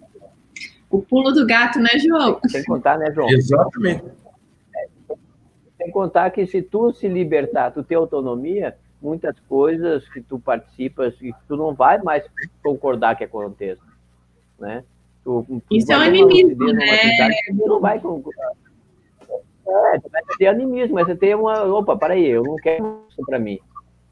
O 0.89 1.01
pulo 1.01 1.31
do 1.31 1.45
gato, 1.45 1.79
né, 1.79 1.89
João? 1.99 2.39
Sem 2.47 2.63
contar, 2.63 2.97
né, 2.97 3.11
João? 3.11 3.29
Exatamente. 3.29 4.03
Sem 5.77 5.91
contar 5.91 6.29
que 6.31 6.45
se 6.47 6.61
tu 6.61 6.91
se 6.93 7.07
libertar, 7.07 7.71
tu 7.71 7.83
ter 7.83 7.95
autonomia, 7.95 8.75
muitas 9.01 9.39
coisas 9.41 10.07
que 10.09 10.21
tu 10.21 10.39
participas 10.39 11.13
e 11.21 11.33
tu 11.47 11.55
não 11.55 11.73
vai 11.73 12.01
mais 12.01 12.23
concordar 12.63 13.15
que 13.15 13.23
aconteça, 13.23 13.81
né? 14.59 14.83
Tu, 15.23 15.45
tu 15.47 15.75
Isso 15.75 15.91
é 15.91 15.97
um 15.97 16.01
animismo, 16.01 16.73
né? 16.73 16.85
Tu 17.47 17.67
não 17.67 17.79
vai 17.79 17.99
concordar. 17.99 18.51
É, 19.67 19.99
tu 19.99 20.09
vai 20.09 20.21
ter 20.37 20.47
animismo, 20.47 20.95
mas 20.95 21.07
você 21.07 21.15
tem 21.15 21.35
uma, 21.35 21.63
opa, 21.63 21.97
para 21.97 22.13
aí, 22.13 22.25
eu 22.25 22.43
não 22.43 22.55
quero 22.55 23.05
isso 23.09 23.21
para 23.25 23.37
mim, 23.37 23.59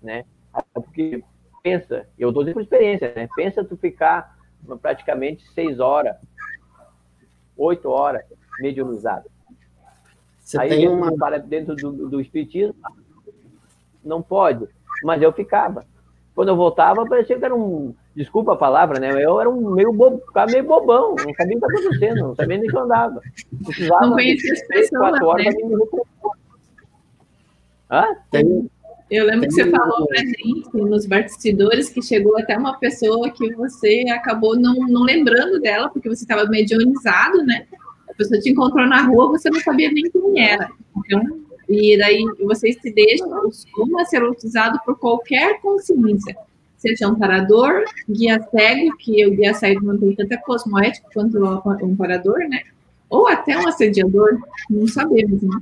né? 0.03 0.25
Porque 0.73 1.23
pensa, 1.63 2.07
eu 2.19 2.29
estou 2.29 2.43
dizendo 2.43 2.55
por 2.55 2.63
experiência, 2.63 3.13
né? 3.15 3.27
Pensa 3.35 3.63
tu 3.63 3.75
ficar 3.77 4.37
praticamente 4.81 5.43
seis 5.53 5.79
horas 5.79 6.15
oito 7.57 7.89
horas 7.89 8.23
mediunizado. 8.59 9.29
Você 10.39 10.59
Aí 10.59 10.69
tem 10.69 10.87
uma... 10.87 11.15
para 11.17 11.39
dentro 11.39 11.75
do, 11.75 12.09
do 12.09 12.21
espiritismo, 12.21 12.75
não 14.03 14.21
pode, 14.21 14.67
mas 15.03 15.21
eu 15.21 15.33
ficava. 15.33 15.85
Quando 16.35 16.49
eu 16.49 16.55
voltava, 16.55 17.07
parecia 17.07 17.39
que 17.39 17.45
era 17.45 17.55
um, 17.55 17.95
desculpa 18.15 18.53
a 18.53 18.57
palavra, 18.57 18.99
né? 18.99 19.11
Eu 19.23 19.39
era 19.39 19.49
um 19.49 19.71
meio 19.71 19.91
bobo, 19.91 20.21
ficava 20.25 20.51
meio 20.51 20.63
bobão, 20.63 21.15
não 21.15 21.33
sabia 21.33 21.57
o 21.57 21.59
que 21.59 21.65
estava 21.65 21.73
acontecendo, 21.73 22.27
não 22.27 22.35
sabia 22.35 22.57
nem 22.57 22.69
que 22.69 22.75
eu 22.75 22.81
andava. 22.81 23.21
Precisava 23.65 24.05
não 24.05 24.13
conhecia 24.13 24.53
as 24.53 24.67
pessoas, 24.67 25.21
horas 25.21 25.45
né? 25.45 25.51
me 25.51 25.85
Hã? 27.89 28.15
Tem, 28.31 28.69
eu 29.09 29.25
lembro 29.25 29.47
que 29.47 29.53
você 29.53 29.69
falou 29.69 30.07
pra 30.07 30.17
gente 30.17 30.67
nos 30.73 31.05
bastidores 31.05 31.89
que 31.89 32.01
chegou 32.01 32.37
até 32.39 32.57
uma 32.57 32.77
pessoa 32.79 33.29
que 33.29 33.53
você 33.53 34.05
acabou 34.09 34.59
não, 34.59 34.75
não 34.87 35.03
lembrando 35.03 35.59
dela, 35.59 35.89
porque 35.89 36.09
você 36.09 36.23
estava 36.23 36.45
medianizado, 36.45 37.43
né? 37.43 37.67
A 38.09 38.13
pessoa 38.13 38.39
te 38.39 38.49
encontrou 38.49 38.87
na 38.87 39.03
rua, 39.03 39.29
você 39.29 39.49
não 39.49 39.59
sabia 39.59 39.91
nem 39.91 40.09
quem 40.09 40.43
era. 40.43 40.69
Então, 40.97 41.45
e 41.69 41.97
daí 41.97 42.23
você 42.43 42.73
se 42.73 42.91
deixa, 42.91 43.25
costuma 43.25 44.05
ser 44.05 44.23
utilizado 44.23 44.79
por 44.85 44.97
qualquer 44.97 45.59
consciência, 45.61 46.35
seja 46.77 47.07
um 47.07 47.15
parador, 47.15 47.83
guia 48.09 48.39
cego, 48.51 48.95
que 48.97 49.25
o 49.25 49.31
guia 49.31 49.53
cego 49.53 49.85
não 49.85 49.97
tem 49.97 50.15
tanta 50.15 50.37
cosmoética 50.37 51.07
quanto 51.13 51.85
um 51.85 51.95
parador, 51.95 52.39
né? 52.49 52.61
Ou 53.09 53.27
até 53.27 53.57
um 53.57 53.67
assediador, 53.67 54.39
não 54.69 54.87
sabemos, 54.87 55.41
né? 55.43 55.59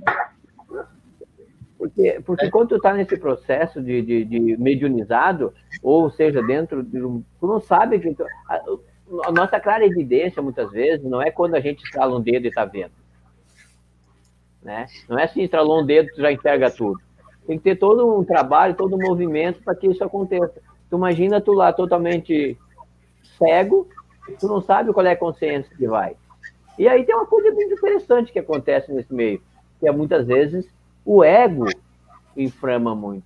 Porque, 1.84 2.22
porque 2.26 2.50
quando 2.50 2.70
tu 2.70 2.76
está 2.78 2.94
nesse 2.94 3.18
processo 3.18 3.82
de, 3.82 4.02
de, 4.02 4.24
de, 4.24 4.40
mediunizado, 4.56 5.54
ou 5.82 6.10
seja, 6.10 6.42
dentro 6.42 6.82
de 6.82 7.04
um. 7.04 7.22
Tu 7.42 7.46
não 7.46 7.60
sabe 7.60 8.00
que. 8.00 8.14
Tu, 8.16 8.24
a, 8.48 8.62
a, 9.26 9.32
nossa 9.34 9.60
clara 9.60 9.86
evidência, 9.86 10.42
muitas 10.42 10.72
vezes, 10.72 11.06
não 11.06 11.22
é 11.22 11.30
quando 11.30 11.56
a 11.56 11.60
gente 11.60 11.84
estrala 11.84 12.18
um 12.18 12.22
dedo 12.22 12.46
e 12.46 12.48
está 12.48 12.64
vendo. 12.64 12.94
Né? 14.62 14.86
Não 15.10 15.20
é 15.20 15.26
assim, 15.26 15.42
estralou 15.42 15.82
um 15.82 15.86
dedo, 15.86 16.08
tu 16.16 16.22
já 16.22 16.32
enxerga 16.32 16.72
tudo. 16.72 17.02
Tem 17.46 17.58
que 17.58 17.64
ter 17.66 17.76
todo 17.76 18.18
um 18.18 18.24
trabalho, 18.24 18.76
todo 18.76 18.96
um 18.96 19.06
movimento 19.06 19.62
para 19.62 19.76
que 19.76 19.88
isso 19.88 20.06
aconteça. 20.06 20.62
Tu 20.90 20.96
imagina 20.96 21.42
tu 21.42 21.52
lá 21.52 21.74
totalmente 21.74 22.58
cego, 23.38 23.90
tu 24.40 24.48
não 24.48 24.62
sabe 24.62 24.94
qual 24.94 25.06
é 25.06 25.12
a 25.12 25.18
consciência 25.18 25.76
que 25.76 25.86
vai. 25.86 26.16
E 26.80 26.88
aí 26.88 27.04
tem 27.04 27.14
uma 27.14 27.26
coisa 27.26 27.52
muito 27.52 27.74
interessante 27.74 28.32
que 28.32 28.40
acontece 28.40 28.90
nesse 28.94 29.14
meio, 29.14 29.42
que 29.82 29.86
é 29.86 29.92
muitas 29.92 30.26
vezes 30.26 30.66
o 31.06 31.24
ego 31.24 31.66
inflama 32.36 32.96
muito. 32.96 33.26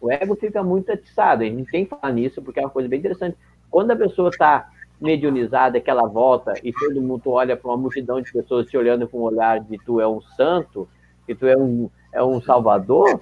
O 0.00 0.10
ego 0.10 0.36
fica 0.36 0.62
muito 0.62 0.92
atiçado. 0.92 1.42
A 1.42 1.46
gente 1.46 1.70
tem 1.70 1.84
que 1.84 1.90
falar 1.90 2.12
nisso, 2.12 2.42
porque 2.42 2.60
é 2.60 2.62
uma 2.62 2.70
coisa 2.70 2.88
bem 2.88 2.98
interessante. 2.98 3.36
Quando 3.70 3.90
a 3.90 3.96
pessoa 3.96 4.28
está 4.28 4.68
mediunizada, 5.00 5.80
que 5.80 5.90
ela 5.90 6.06
volta 6.08 6.54
e 6.62 6.72
todo 6.72 7.00
mundo 7.02 7.30
olha 7.30 7.56
para 7.56 7.70
uma 7.70 7.76
multidão 7.76 8.20
de 8.20 8.32
pessoas 8.32 8.66
te 8.66 8.76
olhando 8.76 9.06
com 9.08 9.18
um 9.18 9.22
olhar 9.22 9.60
de 9.60 9.76
tu 9.78 10.00
é 10.00 10.08
um 10.08 10.20
santo, 10.20 10.88
que 11.26 11.34
tu 11.34 11.46
é 11.46 11.56
um, 11.56 11.90
é 12.12 12.22
um 12.22 12.40
salvador, 12.40 13.18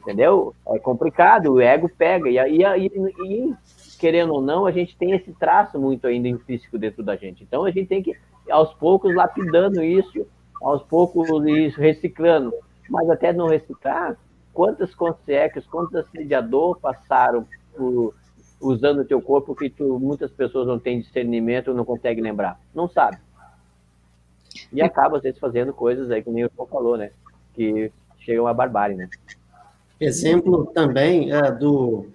entendeu? 0.00 0.54
É 0.68 0.78
complicado, 0.78 1.54
o 1.54 1.60
ego 1.60 1.88
pega. 1.88 2.28
E, 2.28 2.38
e, 2.38 2.86
e, 2.86 3.54
querendo 3.98 4.34
ou 4.34 4.42
não, 4.42 4.66
a 4.66 4.72
gente 4.72 4.96
tem 4.96 5.12
esse 5.12 5.32
traço 5.32 5.78
muito 5.78 6.06
ainda 6.06 6.28
intrínseco 6.28 6.76
dentro 6.78 7.02
da 7.02 7.16
gente. 7.16 7.42
Então 7.42 7.64
a 7.64 7.70
gente 7.70 7.86
tem 7.86 8.02
que, 8.02 8.14
aos 8.50 8.74
poucos, 8.74 9.14
lapidando 9.14 9.82
isso, 9.82 10.26
aos 10.60 10.82
poucos, 10.82 11.28
isso, 11.46 11.80
reciclando 11.80 12.52
mas 12.88 13.08
até 13.10 13.32
não 13.32 13.48
reciclar, 13.48 14.16
quantas 14.52 14.94
consciências, 14.94 15.66
quantos 15.66 15.94
assediadores 15.94 16.80
passaram 16.80 17.46
por, 17.76 18.14
usando 18.60 19.00
o 19.00 19.04
teu 19.04 19.20
corpo 19.20 19.54
que 19.54 19.68
tu, 19.68 19.98
muitas 19.98 20.30
pessoas 20.30 20.66
não 20.66 20.78
têm 20.78 21.00
discernimento, 21.00 21.74
não 21.74 21.84
conseguem 21.84 22.22
lembrar, 22.22 22.58
não 22.74 22.88
sabe. 22.88 23.18
E 24.72 24.80
acaba, 24.80 25.18
às 25.18 25.22
vezes, 25.22 25.38
fazendo 25.38 25.72
coisas 25.72 26.10
aí, 26.10 26.22
que 26.22 26.30
nem 26.30 26.44
o 26.44 26.50
João 26.54 26.66
falou, 26.66 26.96
né? 26.96 27.10
Que 27.54 27.92
chegam 28.18 28.46
a 28.46 28.54
barbárie, 28.54 28.96
né? 28.96 29.08
Exemplo 30.00 30.66
também 30.66 31.32
é, 31.32 31.50
do, 31.50 32.06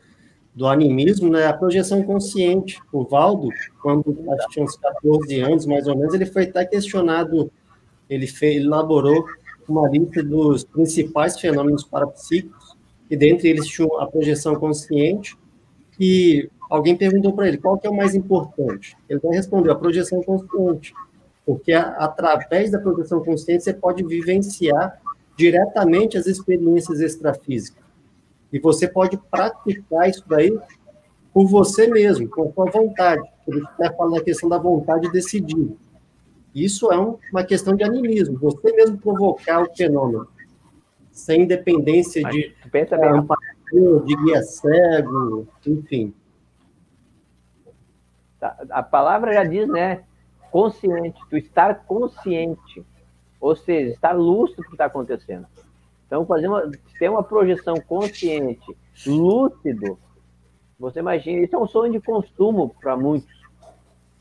do 0.53 0.67
animismo, 0.67 1.29
né? 1.29 1.45
A 1.45 1.53
projeção 1.53 2.03
consciente. 2.03 2.79
O 2.91 3.03
Valdo, 3.03 3.49
quando 3.81 4.15
tinha 4.49 4.65
uns 4.65 4.75
14 4.75 5.39
anos, 5.39 5.65
mais 5.65 5.87
ou 5.87 5.95
menos, 5.95 6.13
ele 6.13 6.25
foi 6.25 6.43
até 6.43 6.65
questionado, 6.65 7.51
ele, 8.09 8.27
fez, 8.27 8.55
ele 8.55 8.65
elaborou 8.65 9.25
uma 9.67 9.87
lista 9.89 10.23
dos 10.23 10.63
principais 10.63 11.39
fenômenos 11.39 11.83
parapsíquicos, 11.83 12.75
e 13.09 13.17
dentre 13.17 13.49
eles 13.49 13.67
tinha 13.67 13.87
a 13.99 14.05
projeção 14.05 14.55
consciente, 14.55 15.37
e 15.99 16.49
alguém 16.69 16.95
perguntou 16.95 17.33
para 17.33 17.47
ele 17.47 17.57
qual 17.57 17.77
que 17.77 17.85
é 17.85 17.89
o 17.89 17.95
mais 17.95 18.15
importante. 18.15 18.97
Ele 19.09 19.19
respondeu 19.29 19.71
a 19.73 19.75
projeção 19.75 20.21
consciente, 20.23 20.93
porque 21.45 21.73
através 21.73 22.71
da 22.71 22.79
projeção 22.79 23.23
consciente 23.23 23.63
você 23.63 23.73
pode 23.73 24.03
vivenciar 24.03 25.01
diretamente 25.37 26.17
as 26.17 26.27
experiências 26.27 26.99
extrafísicas. 26.99 27.83
E 28.53 28.59
você 28.59 28.87
pode 28.87 29.17
praticar 29.17 30.09
isso 30.09 30.23
daí 30.27 30.57
por 31.33 31.47
você 31.47 31.87
mesmo, 31.87 32.27
com 32.29 32.49
a 32.49 32.51
sua 32.51 32.65
vontade. 32.71 33.27
Ele 33.47 33.59
está 33.63 33.93
falando 33.93 34.17
a 34.17 34.23
questão 34.23 34.49
da 34.49 34.57
vontade 34.57 35.07
de 35.07 35.11
decidir. 35.11 35.75
Isso 36.53 36.91
é 36.91 36.99
um, 36.99 37.17
uma 37.31 37.43
questão 37.43 37.75
de 37.75 37.83
animismo, 37.83 38.37
você 38.37 38.71
mesmo 38.73 38.97
provocar 38.97 39.61
o 39.61 39.73
fenômeno, 39.75 40.27
sem 41.11 41.45
dependência 41.45 42.21
Mas, 42.21 42.33
de, 42.33 42.55
pensa 42.69 42.97
bem, 42.97 43.19
uh, 43.73 44.05
de 44.05 44.15
guia 44.15 44.41
cego, 44.43 45.47
enfim. 45.65 46.13
Tá, 48.39 48.57
a 48.69 48.83
palavra 48.83 49.33
já 49.33 49.43
diz, 49.43 49.67
né? 49.67 50.03
Consciente, 50.51 51.19
tu 51.29 51.37
estar 51.37 51.85
consciente. 51.85 52.85
ou 53.39 53.55
seja, 53.55 53.93
estar 53.93 54.11
lúcido 54.11 54.61
do 54.61 54.67
que 54.67 54.73
está 54.73 54.85
acontecendo. 54.85 55.47
Então, 56.05 56.25
fazer 56.25 56.47
uma, 56.47 56.69
ter 56.99 57.09
uma 57.09 57.23
projeção 57.23 57.75
consciente, 57.79 58.75
lúcido, 59.07 59.97
você 60.77 60.99
imagina, 60.99 61.43
isso 61.45 61.55
é 61.55 61.59
um 61.59 61.67
sonho 61.67 61.93
de 61.93 62.01
consumo 62.01 62.75
para 62.81 62.97
muitos, 62.97 63.33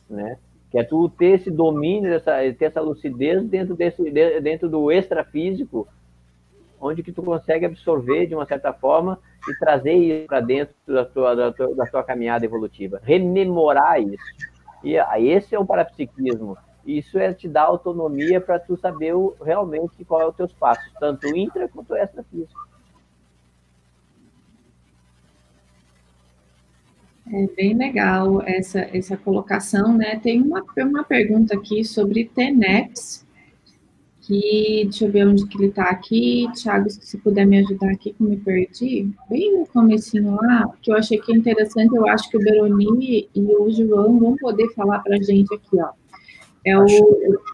né? 0.09 0.39
Que 0.71 0.79
é 0.79 0.85
tu 0.85 1.09
ter 1.09 1.41
esse 1.41 1.51
domínio, 1.51 2.13
essa, 2.13 2.33
ter 2.57 2.67
essa 2.67 2.81
lucidez 2.81 3.45
dentro, 3.45 3.75
desse, 3.75 4.11
dentro 4.41 4.69
do 4.69 4.91
extrafísico, 4.91 5.89
onde 6.81 7.03
que 7.03 7.13
tu 7.13 7.23
consegue 7.23 7.67
absorver 7.67 8.27
de 8.27 8.35
uma 8.35 8.47
certa 8.47 8.73
forma 8.73 9.19
e 9.49 9.55
trazer 9.59 9.95
isso 9.95 10.27
para 10.27 10.41
dentro 10.41 10.75
da 10.87 11.05
tua, 11.05 11.35
da, 11.35 11.53
tua, 11.53 11.75
da 11.75 11.87
tua 11.87 12.03
caminhada 12.03 12.45
evolutiva. 12.45 13.01
Rememorar 13.03 14.01
isso. 14.01 14.25
E 14.83 14.99
ah, 14.99 15.21
esse 15.21 15.55
é 15.55 15.59
o 15.59 15.67
parapsiquismo. 15.67 16.57
Isso 16.87 17.19
é 17.19 17.33
te 17.35 17.47
dar 17.47 17.65
autonomia 17.65 18.41
para 18.41 18.59
tu 18.59 18.77
saber 18.77 19.15
o, 19.15 19.37
realmente 19.45 20.05
qual 20.05 20.23
é 20.23 20.27
o 20.27 20.33
teus 20.33 20.53
passos, 20.53 20.91
tanto 20.99 21.27
intra 21.37 21.69
quanto 21.69 21.95
extrafísico. 21.95 22.69
É 27.33 27.47
bem 27.57 27.77
legal 27.77 28.43
essa, 28.43 28.81
essa 28.93 29.17
colocação, 29.17 29.97
né? 29.97 30.19
Tem 30.19 30.43
uma, 30.43 30.65
uma 30.79 31.05
pergunta 31.05 31.55
aqui 31.55 31.85
sobre 31.85 32.25
TENEPS, 32.25 33.25
que, 34.21 34.83
deixa 34.85 35.05
eu 35.05 35.13
ver 35.13 35.29
onde 35.29 35.47
que 35.47 35.57
ele 35.57 35.69
está 35.69 35.85
aqui, 35.85 36.49
Thiago, 36.55 36.91
se 36.91 37.19
puder 37.19 37.47
me 37.47 37.59
ajudar 37.59 37.91
aqui, 37.91 38.13
que 38.13 38.23
eu 38.23 38.29
me 38.29 38.37
perdi, 38.37 39.09
bem 39.29 39.59
no 39.59 39.67
comecinho 39.67 40.35
lá, 40.35 40.69
que 40.83 40.91
eu 40.91 40.97
achei 40.97 41.19
que 41.19 41.33
é 41.33 41.37
interessante, 41.37 41.95
eu 41.95 42.09
acho 42.09 42.29
que 42.29 42.37
o 42.37 42.41
Beroni 42.41 43.29
e 43.33 43.41
o 43.41 43.71
João 43.71 44.19
vão 44.19 44.37
poder 44.37 44.69
falar 44.75 44.99
para 44.99 45.17
a 45.17 45.23
gente 45.23 45.55
aqui, 45.55 45.81
ó. 45.81 45.91
É 46.67 46.77
o, 46.77 46.85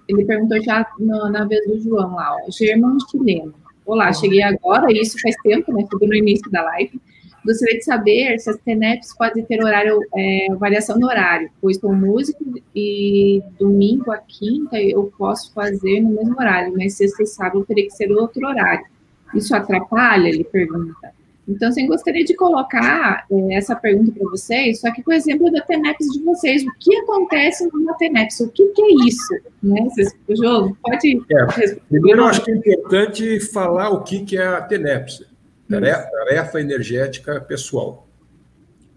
ele 0.08 0.24
perguntou 0.24 0.60
já 0.62 0.86
na, 0.98 1.30
na 1.30 1.44
vez 1.44 1.66
do 1.66 1.78
João 1.80 2.14
lá, 2.14 2.34
ó, 2.34 2.50
Germão 2.50 2.96
chileno. 3.10 3.54
Olá, 3.84 4.12
cheguei 4.12 4.42
agora, 4.42 4.90
isso 4.90 5.20
faz 5.20 5.36
tempo, 5.42 5.70
né, 5.72 5.86
foi 5.90 6.08
no 6.08 6.14
início 6.14 6.50
da 6.50 6.62
live, 6.62 7.00
Gostaria 7.46 7.78
de 7.78 7.84
saber 7.84 8.40
se 8.40 8.50
as 8.50 8.56
TENEPs 8.58 9.16
podem 9.16 9.44
ter 9.44 9.62
horário, 9.62 10.00
é, 10.16 10.48
variação 10.56 10.98
no 10.98 11.06
horário, 11.06 11.48
pois 11.60 11.78
sou 11.78 11.94
músico 11.94 12.44
e 12.74 13.40
domingo 13.56 14.10
a 14.10 14.18
quinta 14.18 14.80
eu 14.80 15.12
posso 15.16 15.52
fazer 15.54 16.00
no 16.00 16.10
mesmo 16.10 16.34
horário, 16.36 16.74
mas 16.76 16.94
sexta 16.94 17.22
e 17.22 17.26
sábado 17.26 17.64
teria 17.64 17.84
que 17.84 17.92
ser 17.92 18.10
outro 18.10 18.44
horário. 18.44 18.84
Isso 19.32 19.54
atrapalha? 19.54 20.28
Ele 20.28 20.42
pergunta. 20.42 21.14
Então, 21.48 21.68
assim, 21.68 21.86
gostaria 21.86 22.24
de 22.24 22.34
colocar 22.34 23.24
é, 23.30 23.54
essa 23.54 23.76
pergunta 23.76 24.10
para 24.10 24.28
vocês, 24.28 24.80
só 24.80 24.92
que 24.92 25.00
com 25.00 25.12
o 25.12 25.14
exemplo 25.14 25.50
da 25.52 25.60
TENEPS 25.60 26.06
de 26.12 26.24
vocês. 26.24 26.64
O 26.64 26.72
que 26.80 26.96
acontece 26.96 27.68
numa 27.72 27.94
TENEPS? 27.94 28.40
O 28.40 28.48
que, 28.48 28.66
que 28.66 28.82
é 28.82 29.06
isso? 29.06 29.34
Né? 29.62 29.82
Vocês, 29.84 30.12
o 30.28 30.36
jogo 30.36 30.76
pode... 30.82 31.22
É, 31.30 31.76
primeiro, 31.88 32.22
eu 32.22 32.26
acho 32.26 32.42
que 32.42 32.50
é 32.50 32.56
importante 32.56 33.40
falar 33.52 33.90
o 33.90 34.02
que, 34.02 34.24
que 34.24 34.36
é 34.36 34.46
a 34.46 34.62
TENEPS. 34.62 35.35
Tarefa, 35.68 36.10
tarefa 36.10 36.60
energética 36.60 37.40
pessoal. 37.40 38.08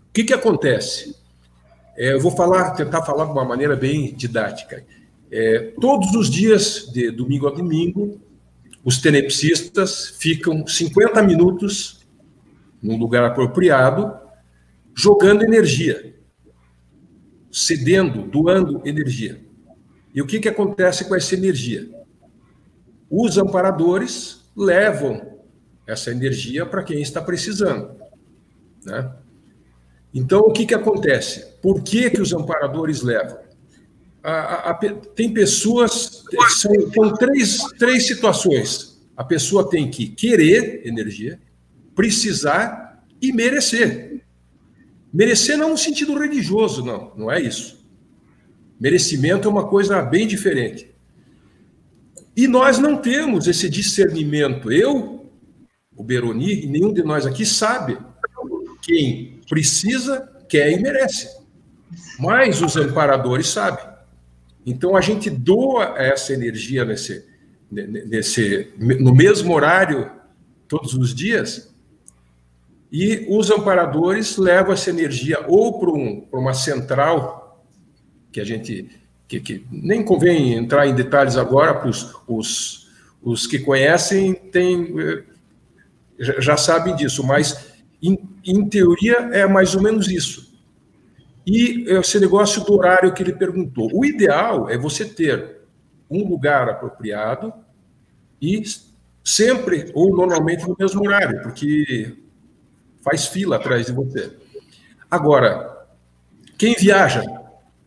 O 0.10 0.14
que, 0.14 0.24
que 0.24 0.34
acontece? 0.34 1.16
É, 1.98 2.14
eu 2.14 2.20
vou 2.20 2.32
falar, 2.32 2.72
tentar 2.72 3.04
falar 3.04 3.26
de 3.26 3.32
uma 3.32 3.44
maneira 3.44 3.76
bem 3.76 4.14
didática. 4.14 4.86
É, 5.32 5.74
todos 5.80 6.16
os 6.16 6.30
dias, 6.30 6.90
de 6.91 7.12
domingo 7.12 7.48
a 7.48 7.52
domingo, 7.52 8.20
os 8.84 9.00
tenepsistas 9.00 10.16
ficam 10.18 10.66
50 10.66 11.22
minutos 11.24 12.08
num 12.82 12.98
lugar 12.98 13.24
apropriado, 13.26 14.18
jogando 14.96 15.44
energia, 15.44 16.16
cedendo, 17.52 18.24
doando 18.24 18.82
energia. 18.86 19.41
E 20.14 20.22
o 20.22 20.26
que, 20.26 20.40
que 20.40 20.50
acontece 20.50 21.06
com 21.06 21.16
essa 21.16 21.36
energia? 21.36 21.90
Os 23.10 23.38
amparadores 23.38 24.50
levam 24.56 25.39
essa 25.90 26.11
energia 26.11 26.66
para 26.66 26.84
quem 26.84 27.02
está 27.02 27.20
precisando. 27.20 27.91
Né? 28.86 29.11
Então, 30.14 30.41
o 30.41 30.52
que, 30.52 30.66
que 30.66 30.76
acontece? 30.76 31.45
Por 31.61 31.82
que, 31.82 32.11
que 32.11 32.22
os 32.22 32.32
amparadores 32.32 33.02
levam? 33.02 33.40
A, 34.24 34.32
a, 34.32 34.70
a, 34.72 34.74
tem 35.16 35.34
pessoas, 35.34 36.24
são, 36.49 36.72
são 36.94 37.14
três, 37.16 37.57
três 37.78 38.06
situações. 38.06 39.02
A 39.18 39.24
pessoa 39.24 39.68
tem 39.68 39.90
que 39.90 40.07
querer 40.07 40.86
energia, 40.86 41.40
precisar 41.95 43.03
e 43.22 43.34
merecer. 43.34 44.24
Merecer 45.11 45.57
não 45.57 45.72
no 45.72 45.78
sentido 45.78 46.18
religioso, 46.18 46.86
não, 46.86 47.11
não 47.16 47.32
é 47.32 47.41
isso. 47.41 47.84
Merecimento 48.80 49.48
é 49.48 49.52
uma 49.52 49.68
coisa 49.68 50.02
bem 50.03 50.28
diferente. 50.28 50.90
E 52.36 52.48
nós 52.48 52.78
não 52.78 52.95
temos 52.95 53.48
esse 53.48 53.68
discernimento. 53.68 54.72
Eu, 54.72 55.19
o 55.99 56.03
Beroni, 56.03 56.63
e 56.63 56.65
nenhum 56.65 56.93
de 56.93 57.03
nós 57.03 57.26
aqui 57.26 57.45
sabe 57.45 57.97
quem 58.81 59.41
precisa, 59.49 60.31
quer 60.47 60.71
e 60.71 60.81
merece. 60.81 61.27
Mas 62.17 62.61
os 62.61 62.77
amparadores 62.77 63.47
sabem. 63.49 63.85
Então 64.65 64.95
a 64.95 65.01
gente 65.01 65.30
doa 65.30 65.95
essa 65.97 66.34
energia 66.34 66.85
nesse, 66.85 67.26
nesse, 67.69 68.71
no 68.77 69.13
mesmo 69.13 69.53
horário, 69.53 70.09
todos 70.69 70.93
os 70.93 71.13
dias, 71.13 71.69
e 72.89 73.27
os 73.30 73.51
amparadores 73.51 74.38
levam 74.38 74.71
essa 74.71 74.89
energia 74.89 75.43
ou 75.49 75.81
para 75.81 75.89
um, 75.89 76.26
uma 76.31 76.53
central, 76.53 77.65
que 78.31 78.39
a 78.39 78.45
gente. 78.45 78.89
Que, 79.27 79.39
que, 79.39 79.65
nem 79.69 80.01
convém 80.01 80.53
entrar 80.53 80.88
em 80.88 80.95
detalhes 80.95 81.35
agora, 81.35 81.76
para 81.76 81.88
os, 81.89 82.15
os, 82.26 82.89
os 83.21 83.45
que 83.45 83.59
conhecem, 83.59 84.34
tem 84.34 84.91
já 86.20 86.58
sabem 86.58 86.96
disso, 86.96 87.26
mas 87.26 87.74
em, 88.02 88.18
em, 88.46 88.68
teoria 88.68 89.30
é 89.32 89.48
mais 89.48 89.74
ou 89.74 89.82
menos 89.82 90.08
isso. 90.10 90.50
E 91.46 91.86
esse 91.88 92.20
negócio 92.20 92.64
do 92.64 92.74
horário 92.74 93.14
que 93.14 93.24
ele 93.24 93.34
perguntou. 93.34 93.90
O 93.94 94.06
ideal 94.06 94.70
é 94.70 94.78
você 94.78 95.06
ter 95.06 95.62
um 96.10 96.28
lugar 96.28 96.70
apropriado 96.70 97.54
e 98.41 98.62
sempre 99.24 99.91
ou 99.94 100.16
normalmente 100.16 100.68
no 100.68 100.76
mesmo 100.78 101.02
horário, 101.02 101.41
porque 101.41 102.18
faz 103.02 103.28
fila 103.28 103.56
atrás 103.56 103.86
de 103.86 103.91
você. 103.91 104.36
Agora, 105.10 105.88
quem 106.58 106.76
viaja, 106.76 107.24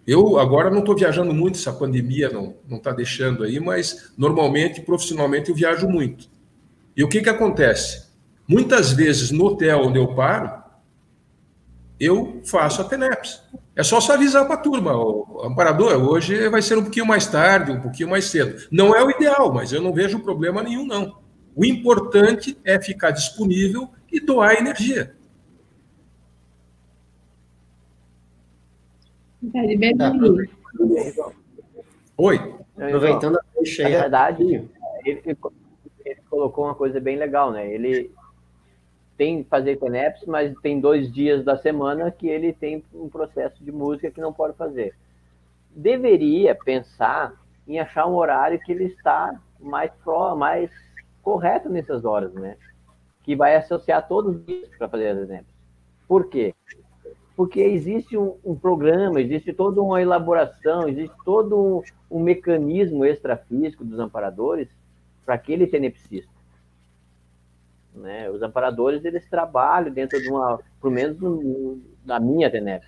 eu 0.06 0.38
agora 0.38 0.70
não 0.70 0.80
estou 0.80 0.96
viajando 0.96 1.32
muito, 1.32 1.58
essa 1.58 1.72
pandemia 1.72 2.30
não 2.30 2.56
está 2.76 2.90
deixando 2.92 3.44
aí, 3.44 3.60
mas 3.60 4.12
normalmente, 4.16 4.80
profissionalmente, 4.80 5.50
eu 5.50 5.54
viajo 5.54 5.88
muito. 5.88 6.28
E 6.96 7.04
o 7.04 7.08
que 7.08 7.20
que 7.20 7.28
acontece? 7.28 8.11
Muitas 8.52 8.92
vezes 8.92 9.30
no 9.30 9.46
hotel 9.46 9.86
onde 9.86 9.98
eu 9.98 10.14
paro, 10.14 10.62
eu 11.98 12.42
faço 12.44 12.82
a 12.82 12.84
TENEPS. 12.84 13.42
É 13.74 13.82
só 13.82 13.98
só 13.98 14.12
avisar 14.12 14.44
para 14.44 14.56
a 14.56 14.58
turma, 14.58 14.94
o 14.94 15.40
amparador, 15.42 15.94
hoje 15.94 16.50
vai 16.50 16.60
ser 16.60 16.76
um 16.76 16.82
pouquinho 16.82 17.06
mais 17.06 17.26
tarde, 17.26 17.72
um 17.72 17.80
pouquinho 17.80 18.10
mais 18.10 18.26
cedo. 18.26 18.68
Não 18.70 18.94
é 18.94 19.02
o 19.02 19.10
ideal, 19.10 19.50
mas 19.54 19.72
eu 19.72 19.80
não 19.80 19.94
vejo 19.94 20.20
problema 20.20 20.62
nenhum, 20.62 20.84
não. 20.84 21.16
O 21.56 21.64
importante 21.64 22.58
é 22.62 22.78
ficar 22.78 23.10
disponível 23.10 23.88
e 24.10 24.20
doar 24.20 24.58
energia. 24.58 25.16
Oi. 32.18 32.54
Aproveitando 32.76 33.38
a 33.38 33.42
deixa 33.56 33.86
aí. 33.86 33.94
Na 33.94 34.00
verdade, 34.00 34.42
ele, 35.06 35.22
ele 36.04 36.20
colocou 36.28 36.66
uma 36.66 36.74
coisa 36.74 37.00
bem 37.00 37.16
legal, 37.16 37.50
né? 37.50 37.72
Ele, 37.72 38.12
tem 39.16 39.44
fazer 39.44 39.76
TENEPS, 39.76 40.24
mas 40.26 40.54
tem 40.60 40.80
dois 40.80 41.12
dias 41.12 41.44
da 41.44 41.56
semana 41.56 42.10
que 42.10 42.28
ele 42.28 42.52
tem 42.52 42.82
um 42.94 43.08
processo 43.08 43.62
de 43.62 43.70
música 43.70 44.10
que 44.10 44.20
não 44.20 44.32
pode 44.32 44.56
fazer. 44.56 44.94
Deveria 45.70 46.54
pensar 46.54 47.34
em 47.66 47.78
achar 47.78 48.06
um 48.06 48.14
horário 48.14 48.60
que 48.60 48.72
ele 48.72 48.84
está 48.84 49.38
mais 49.60 49.92
pro, 50.02 50.34
mais 50.34 50.70
correto 51.22 51.68
nessas 51.68 52.04
horas, 52.04 52.32
né? 52.34 52.56
Que 53.22 53.36
vai 53.36 53.54
associar 53.56 54.06
todos 54.08 54.36
os 54.36 54.44
dias 54.44 54.68
para 54.76 54.88
fazer 54.88 55.08
as 55.08 55.26
TENEPS. 55.28 55.52
Por 56.08 56.28
quê? 56.28 56.54
Porque 57.36 57.60
existe 57.60 58.16
um, 58.16 58.36
um, 58.44 58.54
programa, 58.54 59.20
existe 59.20 59.52
toda 59.52 59.80
uma 59.80 60.02
elaboração, 60.02 60.88
existe 60.88 61.16
todo 61.24 61.56
um, 61.56 61.82
um 62.10 62.22
mecanismo 62.22 63.04
extrafísico 63.04 63.84
dos 63.84 63.98
amparadores 63.98 64.68
para 65.24 65.34
aquele 65.34 65.66
tenepsista. 65.66 66.31
Né? 67.94 68.30
Os 68.30 68.42
amparadores 68.42 69.04
eles 69.04 69.28
trabalham 69.28 69.92
dentro 69.92 70.20
de 70.20 70.28
uma, 70.28 70.58
pelo 70.80 70.92
menos 70.92 71.18
no, 71.18 71.80
na 72.04 72.18
minha 72.18 72.50
TENEP. 72.50 72.86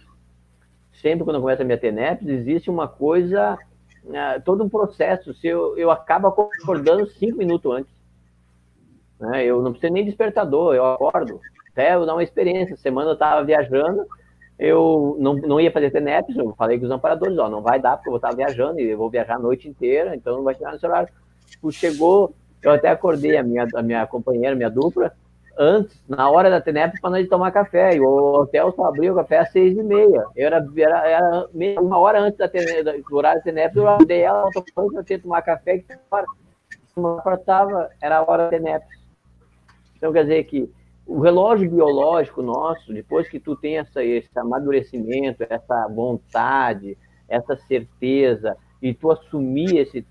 Sempre 0.92 1.24
quando 1.24 1.36
eu 1.36 1.42
começo 1.42 1.62
a 1.62 1.64
minha 1.64 1.78
TENEP, 1.78 2.28
existe 2.28 2.70
uma 2.70 2.88
coisa, 2.88 3.58
uh, 4.04 4.42
todo 4.44 4.64
um 4.64 4.68
processo. 4.68 5.34
Se 5.34 5.46
eu, 5.46 5.76
eu 5.76 5.90
acabo 5.90 6.28
acordando 6.28 7.06
cinco 7.06 7.38
minutos 7.38 7.70
antes. 7.70 7.94
Né? 9.20 9.44
Eu 9.44 9.62
não 9.62 9.72
preciso 9.72 9.92
nem 9.92 10.04
despertador, 10.04 10.74
eu 10.74 10.84
acordo. 10.84 11.40
Até 11.72 11.94
eu 11.94 12.06
dar 12.06 12.14
uma 12.14 12.22
experiência. 12.22 12.76
Semana 12.76 13.10
eu 13.10 13.14
estava 13.14 13.44
viajando, 13.44 14.06
eu 14.58 15.16
não, 15.18 15.34
não 15.34 15.60
ia 15.60 15.72
fazer 15.72 15.90
TENEPs, 15.90 16.36
eu 16.36 16.54
falei 16.54 16.78
com 16.78 16.86
os 16.86 16.90
amparadores, 16.90 17.36
ó, 17.38 17.48
não 17.48 17.60
vai 17.60 17.80
dar 17.80 17.96
porque 17.96 18.08
eu 18.08 18.12
vou 18.12 18.18
estar 18.18 18.34
viajando 18.34 18.78
e 18.80 18.90
eu 18.90 18.98
vou 18.98 19.10
viajar 19.10 19.34
a 19.34 19.38
noite 19.38 19.68
inteira, 19.68 20.14
então 20.14 20.36
não 20.36 20.44
vai 20.44 20.54
tirar 20.54 20.76
horário. 20.82 21.12
tipo, 21.46 21.72
chegou, 21.72 22.32
eu 22.64 22.72
até 22.72 22.88
acordei 22.88 23.36
a 23.36 23.42
minha, 23.42 23.66
a 23.74 23.82
minha 23.82 24.06
companheira, 24.06 24.56
minha 24.56 24.70
dupla, 24.70 25.12
antes, 25.58 26.02
na 26.08 26.28
hora 26.30 26.50
da 26.50 26.60
TENEP, 26.60 27.00
para 27.00 27.10
nós 27.10 27.28
tomar 27.28 27.50
café. 27.52 27.94
E 27.94 28.00
o 28.00 28.40
hotel 28.40 28.72
só 28.72 28.86
abriu 28.86 29.12
o 29.12 29.16
café 29.16 29.38
às 29.38 29.50
seis 29.50 29.76
e 29.76 29.82
meia. 29.82 30.24
Eu 30.34 30.46
era, 30.46 30.66
era, 30.76 31.08
era 31.08 31.80
uma 31.80 31.98
hora 31.98 32.20
antes 32.20 32.38
da 32.38 32.48
TENEP, 32.48 33.02
do 33.08 33.16
horário 33.16 33.40
da 33.40 33.44
TENEP, 33.44 33.76
eu 33.76 33.98
dei 34.06 34.22
ela 34.22 34.48
para 34.52 35.18
tomar 35.18 35.42
café, 35.42 35.78
que 35.78 35.86
uma 36.96 37.22
hora 37.24 37.90
era 38.00 38.18
a 38.18 38.22
hora 38.22 38.44
da 38.44 38.50
TENEP. 38.50 38.84
Então, 39.96 40.12
quer 40.12 40.22
dizer 40.22 40.44
que 40.44 40.70
o 41.06 41.20
relógio 41.20 41.70
biológico 41.70 42.42
nosso, 42.42 42.92
depois 42.92 43.28
que 43.28 43.38
tu 43.38 43.54
tem 43.54 43.78
essa, 43.78 44.02
esse 44.02 44.38
amadurecimento, 44.38 45.44
essa 45.48 45.86
vontade, 45.88 46.96
essa 47.28 47.56
certeza, 47.56 48.56
e 48.80 48.94
tu 48.94 49.10
assumir 49.10 49.78
esse 49.78 50.04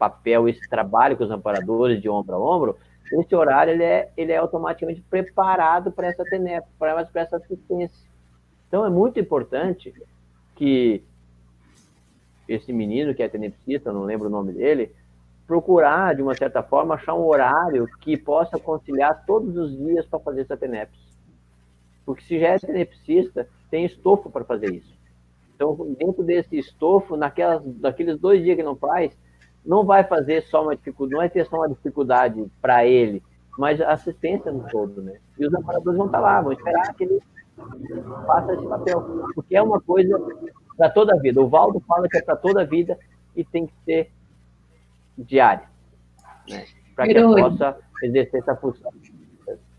papel, 0.00 0.48
esse 0.48 0.66
trabalho 0.66 1.14
com 1.14 1.24
os 1.24 1.30
amparadores 1.30 2.00
de 2.00 2.08
ombro 2.08 2.34
a 2.34 2.38
ombro, 2.38 2.78
esse 3.12 3.34
horário 3.34 3.74
ele 3.74 3.84
é, 3.84 4.10
ele 4.16 4.32
é 4.32 4.38
automaticamente 4.38 5.02
preparado 5.02 5.92
para 5.92 6.06
essa 6.06 6.24
TENEP, 6.24 6.66
para 6.78 7.06
essa 7.14 7.36
assistência. 7.36 8.08
Então, 8.66 8.86
é 8.86 8.88
muito 8.88 9.20
importante 9.20 9.92
que 10.56 11.04
esse 12.48 12.72
menino 12.72 13.14
que 13.14 13.22
é 13.22 13.28
tenepsista, 13.28 13.92
não 13.92 14.04
lembro 14.04 14.28
o 14.28 14.30
nome 14.30 14.52
dele, 14.52 14.94
procurar, 15.46 16.14
de 16.14 16.22
uma 16.22 16.34
certa 16.34 16.62
forma, 16.62 16.94
achar 16.94 17.14
um 17.14 17.26
horário 17.26 17.86
que 18.00 18.16
possa 18.16 18.58
conciliar 18.58 19.24
todos 19.26 19.56
os 19.56 19.76
dias 19.76 20.06
para 20.06 20.20
fazer 20.20 20.42
essa 20.42 20.56
TENEPS. 20.56 20.98
Porque 22.06 22.22
se 22.22 22.40
já 22.40 22.48
é 22.48 22.58
tenepsista, 22.58 23.46
tem 23.70 23.84
estofo 23.84 24.30
para 24.30 24.44
fazer 24.44 24.72
isso. 24.72 24.96
Então, 25.54 25.76
dentro 25.98 26.22
desse 26.22 26.58
estofo, 26.58 27.16
naquelas, 27.16 27.62
naqueles 27.80 28.18
dois 28.18 28.42
dias 28.42 28.56
que 28.56 28.62
não 28.62 28.76
faz, 28.76 29.12
não 29.64 29.84
vai 29.84 30.04
fazer 30.04 30.42
só 30.42 30.62
uma 30.62 30.76
dificuldade, 30.76 31.12
não 31.12 31.20
vai 31.20 31.30
ter 31.30 31.46
só 31.46 31.56
uma 31.56 31.68
dificuldade 31.68 32.46
para 32.60 32.86
ele, 32.86 33.22
mas 33.58 33.80
assistência 33.80 34.50
no 34.50 34.68
todo, 34.68 35.02
né? 35.02 35.18
E 35.38 35.46
os 35.46 35.54
amparadores 35.54 35.96
vão 35.96 36.06
estar 36.06 36.18
tá 36.18 36.24
lá, 36.24 36.40
vão 36.40 36.52
esperar 36.52 36.94
que 36.94 37.04
ele 37.04 37.20
faça 38.26 38.54
esse 38.54 38.66
papel, 38.66 39.00
porque 39.34 39.56
é 39.56 39.62
uma 39.62 39.80
coisa 39.80 40.18
para 40.76 40.88
toda 40.88 41.14
a 41.14 41.18
vida. 41.18 41.40
O 41.40 41.48
Valdo 41.48 41.80
fala 41.80 42.08
que 42.08 42.16
é 42.16 42.22
para 42.22 42.36
toda 42.36 42.62
a 42.62 42.64
vida 42.64 42.98
e 43.36 43.44
tem 43.44 43.66
que 43.66 43.74
ser 43.84 44.10
diária, 45.18 45.68
né? 46.48 46.64
Para 46.96 47.06
que 47.06 47.12
ele 47.12 47.42
possa 47.42 47.76
exercer 48.02 48.40
essa 48.40 48.56
função. 48.56 48.90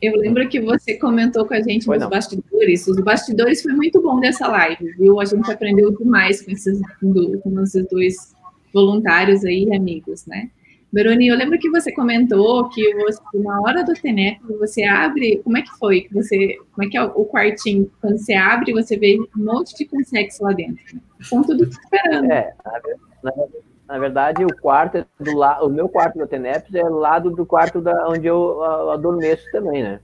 Eu 0.02 0.16
lembro 0.18 0.48
que 0.50 0.60
você 0.60 0.98
comentou 0.98 1.46
com 1.46 1.54
a 1.54 1.62
gente 1.62 1.86
foi 1.86 1.98
nos 1.98 2.06
não. 2.06 2.10
bastidores. 2.10 2.88
Os 2.88 3.00
bastidores 3.00 3.62
foi 3.62 3.74
muito 3.74 4.02
bom 4.02 4.20
dessa 4.20 4.48
live, 4.48 4.92
viu? 4.94 5.20
A 5.20 5.26
gente 5.26 5.52
aprendeu 5.52 5.96
demais 5.96 6.42
com 6.44 6.52
esses, 6.52 6.82
com 7.00 7.62
esses 7.62 7.88
dois 7.88 8.34
voluntários 8.74 9.44
aí, 9.46 9.74
amigos, 9.76 10.26
né? 10.26 10.50
Veroni, 10.94 11.30
eu 11.30 11.38
lembro 11.38 11.58
que 11.58 11.70
você 11.70 11.90
comentou 11.92 12.68
que 12.68 12.94
você, 12.96 13.22
na 13.36 13.62
hora 13.62 13.84
do 13.84 13.94
TENEP, 13.94 14.42
você 14.60 14.84
abre, 14.84 15.38
como 15.38 15.58
é 15.58 15.62
que 15.62 15.72
foi? 15.80 16.08
Você, 16.12 16.58
como 16.74 16.86
é 16.86 16.90
que 16.90 16.98
é 16.98 17.04
o 17.04 17.26
quartinho? 17.26 17.90
Quando 18.02 18.18
você 18.18 18.34
abre, 18.34 18.74
você 18.74 18.98
vê 18.98 19.18
um 19.38 19.44
monte 19.44 19.74
de 19.74 19.86
consex 19.86 20.40
lá 20.42 20.52
dentro. 20.52 20.84
Né? 20.94 21.02
Estão 21.18 21.44
tudo 21.44 21.64
esperando. 21.64 22.30
É, 22.30 22.54
na, 23.24 23.32
na, 23.88 24.00
verdade, 24.00 24.44
o 24.44 24.54
quarto 24.62 24.98
é 24.98 25.06
do 25.18 25.34
lado, 25.34 25.66
o 25.66 25.70
meu 25.70 25.88
quarto 25.88 26.20
do 26.20 26.28
TENEP 26.28 26.78
é 26.78 26.84
do 26.84 26.98
lado 26.98 27.30
do 27.32 27.46
quarto 27.46 27.80
da, 27.80 28.10
onde 28.10 28.28
eu 28.28 28.62
adormeço 28.92 29.50
também, 29.54 29.82
né? 29.82 30.02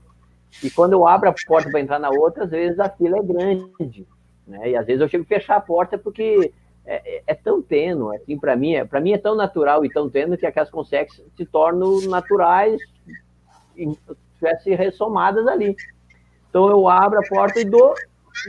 E 0.64 0.70
quando 0.70 0.94
eu 0.94 1.06
abro 1.06 1.28
a 1.28 1.34
porta 1.46 1.70
para 1.70 1.80
entrar 1.80 1.98
na 1.98 2.08
outra, 2.08 2.44
às 2.44 2.50
vezes 2.50 2.80
a 2.80 2.88
fila 2.88 3.18
é 3.18 3.22
grande, 3.22 4.06
né? 4.46 4.70
E 4.70 4.76
às 4.76 4.86
vezes 4.86 5.02
eu 5.02 5.08
chego 5.08 5.24
a 5.24 5.26
fechar 5.26 5.56
a 5.56 5.60
porta 5.60 5.98
porque 5.98 6.50
é, 6.90 7.18
é, 7.18 7.22
é, 7.26 7.34
tão 7.34 7.60
tênue, 7.60 8.16
assim, 8.16 8.38
para 8.38 8.56
mim, 8.56 8.74
é, 8.74 8.82
para 8.82 8.98
mim 8.98 9.12
é 9.12 9.18
tão 9.18 9.34
natural 9.34 9.84
e 9.84 9.90
tão 9.90 10.08
tênue 10.08 10.38
que 10.38 10.46
aquelas 10.46 10.70
consex 10.70 11.22
se 11.36 11.44
tornam 11.44 12.00
naturais 12.08 12.80
e 13.76 13.92
tivessem 14.34 14.74
ressomadas 14.74 15.46
ali. 15.46 15.76
Então 16.48 16.66
eu 16.70 16.88
abro 16.88 17.18
a 17.18 17.28
porta 17.28 17.60
e 17.60 17.64
dou 17.66 17.92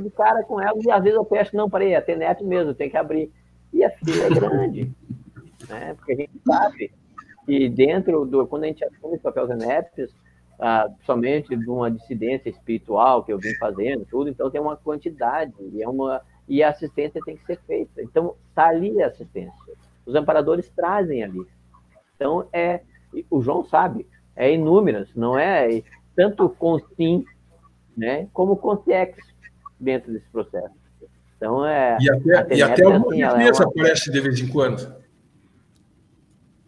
de 0.01 0.09
cara 0.11 0.41
com 0.43 0.61
elas 0.61 0.81
e 0.85 0.89
às 0.89 1.03
vezes 1.03 1.17
eu 1.17 1.25
fecho, 1.25 1.53
não, 1.53 1.69
parei, 1.69 1.93
é 1.93 1.99
TENEP 1.99 2.41
mesmo, 2.45 2.73
tem 2.73 2.89
que 2.89 2.95
abrir. 2.95 3.29
E 3.73 3.83
a 3.83 3.89
fila 3.89 4.27
é 4.27 4.29
grande, 4.29 4.91
né? 5.67 5.93
Porque 5.95 6.13
a 6.13 6.15
gente 6.15 6.39
sabe 6.47 6.91
que 7.45 7.67
dentro 7.67 8.23
do, 8.23 8.47
quando 8.47 8.63
a 8.63 8.67
gente 8.67 8.85
assume 8.85 9.17
o 9.17 9.19
papel 9.19 9.49
TENEPs, 9.49 10.15
ah, 10.57 10.87
somente 11.05 11.57
de 11.57 11.69
uma 11.69 11.91
dissidência 11.91 12.49
espiritual 12.49 13.21
que 13.21 13.33
eu 13.33 13.37
vim 13.37 13.53
fazendo, 13.55 14.05
tudo, 14.09 14.29
então 14.29 14.49
tem 14.49 14.61
uma 14.61 14.77
quantidade, 14.77 15.53
e 15.73 15.83
é 15.83 15.89
uma 15.89 16.21
e 16.49 16.63
a 16.63 16.69
assistência 16.69 17.21
tem 17.23 17.38
que 17.38 17.45
ser 17.45 17.59
feita. 17.67 18.01
Então, 18.01 18.35
está 18.49 18.69
ali 18.69 19.01
a 19.01 19.07
assistência. 19.07 19.53
Os 20.05 20.15
amparadores 20.15 20.67
trazem 20.76 21.23
ali. 21.23 21.45
Então, 22.15 22.47
é, 22.51 22.81
o 23.30 23.39
João 23.41 23.63
sabe, 23.63 24.07
é 24.35 24.51
inúmeras, 24.51 25.09
não 25.15 25.38
é 25.38 25.84
tanto 26.15 26.49
com 26.49 26.80
sim, 26.97 27.23
né, 27.95 28.27
como 28.34 28.57
com 28.57 28.76
CX 28.76 29.15
dentro 29.80 30.11
desse 30.11 30.27
processo. 30.30 30.76
Então, 31.38 31.65
é. 31.65 31.97
E 32.01 32.09
até, 32.09 32.55
e 32.55 32.61
até 32.61 32.84
alguma 32.84 33.05
assim, 33.07 33.23
ETs 33.23 33.59
é 33.59 33.63
uma... 33.63 33.69
aparece 33.69 34.11
de 34.11 34.19
vez 34.19 34.39
em 34.41 34.47
quando. 34.49 34.95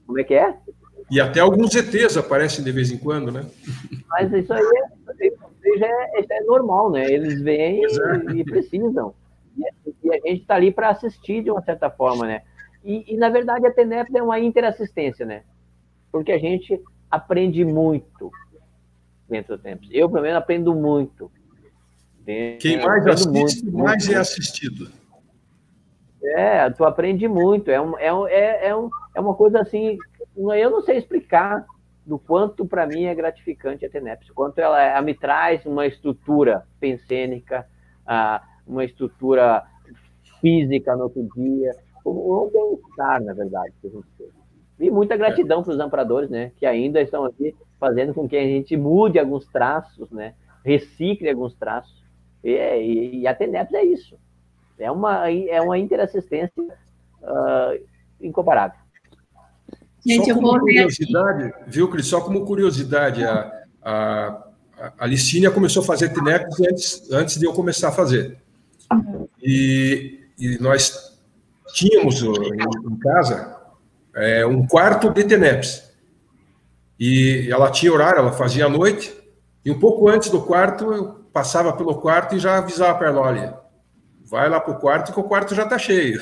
Como 0.06 0.20
é 0.20 0.24
que 0.24 0.34
é? 0.36 0.56
E 1.10 1.20
até 1.20 1.42
alguns 1.42 1.76
ETs 1.76 2.16
aparecem 2.16 2.64
de 2.64 2.72
vez 2.72 2.92
em 2.92 2.98
quando, 2.98 3.32
né? 3.32 3.46
Mas 4.08 4.32
isso 4.32 4.54
aí 4.54 4.62
é, 4.62 5.28
isso 5.28 5.84
aí 5.84 5.84
é, 5.84 6.38
é 6.38 6.44
normal, 6.44 6.90
né? 6.92 7.12
Eles 7.12 7.42
vêm 7.42 7.84
é. 7.84 8.34
e 8.34 8.46
precisam. 8.46 9.14
E 9.58 10.12
a 10.12 10.16
gente 10.28 10.42
está 10.42 10.56
ali 10.56 10.72
para 10.72 10.90
assistir 10.90 11.44
de 11.44 11.52
uma 11.52 11.62
certa 11.62 11.90
forma, 11.90 12.26
né? 12.26 12.42
E, 12.84 13.14
e, 13.14 13.18
na 13.18 13.30
verdade, 13.30 13.66
a 13.66 13.72
TENEP 13.72 14.16
é 14.18 14.24
uma 14.24 14.40
interassistência, 14.40 15.26
né? 15.26 15.44
Porque 16.12 16.32
a 16.32 16.40
gente 16.40 16.82
aprende 17.10 17.64
muito 17.64 18.32
dentro 19.30 19.56
do 19.56 19.64
tempo. 19.64 19.84
Eu, 19.92 20.10
pelo 20.10 20.24
menos, 20.24 20.38
aprendo 20.38 20.74
muito. 20.74 21.32
Quem 22.60 22.82
mais 22.84 23.06
assiste, 23.08 23.66
muito, 23.66 23.78
mais 23.78 24.06
muito, 24.06 24.18
é 24.18 24.20
assistido. 24.20 24.92
É, 26.24 26.70
tu 26.70 26.86
aprende 26.86 27.28
muito. 27.28 27.70
É, 27.70 27.82
um, 27.82 27.98
é, 27.98 28.14
um, 28.14 28.28
é, 28.28 28.68
é, 28.68 28.76
um, 28.76 28.90
é 29.16 29.20
uma 29.20 29.34
coisa 29.34 29.62
assim, 29.62 29.98
eu 30.36 30.70
não 30.70 30.82
sei 30.82 30.98
explicar 30.98 31.66
do 32.06 32.18
quanto 32.18 32.66
para 32.66 32.86
mim 32.86 33.06
é 33.06 33.16
gratificante 33.16 33.86
a 33.86 33.90
TENEPS, 33.90 34.32
quanto 34.32 34.60
ela, 34.60 34.82
ela 34.82 35.02
me 35.02 35.14
traz 35.14 35.66
uma 35.66 35.86
estrutura 35.86 36.66
pensênica, 36.80 37.68
ah, 38.06 38.44
uma 38.72 38.86
estrutura 38.86 39.64
física 40.40 40.96
no 40.96 41.04
outro 41.04 41.28
dia, 41.36 41.76
um 42.06 42.50
bem-estar, 42.52 43.22
na 43.24 43.34
verdade, 43.34 43.74
que 43.82 43.88
a 43.88 43.90
gente 43.92 44.08
tem. 44.18 44.28
E 44.80 44.90
muita 44.90 45.16
gratidão 45.16 45.62
para 45.62 45.74
os 45.74 45.80
amparadores, 45.80 46.30
né, 46.30 46.52
que 46.58 46.66
ainda 46.66 47.00
estão 47.02 47.26
aqui 47.26 47.56
fazendo 47.80 48.14
com 48.14 48.28
que 48.28 48.36
a 48.36 48.44
gente 48.44 48.76
mude 48.76 49.20
alguns 49.20 49.46
traços, 49.48 50.10
né, 50.10 50.34
recicle 50.66 51.30
alguns 51.30 51.54
traços. 51.54 52.02
E, 52.44 52.52
e, 52.52 53.20
e 53.20 53.28
a 53.28 53.36
TENEPS 53.36 53.74
é 53.74 53.84
isso. 53.84 54.18
É 54.80 54.90
uma, 54.90 55.30
é 55.30 55.62
uma 55.62 55.78
interassistência 55.78 56.64
uh, 57.22 57.80
incomparável. 58.20 58.80
Gente, 60.04 60.26
só 60.26 60.34
como 60.34 60.60
curiosidade, 60.60 61.54
viu, 61.68 61.88
Cris? 61.88 62.08
Só 62.08 62.22
como 62.22 62.44
curiosidade, 62.44 63.24
a, 63.24 63.52
a, 63.84 64.48
a 64.98 65.06
Licínia 65.06 65.52
começou 65.52 65.84
a 65.84 65.86
fazer 65.86 66.10
TENEPS 66.10 66.60
antes, 66.62 67.12
antes 67.12 67.38
de 67.38 67.46
eu 67.46 67.54
começar 67.54 67.90
a 67.90 67.92
fazer. 67.92 68.41
E, 69.42 70.20
e 70.38 70.58
nós 70.60 71.20
tínhamos 71.74 72.22
em, 72.22 73.00
casa 73.00 73.58
é, 74.16 74.46
um 74.46 74.66
quarto 74.66 75.10
de 75.10 75.24
TENEPS. 75.24 75.92
E 77.00 77.48
ela 77.50 77.72
tinha 77.72 77.92
horário, 77.92 78.20
ela 78.20 78.32
fazia 78.32 78.66
à 78.66 78.70
noite, 78.70 79.12
e 79.66 79.72
um 79.72 79.80
pouco 79.80 80.08
antes 80.08 80.30
do 80.30 80.42
quarto, 80.42 80.94
eu 80.94 81.14
passava 81.34 81.74
pelo 81.74 81.96
quarto 81.96 82.36
e 82.36 82.40
já 82.40 82.58
avisava 82.58 82.98
para 82.98 83.08
ela: 83.08 83.22
olha, 83.22 83.58
vai 84.24 84.50
lá 84.50 84.60
para 84.60 84.74
o 84.74 84.80
quarto 84.80 85.14
que 85.14 85.20
o 85.20 85.24
quarto 85.24 85.56
já 85.56 85.64
está 85.64 85.78
cheio. 85.78 86.22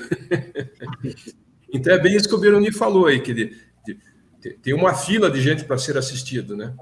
então 1.74 1.94
é 1.94 2.00
bem 2.00 2.16
isso 2.16 2.28
que 2.28 2.36
o 2.36 2.40
Beroni 2.40 2.72
falou 2.72 3.08
aí, 3.08 3.20
que 3.20 3.34
de, 3.34 3.58
de, 3.86 4.54
tem 4.62 4.74
uma 4.74 4.94
fila 4.94 5.30
de 5.30 5.42
gente 5.42 5.66
para 5.66 5.78
ser 5.78 5.98
assistido, 5.98 6.56
né? 6.56 6.74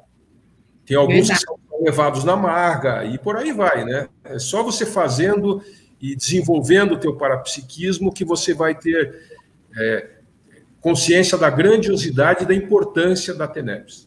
Tem 0.86 0.96
alguns 0.96 1.30
que 1.30 1.36
são 1.36 1.57
levados 1.88 2.26
na 2.26 2.36
marga 2.36 3.06
e 3.06 3.18
por 3.18 3.38
aí 3.38 3.54
vai, 3.54 3.86
né? 3.86 4.10
É 4.26 4.38
só 4.38 4.62
você 4.62 4.86
fazendo 4.86 5.62
e 6.02 6.18
desenvolvendo 6.18 6.94
o 6.94 7.00
teu 7.00 7.16
parapsiquismo 7.16 8.12
que 8.12 8.26
você 8.26 8.54
vai 8.54 8.76
ter 8.76 9.22
é, 9.78 10.10
consciência 10.82 11.38
da 11.38 11.50
grandiosidade 11.50 12.44
e 12.44 12.48
da 12.48 12.54
importância 12.54 13.34
da 13.34 13.48
TENEPS. 13.48 14.06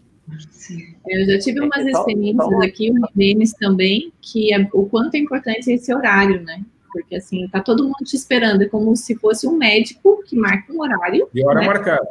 Sim. 0.51 0.95
Eu 1.09 1.27
já 1.27 1.39
tive 1.39 1.61
umas 1.61 1.87
experiências 1.87 2.61
aqui, 2.63 2.93
uns 2.93 3.09
memes 3.15 3.55
também, 3.55 4.13
que 4.21 4.53
é 4.53 4.69
o 4.75 4.85
quanto 4.85 5.15
é 5.15 5.19
importante 5.19 5.73
esse 5.73 5.93
horário, 5.93 6.43
né? 6.43 6.63
Porque 6.93 7.17
assim, 7.17 7.49
tá 7.49 7.63
todo 7.63 7.83
mundo 7.83 8.05
te 8.05 8.15
esperando, 8.15 8.63
é 8.63 8.69
como 8.69 8.95
se 8.95 9.17
fosse 9.17 9.49
um 9.49 9.57
médico 9.57 10.23
que 10.27 10.37
marca 10.37 10.71
um 10.71 10.83
horário. 10.83 11.29
E 11.35 11.45
hora 11.45 11.61
né? 11.61 11.67
marcada 11.67 12.11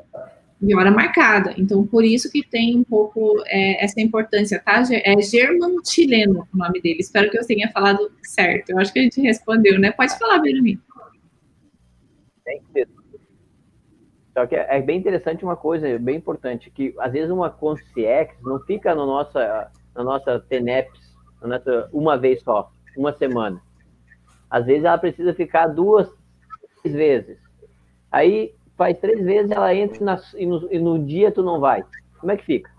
de 0.62 0.76
hora 0.76 0.92
marcada. 0.92 1.54
Então, 1.58 1.86
por 1.88 2.04
isso 2.04 2.32
que 2.32 2.44
tem 2.44 2.78
um 2.78 2.84
pouco 2.84 3.42
é, 3.48 3.84
essa 3.84 4.02
importância, 4.02 4.62
tá? 4.64 4.84
É 4.92 5.22
German 5.22 5.78
Chileno 5.86 6.48
o 6.54 6.58
nome 6.58 6.82
dele. 6.82 7.00
Espero 7.00 7.30
que 7.30 7.40
eu 7.40 7.46
tenha 7.46 7.72
falado 7.72 8.12
certo. 8.22 8.72
Eu 8.72 8.80
acho 8.80 8.92
que 8.92 9.00
a 9.00 9.04
gente 9.04 9.22
respondeu, 9.22 9.80
né? 9.80 9.92
Pode 9.92 10.18
falar, 10.18 10.40
Benjamin. 10.40 10.80
Tem 12.44 12.62
que. 12.74 12.88
Só 14.34 14.46
que 14.46 14.56
é, 14.56 14.78
é 14.78 14.82
bem 14.82 15.00
interessante 15.00 15.44
uma 15.44 15.56
coisa, 15.56 15.98
bem 15.98 16.18
importante, 16.18 16.70
que 16.70 16.94
às 17.00 17.12
vezes 17.12 17.30
uma 17.30 17.50
consciex 17.50 18.36
não 18.42 18.60
fica 18.60 18.94
no 18.94 19.06
nossa, 19.06 19.72
na 19.96 20.04
nossa 20.04 20.40
TENEPS 20.40 21.10
uma 21.92 22.18
vez 22.18 22.42
só, 22.42 22.72
uma 22.98 23.14
semana. 23.14 23.62
Às 24.50 24.66
vezes 24.66 24.84
ela 24.84 24.98
precisa 24.98 25.34
ficar 25.34 25.68
duas, 25.68 26.10
vezes. 26.84 27.38
Aí 28.12 28.54
faz 28.80 28.98
três 28.98 29.20
vezes, 29.20 29.52
ela 29.52 29.76
entra 29.76 30.04
na, 30.04 30.22
e, 30.38 30.46
no, 30.46 30.74
e, 30.74 30.80
no, 30.80 31.06
dia 31.06 31.34
tu 31.34 31.44
não 31.44 31.60
vai. 31.60 31.84
Como 32.18 32.32
é 32.32 32.38
que 32.38 32.46
fica? 32.46 32.72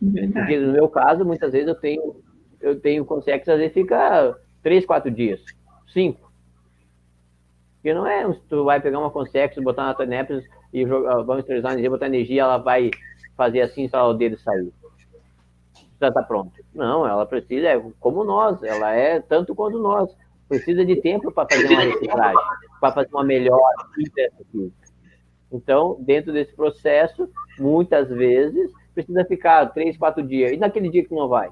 Verdade. 0.00 0.32
Porque 0.32 0.58
no 0.58 0.72
meu 0.72 0.88
caso, 0.88 1.24
muitas 1.24 1.50
vezes 1.50 1.66
eu 1.66 1.74
tenho, 1.74 2.16
eu 2.60 2.80
tenho 2.80 3.04
que 3.04 3.30
às 3.50 3.58
vezes 3.58 3.74
fica 3.74 4.38
três, 4.62 4.86
quatro 4.86 5.10
dias, 5.10 5.42
cinco. 5.92 6.30
Porque 7.74 7.92
não 7.92 8.06
é, 8.06 8.32
tu 8.48 8.64
vai 8.64 8.80
pegar 8.80 9.00
uma 9.00 9.10
consciência, 9.10 9.60
botar 9.60 9.86
na 9.86 9.94
tua 9.94 10.06
Nepes 10.06 10.44
e 10.72 10.86
jogar, 10.86 11.22
vamos 11.22 11.42
utilizar 11.42 11.72
energia, 11.72 11.90
botar 11.90 12.06
energia, 12.06 12.42
ela 12.42 12.58
vai 12.58 12.90
fazer 13.36 13.62
assim 13.62 13.88
só 13.88 14.08
o 14.08 14.14
dedo 14.14 14.38
sair. 14.38 14.72
Já 16.00 16.12
tá 16.12 16.22
pronto. 16.22 16.52
Não, 16.72 17.06
ela 17.06 17.26
precisa, 17.26 17.66
é 17.66 17.82
como 17.98 18.22
nós, 18.22 18.62
ela 18.62 18.92
é 18.92 19.18
tanto 19.18 19.52
quanto 19.52 19.78
nós 19.78 20.14
precisa 20.48 20.84
de 20.84 20.96
tempo 20.96 21.32
para 21.32 21.48
fazer 21.50 21.66
uma 21.66 21.82
reciclagem, 21.82 22.38
para 22.80 22.92
fazer 22.92 23.10
uma 23.12 23.24
melhor 23.24 23.60
Então, 25.52 25.96
dentro 26.00 26.32
desse 26.32 26.54
processo, 26.54 27.28
muitas 27.58 28.08
vezes 28.08 28.70
precisa 28.94 29.24
ficar 29.24 29.66
três, 29.66 29.96
quatro 29.96 30.22
dias. 30.22 30.52
E 30.52 30.56
naquele 30.56 30.88
dia 30.88 31.04
que 31.04 31.14
não 31.14 31.28
vai? 31.28 31.50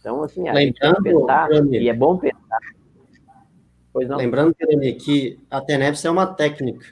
Então, 0.00 0.22
assim, 0.22 0.50
Lembrando, 0.50 1.02
pensar, 1.02 1.48
e 1.70 1.88
é 1.88 1.94
bom 1.94 2.16
pensar. 2.18 2.58
Lembrando, 3.94 4.54
que 4.54 5.38
a 5.50 5.60
TENEPS 5.60 6.04
é 6.04 6.10
uma 6.10 6.26
técnica. 6.26 6.86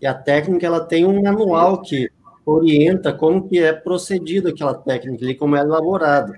E 0.00 0.06
a 0.06 0.14
técnica 0.14 0.66
ela 0.66 0.84
tem 0.84 1.04
um 1.04 1.22
manual 1.22 1.82
que 1.82 2.08
orienta 2.46 3.12
como 3.12 3.48
que 3.48 3.58
é 3.58 3.72
procedido 3.72 4.48
aquela 4.48 4.74
técnica 4.74 5.24
e 5.24 5.34
como 5.34 5.56
é 5.56 5.60
elaborado. 5.60 6.32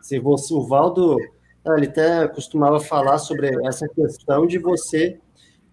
Se 0.00 0.18
você, 0.18 0.54
o 0.54 0.66
Valdo 0.66 1.16
ele 1.76 1.86
até 1.86 2.26
costumava 2.28 2.80
falar 2.80 3.18
sobre 3.18 3.50
essa 3.66 3.88
questão 3.88 4.46
de 4.46 4.58
você 4.58 5.18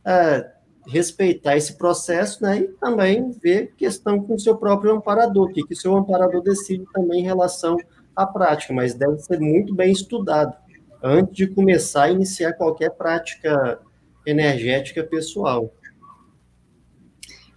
é, 0.06 0.52
respeitar 0.88 1.56
esse 1.58 1.78
processo, 1.78 2.44
né, 2.44 2.60
e 2.60 2.68
também 2.80 3.32
ver 3.32 3.74
questão 3.76 4.22
com 4.22 4.36
o 4.36 4.40
seu 4.40 4.56
próprio 4.56 4.94
amparador, 4.94 5.50
o 5.50 5.54
que, 5.54 5.64
que 5.64 5.74
o 5.74 5.78
seu 5.78 5.96
amparador 5.96 6.42
decide 6.42 6.86
também 6.94 7.22
em 7.22 7.26
relação 7.26 7.78
à 8.16 8.26
prática, 8.26 8.74
mas 8.74 8.94
deve 8.94 9.18
ser 9.20 9.40
muito 9.40 9.74
bem 9.74 9.92
estudado 9.92 10.56
antes 11.02 11.36
de 11.36 11.48
começar 11.48 12.04
a 12.04 12.12
iniciar 12.12 12.54
qualquer 12.54 12.92
prática 12.92 13.80
energética 14.26 15.04
pessoal. 15.04 15.72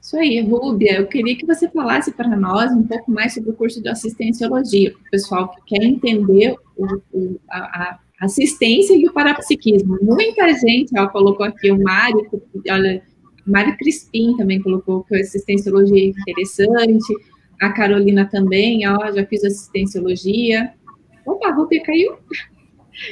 Isso 0.00 0.16
aí, 0.16 0.40
Rúbia, 0.40 1.00
eu 1.00 1.06
queria 1.06 1.36
que 1.36 1.44
você 1.44 1.68
falasse 1.68 2.12
para 2.12 2.34
nós 2.34 2.72
um 2.72 2.82
pouco 2.82 3.10
mais 3.10 3.34
sobre 3.34 3.50
o 3.50 3.54
curso 3.54 3.82
de 3.82 3.90
assistenciologia, 3.90 4.90
para 4.92 5.00
o 5.00 5.10
pessoal 5.10 5.48
que 5.50 5.60
quer 5.66 5.84
entender 5.84 6.56
o, 6.76 7.02
o, 7.12 7.40
a, 7.50 7.98
assistência 8.20 8.94
e 8.94 9.06
o 9.06 9.12
parapsiquismo. 9.12 9.98
Muita 10.02 10.52
gente, 10.54 10.98
ó, 10.98 11.06
colocou 11.08 11.46
aqui 11.46 11.70
o 11.70 11.80
Mário, 11.80 12.26
olha, 12.70 13.02
Mário 13.46 13.76
Crispim 13.76 14.36
também 14.36 14.60
colocou 14.60 15.04
que 15.04 15.16
a 15.16 15.20
assistenciologia 15.20 16.04
é 16.04 16.08
interessante, 16.08 17.14
a 17.60 17.72
Carolina 17.72 18.26
também, 18.26 18.86
ó, 18.88 19.10
já 19.12 19.24
fiz 19.26 19.44
assistenciologia. 19.44 20.72
Opa, 21.24 21.50
Rúbia 21.52 21.82
caiu. 21.82 22.16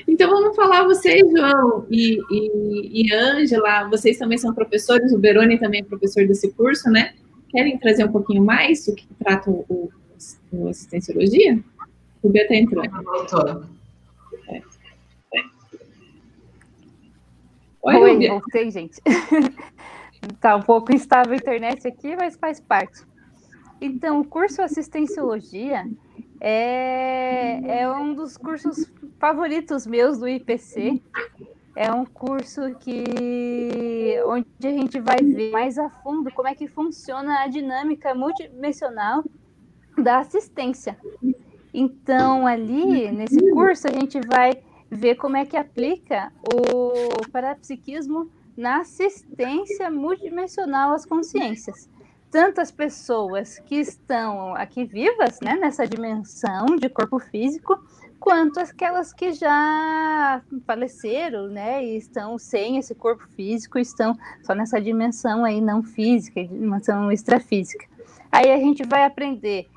Então 0.09 0.29
vamos 0.29 0.57
falar 0.57 0.83
vocês, 0.83 1.23
João 1.31 1.87
e, 1.89 2.19
e, 2.29 3.05
e 3.05 3.15
Ângela, 3.15 3.89
vocês 3.89 4.19
também 4.19 4.37
são 4.37 4.53
professores, 4.53 5.13
o 5.13 5.19
Beroni 5.19 5.61
também 5.61 5.81
é 5.81 5.85
professor 5.85 6.27
desse 6.27 6.51
curso, 6.55 6.91
né? 6.91 7.15
Querem 7.51 7.79
trazer 7.79 8.05
um 8.05 8.11
pouquinho 8.11 8.45
mais 8.45 8.85
do 8.85 8.97
que 8.97 9.07
trata 9.17 9.49
o, 9.49 9.65
o, 9.69 9.89
o 10.51 10.67
assistenciologia? 10.67 11.63
O 12.21 12.27
Rubia 12.27 12.43
está 12.43 12.57
entrando. 12.57 12.87
É. 12.87 13.76
Oi, 17.87 17.95
Oi 17.95 18.29
voltei, 18.29 18.69
gente. 18.69 19.01
tá 20.41 20.57
um 20.57 20.63
pouco 20.63 20.93
instável 20.93 21.35
a 21.35 21.37
internet 21.37 21.87
aqui, 21.87 22.17
mas 22.17 22.35
faz 22.35 22.59
parte. 22.59 23.07
Então, 23.81 24.21
o 24.21 24.25
curso 24.25 24.61
Assistenciologia 24.61 25.89
é, 26.41 27.83
é 27.83 27.89
um 27.89 28.13
dos 28.13 28.37
cursos 28.37 28.91
favoritos 29.21 29.87
meus 29.87 30.19
do 30.19 30.29
IPC. 30.29 31.01
É 31.77 31.93
um 31.93 32.05
curso 32.05 32.75
que 32.81 34.21
onde 34.27 34.47
a 34.65 34.71
gente 34.71 34.99
vai 34.99 35.19
ver 35.19 35.53
mais 35.53 35.79
a 35.79 35.89
fundo 35.89 36.33
como 36.33 36.49
é 36.49 36.57
que 36.57 36.67
funciona 36.67 37.45
a 37.45 37.47
dinâmica 37.47 38.13
multidimensional 38.17 39.23
da 39.97 40.19
assistência. 40.19 40.99
Então, 41.73 42.49
ali, 42.49 43.13
nesse 43.13 43.39
curso, 43.53 43.87
a 43.87 43.93
gente 43.93 44.19
vai 44.27 44.61
ver 44.91 45.17
como 45.17 45.37
é 45.37 45.45
que 45.45 45.57
aplica 45.57 46.33
o 46.43 47.29
parapsiquismo 47.31 48.31
na 48.57 48.81
assistência 48.81 49.91
multidimensional 49.91 50.95
às 50.95 51.05
consciências. 51.05 51.89
Tanto 52.31 52.61
as 52.61 52.71
pessoas 52.71 53.59
que 53.61 53.77
estão 53.77 54.55
aqui 54.55 54.85
vivas, 54.85 55.41
né, 55.41 55.57
nessa 55.57 55.87
dimensão 55.87 56.67
de 56.77 56.89
corpo 56.89 57.19
físico, 57.19 57.79
quanto 58.19 58.59
aquelas 58.59 59.13
que 59.13 59.33
já 59.33 60.43
faleceram, 60.67 61.49
né, 61.49 61.85
e 61.85 61.97
estão 61.97 62.39
sem 62.39 62.79
esse 62.79 62.95
corpo 62.95 63.27
físico, 63.29 63.79
estão 63.79 64.19
só 64.43 64.55
nessa 64.55 64.81
dimensão 64.81 65.45
aí 65.45 65.61
não 65.61 65.83
física, 65.83 66.43
dimensão 66.45 67.13
extrafísica. 67.13 67.87
Aí 68.33 68.51
a 68.51 68.57
gente 68.57 68.85
vai 68.85 69.05
aprender 69.05 69.69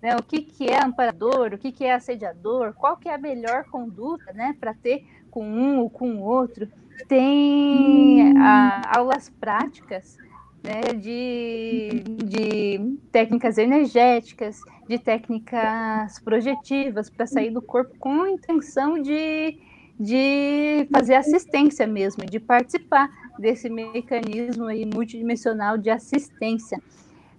né, 0.00 0.16
o 0.16 0.22
que, 0.22 0.42
que 0.42 0.66
é 0.68 0.82
amparador, 0.82 1.54
o 1.54 1.58
que, 1.58 1.72
que 1.72 1.84
é 1.84 1.94
assediador, 1.94 2.74
qual 2.74 2.96
que 2.96 3.08
é 3.08 3.14
a 3.14 3.18
melhor 3.18 3.64
conduta 3.64 4.32
né, 4.32 4.56
para 4.58 4.74
ter 4.74 5.04
com 5.30 5.46
um 5.46 5.80
ou 5.80 5.90
com 5.90 6.16
o 6.16 6.20
outro. 6.20 6.68
Tem 7.08 8.36
a, 8.38 8.98
aulas 8.98 9.28
práticas 9.28 10.16
né, 10.62 10.92
de, 10.94 12.04
de 12.24 12.96
técnicas 13.10 13.58
energéticas, 13.58 14.60
de 14.88 14.98
técnicas 14.98 16.18
projetivas 16.20 17.10
para 17.10 17.26
sair 17.26 17.50
do 17.50 17.62
corpo 17.62 17.96
com 17.98 18.22
a 18.22 18.30
intenção 18.30 19.00
de, 19.00 19.58
de 19.98 20.86
fazer 20.92 21.14
assistência 21.14 21.86
mesmo, 21.86 22.24
de 22.24 22.38
participar 22.38 23.10
desse 23.38 23.68
mecanismo 23.68 24.66
aí 24.66 24.84
multidimensional 24.84 25.76
de 25.76 25.90
assistência. 25.90 26.78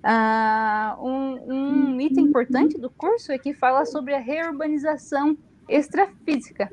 Uh, 0.04 1.08
um, 1.08 1.54
um, 1.54 2.02
item 2.02 2.26
importante 2.26 2.78
do 2.78 2.90
curso 2.90 3.32
é 3.32 3.38
que 3.38 3.54
fala 3.54 3.86
sobre 3.86 4.14
a 4.14 4.20
reurbanização 4.20 5.38
extrafísica. 5.70 6.70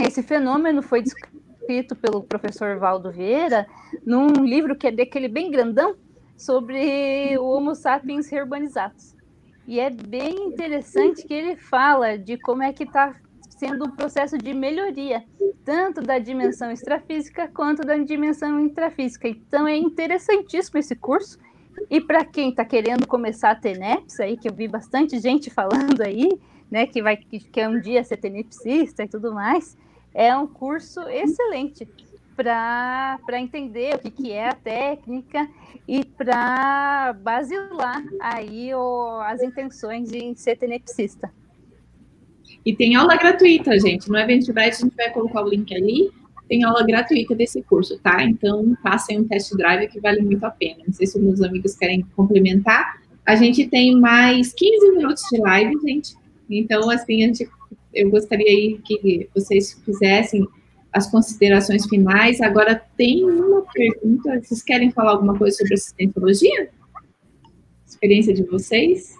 Esse 0.00 0.22
fenômeno 0.22 0.80
foi 0.80 1.02
descrito 1.02 1.96
pelo 1.96 2.22
professor 2.22 2.78
Valdo 2.78 3.10
Vieira 3.10 3.66
num 4.06 4.28
livro 4.44 4.76
que 4.76 4.86
é 4.86 4.92
daquele 4.92 5.26
bem 5.26 5.50
grandão 5.50 5.96
sobre 6.36 7.36
o 7.38 7.44
Homo 7.44 7.74
sapiens 7.74 8.30
reurbanizados. 8.30 9.16
E 9.66 9.80
é 9.80 9.90
bem 9.90 10.46
interessante 10.46 11.26
que 11.26 11.34
ele 11.34 11.56
fala 11.56 12.16
de 12.16 12.38
como 12.38 12.62
é 12.62 12.72
que 12.72 12.84
está 12.84 13.16
sendo 13.48 13.86
um 13.86 13.90
processo 13.90 14.38
de 14.38 14.52
melhoria, 14.52 15.24
tanto 15.64 16.02
da 16.02 16.18
dimensão 16.18 16.70
extrafísica 16.70 17.48
quanto 17.48 17.82
da 17.82 17.96
dimensão 17.96 18.60
intrafísica. 18.60 19.26
Então 19.26 19.66
é 19.66 19.76
interessantíssimo 19.76 20.78
esse 20.78 20.94
curso 20.94 21.38
e 21.90 22.00
para 22.00 22.24
quem 22.24 22.50
está 22.50 22.64
querendo 22.64 23.06
começar 23.06 23.50
a 23.50 23.54
ter 23.54 23.78
NEPS, 23.78 24.20
aí, 24.20 24.36
que 24.36 24.48
eu 24.48 24.54
vi 24.54 24.68
bastante 24.68 25.18
gente 25.18 25.50
falando 25.50 26.00
aí, 26.00 26.28
né, 26.70 26.86
que 26.86 27.02
vai 27.02 27.16
que 27.16 27.38
quer 27.40 27.68
um 27.68 27.80
dia 27.80 28.02
ser 28.02 28.16
tenepsista 28.16 29.04
e 29.04 29.08
tudo 29.08 29.32
mais, 29.32 29.76
é 30.12 30.36
um 30.36 30.46
curso 30.46 31.00
excelente 31.08 31.86
para 32.36 33.18
entender 33.34 33.94
o 33.94 33.98
que, 33.98 34.10
que 34.10 34.32
é 34.32 34.48
a 34.48 34.54
técnica 34.54 35.48
e 35.86 36.04
para 36.04 37.12
basilar 37.20 38.02
aí 38.20 38.74
o, 38.74 39.20
as 39.20 39.42
intenções 39.42 40.10
de 40.10 40.34
ser 40.36 40.56
tenepsista. 40.56 41.32
E 42.64 42.74
tem 42.74 42.96
aula 42.96 43.16
gratuita, 43.16 43.78
gente. 43.78 44.08
No 44.08 44.18
Eventbrite 44.18 44.60
a 44.60 44.70
gente 44.70 44.96
vai 44.96 45.10
colocar 45.10 45.42
o 45.42 45.48
link 45.48 45.74
ali 45.74 46.10
tem 46.48 46.64
aula 46.64 46.84
gratuita 46.84 47.34
desse 47.34 47.62
curso, 47.62 47.98
tá? 47.98 48.22
Então, 48.22 48.76
passem 48.82 49.20
um 49.20 49.24
test 49.26 49.52
drive 49.56 49.88
que 49.88 50.00
vale 50.00 50.20
muito 50.20 50.44
a 50.44 50.50
pena. 50.50 50.82
Não 50.86 50.92
sei 50.92 51.06
se 51.06 51.18
meus 51.18 51.40
amigos 51.40 51.74
querem 51.74 52.02
complementar. 52.14 53.00
A 53.24 53.34
gente 53.34 53.66
tem 53.66 53.98
mais 53.98 54.52
15 54.52 54.90
minutos 54.92 55.22
de 55.30 55.40
live, 55.40 55.74
gente. 55.80 56.14
Então, 56.50 56.90
assim, 56.90 57.20
gente, 57.20 57.48
eu 57.92 58.10
gostaria 58.10 58.46
aí 58.46 58.78
que 58.84 59.28
vocês 59.34 59.80
fizessem 59.84 60.46
as 60.92 61.10
considerações 61.10 61.86
finais. 61.86 62.40
Agora, 62.40 62.80
tem 62.96 63.24
uma 63.24 63.62
pergunta. 63.62 64.40
Vocês 64.42 64.62
querem 64.62 64.90
falar 64.90 65.12
alguma 65.12 65.36
coisa 65.38 65.56
sobre 65.56 65.74
assistentologia? 65.74 66.68
Experiência 67.86 68.34
de 68.34 68.42
vocês? 68.42 69.16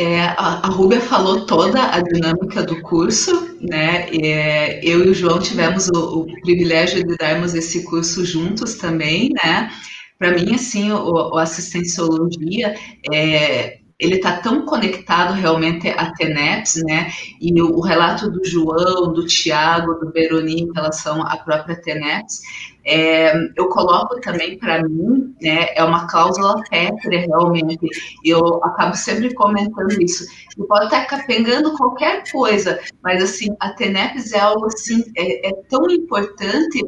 É, 0.00 0.20
a, 0.20 0.60
a 0.62 0.68
Rúbia 0.68 1.00
falou 1.00 1.44
toda 1.44 1.82
a 1.92 2.00
dinâmica 2.00 2.62
do 2.62 2.80
curso, 2.82 3.56
né? 3.60 4.08
É, 4.10 4.78
eu 4.84 5.04
e 5.04 5.08
o 5.08 5.14
João 5.14 5.40
tivemos 5.40 5.88
o, 5.88 6.20
o, 6.20 6.40
privilégio 6.40 7.04
de 7.04 7.16
darmos 7.16 7.52
esse 7.52 7.82
curso 7.82 8.24
juntos 8.24 8.76
também, 8.76 9.30
né? 9.30 9.68
Para 10.16 10.30
mim, 10.30 10.54
assim, 10.54 10.92
o, 10.92 11.32
o 11.32 11.36
assistenciologia 11.36 12.76
é, 13.12 13.78
ele 13.98 14.16
está 14.16 14.36
tão 14.36 14.64
conectado 14.64 15.34
realmente 15.34 15.88
à 15.88 16.12
TENEPS, 16.12 16.84
né? 16.84 17.10
E 17.40 17.60
o, 17.60 17.76
o, 17.76 17.80
relato 17.80 18.30
do 18.30 18.44
João, 18.44 19.12
do 19.12 19.26
Tiago, 19.26 19.94
do 19.94 20.12
Beroni 20.12 20.62
em 20.62 20.72
relação 20.72 21.22
à 21.22 21.36
própria 21.36 21.74
TENEPS, 21.74 22.40
é, 22.84 23.32
eu 23.56 23.68
coloco 23.68 24.20
também 24.20 24.56
para 24.56 24.88
mim, 24.88 25.34
né? 25.42 25.66
É 25.74 25.82
uma 25.82 26.06
cláusula 26.06 26.62
pétrea 26.70 27.26
realmente. 27.26 27.88
Eu 28.24 28.62
acabo 28.62 28.94
sempre 28.94 29.34
comentando 29.34 30.00
isso. 30.00 30.24
Eu 30.56 30.64
pode 30.66 30.84
estar 30.84 31.04
capengando 31.06 31.76
qualquer 31.76 32.22
coisa, 32.30 32.78
mas 33.02 33.20
assim 33.20 33.48
a 33.58 33.70
TENEPS 33.70 34.32
é 34.32 34.38
algo 34.38 34.66
assim 34.66 35.02
é, 35.16 35.48
é 35.48 35.52
tão 35.68 35.90
importante 35.90 36.84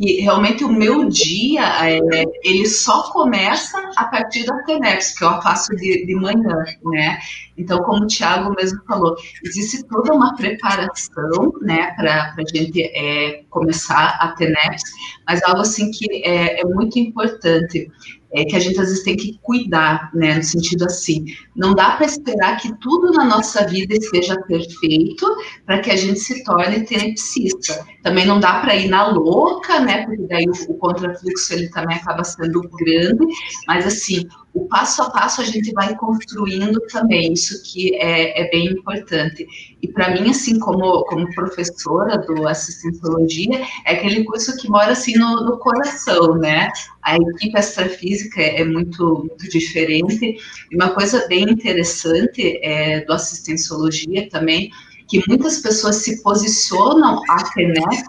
que 0.00 0.22
realmente 0.22 0.64
o 0.64 0.72
meu 0.72 1.06
dia 1.10 1.62
é, 1.86 2.00
ele 2.42 2.64
só 2.64 3.12
começa 3.12 3.78
a 3.96 4.06
partir 4.06 4.46
da 4.46 4.62
TENEPS, 4.62 5.18
que 5.18 5.22
eu 5.22 5.42
faço 5.42 5.76
de, 5.76 6.06
de 6.06 6.14
manhã, 6.14 6.64
né? 6.82 7.18
Então, 7.54 7.82
como 7.82 8.04
o 8.04 8.06
Tiago 8.06 8.54
mesmo 8.56 8.80
falou, 8.86 9.14
existe 9.44 9.86
toda 9.86 10.14
uma 10.14 10.34
preparação, 10.34 11.52
né, 11.60 11.92
para 11.96 12.34
a 12.34 12.56
gente 12.56 12.80
é, 12.82 13.42
começar 13.50 14.16
a 14.18 14.28
TENEPS, 14.28 14.84
mas 15.28 15.42
algo 15.42 15.60
assim 15.60 15.90
que 15.90 16.24
é, 16.24 16.62
é 16.62 16.64
muito 16.64 16.98
importante 16.98 17.90
é, 18.32 18.44
que 18.44 18.56
a 18.56 18.60
gente 18.60 18.80
às 18.80 18.88
vezes 18.88 19.02
tem 19.02 19.16
que 19.16 19.38
cuidar, 19.42 20.10
né, 20.14 20.34
no 20.34 20.42
sentido 20.42 20.84
assim, 20.84 21.24
não 21.54 21.74
dá 21.74 21.92
para 21.92 22.06
esperar 22.06 22.56
que 22.56 22.72
tudo 22.78 23.12
na 23.12 23.24
nossa 23.24 23.66
vida 23.66 23.94
esteja 23.94 24.40
perfeito 24.42 25.26
para 25.66 25.80
que 25.80 25.90
a 25.90 25.96
gente 25.96 26.20
se 26.20 26.44
torne 26.44 26.84
tenepsista. 26.84 27.84
Também 28.02 28.26
não 28.26 28.40
dá 28.40 28.60
para 28.60 28.76
ir 28.76 28.88
na 28.88 29.08
louca, 29.08 29.80
né, 29.80 30.06
porque 30.06 30.26
daí 30.28 30.44
o, 30.46 30.72
o 30.72 30.74
contrafluxo 30.74 31.54
ele 31.54 31.68
também 31.70 31.96
acaba 31.96 32.24
sendo 32.24 32.62
grande, 32.62 33.26
mas 33.66 33.86
assim, 33.86 34.26
o 34.52 34.66
passo 34.66 35.02
a 35.02 35.10
passo 35.10 35.40
a 35.40 35.44
gente 35.44 35.72
vai 35.72 35.96
construindo 35.96 36.80
também, 36.88 37.32
isso 37.32 37.62
que 37.62 37.94
é, 37.94 38.42
é 38.42 38.50
bem 38.50 38.66
importante. 38.66 39.46
E 39.80 39.88
para 39.88 40.10
mim, 40.10 40.30
assim, 40.30 40.58
como, 40.58 41.04
como 41.04 41.32
professora 41.34 42.18
do 42.18 42.48
assistenciologia, 42.48 43.64
é 43.84 43.92
aquele 43.92 44.24
curso 44.24 44.56
que 44.56 44.68
mora 44.68 44.92
assim 44.92 45.16
no, 45.16 45.44
no 45.44 45.58
coração, 45.58 46.36
né? 46.36 46.68
A 47.02 47.16
equipe 47.16 47.58
extrafísica 47.58 48.42
é, 48.42 48.64
muito, 48.64 49.26
muito 49.28 49.48
diferente. 49.48 50.36
E 50.70 50.74
uma 50.74 50.90
coisa 50.90 51.26
bem 51.28 51.44
interessante 51.44 52.58
é, 52.62 53.04
do 53.04 53.12
assistenciologia 53.12 54.28
também, 54.28 54.70
que 55.08 55.22
muitas 55.28 55.58
pessoas 55.58 55.96
se 55.96 56.22
posicionam 56.22 57.20
a 57.28 57.42
TENET 57.52 58.04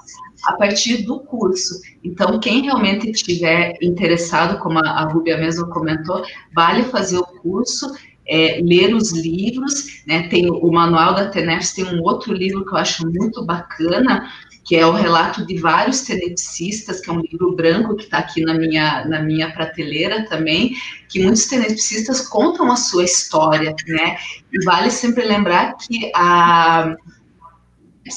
a 0.46 0.54
partir 0.54 1.04
do 1.04 1.20
curso. 1.20 1.82
Então, 2.04 2.40
quem 2.40 2.64
realmente 2.64 3.10
estiver 3.10 3.78
interessado, 3.82 4.60
como 4.60 4.80
a, 4.80 4.90
a 4.90 5.04
Rúbia 5.06 5.38
mesmo 5.38 5.68
comentou, 5.70 6.24
vale 6.54 6.84
fazer 6.84 7.18
o 7.18 7.26
curso, 7.26 7.92
é, 8.28 8.62
ler 8.64 8.96
os 8.96 9.12
livros, 9.12 10.04
né? 10.08 10.28
Tem 10.30 10.50
o 10.50 10.72
manual 10.72 11.14
da 11.14 11.30
TENEPS, 11.30 11.74
tem 11.74 11.86
um 11.86 12.02
outro 12.02 12.34
livro 12.34 12.66
que 12.66 12.74
eu 12.74 12.78
acho 12.78 13.06
muito 13.08 13.46
bacana, 13.46 14.32
que 14.64 14.76
é 14.76 14.86
o 14.86 14.92
relato 14.92 15.46
de 15.46 15.58
vários 15.58 16.02
tenepsistas, 16.02 17.02
que 17.02 17.10
é 17.10 17.14
um 17.14 17.22
livro 17.22 17.56
branco 17.56 17.96
que 17.96 18.04
está 18.04 18.20
aqui 18.20 18.42
na 18.42 18.54
minha, 18.54 19.06
na 19.06 19.22
minha 19.22 19.52
prateleira 19.52 20.26
também, 20.28 20.76
que 21.10 21.22
muitos 21.22 21.48
tenepsistas 21.48 22.28
contam 22.28 22.72
a 22.72 22.76
sua 22.76 23.04
história, 23.04 23.76
né? 23.88 24.18
E 24.54 24.64
vale 24.64 24.90
sempre 24.92 25.26
lembrar 25.26 25.76
que 25.78 26.12
a 26.16 26.96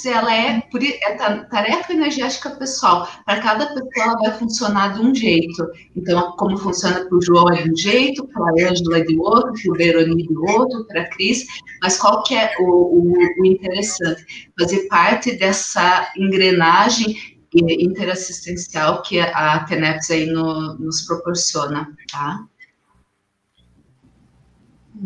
ela 0.06 0.35
é, 0.35 0.62
é 1.02 1.15
tarefa 1.51 1.93
energética 1.93 2.51
pessoal. 2.51 3.09
Para 3.24 3.40
cada 3.40 3.66
pessoa, 3.66 3.90
ela 3.97 4.19
vai 4.19 4.39
funcionar 4.39 4.94
de 4.94 5.01
um 5.01 5.15
jeito. 5.15 5.70
Então, 5.94 6.32
como 6.32 6.56
funciona 6.56 7.05
para 7.05 7.16
o 7.16 7.23
João 7.23 7.51
é 7.51 7.62
de 7.62 7.70
um 7.70 7.77
jeito, 7.77 8.27
para 8.28 8.44
a 8.44 8.70
Ângela 8.70 8.98
é 8.98 9.02
de 9.02 9.19
outro, 9.19 9.52
para 9.52 9.73
o 9.73 9.77
Veroni 9.77 10.27
de 10.27 10.36
outro, 10.36 10.86
para 10.86 11.02
a 11.02 11.11
Cris. 11.11 11.44
Mas 11.82 11.98
qual 11.98 12.23
que 12.23 12.35
é 12.35 12.55
o, 12.59 12.65
o, 12.65 13.15
o 13.40 13.47
interessante? 13.47 14.51
Fazer 14.59 14.89
parte 14.89 15.32
dessa 15.36 16.12
engrenagem 16.16 17.35
interassistencial 17.55 19.02
que 19.02 19.20
a 19.20 19.65
TENEPS 19.65 20.11
aí 20.11 20.27
no, 20.27 20.74
nos 20.74 21.02
proporciona, 21.02 21.89
tá? 22.11 22.44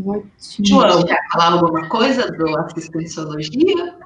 Ótimo. 0.04 0.66
João, 0.66 1.04
quer 1.04 1.18
falar 1.32 1.52
alguma 1.52 1.88
coisa 1.88 2.30
do 2.30 2.58
assistenciologia? 2.58 3.98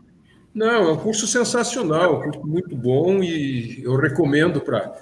Não, 0.55 0.89
é 0.89 0.93
um 0.93 0.97
curso 0.97 1.27
sensacional, 1.27 2.19
um 2.19 2.23
curso 2.23 2.47
muito 2.47 2.77
bom 2.77 3.23
e 3.23 3.83
eu 3.83 3.97
recomendo 3.97 4.61
para 4.61 4.95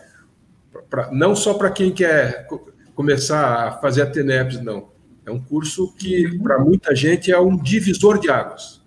não 1.11 1.35
só 1.35 1.55
para 1.55 1.71
quem 1.71 1.93
quer 1.93 2.47
começar 2.95 3.69
a 3.69 3.73
fazer 3.73 4.03
a 4.03 4.07
TENEPS, 4.11 4.61
não. 4.61 4.89
É 5.27 5.31
um 5.31 5.41
curso 5.41 5.93
que, 5.97 6.39
para 6.39 6.59
muita 6.59 6.95
gente, 6.95 7.31
é 7.33 7.39
um 7.39 7.57
divisor 7.57 8.19
de 8.19 8.31
águas. 8.31 8.83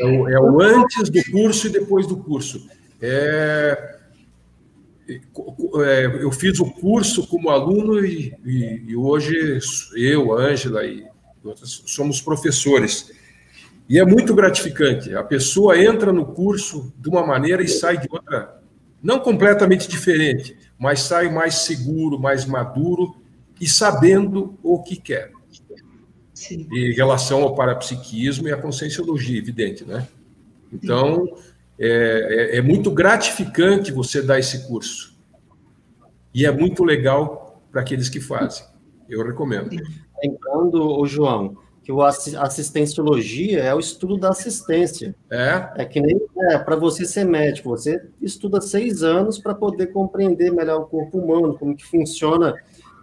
É 0.00 0.04
o, 0.04 0.28
é 0.28 0.40
o, 0.40 0.60
antes 0.60 1.08
do 1.08 1.30
curso 1.30 1.66
e 1.66 1.70
depois 1.70 2.06
do 2.06 2.16
curso. 2.16 2.66
É, 3.00 3.98
é, 5.08 6.06
eu 6.22 6.32
fiz 6.32 6.58
o 6.60 6.70
curso 6.70 7.26
como 7.26 7.50
aluno 7.50 8.04
e, 8.04 8.34
e, 8.44 8.82
e 8.88 8.96
hoje 8.96 9.58
eu, 9.94 10.32
Ângela 10.32 10.84
e 10.84 11.04
outras 11.42 11.82
somos 11.86 12.20
professores. 12.20 13.12
E 13.88 13.98
é 13.98 14.04
muito 14.04 14.34
gratificante. 14.34 15.14
A 15.14 15.22
pessoa 15.22 15.78
entra 15.78 16.12
no 16.12 16.26
curso 16.26 16.92
de 16.98 17.08
uma 17.08 17.26
maneira 17.26 17.62
e 17.62 17.68
sai 17.68 17.98
de 17.98 18.08
outra, 18.10 18.62
não 19.02 19.20
completamente 19.20 19.88
diferente, 19.88 20.56
mas 20.78 21.00
sai 21.00 21.30
mais 21.30 21.56
seguro, 21.56 22.18
mais 22.18 22.46
maduro 22.46 23.14
e 23.60 23.68
sabendo 23.68 24.58
o 24.62 24.82
que 24.82 24.96
quer. 24.96 25.30
Sim. 26.32 26.66
Em 26.72 26.92
relação 26.92 27.42
ao 27.42 27.54
parapsiquismo 27.54 28.48
e 28.48 28.52
à 28.52 28.56
conscienciologia, 28.56 29.38
evidente, 29.38 29.84
né? 29.84 30.08
Então, 30.72 31.28
é, 31.78 32.52
é, 32.54 32.58
é 32.58 32.62
muito 32.62 32.90
gratificante 32.90 33.92
você 33.92 34.20
dar 34.20 34.38
esse 34.38 34.66
curso. 34.66 35.14
E 36.34 36.44
é 36.44 36.50
muito 36.50 36.82
legal 36.82 37.62
para 37.70 37.80
aqueles 37.80 38.08
que 38.08 38.20
fazem. 38.20 38.66
Eu 39.08 39.24
recomendo. 39.24 39.70
Lembrando, 40.22 40.98
o 40.98 41.06
João, 41.06 41.56
que 41.84 41.92
o 41.92 42.00
assistenciologia 42.02 43.62
é 43.62 43.74
o 43.74 43.78
estudo 43.78 44.16
da 44.16 44.30
assistência. 44.30 45.14
É. 45.30 45.68
É 45.76 45.84
que 45.84 46.00
nem 46.00 46.18
é, 46.50 46.58
para 46.58 46.76
você 46.76 47.04
ser 47.04 47.24
médico, 47.24 47.68
você 47.68 48.02
estuda 48.22 48.58
seis 48.60 49.02
anos 49.02 49.38
para 49.38 49.54
poder 49.54 49.88
compreender 49.88 50.50
melhor 50.50 50.80
o 50.80 50.86
corpo 50.86 51.18
humano, 51.18 51.58
como 51.58 51.76
que 51.76 51.84
funciona 51.84 52.54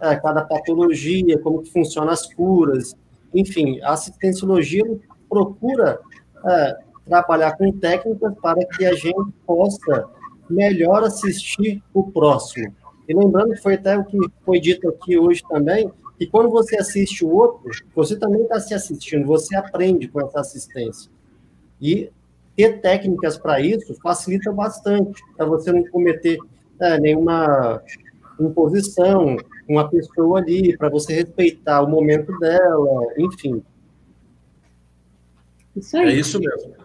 é, 0.02 0.16
cada 0.16 0.42
patologia, 0.42 1.38
como 1.38 1.62
que 1.62 1.70
funcionam 1.70 2.12
as 2.12 2.26
curas. 2.34 2.96
Enfim, 3.32 3.80
a 3.82 3.92
assistenciologia 3.92 4.84
procura 5.28 6.00
é, 6.44 6.76
trabalhar 7.06 7.56
com 7.56 7.70
técnicas 7.70 8.34
para 8.42 8.66
que 8.66 8.84
a 8.84 8.94
gente 8.94 9.32
possa 9.46 10.06
melhor 10.50 11.04
assistir 11.04 11.80
o 11.94 12.10
próximo. 12.10 12.74
E 13.08 13.14
lembrando 13.14 13.54
que 13.54 13.62
foi 13.62 13.74
até 13.74 13.96
o 13.96 14.04
que 14.04 14.18
foi 14.44 14.58
dito 14.58 14.88
aqui 14.88 15.16
hoje 15.16 15.40
também, 15.48 15.88
e 16.18 16.26
quando 16.26 16.50
você 16.50 16.76
assiste 16.76 17.24
o 17.24 17.30
outro, 17.30 17.70
você 17.94 18.16
também 18.16 18.42
está 18.42 18.60
se 18.60 18.74
assistindo, 18.74 19.26
você 19.26 19.56
aprende 19.56 20.08
com 20.08 20.20
essa 20.20 20.40
assistência. 20.40 21.10
E 21.80 22.10
ter 22.56 22.80
técnicas 22.80 23.38
para 23.38 23.60
isso 23.60 23.94
facilita 24.02 24.52
bastante, 24.52 25.22
para 25.36 25.46
você 25.46 25.72
não 25.72 25.84
cometer 25.88 26.38
é, 26.80 27.00
nenhuma 27.00 27.82
imposição 28.38 29.36
com 29.66 29.78
a 29.78 29.88
pessoa 29.88 30.38
ali, 30.38 30.76
para 30.76 30.88
você 30.88 31.14
respeitar 31.14 31.82
o 31.82 31.88
momento 31.88 32.36
dela, 32.38 33.06
enfim. 33.16 33.62
Isso 35.74 35.96
aí. 35.96 36.08
É 36.08 36.12
isso 36.14 36.38
mesmo. 36.38 36.81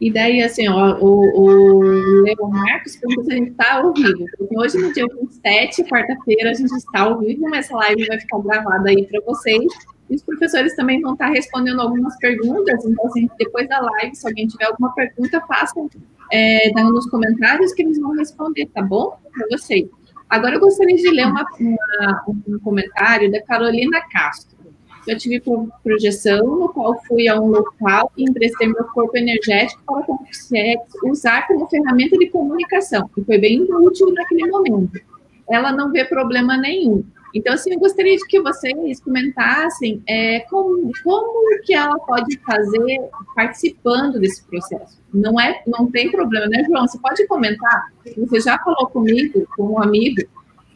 E 0.00 0.10
daí, 0.10 0.42
assim, 0.42 0.66
ó, 0.66 0.96
o, 0.98 1.40
o 1.40 1.78
Leo 2.22 2.48
Marcos 2.48 2.96
pergunta 2.96 3.24
se 3.24 3.32
a 3.32 3.36
gente 3.36 3.50
está 3.50 3.74
ao 3.74 3.92
vivo. 3.92 4.24
Porque 4.38 4.58
hoje, 4.58 4.78
no 4.78 4.92
dia 4.94 5.06
27, 5.06 5.84
quarta-feira, 5.84 6.50
a 6.50 6.54
gente 6.54 6.74
está 6.74 7.02
ao 7.02 7.18
vivo, 7.18 7.42
mas 7.50 7.66
essa 7.66 7.76
live 7.76 8.06
vai 8.06 8.18
ficar 8.18 8.38
gravada 8.38 8.88
aí 8.88 9.06
para 9.06 9.20
vocês. 9.26 9.70
E 10.08 10.14
os 10.14 10.22
professores 10.22 10.74
também 10.74 11.02
vão 11.02 11.12
estar 11.12 11.26
tá 11.26 11.32
respondendo 11.32 11.82
algumas 11.82 12.16
perguntas. 12.16 12.82
Então, 12.82 13.06
assim, 13.06 13.28
depois 13.38 13.68
da 13.68 13.78
live, 13.78 14.16
se 14.16 14.26
alguém 14.26 14.46
tiver 14.46 14.64
alguma 14.64 14.94
pergunta, 14.94 15.38
façam 15.46 15.90
é, 16.32 16.70
nos 16.82 17.06
comentários 17.10 17.74
que 17.74 17.82
eles 17.82 18.00
vão 18.00 18.12
responder, 18.12 18.66
tá 18.72 18.80
bom? 18.82 19.18
Para 19.32 19.46
vocês. 19.50 19.86
Agora, 20.30 20.54
eu 20.54 20.60
gostaria 20.60 20.96
de 20.96 21.10
ler 21.10 21.26
uma, 21.26 21.44
uma, 21.60 22.24
um 22.48 22.58
comentário 22.60 23.30
da 23.30 23.42
Carolina 23.42 24.00
Castro. 24.10 24.59
Eu 25.06 25.16
tive 25.16 25.42
projeção, 25.82 26.44
no 26.44 26.68
qual 26.68 27.00
fui 27.06 27.28
a 27.28 27.40
um 27.40 27.46
local 27.46 28.12
e 28.16 28.24
emprestei 28.24 28.68
meu 28.68 28.84
corpo 28.84 29.16
energético 29.16 29.82
para 29.86 31.10
usar 31.10 31.46
como 31.46 31.66
ferramenta 31.68 32.16
de 32.18 32.28
comunicação, 32.28 33.10
e 33.16 33.24
foi 33.24 33.38
bem 33.38 33.62
útil 33.62 34.12
naquele 34.12 34.46
momento. 34.46 35.00
Ela 35.48 35.72
não 35.72 35.90
vê 35.90 36.04
problema 36.04 36.56
nenhum. 36.56 37.04
Então, 37.34 37.54
assim, 37.54 37.72
eu 37.72 37.78
gostaria 37.78 38.16
de 38.16 38.26
que 38.26 38.40
vocês 38.40 39.00
comentassem 39.00 40.02
é, 40.06 40.40
como, 40.50 40.90
como 41.04 41.62
que 41.62 41.74
ela 41.74 41.96
pode 42.00 42.38
fazer 42.38 43.00
participando 43.34 44.18
desse 44.18 44.42
processo. 44.44 45.00
Não 45.14 45.40
é, 45.40 45.62
não 45.66 45.90
tem 45.90 46.10
problema, 46.10 46.46
né, 46.46 46.64
João? 46.64 46.86
Você 46.86 46.98
pode 46.98 47.26
comentar? 47.26 47.92
Você 48.16 48.40
já 48.40 48.58
falou 48.58 48.86
comigo, 48.88 49.46
com 49.56 49.74
um 49.74 49.82
amigo, 49.82 50.22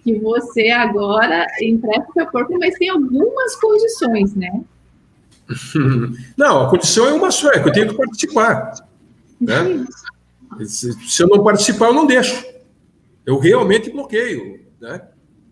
que 0.04 0.18
você 0.18 0.68
agora 0.68 1.46
empresta 1.62 2.06
o 2.10 2.12
seu 2.12 2.26
corpo, 2.26 2.58
mas 2.58 2.74
tem 2.74 2.90
algumas 2.90 3.56
condições, 3.56 4.34
né? 4.34 4.62
Não, 6.36 6.66
a 6.66 6.70
condição 6.70 7.08
é 7.08 7.12
uma 7.14 7.30
só, 7.30 7.50
é 7.50 7.60
que 7.60 7.68
eu 7.68 7.72
tenho 7.72 7.88
que 7.88 7.96
participar. 7.96 8.74
Né? 9.40 9.86
Se 10.66 11.22
eu 11.22 11.28
não 11.28 11.42
participar, 11.42 11.86
eu 11.86 11.94
não 11.94 12.06
deixo. 12.06 12.44
Eu 13.26 13.38
realmente 13.38 13.90
bloqueio. 13.90 14.60
Né? 14.80 15.02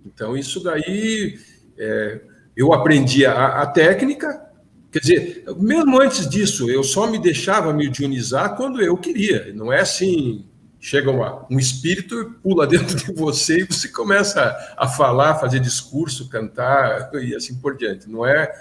Então, 0.07 0.37
isso 0.37 0.63
daí, 0.63 1.39
é, 1.77 2.21
eu 2.57 2.73
aprendi 2.73 3.27
a, 3.27 3.63
a, 3.63 3.67
técnica, 3.67 4.47
quer 4.91 5.01
dizer, 5.01 5.45
mesmo 5.59 6.01
antes 6.01 6.29
disso, 6.29 6.71
eu 6.71 6.85
só 6.85 7.07
me 7.07 7.19
deixava 7.19 7.73
me 7.73 7.89
dionizar 7.89 8.57
quando 8.57 8.81
eu 8.81 8.97
queria. 8.97 9.53
Não 9.55 9.73
é 9.73 9.81
assim, 9.81 10.45
chega 10.83 11.13
uma, 11.13 11.47
um 11.49 11.61
espírito 11.61 12.35
pula 12.43 12.67
dentro 12.67 12.97
de 12.97 13.13
você 13.15 13.61
e 13.61 13.65
você 13.65 13.89
começa 13.89 14.43
a, 14.43 14.85
a 14.85 14.89
falar, 14.89 15.37
fazer 15.37 15.61
discurso, 15.61 16.29
cantar 16.29 17.09
e 17.15 17.37
assim 17.37 17.55
por 17.55 17.77
diante. 17.77 18.11
Não 18.11 18.27
é 18.27 18.53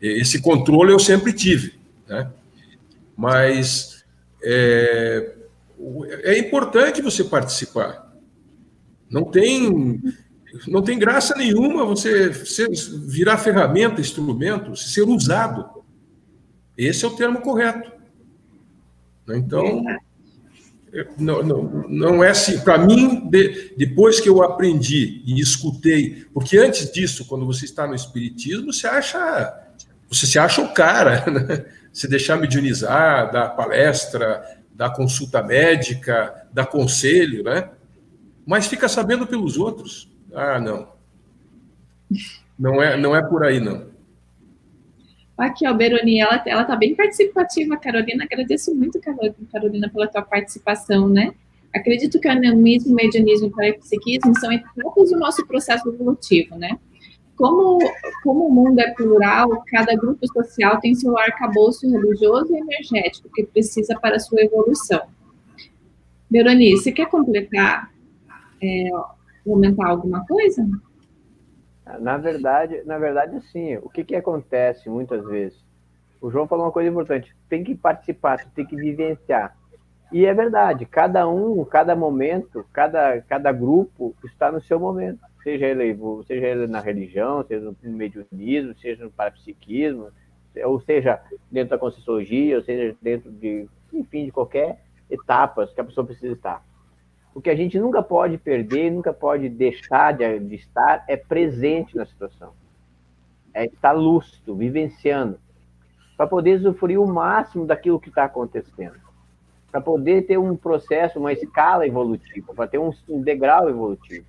esse 0.00 0.42
controle 0.42 0.92
eu 0.92 0.98
sempre 0.98 1.32
tive, 1.32 1.78
né? 2.08 2.28
Mas 3.16 4.04
é, 4.42 5.34
é 6.24 6.36
importante 6.36 7.00
você 7.00 7.22
participar. 7.22 8.12
Não 9.08 9.24
tem 9.24 10.02
não 10.66 10.82
tem 10.82 10.98
graça 10.98 11.34
nenhuma 11.36 11.84
você 11.84 12.34
ser, 12.34 12.68
virar 13.06 13.38
ferramenta, 13.38 14.00
instrumento, 14.00 14.74
ser 14.74 15.02
usado. 15.02 15.84
Esse 16.76 17.04
é 17.04 17.08
o 17.08 17.14
termo 17.14 17.40
correto. 17.40 17.92
Então, 19.28 19.84
não, 21.18 21.42
não, 21.42 21.62
não 21.88 22.24
é 22.24 22.30
assim. 22.30 22.58
Para 22.60 22.78
mim, 22.78 23.28
de, 23.28 23.74
depois 23.76 24.20
que 24.20 24.28
eu 24.28 24.42
aprendi 24.42 25.22
e 25.24 25.40
escutei, 25.40 26.26
porque 26.32 26.58
antes 26.58 26.90
disso, 26.90 27.24
quando 27.26 27.46
você 27.46 27.64
está 27.64 27.86
no 27.86 27.94
Espiritismo, 27.94 28.72
você 28.72 28.86
acha. 28.86 29.62
Você 30.08 30.26
se 30.26 30.38
acha 30.38 30.62
o 30.62 30.72
cara, 30.72 31.24
né? 31.30 31.66
Se 31.92 32.06
deixar 32.06 32.36
mediunizar, 32.36 33.32
dar 33.32 33.50
palestra, 33.50 34.42
dar 34.72 34.90
consulta 34.90 35.42
médica, 35.42 36.46
dar 36.52 36.66
conselho, 36.66 37.42
né? 37.42 37.70
Mas 38.46 38.66
fica 38.66 38.88
sabendo 38.88 39.26
pelos 39.26 39.56
outros. 39.56 40.08
Ah, 40.32 40.60
não. 40.60 40.88
Não 42.58 42.82
é, 42.82 42.96
não 42.96 43.16
é 43.16 43.22
por 43.22 43.44
aí, 43.44 43.58
não. 43.58 43.95
Aqui, 45.36 45.66
ó, 45.68 45.74
Beroni, 45.74 46.20
ela, 46.20 46.42
ela 46.46 46.64
tá 46.64 46.74
bem 46.74 46.94
participativa, 46.94 47.76
Carolina. 47.76 48.24
Agradeço 48.24 48.74
muito, 48.74 48.98
Carolina, 49.52 49.88
pela 49.90 50.08
tua 50.08 50.22
participação, 50.22 51.08
né? 51.08 51.34
Acredito 51.74 52.18
que 52.18 52.26
o 52.26 52.30
animismo, 52.30 52.92
o 52.92 52.94
medianismo 52.94 53.46
e 53.46 53.50
o 53.50 53.52
parapsiquismo 53.52 54.38
são 54.40 54.50
etapas 54.50 55.10
do 55.10 55.18
nosso 55.18 55.46
processo 55.46 55.88
evolutivo, 55.88 56.56
né? 56.56 56.78
Como, 57.36 57.78
como 58.22 58.46
o 58.46 58.50
mundo 58.50 58.80
é 58.80 58.90
plural, 58.92 59.62
cada 59.66 59.94
grupo 59.94 60.26
social 60.26 60.80
tem 60.80 60.94
seu 60.94 61.18
arcabouço 61.18 61.86
religioso 61.90 62.54
e 62.54 62.58
energético 62.58 63.28
que 63.34 63.44
precisa 63.44 63.94
para 64.00 64.16
a 64.16 64.20
sua 64.20 64.40
evolução. 64.40 65.02
Beroni, 66.30 66.78
você 66.78 66.90
quer 66.90 67.10
completar 67.10 67.92
é, 68.62 68.88
comentar 69.44 69.88
alguma 69.88 70.24
coisa? 70.26 70.66
Na 72.00 72.16
verdade, 72.16 72.82
na 72.84 72.98
verdade, 72.98 73.40
sim. 73.52 73.76
O 73.76 73.88
que, 73.88 74.04
que 74.04 74.16
acontece 74.16 74.90
muitas 74.90 75.24
vezes? 75.24 75.64
O 76.20 76.30
João 76.30 76.48
falou 76.48 76.66
uma 76.66 76.72
coisa 76.72 76.90
importante. 76.90 77.34
Tem 77.48 77.62
que 77.62 77.74
participar, 77.74 78.44
tem 78.50 78.66
que 78.66 78.74
vivenciar. 78.74 79.56
E 80.10 80.26
é 80.26 80.34
verdade. 80.34 80.84
Cada 80.84 81.28
um, 81.28 81.64
cada 81.64 81.94
momento, 81.94 82.64
cada, 82.72 83.20
cada 83.22 83.52
grupo 83.52 84.14
está 84.24 84.50
no 84.50 84.60
seu 84.60 84.80
momento. 84.80 85.20
Seja 85.42 85.66
ele, 85.66 85.96
seja 86.26 86.46
ele 86.46 86.66
na 86.66 86.80
religião, 86.80 87.44
seja 87.46 87.64
no 87.64 87.76
mediunismo, 87.84 88.74
seja 88.80 89.04
no 89.04 89.10
parapsiquismo, 89.10 90.08
ou 90.64 90.80
seja 90.80 91.20
dentro 91.50 91.70
da 91.70 91.78
conscienciologia, 91.78 92.56
ou 92.56 92.62
seja 92.62 92.96
dentro 93.00 93.30
de, 93.30 93.68
enfim, 93.92 94.24
de 94.24 94.32
qualquer 94.32 94.80
etapa 95.08 95.66
que 95.68 95.80
a 95.80 95.84
pessoa 95.84 96.04
precisa 96.06 96.32
estar. 96.32 96.64
O 97.36 97.40
que 97.42 97.50
a 97.50 97.54
gente 97.54 97.78
nunca 97.78 98.02
pode 98.02 98.38
perder, 98.38 98.90
nunca 98.90 99.12
pode 99.12 99.50
deixar 99.50 100.14
de, 100.14 100.38
de 100.38 100.54
estar, 100.54 101.04
é 101.06 101.18
presente 101.18 101.94
na 101.94 102.06
situação. 102.06 102.54
É 103.52 103.66
estar 103.66 103.92
lúcido, 103.92 104.56
vivenciando, 104.56 105.38
para 106.16 106.26
poder 106.26 106.56
usufruir 106.56 106.98
o 106.98 107.06
máximo 107.06 107.66
daquilo 107.66 108.00
que 108.00 108.08
está 108.08 108.24
acontecendo. 108.24 108.96
Para 109.70 109.82
poder 109.82 110.22
ter 110.22 110.38
um 110.38 110.56
processo, 110.56 111.18
uma 111.18 111.30
escala 111.30 111.86
evolutiva, 111.86 112.54
para 112.54 112.68
ter 112.68 112.78
um, 112.78 112.90
um 113.06 113.20
degrau 113.20 113.68
evolutivo. 113.68 114.24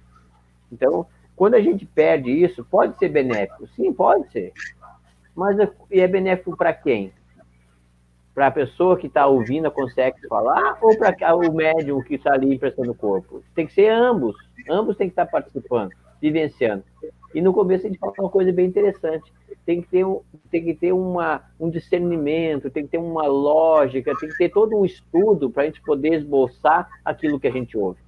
Então, 0.69 1.07
quando 1.33 1.53
a 1.53 1.61
gente 1.61 1.85
perde 1.85 2.29
isso, 2.29 2.65
pode 2.65 2.97
ser 2.97 3.07
benéfico? 3.07 3.67
Sim, 3.67 3.93
pode 3.93 4.29
ser. 4.33 4.51
Mas 5.33 5.57
é, 5.91 6.07
benéfico 6.09 6.57
para 6.57 6.73
quem? 6.73 7.13
Para 8.37 8.47
a 8.47 8.51
pessoa 8.51 8.95
que 8.95 9.07
está 9.07 9.25
ouvindo 9.25 9.71
consegue 9.71 10.27
falar 10.27 10.77
ou 10.79 10.95
para 10.95 11.35
o 11.35 11.51
médium 11.51 12.03
que 12.03 12.13
está 12.13 12.33
ali 12.33 12.53
emprestando 12.53 12.91
o 12.91 12.95
corpo? 12.95 13.41
Tem 13.55 13.65
que 13.65 13.73
ser 13.73 13.89
ambos. 13.89 14.35
Ambos 14.69 14.95
têm 14.95 15.07
que 15.07 15.13
estar 15.13 15.25
participando, 15.25 15.89
vivenciando. 16.21 16.83
E 17.33 17.41
no 17.41 17.51
começo 17.51 17.87
a 17.87 17.89
gente 17.89 17.97
fala 17.97 18.13
uma 18.19 18.29
coisa 18.29 18.51
bem 18.53 18.67
interessante. 18.67 19.33
Tem 19.65 19.81
que 19.81 19.87
ter, 19.87 20.05
um, 20.05 20.21
tem 20.51 20.63
que 20.63 20.75
ter 20.75 20.91
uma, 20.91 21.45
um 21.59 21.67
discernimento, 21.67 22.69
tem 22.69 22.83
que 22.83 22.91
ter 22.91 22.99
uma 22.99 23.25
lógica, 23.25 24.13
tem 24.19 24.29
que 24.29 24.37
ter 24.37 24.49
todo 24.49 24.77
um 24.77 24.85
estudo 24.85 25.49
para 25.49 25.63
a 25.63 25.65
gente 25.65 25.81
poder 25.81 26.13
esboçar 26.13 26.87
aquilo 27.03 27.39
que 27.39 27.47
a 27.47 27.51
gente 27.51 27.75
ouve. 27.75 27.99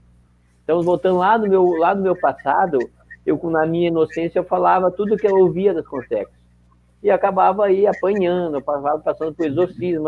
Então, 0.64 0.84
voltando 0.84 1.18
lá 1.18 1.40
no 1.40 1.50
meu, 1.50 1.66
lá 1.72 1.96
no 1.96 2.04
meu 2.04 2.16
passado, 2.16 2.78
eu, 3.26 3.40
na 3.46 3.66
minha 3.66 3.88
inocência, 3.88 4.38
eu 4.38 4.44
falava 4.44 4.92
tudo 4.92 5.18
que 5.18 5.26
eu 5.26 5.36
ouvia 5.36 5.74
das 5.74 5.88
consexas 5.88 6.39
e 7.02 7.10
acabava 7.10 7.66
aí 7.66 7.88
apanhando, 7.88 8.62
passava 8.62 9.00
passando 9.00 9.34
por 9.34 9.46
exorcismo, 9.46 10.08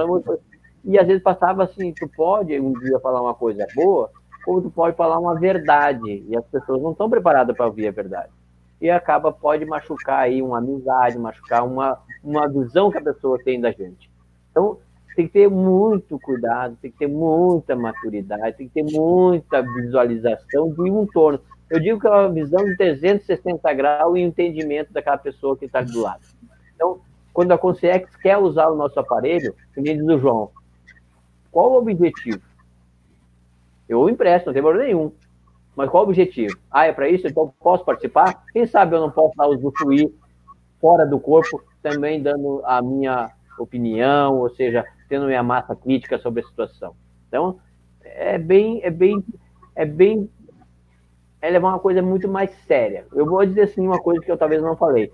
e 0.84 0.97
às 0.97 1.07
vezes 1.07 1.23
passava 1.23 1.63
assim, 1.63 1.93
tu 1.93 2.07
pode 2.15 2.59
um 2.59 2.73
dia 2.73 2.99
falar 2.99 3.22
uma 3.22 3.34
coisa 3.34 3.65
boa, 3.76 4.09
ou 4.47 4.61
tu 4.61 4.69
pode 4.72 4.95
falar 4.97 5.19
uma 5.19 5.39
verdade, 5.39 6.26
e 6.27 6.35
as 6.35 6.45
pessoas 6.45 6.81
não 6.81 6.91
estão 6.91 7.09
preparadas 7.09 7.55
para 7.55 7.68
ouvir 7.68 7.88
a 7.88 7.91
verdade. 7.91 8.30
E 8.81 8.89
acaba, 8.89 9.31
pode 9.31 9.63
machucar 9.63 10.19
aí 10.19 10.41
uma 10.41 10.57
amizade, 10.57 11.18
machucar 11.18 11.63
uma, 11.63 11.99
uma 12.23 12.47
visão 12.49 12.89
que 12.89 12.97
a 12.97 13.03
pessoa 13.03 13.38
tem 13.43 13.61
da 13.61 13.72
gente. 13.72 14.09
Então, 14.49 14.80
tem 15.15 15.27
que 15.27 15.34
ter 15.34 15.49
muito 15.49 16.18
cuidado, 16.19 16.77
tem 16.81 16.89
que 16.89 16.97
ter 16.97 17.07
muita 17.07 17.76
maturidade, 17.76 18.57
tem 18.57 18.68
que 18.68 18.73
ter 18.73 18.97
muita 18.97 19.61
visualização 19.61 20.72
de 20.72 20.89
um 20.89 21.05
torno. 21.05 21.39
Eu 21.69 21.80
digo 21.80 21.99
que 21.99 22.07
é 22.07 22.09
uma 22.09 22.30
visão 22.30 22.63
de 22.65 22.76
360 22.76 23.73
graus 23.73 24.18
e 24.18 24.22
entendimento 24.22 24.91
daquela 24.91 25.18
pessoa 25.18 25.55
que 25.55 25.65
está 25.65 25.81
do 25.81 26.01
lado. 26.01 26.22
Então, 26.82 26.99
quando 27.32 27.52
a 27.52 27.60
Consciex 27.60 28.16
quer 28.16 28.40
usar 28.40 28.68
o 28.70 28.76
nosso 28.76 28.99
aparelho, 28.99 29.53
como 29.76 29.86
diz 29.86 30.02
o 30.02 30.18
João, 30.18 30.49
qual 31.52 31.72
o 31.72 31.78
objetivo? 31.78 32.41
Eu 33.88 34.10
empresto, 34.10 34.48
não 34.48 34.53
tem 34.53 34.64
problema 34.64 34.88
nenhum. 34.88 35.12
Mas 35.76 35.91
qual 35.91 36.03
o 36.03 36.08
objetivo? 36.08 36.58
Ah, 36.72 36.88
é 36.88 36.91
para 36.91 37.08
isso? 37.08 37.28
Então 37.28 37.53
posso 37.60 37.86
participar? 37.86 38.44
Quem 38.52 38.66
sabe 38.66 38.95
eu 38.95 38.99
não 38.99 39.12
posso 39.12 39.34
lá 39.38 39.48
usufruir 39.48 40.12
fora 40.80 41.06
do 41.06 41.20
corpo, 41.20 41.62
também 41.84 42.22
dando 42.22 42.64
a 42.66 42.82
minha 42.82 43.32
opinião, 43.60 44.40
ou 44.40 44.49
seja, 44.49 44.84
tendo 45.08 45.28
minha 45.28 45.44
massa 45.44 45.76
crítica 45.76 46.18
sobre 46.18 46.41
a 46.41 46.48
situação. 46.48 46.95
Então, 47.28 47.60
é 48.03 48.40
bem, 48.40 48.82
é 48.84 48.90
bem, 48.90 49.24
é 49.76 49.86
bem, 49.86 50.28
é 51.40 51.49
levar 51.52 51.70
uma 51.70 51.80
coisa 51.80 52.02
muito 52.02 52.28
mais 52.28 52.49
séria. 52.66 53.06
Eu 53.14 53.28
vou 53.28 53.45
dizer 53.45 53.62
assim 53.62 53.86
uma 53.86 54.02
coisa 54.02 54.20
que 54.20 54.32
eu 54.32 54.38
talvez 54.38 54.64
não 54.64 54.76
falei 54.76 55.14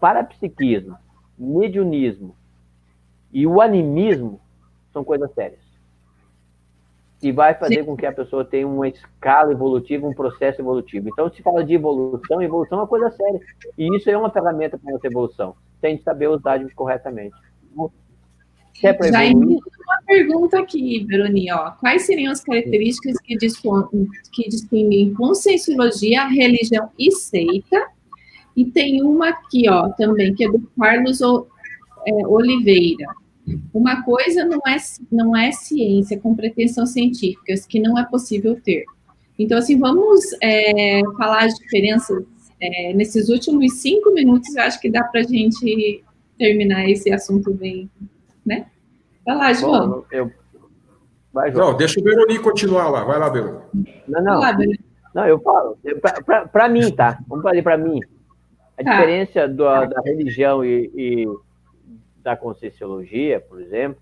parapsiquismo, 0.00 0.96
mediunismo 1.38 2.36
e 3.32 3.46
o 3.46 3.60
animismo 3.60 4.40
são 4.92 5.02
coisas 5.02 5.32
sérias. 5.34 5.64
E 7.20 7.32
vai 7.32 7.54
fazer 7.54 7.80
Sim. 7.80 7.84
com 7.84 7.96
que 7.96 8.06
a 8.06 8.12
pessoa 8.12 8.44
tenha 8.44 8.68
uma 8.68 8.86
escala 8.86 9.50
evolutiva, 9.50 10.06
um 10.06 10.14
processo 10.14 10.60
evolutivo. 10.60 11.08
Então, 11.08 11.30
se 11.32 11.42
fala 11.42 11.64
de 11.64 11.74
evolução, 11.74 12.40
evolução 12.42 12.78
é 12.78 12.80
uma 12.82 12.86
coisa 12.86 13.10
séria. 13.10 13.40
E 13.78 13.96
isso 13.96 14.10
é 14.10 14.16
uma 14.16 14.30
ferramenta 14.30 14.78
para 14.78 14.94
essa 14.94 15.06
evolução. 15.06 15.56
Tem 15.80 15.96
que 15.96 16.04
saber 16.04 16.28
usar 16.28 16.60
corretamente. 16.74 17.34
Se 18.74 18.86
é 18.86 19.10
Já 19.10 19.24
evoluir... 19.24 19.58
uma 19.58 20.02
pergunta 20.06 20.60
aqui, 20.60 21.04
Veroni, 21.08 21.50
ó. 21.50 21.70
Quais 21.72 22.02
seriam 22.02 22.30
as 22.30 22.42
características 22.42 23.16
que, 23.18 23.36
que 24.32 24.48
distinguem 24.48 25.14
conscienciologia, 25.14 26.26
religião 26.26 26.90
e 26.98 27.10
seita 27.10 27.93
e 28.56 28.64
tem 28.64 29.02
uma 29.02 29.30
aqui, 29.30 29.68
ó, 29.68 29.88
também, 29.90 30.34
que 30.34 30.44
é 30.44 30.50
do 30.50 30.60
Carlos 30.78 31.20
é, 31.20 32.26
Oliveira. 32.26 33.06
Uma 33.72 34.02
coisa 34.02 34.44
não 34.44 34.60
é, 34.66 34.76
não 35.10 35.36
é 35.36 35.52
ciência 35.52 36.18
com 36.18 36.34
pretensões 36.34 36.90
científicas, 36.90 37.66
que 37.66 37.80
não 37.80 37.98
é 37.98 38.04
possível 38.04 38.58
ter. 38.60 38.84
Então, 39.38 39.58
assim, 39.58 39.78
vamos 39.78 40.24
é, 40.40 41.02
falar 41.18 41.44
as 41.44 41.54
diferenças 41.54 42.24
é, 42.60 42.92
nesses 42.94 43.28
últimos 43.28 43.80
cinco 43.80 44.12
minutos, 44.12 44.54
eu 44.54 44.62
acho 44.62 44.80
que 44.80 44.90
dá 44.90 45.02
para 45.04 45.20
a 45.20 45.24
gente 45.24 46.02
terminar 46.38 46.88
esse 46.88 47.12
assunto 47.12 47.52
bem, 47.52 47.90
né? 48.46 48.66
Vai 49.26 49.36
lá, 49.36 49.52
João. 49.52 49.88
Bom, 49.88 50.04
eu... 50.10 50.30
Vai, 51.32 51.52
João. 51.52 51.72
Não, 51.72 51.76
deixa 51.76 52.00
o 52.00 52.02
Beroni 52.02 52.38
continuar 52.38 52.88
lá. 52.88 53.04
Vai 53.04 53.18
lá, 53.18 53.28
Beroni. 53.28 53.58
Não, 54.06 54.22
não. 54.22 54.40
Lá, 54.40 54.56
não, 55.14 55.26
eu 55.26 55.40
falo. 55.40 55.76
Para 56.52 56.68
mim, 56.68 56.90
tá? 56.92 57.18
Vamos 57.28 57.42
fazer 57.42 57.62
para 57.62 57.76
mim. 57.78 58.00
A 58.76 58.84
tá. 58.84 58.90
diferença 58.90 59.48
do, 59.48 59.64
da 59.64 60.00
religião 60.04 60.64
e, 60.64 60.90
e 60.94 61.26
da 62.22 62.36
conscienciologia, 62.36 63.40
por 63.40 63.60
exemplo, 63.60 64.00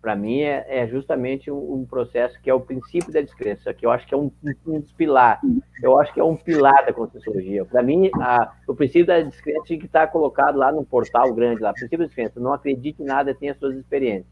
para 0.00 0.14
mim 0.14 0.40
é, 0.40 0.64
é, 0.68 0.86
justamente 0.86 1.50
um, 1.50 1.74
um, 1.74 1.84
processo 1.84 2.40
que 2.40 2.48
é 2.48 2.54
o 2.54 2.60
princípio 2.60 3.12
da 3.12 3.20
descrença, 3.20 3.74
que 3.74 3.84
eu 3.84 3.90
acho 3.90 4.06
que 4.06 4.14
é 4.14 4.16
um, 4.16 4.30
um 4.66 4.80
pilar, 4.96 5.40
eu 5.82 5.98
acho 6.00 6.14
que 6.14 6.20
é 6.20 6.24
um 6.24 6.36
pilar 6.36 6.86
da 6.86 6.92
conscienciologia. 6.92 7.64
Para 7.64 7.82
mim, 7.82 8.10
a, 8.14 8.52
o 8.66 8.74
princípio 8.74 9.06
da 9.06 9.20
descrença 9.20 9.64
tem 9.66 9.78
que 9.78 9.86
estar 9.86 10.06
colocado 10.08 10.56
lá 10.56 10.70
no 10.70 10.84
portal 10.84 11.32
grande, 11.34 11.60
lá, 11.60 11.72
princípio 11.72 11.98
da 11.98 12.04
descrença, 12.06 12.40
não 12.40 12.52
acredite 12.52 13.02
em 13.02 13.06
nada, 13.06 13.34
tenha 13.34 13.54
suas 13.54 13.76
experiências. 13.76 14.26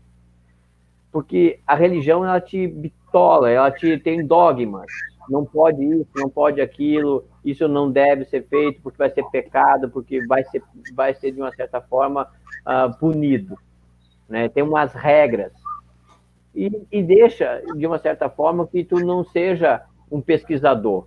Porque 1.11 1.61
a 1.67 1.75
religião, 1.75 2.25
ela 2.25 2.41
te 2.41 2.67
bitola, 2.67 3.51
ela 3.51 3.71
te 3.71 3.99
tem 3.99 4.25
dogmas, 4.25 4.87
não 5.29 5.45
pode 5.45 5.85
isso, 5.85 6.11
não 6.17 6.29
pode 6.29 6.61
aquilo, 6.61 7.25
isso 7.45 7.67
não 7.69 7.91
deve 7.91 8.25
ser 8.25 8.47
feito 8.47 8.81
porque 8.83 8.99
vai 8.99 9.11
ser 9.11 9.25
pecado, 9.31 9.89
porque 9.91 10.25
vai 10.27 10.45
ser, 10.45 10.63
vai 10.95 11.15
ser 11.15 11.33
de 11.33 11.41
uma 11.41 11.53
certa 11.53 11.81
forma 11.81 12.29
uh, 12.67 12.97
punido 12.99 13.57
né? 14.29 14.49
Tem 14.49 14.63
umas 14.63 14.93
regras. 14.93 15.53
E, 16.55 16.71
e 16.91 17.03
deixa, 17.03 17.63
de 17.77 17.87
uma 17.87 17.99
certa 17.99 18.29
forma, 18.29 18.67
que 18.67 18.85
tu 18.85 18.99
não 19.01 19.25
seja 19.25 19.83
um 20.11 20.21
pesquisador. 20.21 21.07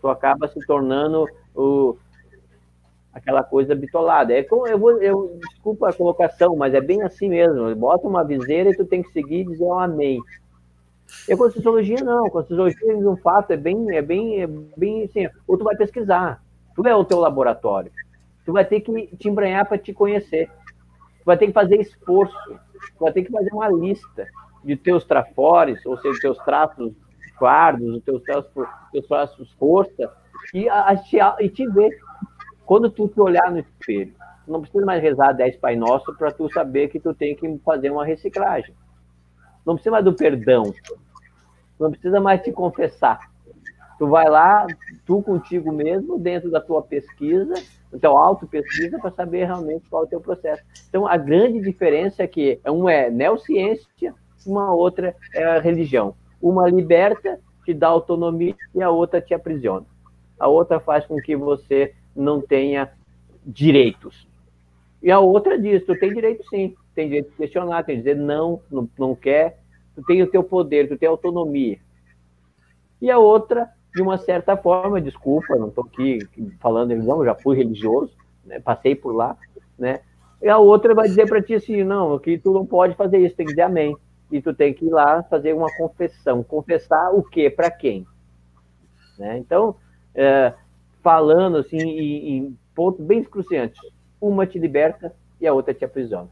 Tu 0.00 0.08
acaba 0.08 0.46
se 0.48 0.60
tornando 0.66 1.26
o, 1.54 1.96
aquela 3.12 3.42
coisa 3.42 3.74
bitolada. 3.74 4.32
É 4.32 4.42
como, 4.42 4.66
eu, 4.66 4.78
vou, 4.78 5.02
eu 5.02 5.38
desculpa 5.50 5.88
a 5.88 5.92
colocação, 5.92 6.56
mas 6.56 6.74
é 6.74 6.80
bem 6.80 7.02
assim 7.02 7.28
mesmo. 7.28 7.74
Bota 7.74 8.06
uma 8.06 8.24
viseira 8.24 8.70
e 8.70 8.76
tu 8.76 8.84
tem 8.84 9.02
que 9.02 9.12
seguir 9.12 9.40
e 9.40 9.44
dizer 9.44 9.64
um 9.64 9.78
amém. 9.78 10.20
E 11.28 11.32
a 11.32 11.36
Conscienciologia 11.36 12.04
não, 12.04 12.26
a 12.26 12.30
Conscienciologia 12.30 12.96
de 12.96 13.06
um 13.06 13.16
fato 13.16 13.52
é 13.52 13.56
bem, 13.56 13.96
é 13.96 14.02
bem, 14.02 14.42
é 14.42 14.46
bem 14.46 15.04
assim, 15.04 15.28
ou 15.46 15.56
tu 15.56 15.64
vai 15.64 15.76
pesquisar, 15.76 16.42
tu 16.74 16.86
é 16.86 16.94
o 16.94 17.04
teu 17.04 17.18
laboratório, 17.18 17.90
tu 18.44 18.52
vai 18.52 18.64
ter 18.64 18.80
que 18.80 19.06
te 19.16 19.28
embranhar 19.28 19.66
para 19.66 19.78
te 19.78 19.92
conhecer 19.92 20.50
vai 21.24 21.36
ter 21.36 21.46
que 21.46 21.52
fazer 21.52 21.80
esforço, 21.80 22.60
vai 23.00 23.12
ter 23.12 23.24
que 23.24 23.32
fazer 23.32 23.50
uma 23.52 23.68
lista 23.68 24.26
de 24.62 24.76
teus 24.76 25.04
trafores, 25.04 25.84
ou 25.86 25.96
seja, 25.98 26.20
teus 26.20 26.38
traços 26.38 26.92
fardos, 27.38 27.96
os 27.96 28.02
teus 28.02 28.22
traços, 28.22 28.68
teus 28.92 29.06
traços 29.06 29.52
força, 29.52 30.12
e, 30.52 30.68
a, 30.68 30.94
e 31.40 31.48
te 31.48 31.66
ver. 31.68 31.98
Quando 32.64 32.90
tu 32.90 33.08
te 33.08 33.20
olhar 33.20 33.50
no 33.50 33.58
espelho, 33.58 34.14
não 34.46 34.60
precisa 34.60 34.84
mais 34.86 35.02
rezar 35.02 35.32
10 35.32 35.56
Pai 35.56 35.76
Nosso 35.76 36.14
para 36.16 36.30
tu 36.30 36.50
saber 36.50 36.88
que 36.88 36.98
tu 36.98 37.12
tem 37.12 37.34
que 37.34 37.58
fazer 37.58 37.90
uma 37.90 38.04
reciclagem. 38.04 38.74
Não 39.66 39.74
precisa 39.74 39.90
mais 39.90 40.04
do 40.04 40.14
perdão. 40.14 40.72
Não 41.84 41.90
precisa 41.90 42.20
mais 42.20 42.42
te 42.42 42.50
confessar. 42.50 43.30
Tu 43.98 44.08
vai 44.08 44.28
lá, 44.28 44.66
tu 45.06 45.22
contigo 45.22 45.70
mesmo, 45.70 46.18
dentro 46.18 46.50
da 46.50 46.60
tua 46.60 46.82
pesquisa, 46.82 47.54
então, 47.94 48.18
auto-pesquisa 48.18 48.98
para 48.98 49.12
saber 49.12 49.44
realmente 49.44 49.88
qual 49.88 50.02
é 50.02 50.06
o 50.06 50.08
teu 50.08 50.20
processo. 50.20 50.62
Então, 50.88 51.06
a 51.06 51.16
grande 51.16 51.60
diferença 51.60 52.24
é 52.24 52.26
que 52.26 52.58
um 52.66 52.88
é 52.88 53.08
neociência, 53.08 54.12
uma 54.44 54.74
outra 54.74 55.14
é 55.32 55.44
a 55.44 55.60
religião. 55.60 56.16
Uma 56.42 56.68
liberta, 56.68 57.38
te 57.64 57.72
dá 57.72 57.86
autonomia, 57.86 58.56
e 58.74 58.82
a 58.82 58.90
outra 58.90 59.20
te 59.20 59.32
aprisiona. 59.32 59.86
A 60.40 60.48
outra 60.48 60.80
faz 60.80 61.06
com 61.06 61.20
que 61.20 61.36
você 61.36 61.94
não 62.16 62.40
tenha 62.40 62.90
direitos. 63.46 64.26
E 65.00 65.10
a 65.10 65.20
outra 65.20 65.56
diz, 65.56 65.84
tu 65.84 65.96
tem 65.96 66.12
direito 66.12 66.44
sim, 66.48 66.74
tem 66.94 67.08
direito 67.08 67.30
de 67.30 67.36
questionar, 67.36 67.84
tem 67.84 67.96
de 67.96 68.02
dizer 68.02 68.16
não, 68.16 68.60
não, 68.70 68.88
não 68.98 69.14
quer, 69.14 69.58
tu 69.94 70.02
tem 70.02 70.22
o 70.22 70.26
teu 70.26 70.42
poder, 70.42 70.88
tu 70.88 70.96
tem 70.96 71.08
autonomia. 71.08 71.78
E 73.00 73.10
a 73.10 73.18
outra 73.18 73.70
de 73.94 74.02
uma 74.02 74.18
certa 74.18 74.56
forma, 74.56 75.00
desculpa, 75.00 75.54
não 75.56 75.68
estou 75.68 75.84
aqui 75.84 76.18
falando 76.60 76.90
religião, 76.90 77.24
já 77.24 77.34
fui 77.34 77.56
religioso, 77.56 78.12
né, 78.44 78.58
passei 78.58 78.94
por 78.94 79.14
lá, 79.14 79.36
né? 79.78 80.00
E 80.42 80.48
a 80.48 80.58
outra 80.58 80.94
vai 80.94 81.08
dizer 81.08 81.28
para 81.28 81.40
ti 81.40 81.54
assim, 81.54 81.84
não, 81.84 82.18
que 82.18 82.36
tu 82.36 82.52
não 82.52 82.66
pode 82.66 82.94
fazer 82.96 83.18
isso, 83.18 83.36
tem 83.36 83.46
que 83.46 83.52
dizer 83.52 83.62
amém. 83.62 83.96
E 84.30 84.42
tu 84.42 84.52
tem 84.52 84.74
que 84.74 84.84
ir 84.84 84.90
lá 84.90 85.22
fazer 85.22 85.54
uma 85.54 85.74
confissão. 85.76 86.42
Confessar 86.42 87.14
o 87.14 87.22
quê? 87.22 87.48
Para 87.48 87.70
quem? 87.70 88.06
Né? 89.18 89.38
Então, 89.38 89.76
é, 90.14 90.52
falando 91.02 91.58
assim 91.58 91.78
em, 91.78 92.36
em 92.36 92.58
pontos 92.74 93.04
bem 93.04 93.22
cruciantes, 93.22 93.80
uma 94.20 94.46
te 94.46 94.58
liberta 94.58 95.14
e 95.40 95.46
a 95.46 95.52
outra 95.54 95.72
te 95.72 95.84
aprisiona. 95.84 96.28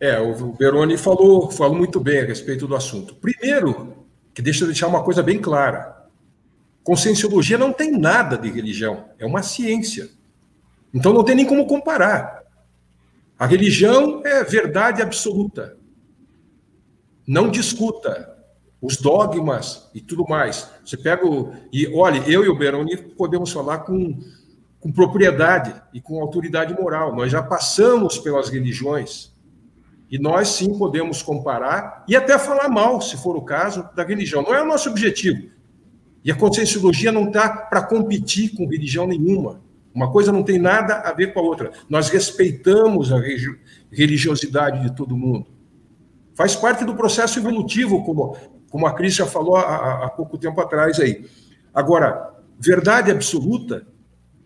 É, 0.00 0.20
o 0.20 0.52
Beroni 0.52 0.96
falou, 0.96 1.50
falou 1.50 1.76
muito 1.76 1.98
bem 1.98 2.20
a 2.20 2.24
respeito 2.24 2.66
do 2.66 2.76
assunto. 2.76 3.16
Primeiro, 3.16 4.06
que 4.32 4.40
deixa 4.40 4.60
de 4.60 4.66
deixar 4.66 4.86
uma 4.86 5.02
coisa 5.02 5.22
bem 5.22 5.40
clara. 5.40 6.06
Conscienciologia 6.84 7.58
não 7.58 7.72
tem 7.72 7.90
nada 7.90 8.38
de 8.38 8.48
religião, 8.48 9.06
é 9.18 9.26
uma 9.26 9.42
ciência. 9.42 10.08
Então 10.94 11.12
não 11.12 11.24
tem 11.24 11.34
nem 11.34 11.44
como 11.44 11.66
comparar. 11.66 12.44
A 13.38 13.46
religião 13.46 14.22
é 14.24 14.42
verdade 14.44 15.02
absoluta. 15.02 15.76
Não 17.26 17.50
discuta 17.50 18.36
os 18.80 18.96
dogmas 18.96 19.90
e 19.94 20.00
tudo 20.00 20.24
mais. 20.28 20.70
Você 20.84 20.96
pega 20.96 21.26
o. 21.26 21.52
E 21.72 21.86
olha, 21.94 22.18
eu 22.30 22.44
e 22.44 22.48
o 22.48 22.56
Beroni 22.56 22.96
podemos 22.96 23.52
falar 23.52 23.78
com, 23.78 24.18
com 24.80 24.92
propriedade 24.92 25.74
e 25.92 26.00
com 26.00 26.20
autoridade 26.20 26.72
moral. 26.74 27.14
Nós 27.14 27.30
já 27.30 27.42
passamos 27.42 28.18
pelas 28.18 28.48
religiões. 28.48 29.36
E 30.10 30.18
nós 30.18 30.48
sim 30.48 30.76
podemos 30.78 31.22
comparar 31.22 32.04
e 32.08 32.16
até 32.16 32.38
falar 32.38 32.68
mal, 32.68 33.00
se 33.00 33.16
for 33.16 33.36
o 33.36 33.42
caso, 33.42 33.88
da 33.94 34.02
religião. 34.02 34.42
Não 34.42 34.54
é 34.54 34.62
o 34.62 34.66
nosso 34.66 34.88
objetivo. 34.88 35.50
E 36.24 36.32
a 36.32 36.34
conscienciologia 36.34 37.12
não 37.12 37.28
está 37.28 37.48
para 37.48 37.82
competir 37.82 38.54
com 38.54 38.66
religião 38.66 39.06
nenhuma. 39.06 39.60
Uma 39.94 40.10
coisa 40.10 40.32
não 40.32 40.42
tem 40.42 40.58
nada 40.58 40.94
a 41.00 41.12
ver 41.12 41.32
com 41.32 41.40
a 41.40 41.42
outra. 41.42 41.72
Nós 41.88 42.08
respeitamos 42.08 43.12
a 43.12 43.20
religiosidade 43.90 44.82
de 44.82 44.94
todo 44.94 45.16
mundo. 45.16 45.46
Faz 46.34 46.54
parte 46.54 46.84
do 46.84 46.94
processo 46.94 47.38
evolutivo, 47.38 48.04
como, 48.04 48.36
como 48.70 48.86
a 48.86 48.94
Cris 48.94 49.14
já 49.14 49.26
falou 49.26 49.56
há, 49.56 50.04
há 50.04 50.08
pouco 50.10 50.38
tempo 50.38 50.60
atrás 50.60 51.00
aí. 51.00 51.24
Agora, 51.74 52.32
verdade 52.58 53.10
absoluta 53.10 53.86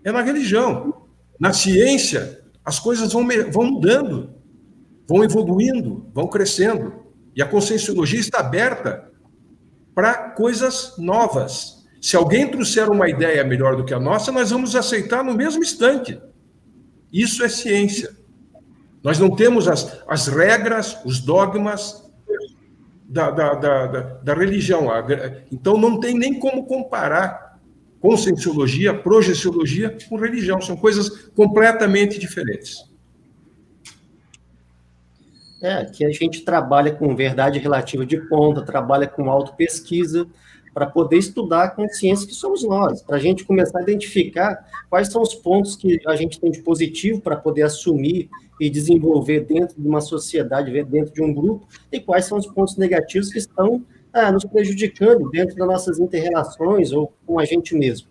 é 0.02 0.10
na 0.10 0.22
religião. 0.22 1.06
Na 1.38 1.52
ciência, 1.52 2.42
as 2.64 2.78
coisas 2.78 3.12
vão, 3.12 3.26
vão 3.50 3.64
mudando 3.64 4.41
vão 5.06 5.24
evoluindo, 5.24 6.10
vão 6.12 6.26
crescendo. 6.26 7.02
E 7.34 7.42
a 7.42 7.46
conscienciologia 7.46 8.20
está 8.20 8.40
aberta 8.40 9.10
para 9.94 10.30
coisas 10.30 10.94
novas. 10.98 11.86
Se 12.00 12.16
alguém 12.16 12.50
trouxer 12.50 12.90
uma 12.90 13.08
ideia 13.08 13.44
melhor 13.44 13.76
do 13.76 13.84
que 13.84 13.94
a 13.94 14.00
nossa, 14.00 14.32
nós 14.32 14.50
vamos 14.50 14.74
aceitar 14.74 15.22
no 15.22 15.34
mesmo 15.34 15.62
instante. 15.62 16.20
Isso 17.12 17.44
é 17.44 17.48
ciência. 17.48 18.16
Nós 19.02 19.18
não 19.18 19.34
temos 19.34 19.68
as, 19.68 20.02
as 20.08 20.28
regras, 20.28 20.98
os 21.04 21.20
dogmas 21.20 22.02
da, 23.08 23.30
da, 23.30 23.54
da, 23.54 23.86
da, 23.86 24.00
da 24.00 24.34
religião. 24.34 24.88
Então, 25.50 25.76
não 25.76 26.00
tem 26.00 26.16
nem 26.16 26.38
como 26.38 26.66
comparar 26.66 27.58
conscienciologia, 28.00 28.94
projeciologia 28.94 29.96
com 30.08 30.16
religião. 30.16 30.60
São 30.60 30.76
coisas 30.76 31.08
completamente 31.36 32.18
diferentes. 32.18 32.91
É, 35.62 35.84
que 35.84 36.04
a 36.04 36.10
gente 36.10 36.40
trabalha 36.40 36.92
com 36.92 37.14
verdade 37.14 37.58
relativa 37.58 38.04
de 38.04 38.16
ponta, 38.28 38.62
trabalha 38.62 39.06
com 39.06 39.30
autopesquisa, 39.30 40.26
para 40.74 40.86
poder 40.86 41.18
estudar 41.18 41.64
a 41.64 41.70
consciência 41.70 42.26
que 42.26 42.34
somos 42.34 42.64
nós, 42.64 43.02
para 43.02 43.16
a 43.16 43.20
gente 43.20 43.44
começar 43.44 43.78
a 43.78 43.82
identificar 43.82 44.66
quais 44.88 45.08
são 45.08 45.22
os 45.22 45.34
pontos 45.34 45.76
que 45.76 46.00
a 46.06 46.16
gente 46.16 46.40
tem 46.40 46.50
de 46.50 46.62
positivo 46.62 47.20
para 47.20 47.36
poder 47.36 47.62
assumir 47.62 48.28
e 48.60 48.70
desenvolver 48.70 49.40
dentro 49.40 49.80
de 49.80 49.86
uma 49.86 50.00
sociedade, 50.00 50.72
dentro 50.84 51.12
de 51.12 51.22
um 51.22 51.32
grupo, 51.32 51.66
e 51.90 52.00
quais 52.00 52.24
são 52.24 52.38
os 52.38 52.46
pontos 52.46 52.76
negativos 52.76 53.30
que 53.30 53.38
estão 53.38 53.84
ah, 54.12 54.32
nos 54.32 54.44
prejudicando 54.44 55.30
dentro 55.30 55.56
das 55.56 55.66
nossas 55.66 55.98
interrelações 55.98 56.92
ou 56.92 57.12
com 57.26 57.38
a 57.38 57.44
gente 57.44 57.74
mesmo. 57.74 58.08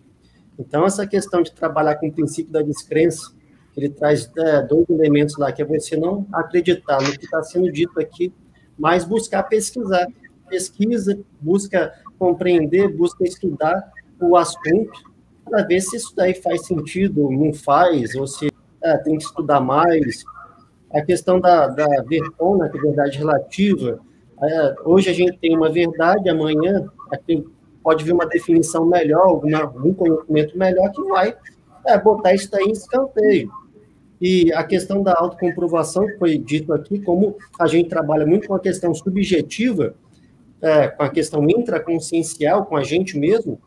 Então, 0.58 0.84
essa 0.84 1.06
questão 1.06 1.42
de 1.42 1.52
trabalhar 1.52 1.96
com 1.96 2.08
o 2.08 2.12
princípio 2.12 2.52
da 2.52 2.62
descrença, 2.62 3.32
ele 3.76 3.88
traz 3.88 4.30
é, 4.36 4.62
dois 4.62 4.88
elementos 4.88 5.36
lá, 5.36 5.50
que 5.50 5.62
é 5.62 5.64
você 5.64 5.96
não 5.96 6.26
acreditar 6.32 7.00
no 7.02 7.10
que 7.12 7.24
está 7.24 7.42
sendo 7.42 7.70
dito 7.72 7.98
aqui, 7.98 8.32
mas 8.78 9.04
buscar 9.04 9.42
pesquisar. 9.44 10.06
Pesquisa, 10.48 11.18
busca 11.40 11.94
compreender, 12.18 12.88
busca 12.88 13.24
estudar 13.24 13.90
o 14.20 14.36
assunto, 14.36 15.10
para 15.44 15.62
ver 15.64 15.80
se 15.80 15.96
isso 15.96 16.14
daí 16.14 16.34
faz 16.34 16.66
sentido, 16.66 17.30
não 17.30 17.52
faz, 17.52 18.14
ou 18.14 18.26
se 18.26 18.50
é, 18.82 18.96
tem 18.98 19.16
que 19.16 19.24
estudar 19.24 19.60
mais. 19.60 20.24
A 20.92 21.00
questão 21.00 21.40
da, 21.40 21.66
da 21.68 21.86
vertona, 22.02 22.68
que 22.68 22.76
é 22.76 22.80
verdade 22.80 23.18
relativa, 23.18 23.98
é, 24.42 24.74
hoje 24.84 25.08
a 25.08 25.12
gente 25.12 25.38
tem 25.38 25.56
uma 25.56 25.70
verdade, 25.70 26.28
amanhã, 26.28 26.86
pode 27.82 28.04
vir 28.04 28.12
uma 28.12 28.26
definição 28.26 28.84
melhor, 28.84 29.26
algum 29.26 29.94
conhecimento 29.94 30.56
melhor 30.56 30.90
que 30.90 31.02
vai 31.04 31.34
é, 31.86 31.98
botar 31.98 32.34
isso 32.34 32.50
daí 32.50 32.64
em 32.64 32.72
escanteio. 32.72 33.50
E 34.22 34.52
a 34.52 34.62
questão 34.62 35.02
da 35.02 35.18
autocomprovação, 35.18 36.06
foi 36.16 36.38
dito 36.38 36.72
aqui, 36.72 37.00
como 37.00 37.36
a 37.58 37.66
gente 37.66 37.88
trabalha 37.88 38.24
muito 38.24 38.46
com 38.46 38.54
a 38.54 38.60
questão 38.60 38.94
subjetiva, 38.94 39.96
é, 40.60 40.86
com 40.86 41.02
a 41.02 41.08
questão 41.08 41.44
intraconsciencial, 41.50 42.66
com 42.66 42.76
a 42.76 42.84
gente 42.84 43.18
mesmo, 43.18 43.58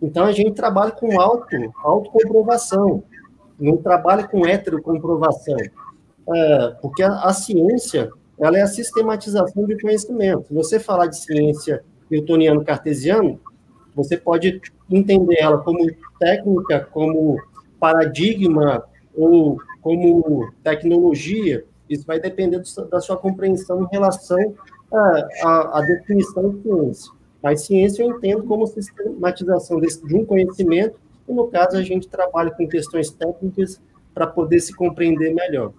então 0.00 0.24
a 0.24 0.30
gente 0.30 0.52
trabalha 0.52 0.92
com 0.92 1.20
auto, 1.20 1.48
autocomprovação, 1.82 3.02
não 3.58 3.78
trabalha 3.78 4.28
com 4.28 4.46
heterocomprovação. 4.46 5.56
É, 6.32 6.68
porque 6.80 7.02
a, 7.02 7.22
a, 7.22 7.32
ciência, 7.32 8.08
ela 8.38 8.58
é 8.58 8.62
a 8.62 8.68
sistematização 8.68 9.66
de 9.66 9.76
conhecimento. 9.80 10.54
Você 10.54 10.78
falar 10.78 11.08
de 11.08 11.18
ciência 11.18 11.82
newtoniano-cartesiano, 12.08 13.40
você 13.92 14.16
pode 14.16 14.60
entender 14.88 15.38
ela 15.40 15.58
como 15.58 15.84
técnica, 16.20 16.86
como 16.92 17.40
paradigma 17.80 18.84
ou 19.16 19.58
como 19.80 20.52
tecnologia, 20.62 21.64
isso 21.88 22.06
vai 22.06 22.20
depender 22.20 22.58
do, 22.58 22.84
da 22.88 23.00
sua 23.00 23.16
compreensão 23.16 23.82
em 23.84 23.88
relação 23.90 24.54
à, 24.92 25.80
definição 25.86 26.50
de 26.50 26.62
ciência. 26.62 27.12
Mas 27.42 27.62
ciência 27.62 28.02
eu 28.02 28.10
entendo 28.10 28.42
como 28.44 28.66
sistematização 28.66 29.78
desse, 29.78 30.04
de 30.06 30.14
um 30.16 30.24
conhecimento, 30.24 30.98
e 31.28 31.32
no 31.32 31.48
caso 31.48 31.76
a 31.76 31.82
gente 31.82 32.08
trabalha 32.08 32.50
com 32.50 32.68
questões 32.68 33.10
técnicas 33.10 33.80
para 34.14 34.26
poder 34.26 34.60
se 34.60 34.74
compreender 34.74 35.34
melhor. 35.34 35.72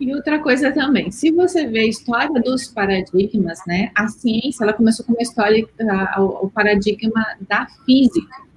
E 0.00 0.14
outra 0.14 0.40
coisa 0.40 0.72
também, 0.72 1.10
se 1.10 1.30
você 1.30 1.66
vê 1.66 1.80
a 1.80 1.86
história 1.86 2.40
dos 2.40 2.66
paradigmas, 2.66 3.60
né, 3.66 3.90
a 3.94 4.08
ciência, 4.08 4.64
ela 4.64 4.72
começou 4.72 5.04
com 5.06 5.12
uma 5.12 5.22
história, 5.22 5.66
o 6.18 6.50
paradigma 6.50 7.24
da 7.48 7.66
física. 7.84 8.49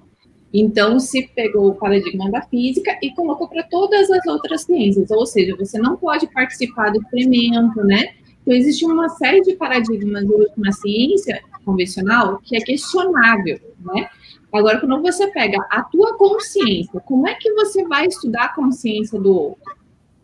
Então, 0.56 1.00
se 1.00 1.26
pegou 1.34 1.70
o 1.70 1.74
paradigma 1.74 2.30
da 2.30 2.40
física 2.42 2.96
e 3.02 3.10
colocou 3.12 3.48
para 3.48 3.64
todas 3.64 4.08
as 4.08 4.24
outras 4.24 4.62
ciências, 4.62 5.10
ou 5.10 5.26
seja, 5.26 5.56
você 5.56 5.76
não 5.78 5.96
pode 5.96 6.28
participar 6.28 6.92
do 6.92 7.02
experimento, 7.02 7.82
né? 7.82 8.14
Então, 8.40 8.54
existe 8.54 8.84
uma 8.84 9.08
série 9.08 9.40
de 9.40 9.56
paradigmas 9.56 10.22
hoje 10.24 10.52
na 10.56 10.70
ciência 10.70 11.42
convencional 11.64 12.38
que 12.44 12.56
é 12.56 12.60
questionável, 12.60 13.58
né? 13.80 14.08
Agora, 14.52 14.78
quando 14.78 15.02
você 15.02 15.26
pega 15.26 15.58
a 15.68 15.82
tua 15.82 16.16
consciência, 16.16 17.00
como 17.00 17.26
é 17.26 17.34
que 17.34 17.52
você 17.54 17.82
vai 17.88 18.06
estudar 18.06 18.44
a 18.44 18.54
consciência 18.54 19.18
do 19.18 19.36
outro? 19.36 19.74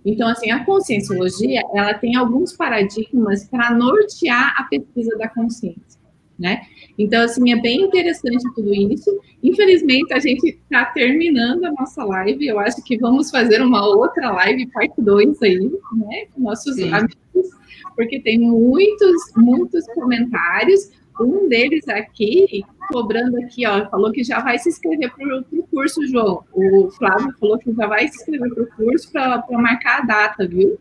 Então, 0.06 0.28
assim, 0.28 0.52
a 0.52 0.64
conscienciologia, 0.64 1.60
ela 1.74 1.92
tem 1.94 2.14
alguns 2.14 2.52
paradigmas 2.52 3.48
para 3.48 3.74
nortear 3.74 4.54
a 4.56 4.62
pesquisa 4.62 5.18
da 5.18 5.28
consciência 5.28 6.00
né? 6.40 6.62
Então, 7.00 7.22
assim, 7.22 7.50
é 7.50 7.56
bem 7.56 7.80
interessante 7.80 8.44
tudo 8.54 8.74
isso. 8.74 9.18
Infelizmente, 9.42 10.12
a 10.12 10.18
gente 10.18 10.48
está 10.48 10.84
terminando 10.84 11.64
a 11.64 11.72
nossa 11.72 12.04
live. 12.04 12.46
Eu 12.46 12.58
acho 12.58 12.84
que 12.84 12.98
vamos 12.98 13.30
fazer 13.30 13.62
uma 13.62 13.86
outra 13.86 14.30
live, 14.32 14.66
parte 14.66 15.00
2 15.00 15.42
aí, 15.42 15.72
né? 15.94 16.26
Com 16.34 16.42
nossos 16.42 16.74
Sim. 16.74 16.92
amigos, 16.92 17.48
porque 17.96 18.20
tem 18.20 18.38
muitos, 18.38 19.16
muitos 19.34 19.86
comentários. 19.94 20.90
Um 21.18 21.48
deles 21.48 21.88
aqui, 21.88 22.62
cobrando 22.88 23.38
aqui, 23.38 23.66
ó, 23.66 23.88
falou 23.88 24.12
que 24.12 24.22
já 24.22 24.40
vai 24.40 24.58
se 24.58 24.68
inscrever 24.68 25.10
para 25.14 25.38
o 25.38 25.62
curso, 25.70 26.06
João. 26.06 26.44
O 26.52 26.90
Flávio 26.92 27.34
falou 27.38 27.58
que 27.58 27.72
já 27.72 27.86
vai 27.86 28.08
se 28.08 28.16
inscrever 28.16 28.54
para 28.54 28.62
o 28.62 28.66
curso 28.68 29.10
para 29.10 29.44
marcar 29.52 30.00
a 30.00 30.06
data, 30.06 30.46
viu? 30.46 30.78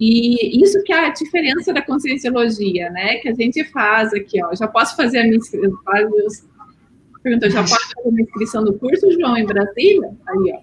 E 0.00 0.64
isso 0.64 0.82
que 0.82 0.92
é 0.92 1.06
a 1.06 1.10
diferença 1.10 1.74
da 1.74 1.82
conscienciologia, 1.82 2.88
né? 2.88 3.16
Que 3.16 3.28
a 3.28 3.34
gente 3.34 3.62
faz 3.64 4.14
aqui, 4.14 4.42
ó. 4.42 4.54
Já 4.54 4.66
posso 4.66 4.96
fazer 4.96 5.18
a 5.18 5.24
minha 5.24 5.36
inscrição. 5.36 5.78
Já 7.50 7.62
posso 7.62 7.76
fazer 8.02 8.18
a 8.18 8.22
inscrição 8.22 8.64
do 8.64 8.72
curso, 8.78 9.12
João, 9.12 9.36
em 9.36 9.44
Brasília? 9.44 10.10
Aí, 10.26 10.54
ó. 10.54 10.60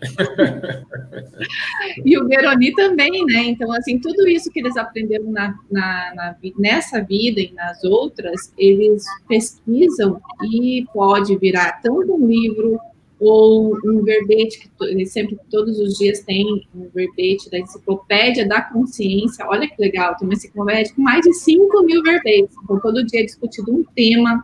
e 2.04 2.18
o 2.18 2.28
Veroni 2.28 2.74
também, 2.74 3.24
né? 3.26 3.44
Então, 3.44 3.72
assim, 3.74 4.00
tudo 4.00 4.28
isso 4.28 4.50
que 4.52 4.60
eles 4.60 4.76
aprenderam 4.76 5.30
na, 5.30 5.54
na, 5.70 6.16
na, 6.16 6.36
nessa 6.58 7.00
vida 7.04 7.40
e 7.40 7.54
nas 7.54 7.84
outras, 7.84 8.52
eles 8.58 9.04
pesquisam 9.28 10.20
e 10.52 10.84
pode 10.92 11.38
virar 11.38 11.74
tanto 11.84 12.16
um 12.16 12.26
livro 12.26 12.80
ou 13.20 13.76
um 13.84 14.04
verbete, 14.04 14.70
que 14.78 15.06
sempre, 15.06 15.38
todos 15.50 15.80
os 15.80 15.98
dias 15.98 16.20
tem 16.22 16.68
um 16.76 16.88
verbete 16.94 17.50
da 17.50 17.58
enciclopédia 17.58 18.48
da 18.48 18.62
consciência, 18.62 19.46
olha 19.48 19.68
que 19.68 19.82
legal, 19.82 20.16
tem 20.16 20.28
uma 20.28 20.36
enciclopédia 20.36 20.94
com 20.94 21.02
mais 21.02 21.22
de 21.22 21.34
5 21.34 21.84
mil 21.84 22.04
verbetes, 22.04 22.56
então 22.64 22.80
todo 22.80 23.06
dia 23.06 23.22
é 23.22 23.26
discutido 23.26 23.74
um 23.74 23.84
tema, 23.96 24.44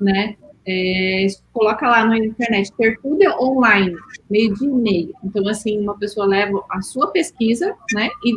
né, 0.00 0.36
é, 0.66 1.26
coloca 1.52 1.88
lá 1.88 2.06
na 2.06 2.16
internet, 2.16 2.72
Tertúlia 2.76 3.36
Online, 3.36 3.96
meio 4.30 4.54
de 4.54 4.64
e-mail, 4.64 5.12
então 5.24 5.46
assim, 5.48 5.80
uma 5.80 5.98
pessoa 5.98 6.24
leva 6.24 6.64
a 6.70 6.80
sua 6.82 7.08
pesquisa, 7.08 7.74
né, 7.92 8.08
e 8.24 8.36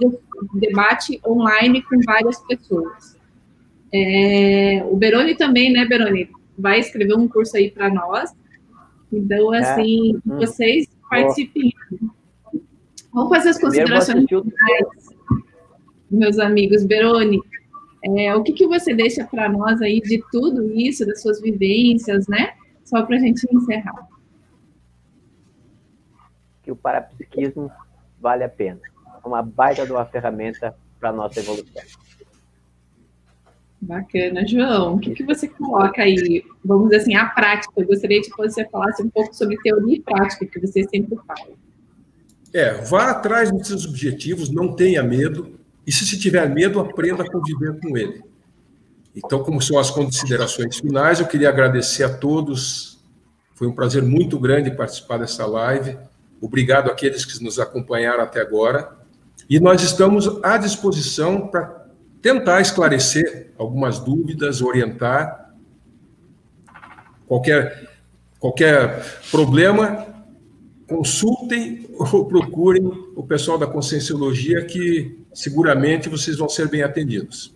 debate 0.59 1.21
online 1.25 1.83
com 1.83 1.99
várias 2.03 2.39
pessoas. 2.45 3.15
É, 3.93 4.83
o 4.89 4.95
Beroni 4.97 5.35
também, 5.35 5.71
né, 5.71 5.85
Beroni, 5.85 6.29
vai 6.57 6.79
escrever 6.79 7.15
um 7.15 7.27
curso 7.27 7.55
aí 7.55 7.69
para 7.69 7.89
nós, 7.89 8.33
então, 9.11 9.53
é. 9.53 9.59
assim, 9.59 10.15
é. 10.15 10.35
vocês 10.35 10.87
participem. 11.09 11.73
Vamos 13.13 13.29
fazer 13.29 13.49
as 13.49 13.59
considerações 13.59 14.25
finais, 14.27 15.15
meus 16.11 16.39
amigos. 16.39 16.85
Beroni, 16.85 17.39
é, 18.03 18.35
o 18.35 18.43
que, 18.43 18.53
que 18.53 18.67
você 18.67 18.93
deixa 18.93 19.25
para 19.25 19.49
nós 19.49 19.81
aí 19.81 20.01
de 20.01 20.23
tudo 20.31 20.71
isso, 20.71 21.05
das 21.05 21.21
suas 21.21 21.41
vivências, 21.41 22.27
né? 22.27 22.53
Só 22.83 23.03
para 23.03 23.15
a 23.15 23.19
gente 23.19 23.47
encerrar. 23.53 24.07
Que 26.61 26.71
o 26.71 26.75
parapsiquismo 26.75 27.71
vale 28.19 28.43
a 28.43 28.49
pena. 28.49 28.79
É 29.23 29.27
uma 29.27 29.41
baita 29.41 29.85
de 29.85 29.91
uma 29.91 30.05
ferramenta 30.05 30.75
para 30.99 31.09
a 31.09 31.13
nossa 31.13 31.39
evolução. 31.39 31.83
Bacana, 33.79 34.45
João. 34.47 34.95
O 34.95 34.99
que, 34.99 35.13
que 35.13 35.23
você 35.23 35.47
coloca 35.47 36.01
aí, 36.01 36.43
vamos 36.65 36.89
dizer 36.89 37.01
assim, 37.01 37.15
a 37.15 37.25
prática? 37.27 37.71
Eu 37.77 37.85
gostaria 37.85 38.21
que 38.21 38.29
você 38.35 38.65
falasse 38.65 39.03
um 39.03 39.09
pouco 39.09 39.33
sobre 39.35 39.57
teoria 39.57 39.97
e 39.97 40.01
prática, 40.01 40.45
que 40.45 40.59
você 40.59 40.83
sempre 40.83 41.17
fala. 41.27 41.55
É, 42.53 42.73
vá 42.73 43.11
atrás 43.11 43.51
dos 43.51 43.67
seus 43.67 43.85
objetivos, 43.85 44.49
não 44.49 44.73
tenha 44.73 45.03
medo, 45.03 45.59
e 45.85 45.91
se 45.91 46.05
você 46.05 46.17
tiver 46.17 46.49
medo, 46.49 46.79
aprenda 46.79 47.23
a 47.23 47.31
conviver 47.31 47.79
com 47.79 47.95
ele. 47.95 48.23
Então, 49.15 49.43
como 49.43 49.61
são 49.61 49.79
as 49.79 49.89
considerações 49.89 50.77
finais, 50.77 51.19
eu 51.19 51.27
queria 51.27 51.49
agradecer 51.49 52.03
a 52.03 52.17
todos. 52.17 52.99
Foi 53.55 53.67
um 53.67 53.73
prazer 53.73 54.03
muito 54.03 54.39
grande 54.39 54.69
participar 54.69 55.17
dessa 55.17 55.45
live. 55.45 55.97
Obrigado 56.41 56.91
àqueles 56.91 57.25
que 57.25 57.43
nos 57.43 57.57
acompanharam 57.57 58.23
até 58.23 58.41
agora. 58.41 58.95
E 59.49 59.59
nós 59.59 59.81
estamos 59.81 60.27
à 60.43 60.57
disposição 60.57 61.47
para 61.47 61.76
tentar 62.27 62.59
esclarecer 62.59 63.51
algumas 63.57 63.99
dúvidas, 63.99 64.61
orientar. 64.61 65.53
Qualquer, 67.25 67.89
qualquer 68.37 69.01
problema, 69.31 70.05
consultem 70.89 71.87
ou 71.97 72.25
procurem 72.25 72.83
o 73.15 73.23
pessoal 73.23 73.57
da 73.57 73.65
Conscienciologia, 73.65 74.65
que 74.65 75.17
seguramente 75.33 76.09
vocês 76.09 76.37
vão 76.37 76.49
ser 76.49 76.67
bem 76.69 76.83
atendidos. 76.83 77.55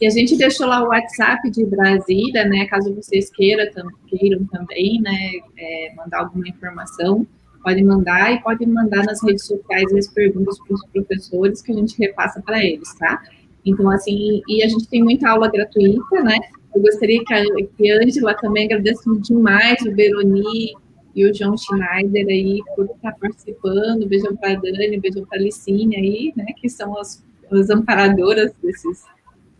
E 0.00 0.06
a 0.06 0.10
gente 0.10 0.36
deixou 0.36 0.66
lá 0.66 0.82
o 0.82 0.88
WhatsApp 0.88 1.50
de 1.50 1.66
Brasília, 1.66 2.46
né? 2.46 2.66
Caso 2.66 2.94
vocês 2.94 3.30
queiram, 3.30 3.64
queiram 4.06 4.46
também, 4.46 5.02
né? 5.02 5.18
É, 5.58 5.94
mandar 5.96 6.20
alguma 6.20 6.48
informação, 6.48 7.26
pode 7.62 7.82
mandar 7.82 8.32
e 8.32 8.40
pode 8.40 8.64
mandar 8.64 9.04
nas 9.04 9.22
redes 9.22 9.44
sociais 9.44 9.92
as 9.92 10.08
perguntas 10.08 10.58
para 10.60 10.74
os 10.74 10.86
professores 10.86 11.60
que 11.60 11.72
a 11.72 11.74
gente 11.74 11.98
repassa 11.98 12.40
para 12.40 12.64
eles, 12.64 12.94
tá? 12.94 13.22
Então, 13.68 13.90
assim, 13.90 14.42
e 14.48 14.62
a 14.62 14.68
gente 14.68 14.88
tem 14.88 15.02
muita 15.02 15.28
aula 15.30 15.50
gratuita, 15.50 16.22
né? 16.22 16.38
Eu 16.74 16.82
gostaria 16.82 17.22
que 17.24 17.34
a, 17.34 17.44
que 17.76 17.90
a 17.90 17.96
Angela 18.02 18.34
também 18.34 18.66
agradecesse 18.66 19.20
demais 19.20 19.80
o 19.82 19.90
Beroni 19.92 20.72
e 21.14 21.28
o 21.28 21.34
João 21.34 21.56
Schneider 21.56 22.26
aí 22.28 22.60
por 22.76 22.86
estar 22.86 23.12
participando. 23.18 24.06
Beijão 24.06 24.36
para 24.36 24.52
a 24.52 24.56
Dani, 24.56 25.00
beijão 25.00 25.24
para 25.24 25.38
a 25.38 25.42
Licine 25.42 25.96
aí, 25.96 26.32
né? 26.36 26.46
Que 26.60 26.68
são 26.68 26.96
as, 26.98 27.24
as 27.50 27.70
amparadoras 27.70 28.52
desses, 28.62 29.04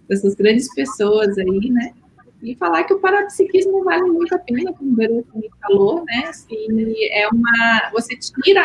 dessas 0.09 0.35
grandes 0.35 0.73
pessoas 0.75 1.37
aí, 1.37 1.71
né? 1.71 1.93
E 2.43 2.55
falar 2.55 2.85
que 2.85 2.95
o 2.95 3.01
parapsiquismo 3.01 3.83
vale 3.83 4.09
muito 4.09 4.33
a 4.35 4.39
pena, 4.39 4.73
como 4.73 4.93
o 4.93 4.95
Beroni 4.95 5.51
falou, 5.61 6.05
né? 6.05 6.27
Assim, 6.29 6.95
é 7.11 7.29
uma. 7.29 7.91
Você 7.93 8.17
tira 8.17 8.65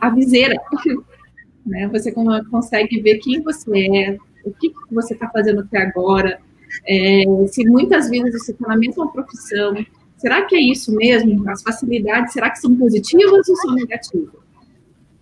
a 0.00 0.10
viseira, 0.10 0.54
né? 1.66 1.88
Você 1.88 2.12
consegue 2.12 3.00
ver 3.00 3.18
quem 3.18 3.42
você 3.42 3.88
é, 3.96 4.18
o 4.44 4.52
que, 4.52 4.72
você 4.90 5.14
está 5.14 5.28
fazendo 5.28 5.60
até 5.60 5.78
agora, 5.82 6.40
é, 6.86 7.24
se 7.48 7.64
muitas 7.64 8.08
vezes 8.08 8.32
você 8.32 8.52
está 8.52 8.68
na 8.68 8.76
mesma 8.76 9.10
profissão, 9.12 9.74
será 10.16 10.44
que 10.44 10.54
é 10.54 10.60
isso 10.60 10.94
mesmo? 10.94 11.48
As 11.48 11.62
facilidades, 11.62 12.32
será 12.32 12.50
que 12.50 12.58
são 12.58 12.76
positivas 12.76 13.48
ou 13.48 13.56
são 13.56 13.74
negativas? 13.74 14.40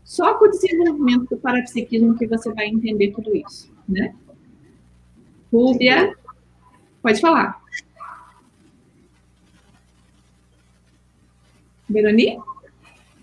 Só 0.05 0.35
com 0.35 0.47
o 0.47 0.51
desenvolvimento 0.51 1.28
do 1.28 1.36
parapsiquismo 1.36 2.16
que 2.16 2.27
você 2.27 2.53
vai 2.53 2.66
entender 2.66 3.12
tudo 3.12 3.35
isso, 3.36 3.70
né? 3.89 4.15
Rúbia, 5.53 6.15
pode 7.03 7.20
falar. 7.20 7.61
Veroni? 11.89 12.39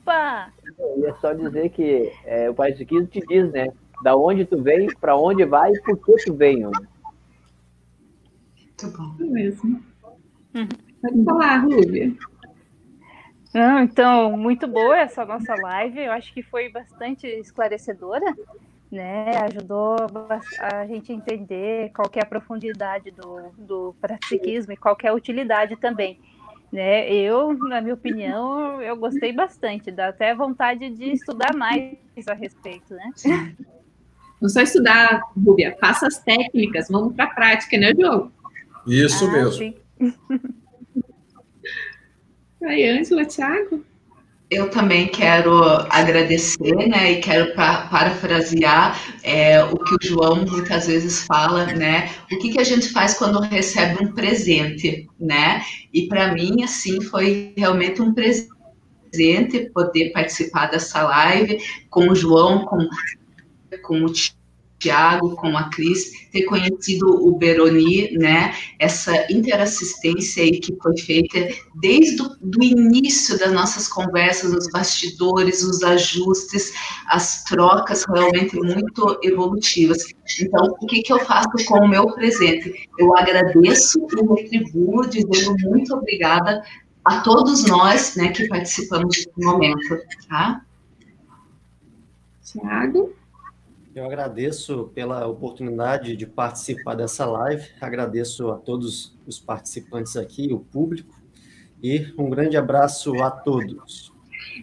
Opa! 0.01 0.51
Eu 0.77 0.99
ia 0.99 1.15
só 1.15 1.33
dizer 1.33 1.69
que 1.69 2.11
é, 2.25 2.49
o 2.49 2.53
Parasiquismo 2.53 3.07
te 3.07 3.19
diz, 3.21 3.51
né? 3.51 3.67
Da 4.05 4.15
onde 4.15 4.45
tu 4.45 4.61
vem, 4.61 4.85
para 5.01 5.17
onde 5.17 5.43
vai 5.45 5.71
e 5.71 5.81
por 5.81 5.97
que 5.97 6.25
tu 6.25 6.35
veio. 6.35 6.69
Né? 6.69 6.87
Muito 8.55 8.91
bom. 8.95 9.15
É 9.19 9.23
mesmo. 9.23 9.83
Pode 11.01 11.23
falar, 11.23 11.57
Rúbia. 11.63 12.13
Não, 13.51 13.79
então, 13.79 14.37
muito 14.37 14.67
boa 14.67 14.95
essa 14.99 15.25
nossa 15.25 15.55
live. 15.55 16.01
Eu 16.01 16.11
acho 16.11 16.31
que 16.35 16.43
foi 16.43 16.69
bastante 16.69 17.25
esclarecedora, 17.25 18.31
né? 18.91 19.31
Ajudou 19.37 19.95
a 20.59 20.85
gente 20.85 21.11
a 21.11 21.15
entender 21.15 21.91
qual 21.91 22.07
é 22.13 22.21
a 22.21 22.27
profundidade 22.27 23.09
do, 23.09 23.49
do 23.57 23.95
psiquismo 24.19 24.73
e 24.73 24.77
qual 24.77 24.95
é 25.01 25.07
a 25.07 25.15
utilidade 25.15 25.77
também. 25.77 26.19
Né? 26.71 27.11
Eu, 27.11 27.57
na 27.57 27.81
minha 27.81 27.95
opinião, 27.95 28.79
eu 28.83 28.95
gostei 28.97 29.33
bastante, 29.33 29.89
dá 29.89 30.09
até 30.09 30.35
vontade 30.35 30.91
de 30.91 31.13
estudar 31.13 31.55
mais 31.55 31.97
a 32.27 32.33
respeito, 32.33 32.93
né? 32.93 33.11
Não 34.41 34.49
só 34.49 34.61
estudar, 34.61 35.21
Rúbia, 35.35 35.75
faça 35.79 36.07
as 36.07 36.19
técnicas, 36.19 36.87
vamos 36.89 37.15
para 37.15 37.25
a 37.25 37.33
prática, 37.33 37.77
né, 37.77 37.93
Diogo? 37.93 38.31
Isso 38.85 39.25
ah, 39.25 39.31
mesmo. 39.31 39.53
Sim. 39.53 39.73
Aí, 42.63 42.87
Ângela, 42.89 43.25
Thiago? 43.25 43.83
Eu 44.49 44.69
também 44.69 45.07
quero 45.07 45.63
agradecer, 45.89 46.75
né, 46.87 47.13
e 47.13 47.21
quero 47.21 47.53
pra, 47.53 47.87
parafrasear 47.87 48.99
é, 49.23 49.63
o 49.63 49.75
que 49.75 49.95
o 49.95 49.97
João 50.01 50.45
muitas 50.45 50.85
vezes 50.85 51.25
fala, 51.25 51.65
né, 51.65 52.11
o 52.31 52.37
que, 52.37 52.49
que 52.51 52.59
a 52.59 52.63
gente 52.63 52.89
faz 52.89 53.15
quando 53.15 53.39
recebe 53.39 54.03
um 54.03 54.13
presente, 54.13 55.07
né, 55.19 55.63
e 55.91 56.07
para 56.07 56.31
mim, 56.31 56.63
assim, 56.63 57.01
foi 57.01 57.53
realmente 57.57 58.03
um 58.03 58.13
presente 58.13 59.71
poder 59.73 60.11
participar 60.11 60.67
dessa 60.67 61.01
live 61.01 61.59
com 61.89 62.09
o 62.09 62.15
João, 62.15 62.65
com, 62.65 62.87
com 63.79 64.03
o 64.03 64.13
Tiago, 64.79 65.35
com 65.35 65.57
a 65.57 65.69
Cris, 65.69 66.29
ter 66.31 66.43
conhecido 66.43 67.07
o 67.07 67.37
Beroni, 67.37 68.11
né, 68.17 68.53
essa 68.77 69.31
interassistência 69.31 70.43
aí 70.43 70.59
que 70.59 70.75
foi 70.81 70.97
feita 70.97 71.47
desde 71.75 72.21
o 72.21 72.63
início 72.63 73.39
das 73.39 73.51
nossas 73.51 73.87
conversas, 73.87 74.51
nos 74.51 74.69
bastidores, 74.69 75.63
os 75.63 75.81
ajustes, 75.81 76.73
as 77.07 77.43
trocas 77.45 78.05
realmente 78.07 78.55
muito 78.57 79.17
evolutivas. 79.23 80.05
Então, 80.39 80.65
o 80.65 80.85
que, 80.85 81.01
que 81.01 81.13
eu 81.13 81.19
faço 81.19 81.65
com 81.67 81.79
o 81.79 81.87
meu 81.87 82.05
presente? 82.13 82.87
Eu 82.99 83.17
agradeço 83.17 83.99
e 83.99 84.41
retribuo, 84.41 85.07
dizendo 85.07 85.55
muito 85.69 85.95
obrigada 85.95 86.61
a 87.03 87.21
todos 87.21 87.65
nós, 87.65 88.15
né, 88.15 88.29
que 88.29 88.47
participamos 88.47 89.15
desse 89.15 89.31
momento, 89.37 89.97
tá? 90.27 90.61
Tiago? 92.43 93.13
Eu 93.95 94.05
agradeço 94.05 94.91
pela 94.93 95.25
oportunidade 95.25 96.17
de 96.17 96.25
participar 96.25 96.95
dessa 96.95 97.25
live, 97.25 97.65
agradeço 97.79 98.51
a 98.51 98.57
todos 98.57 99.17
os 99.25 99.39
participantes 99.39 100.17
aqui, 100.17 100.49
o 100.51 100.59
público, 100.59 101.15
e 101.81 102.13
um 102.17 102.29
grande 102.29 102.57
abraço 102.57 103.15
a 103.23 103.31
todos. 103.31 104.11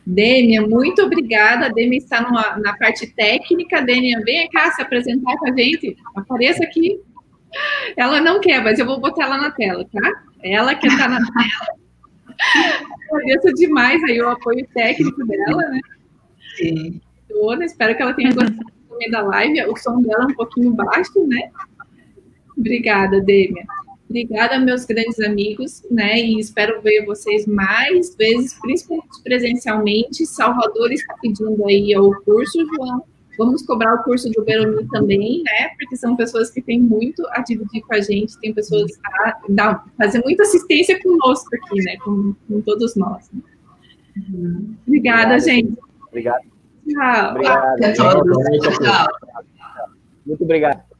Dêmia, 0.06 0.60
muito 0.60 1.00
obrigada. 1.00 1.64
A 1.64 1.68
Dêmia 1.70 1.96
está 1.96 2.20
numa, 2.20 2.58
na 2.58 2.76
parte 2.76 3.06
técnica. 3.06 3.80
Dêmia, 3.80 4.20
vem 4.22 4.50
cá 4.50 4.70
se 4.72 4.82
apresentar 4.82 5.34
com 5.38 5.50
a 5.50 5.56
gente. 5.56 5.96
Apareça 6.14 6.62
aqui. 6.62 7.00
Ela 7.96 8.20
não 8.20 8.38
quer, 8.38 8.62
mas 8.62 8.78
eu 8.78 8.84
vou 8.84 9.00
botar 9.00 9.24
ela 9.24 9.38
na 9.38 9.50
tela, 9.50 9.82
tá? 9.90 10.12
Ela 10.42 10.74
que 10.74 10.86
está 10.86 11.08
na 11.08 11.16
tela. 11.16 11.66
Agradeço 13.14 13.54
demais 13.54 14.02
aí 14.04 14.20
o 14.20 14.28
apoio 14.28 14.66
técnico 14.74 15.26
dela, 15.26 15.62
né? 15.70 15.80
Sim. 16.54 17.00
Espero 17.62 17.96
que 17.96 18.02
ela 18.02 18.12
tenha 18.12 18.34
gostado 18.34 18.81
meio 19.02 19.10
da 19.10 19.22
live, 19.22 19.64
o 19.66 19.76
som 19.76 20.00
dela 20.02 20.24
é 20.24 20.26
um 20.26 20.34
pouquinho 20.34 20.72
baixo, 20.72 21.26
né? 21.26 21.50
Obrigada, 22.56 23.20
Dêmia. 23.20 23.64
Obrigada, 24.08 24.58
meus 24.58 24.84
grandes 24.84 25.18
amigos, 25.20 25.82
né? 25.90 26.20
E 26.20 26.38
espero 26.38 26.82
ver 26.82 27.06
vocês 27.06 27.46
mais 27.46 28.14
vezes, 28.14 28.58
principalmente 28.60 29.22
presencialmente. 29.24 30.26
Salvador 30.26 30.92
está 30.92 31.14
pedindo 31.22 31.66
aí 31.66 31.96
o 31.96 32.12
curso, 32.22 32.58
João. 32.76 33.02
Vamos 33.38 33.62
cobrar 33.62 33.94
o 33.94 34.02
curso 34.02 34.28
do 34.30 34.44
Veroni 34.44 34.86
também, 34.88 35.42
né? 35.42 35.70
Porque 35.78 35.96
são 35.96 36.14
pessoas 36.14 36.50
que 36.50 36.60
têm 36.60 36.78
muito 36.78 37.26
a 37.30 37.40
dividir 37.40 37.80
com 37.80 37.94
a 37.94 38.00
gente, 38.00 38.38
tem 38.38 38.52
pessoas 38.52 38.92
a 39.06 39.40
dar, 39.48 39.86
fazer 39.96 40.22
muita 40.22 40.42
assistência 40.42 41.00
conosco 41.02 41.48
aqui, 41.56 41.82
né? 41.82 41.96
Com, 42.04 42.34
com 42.46 42.60
todos 42.60 42.94
nós. 42.94 43.30
Né? 43.32 43.40
Obrigada, 44.86 45.36
Obrigado. 45.36 45.40
gente. 45.40 45.78
Obrigado. 46.08 46.51
Tchau. 46.86 47.30
Obrigado. 47.30 47.94
Tchau. 47.94 49.06
Muito 50.26 50.44
obrigado. 50.44 50.91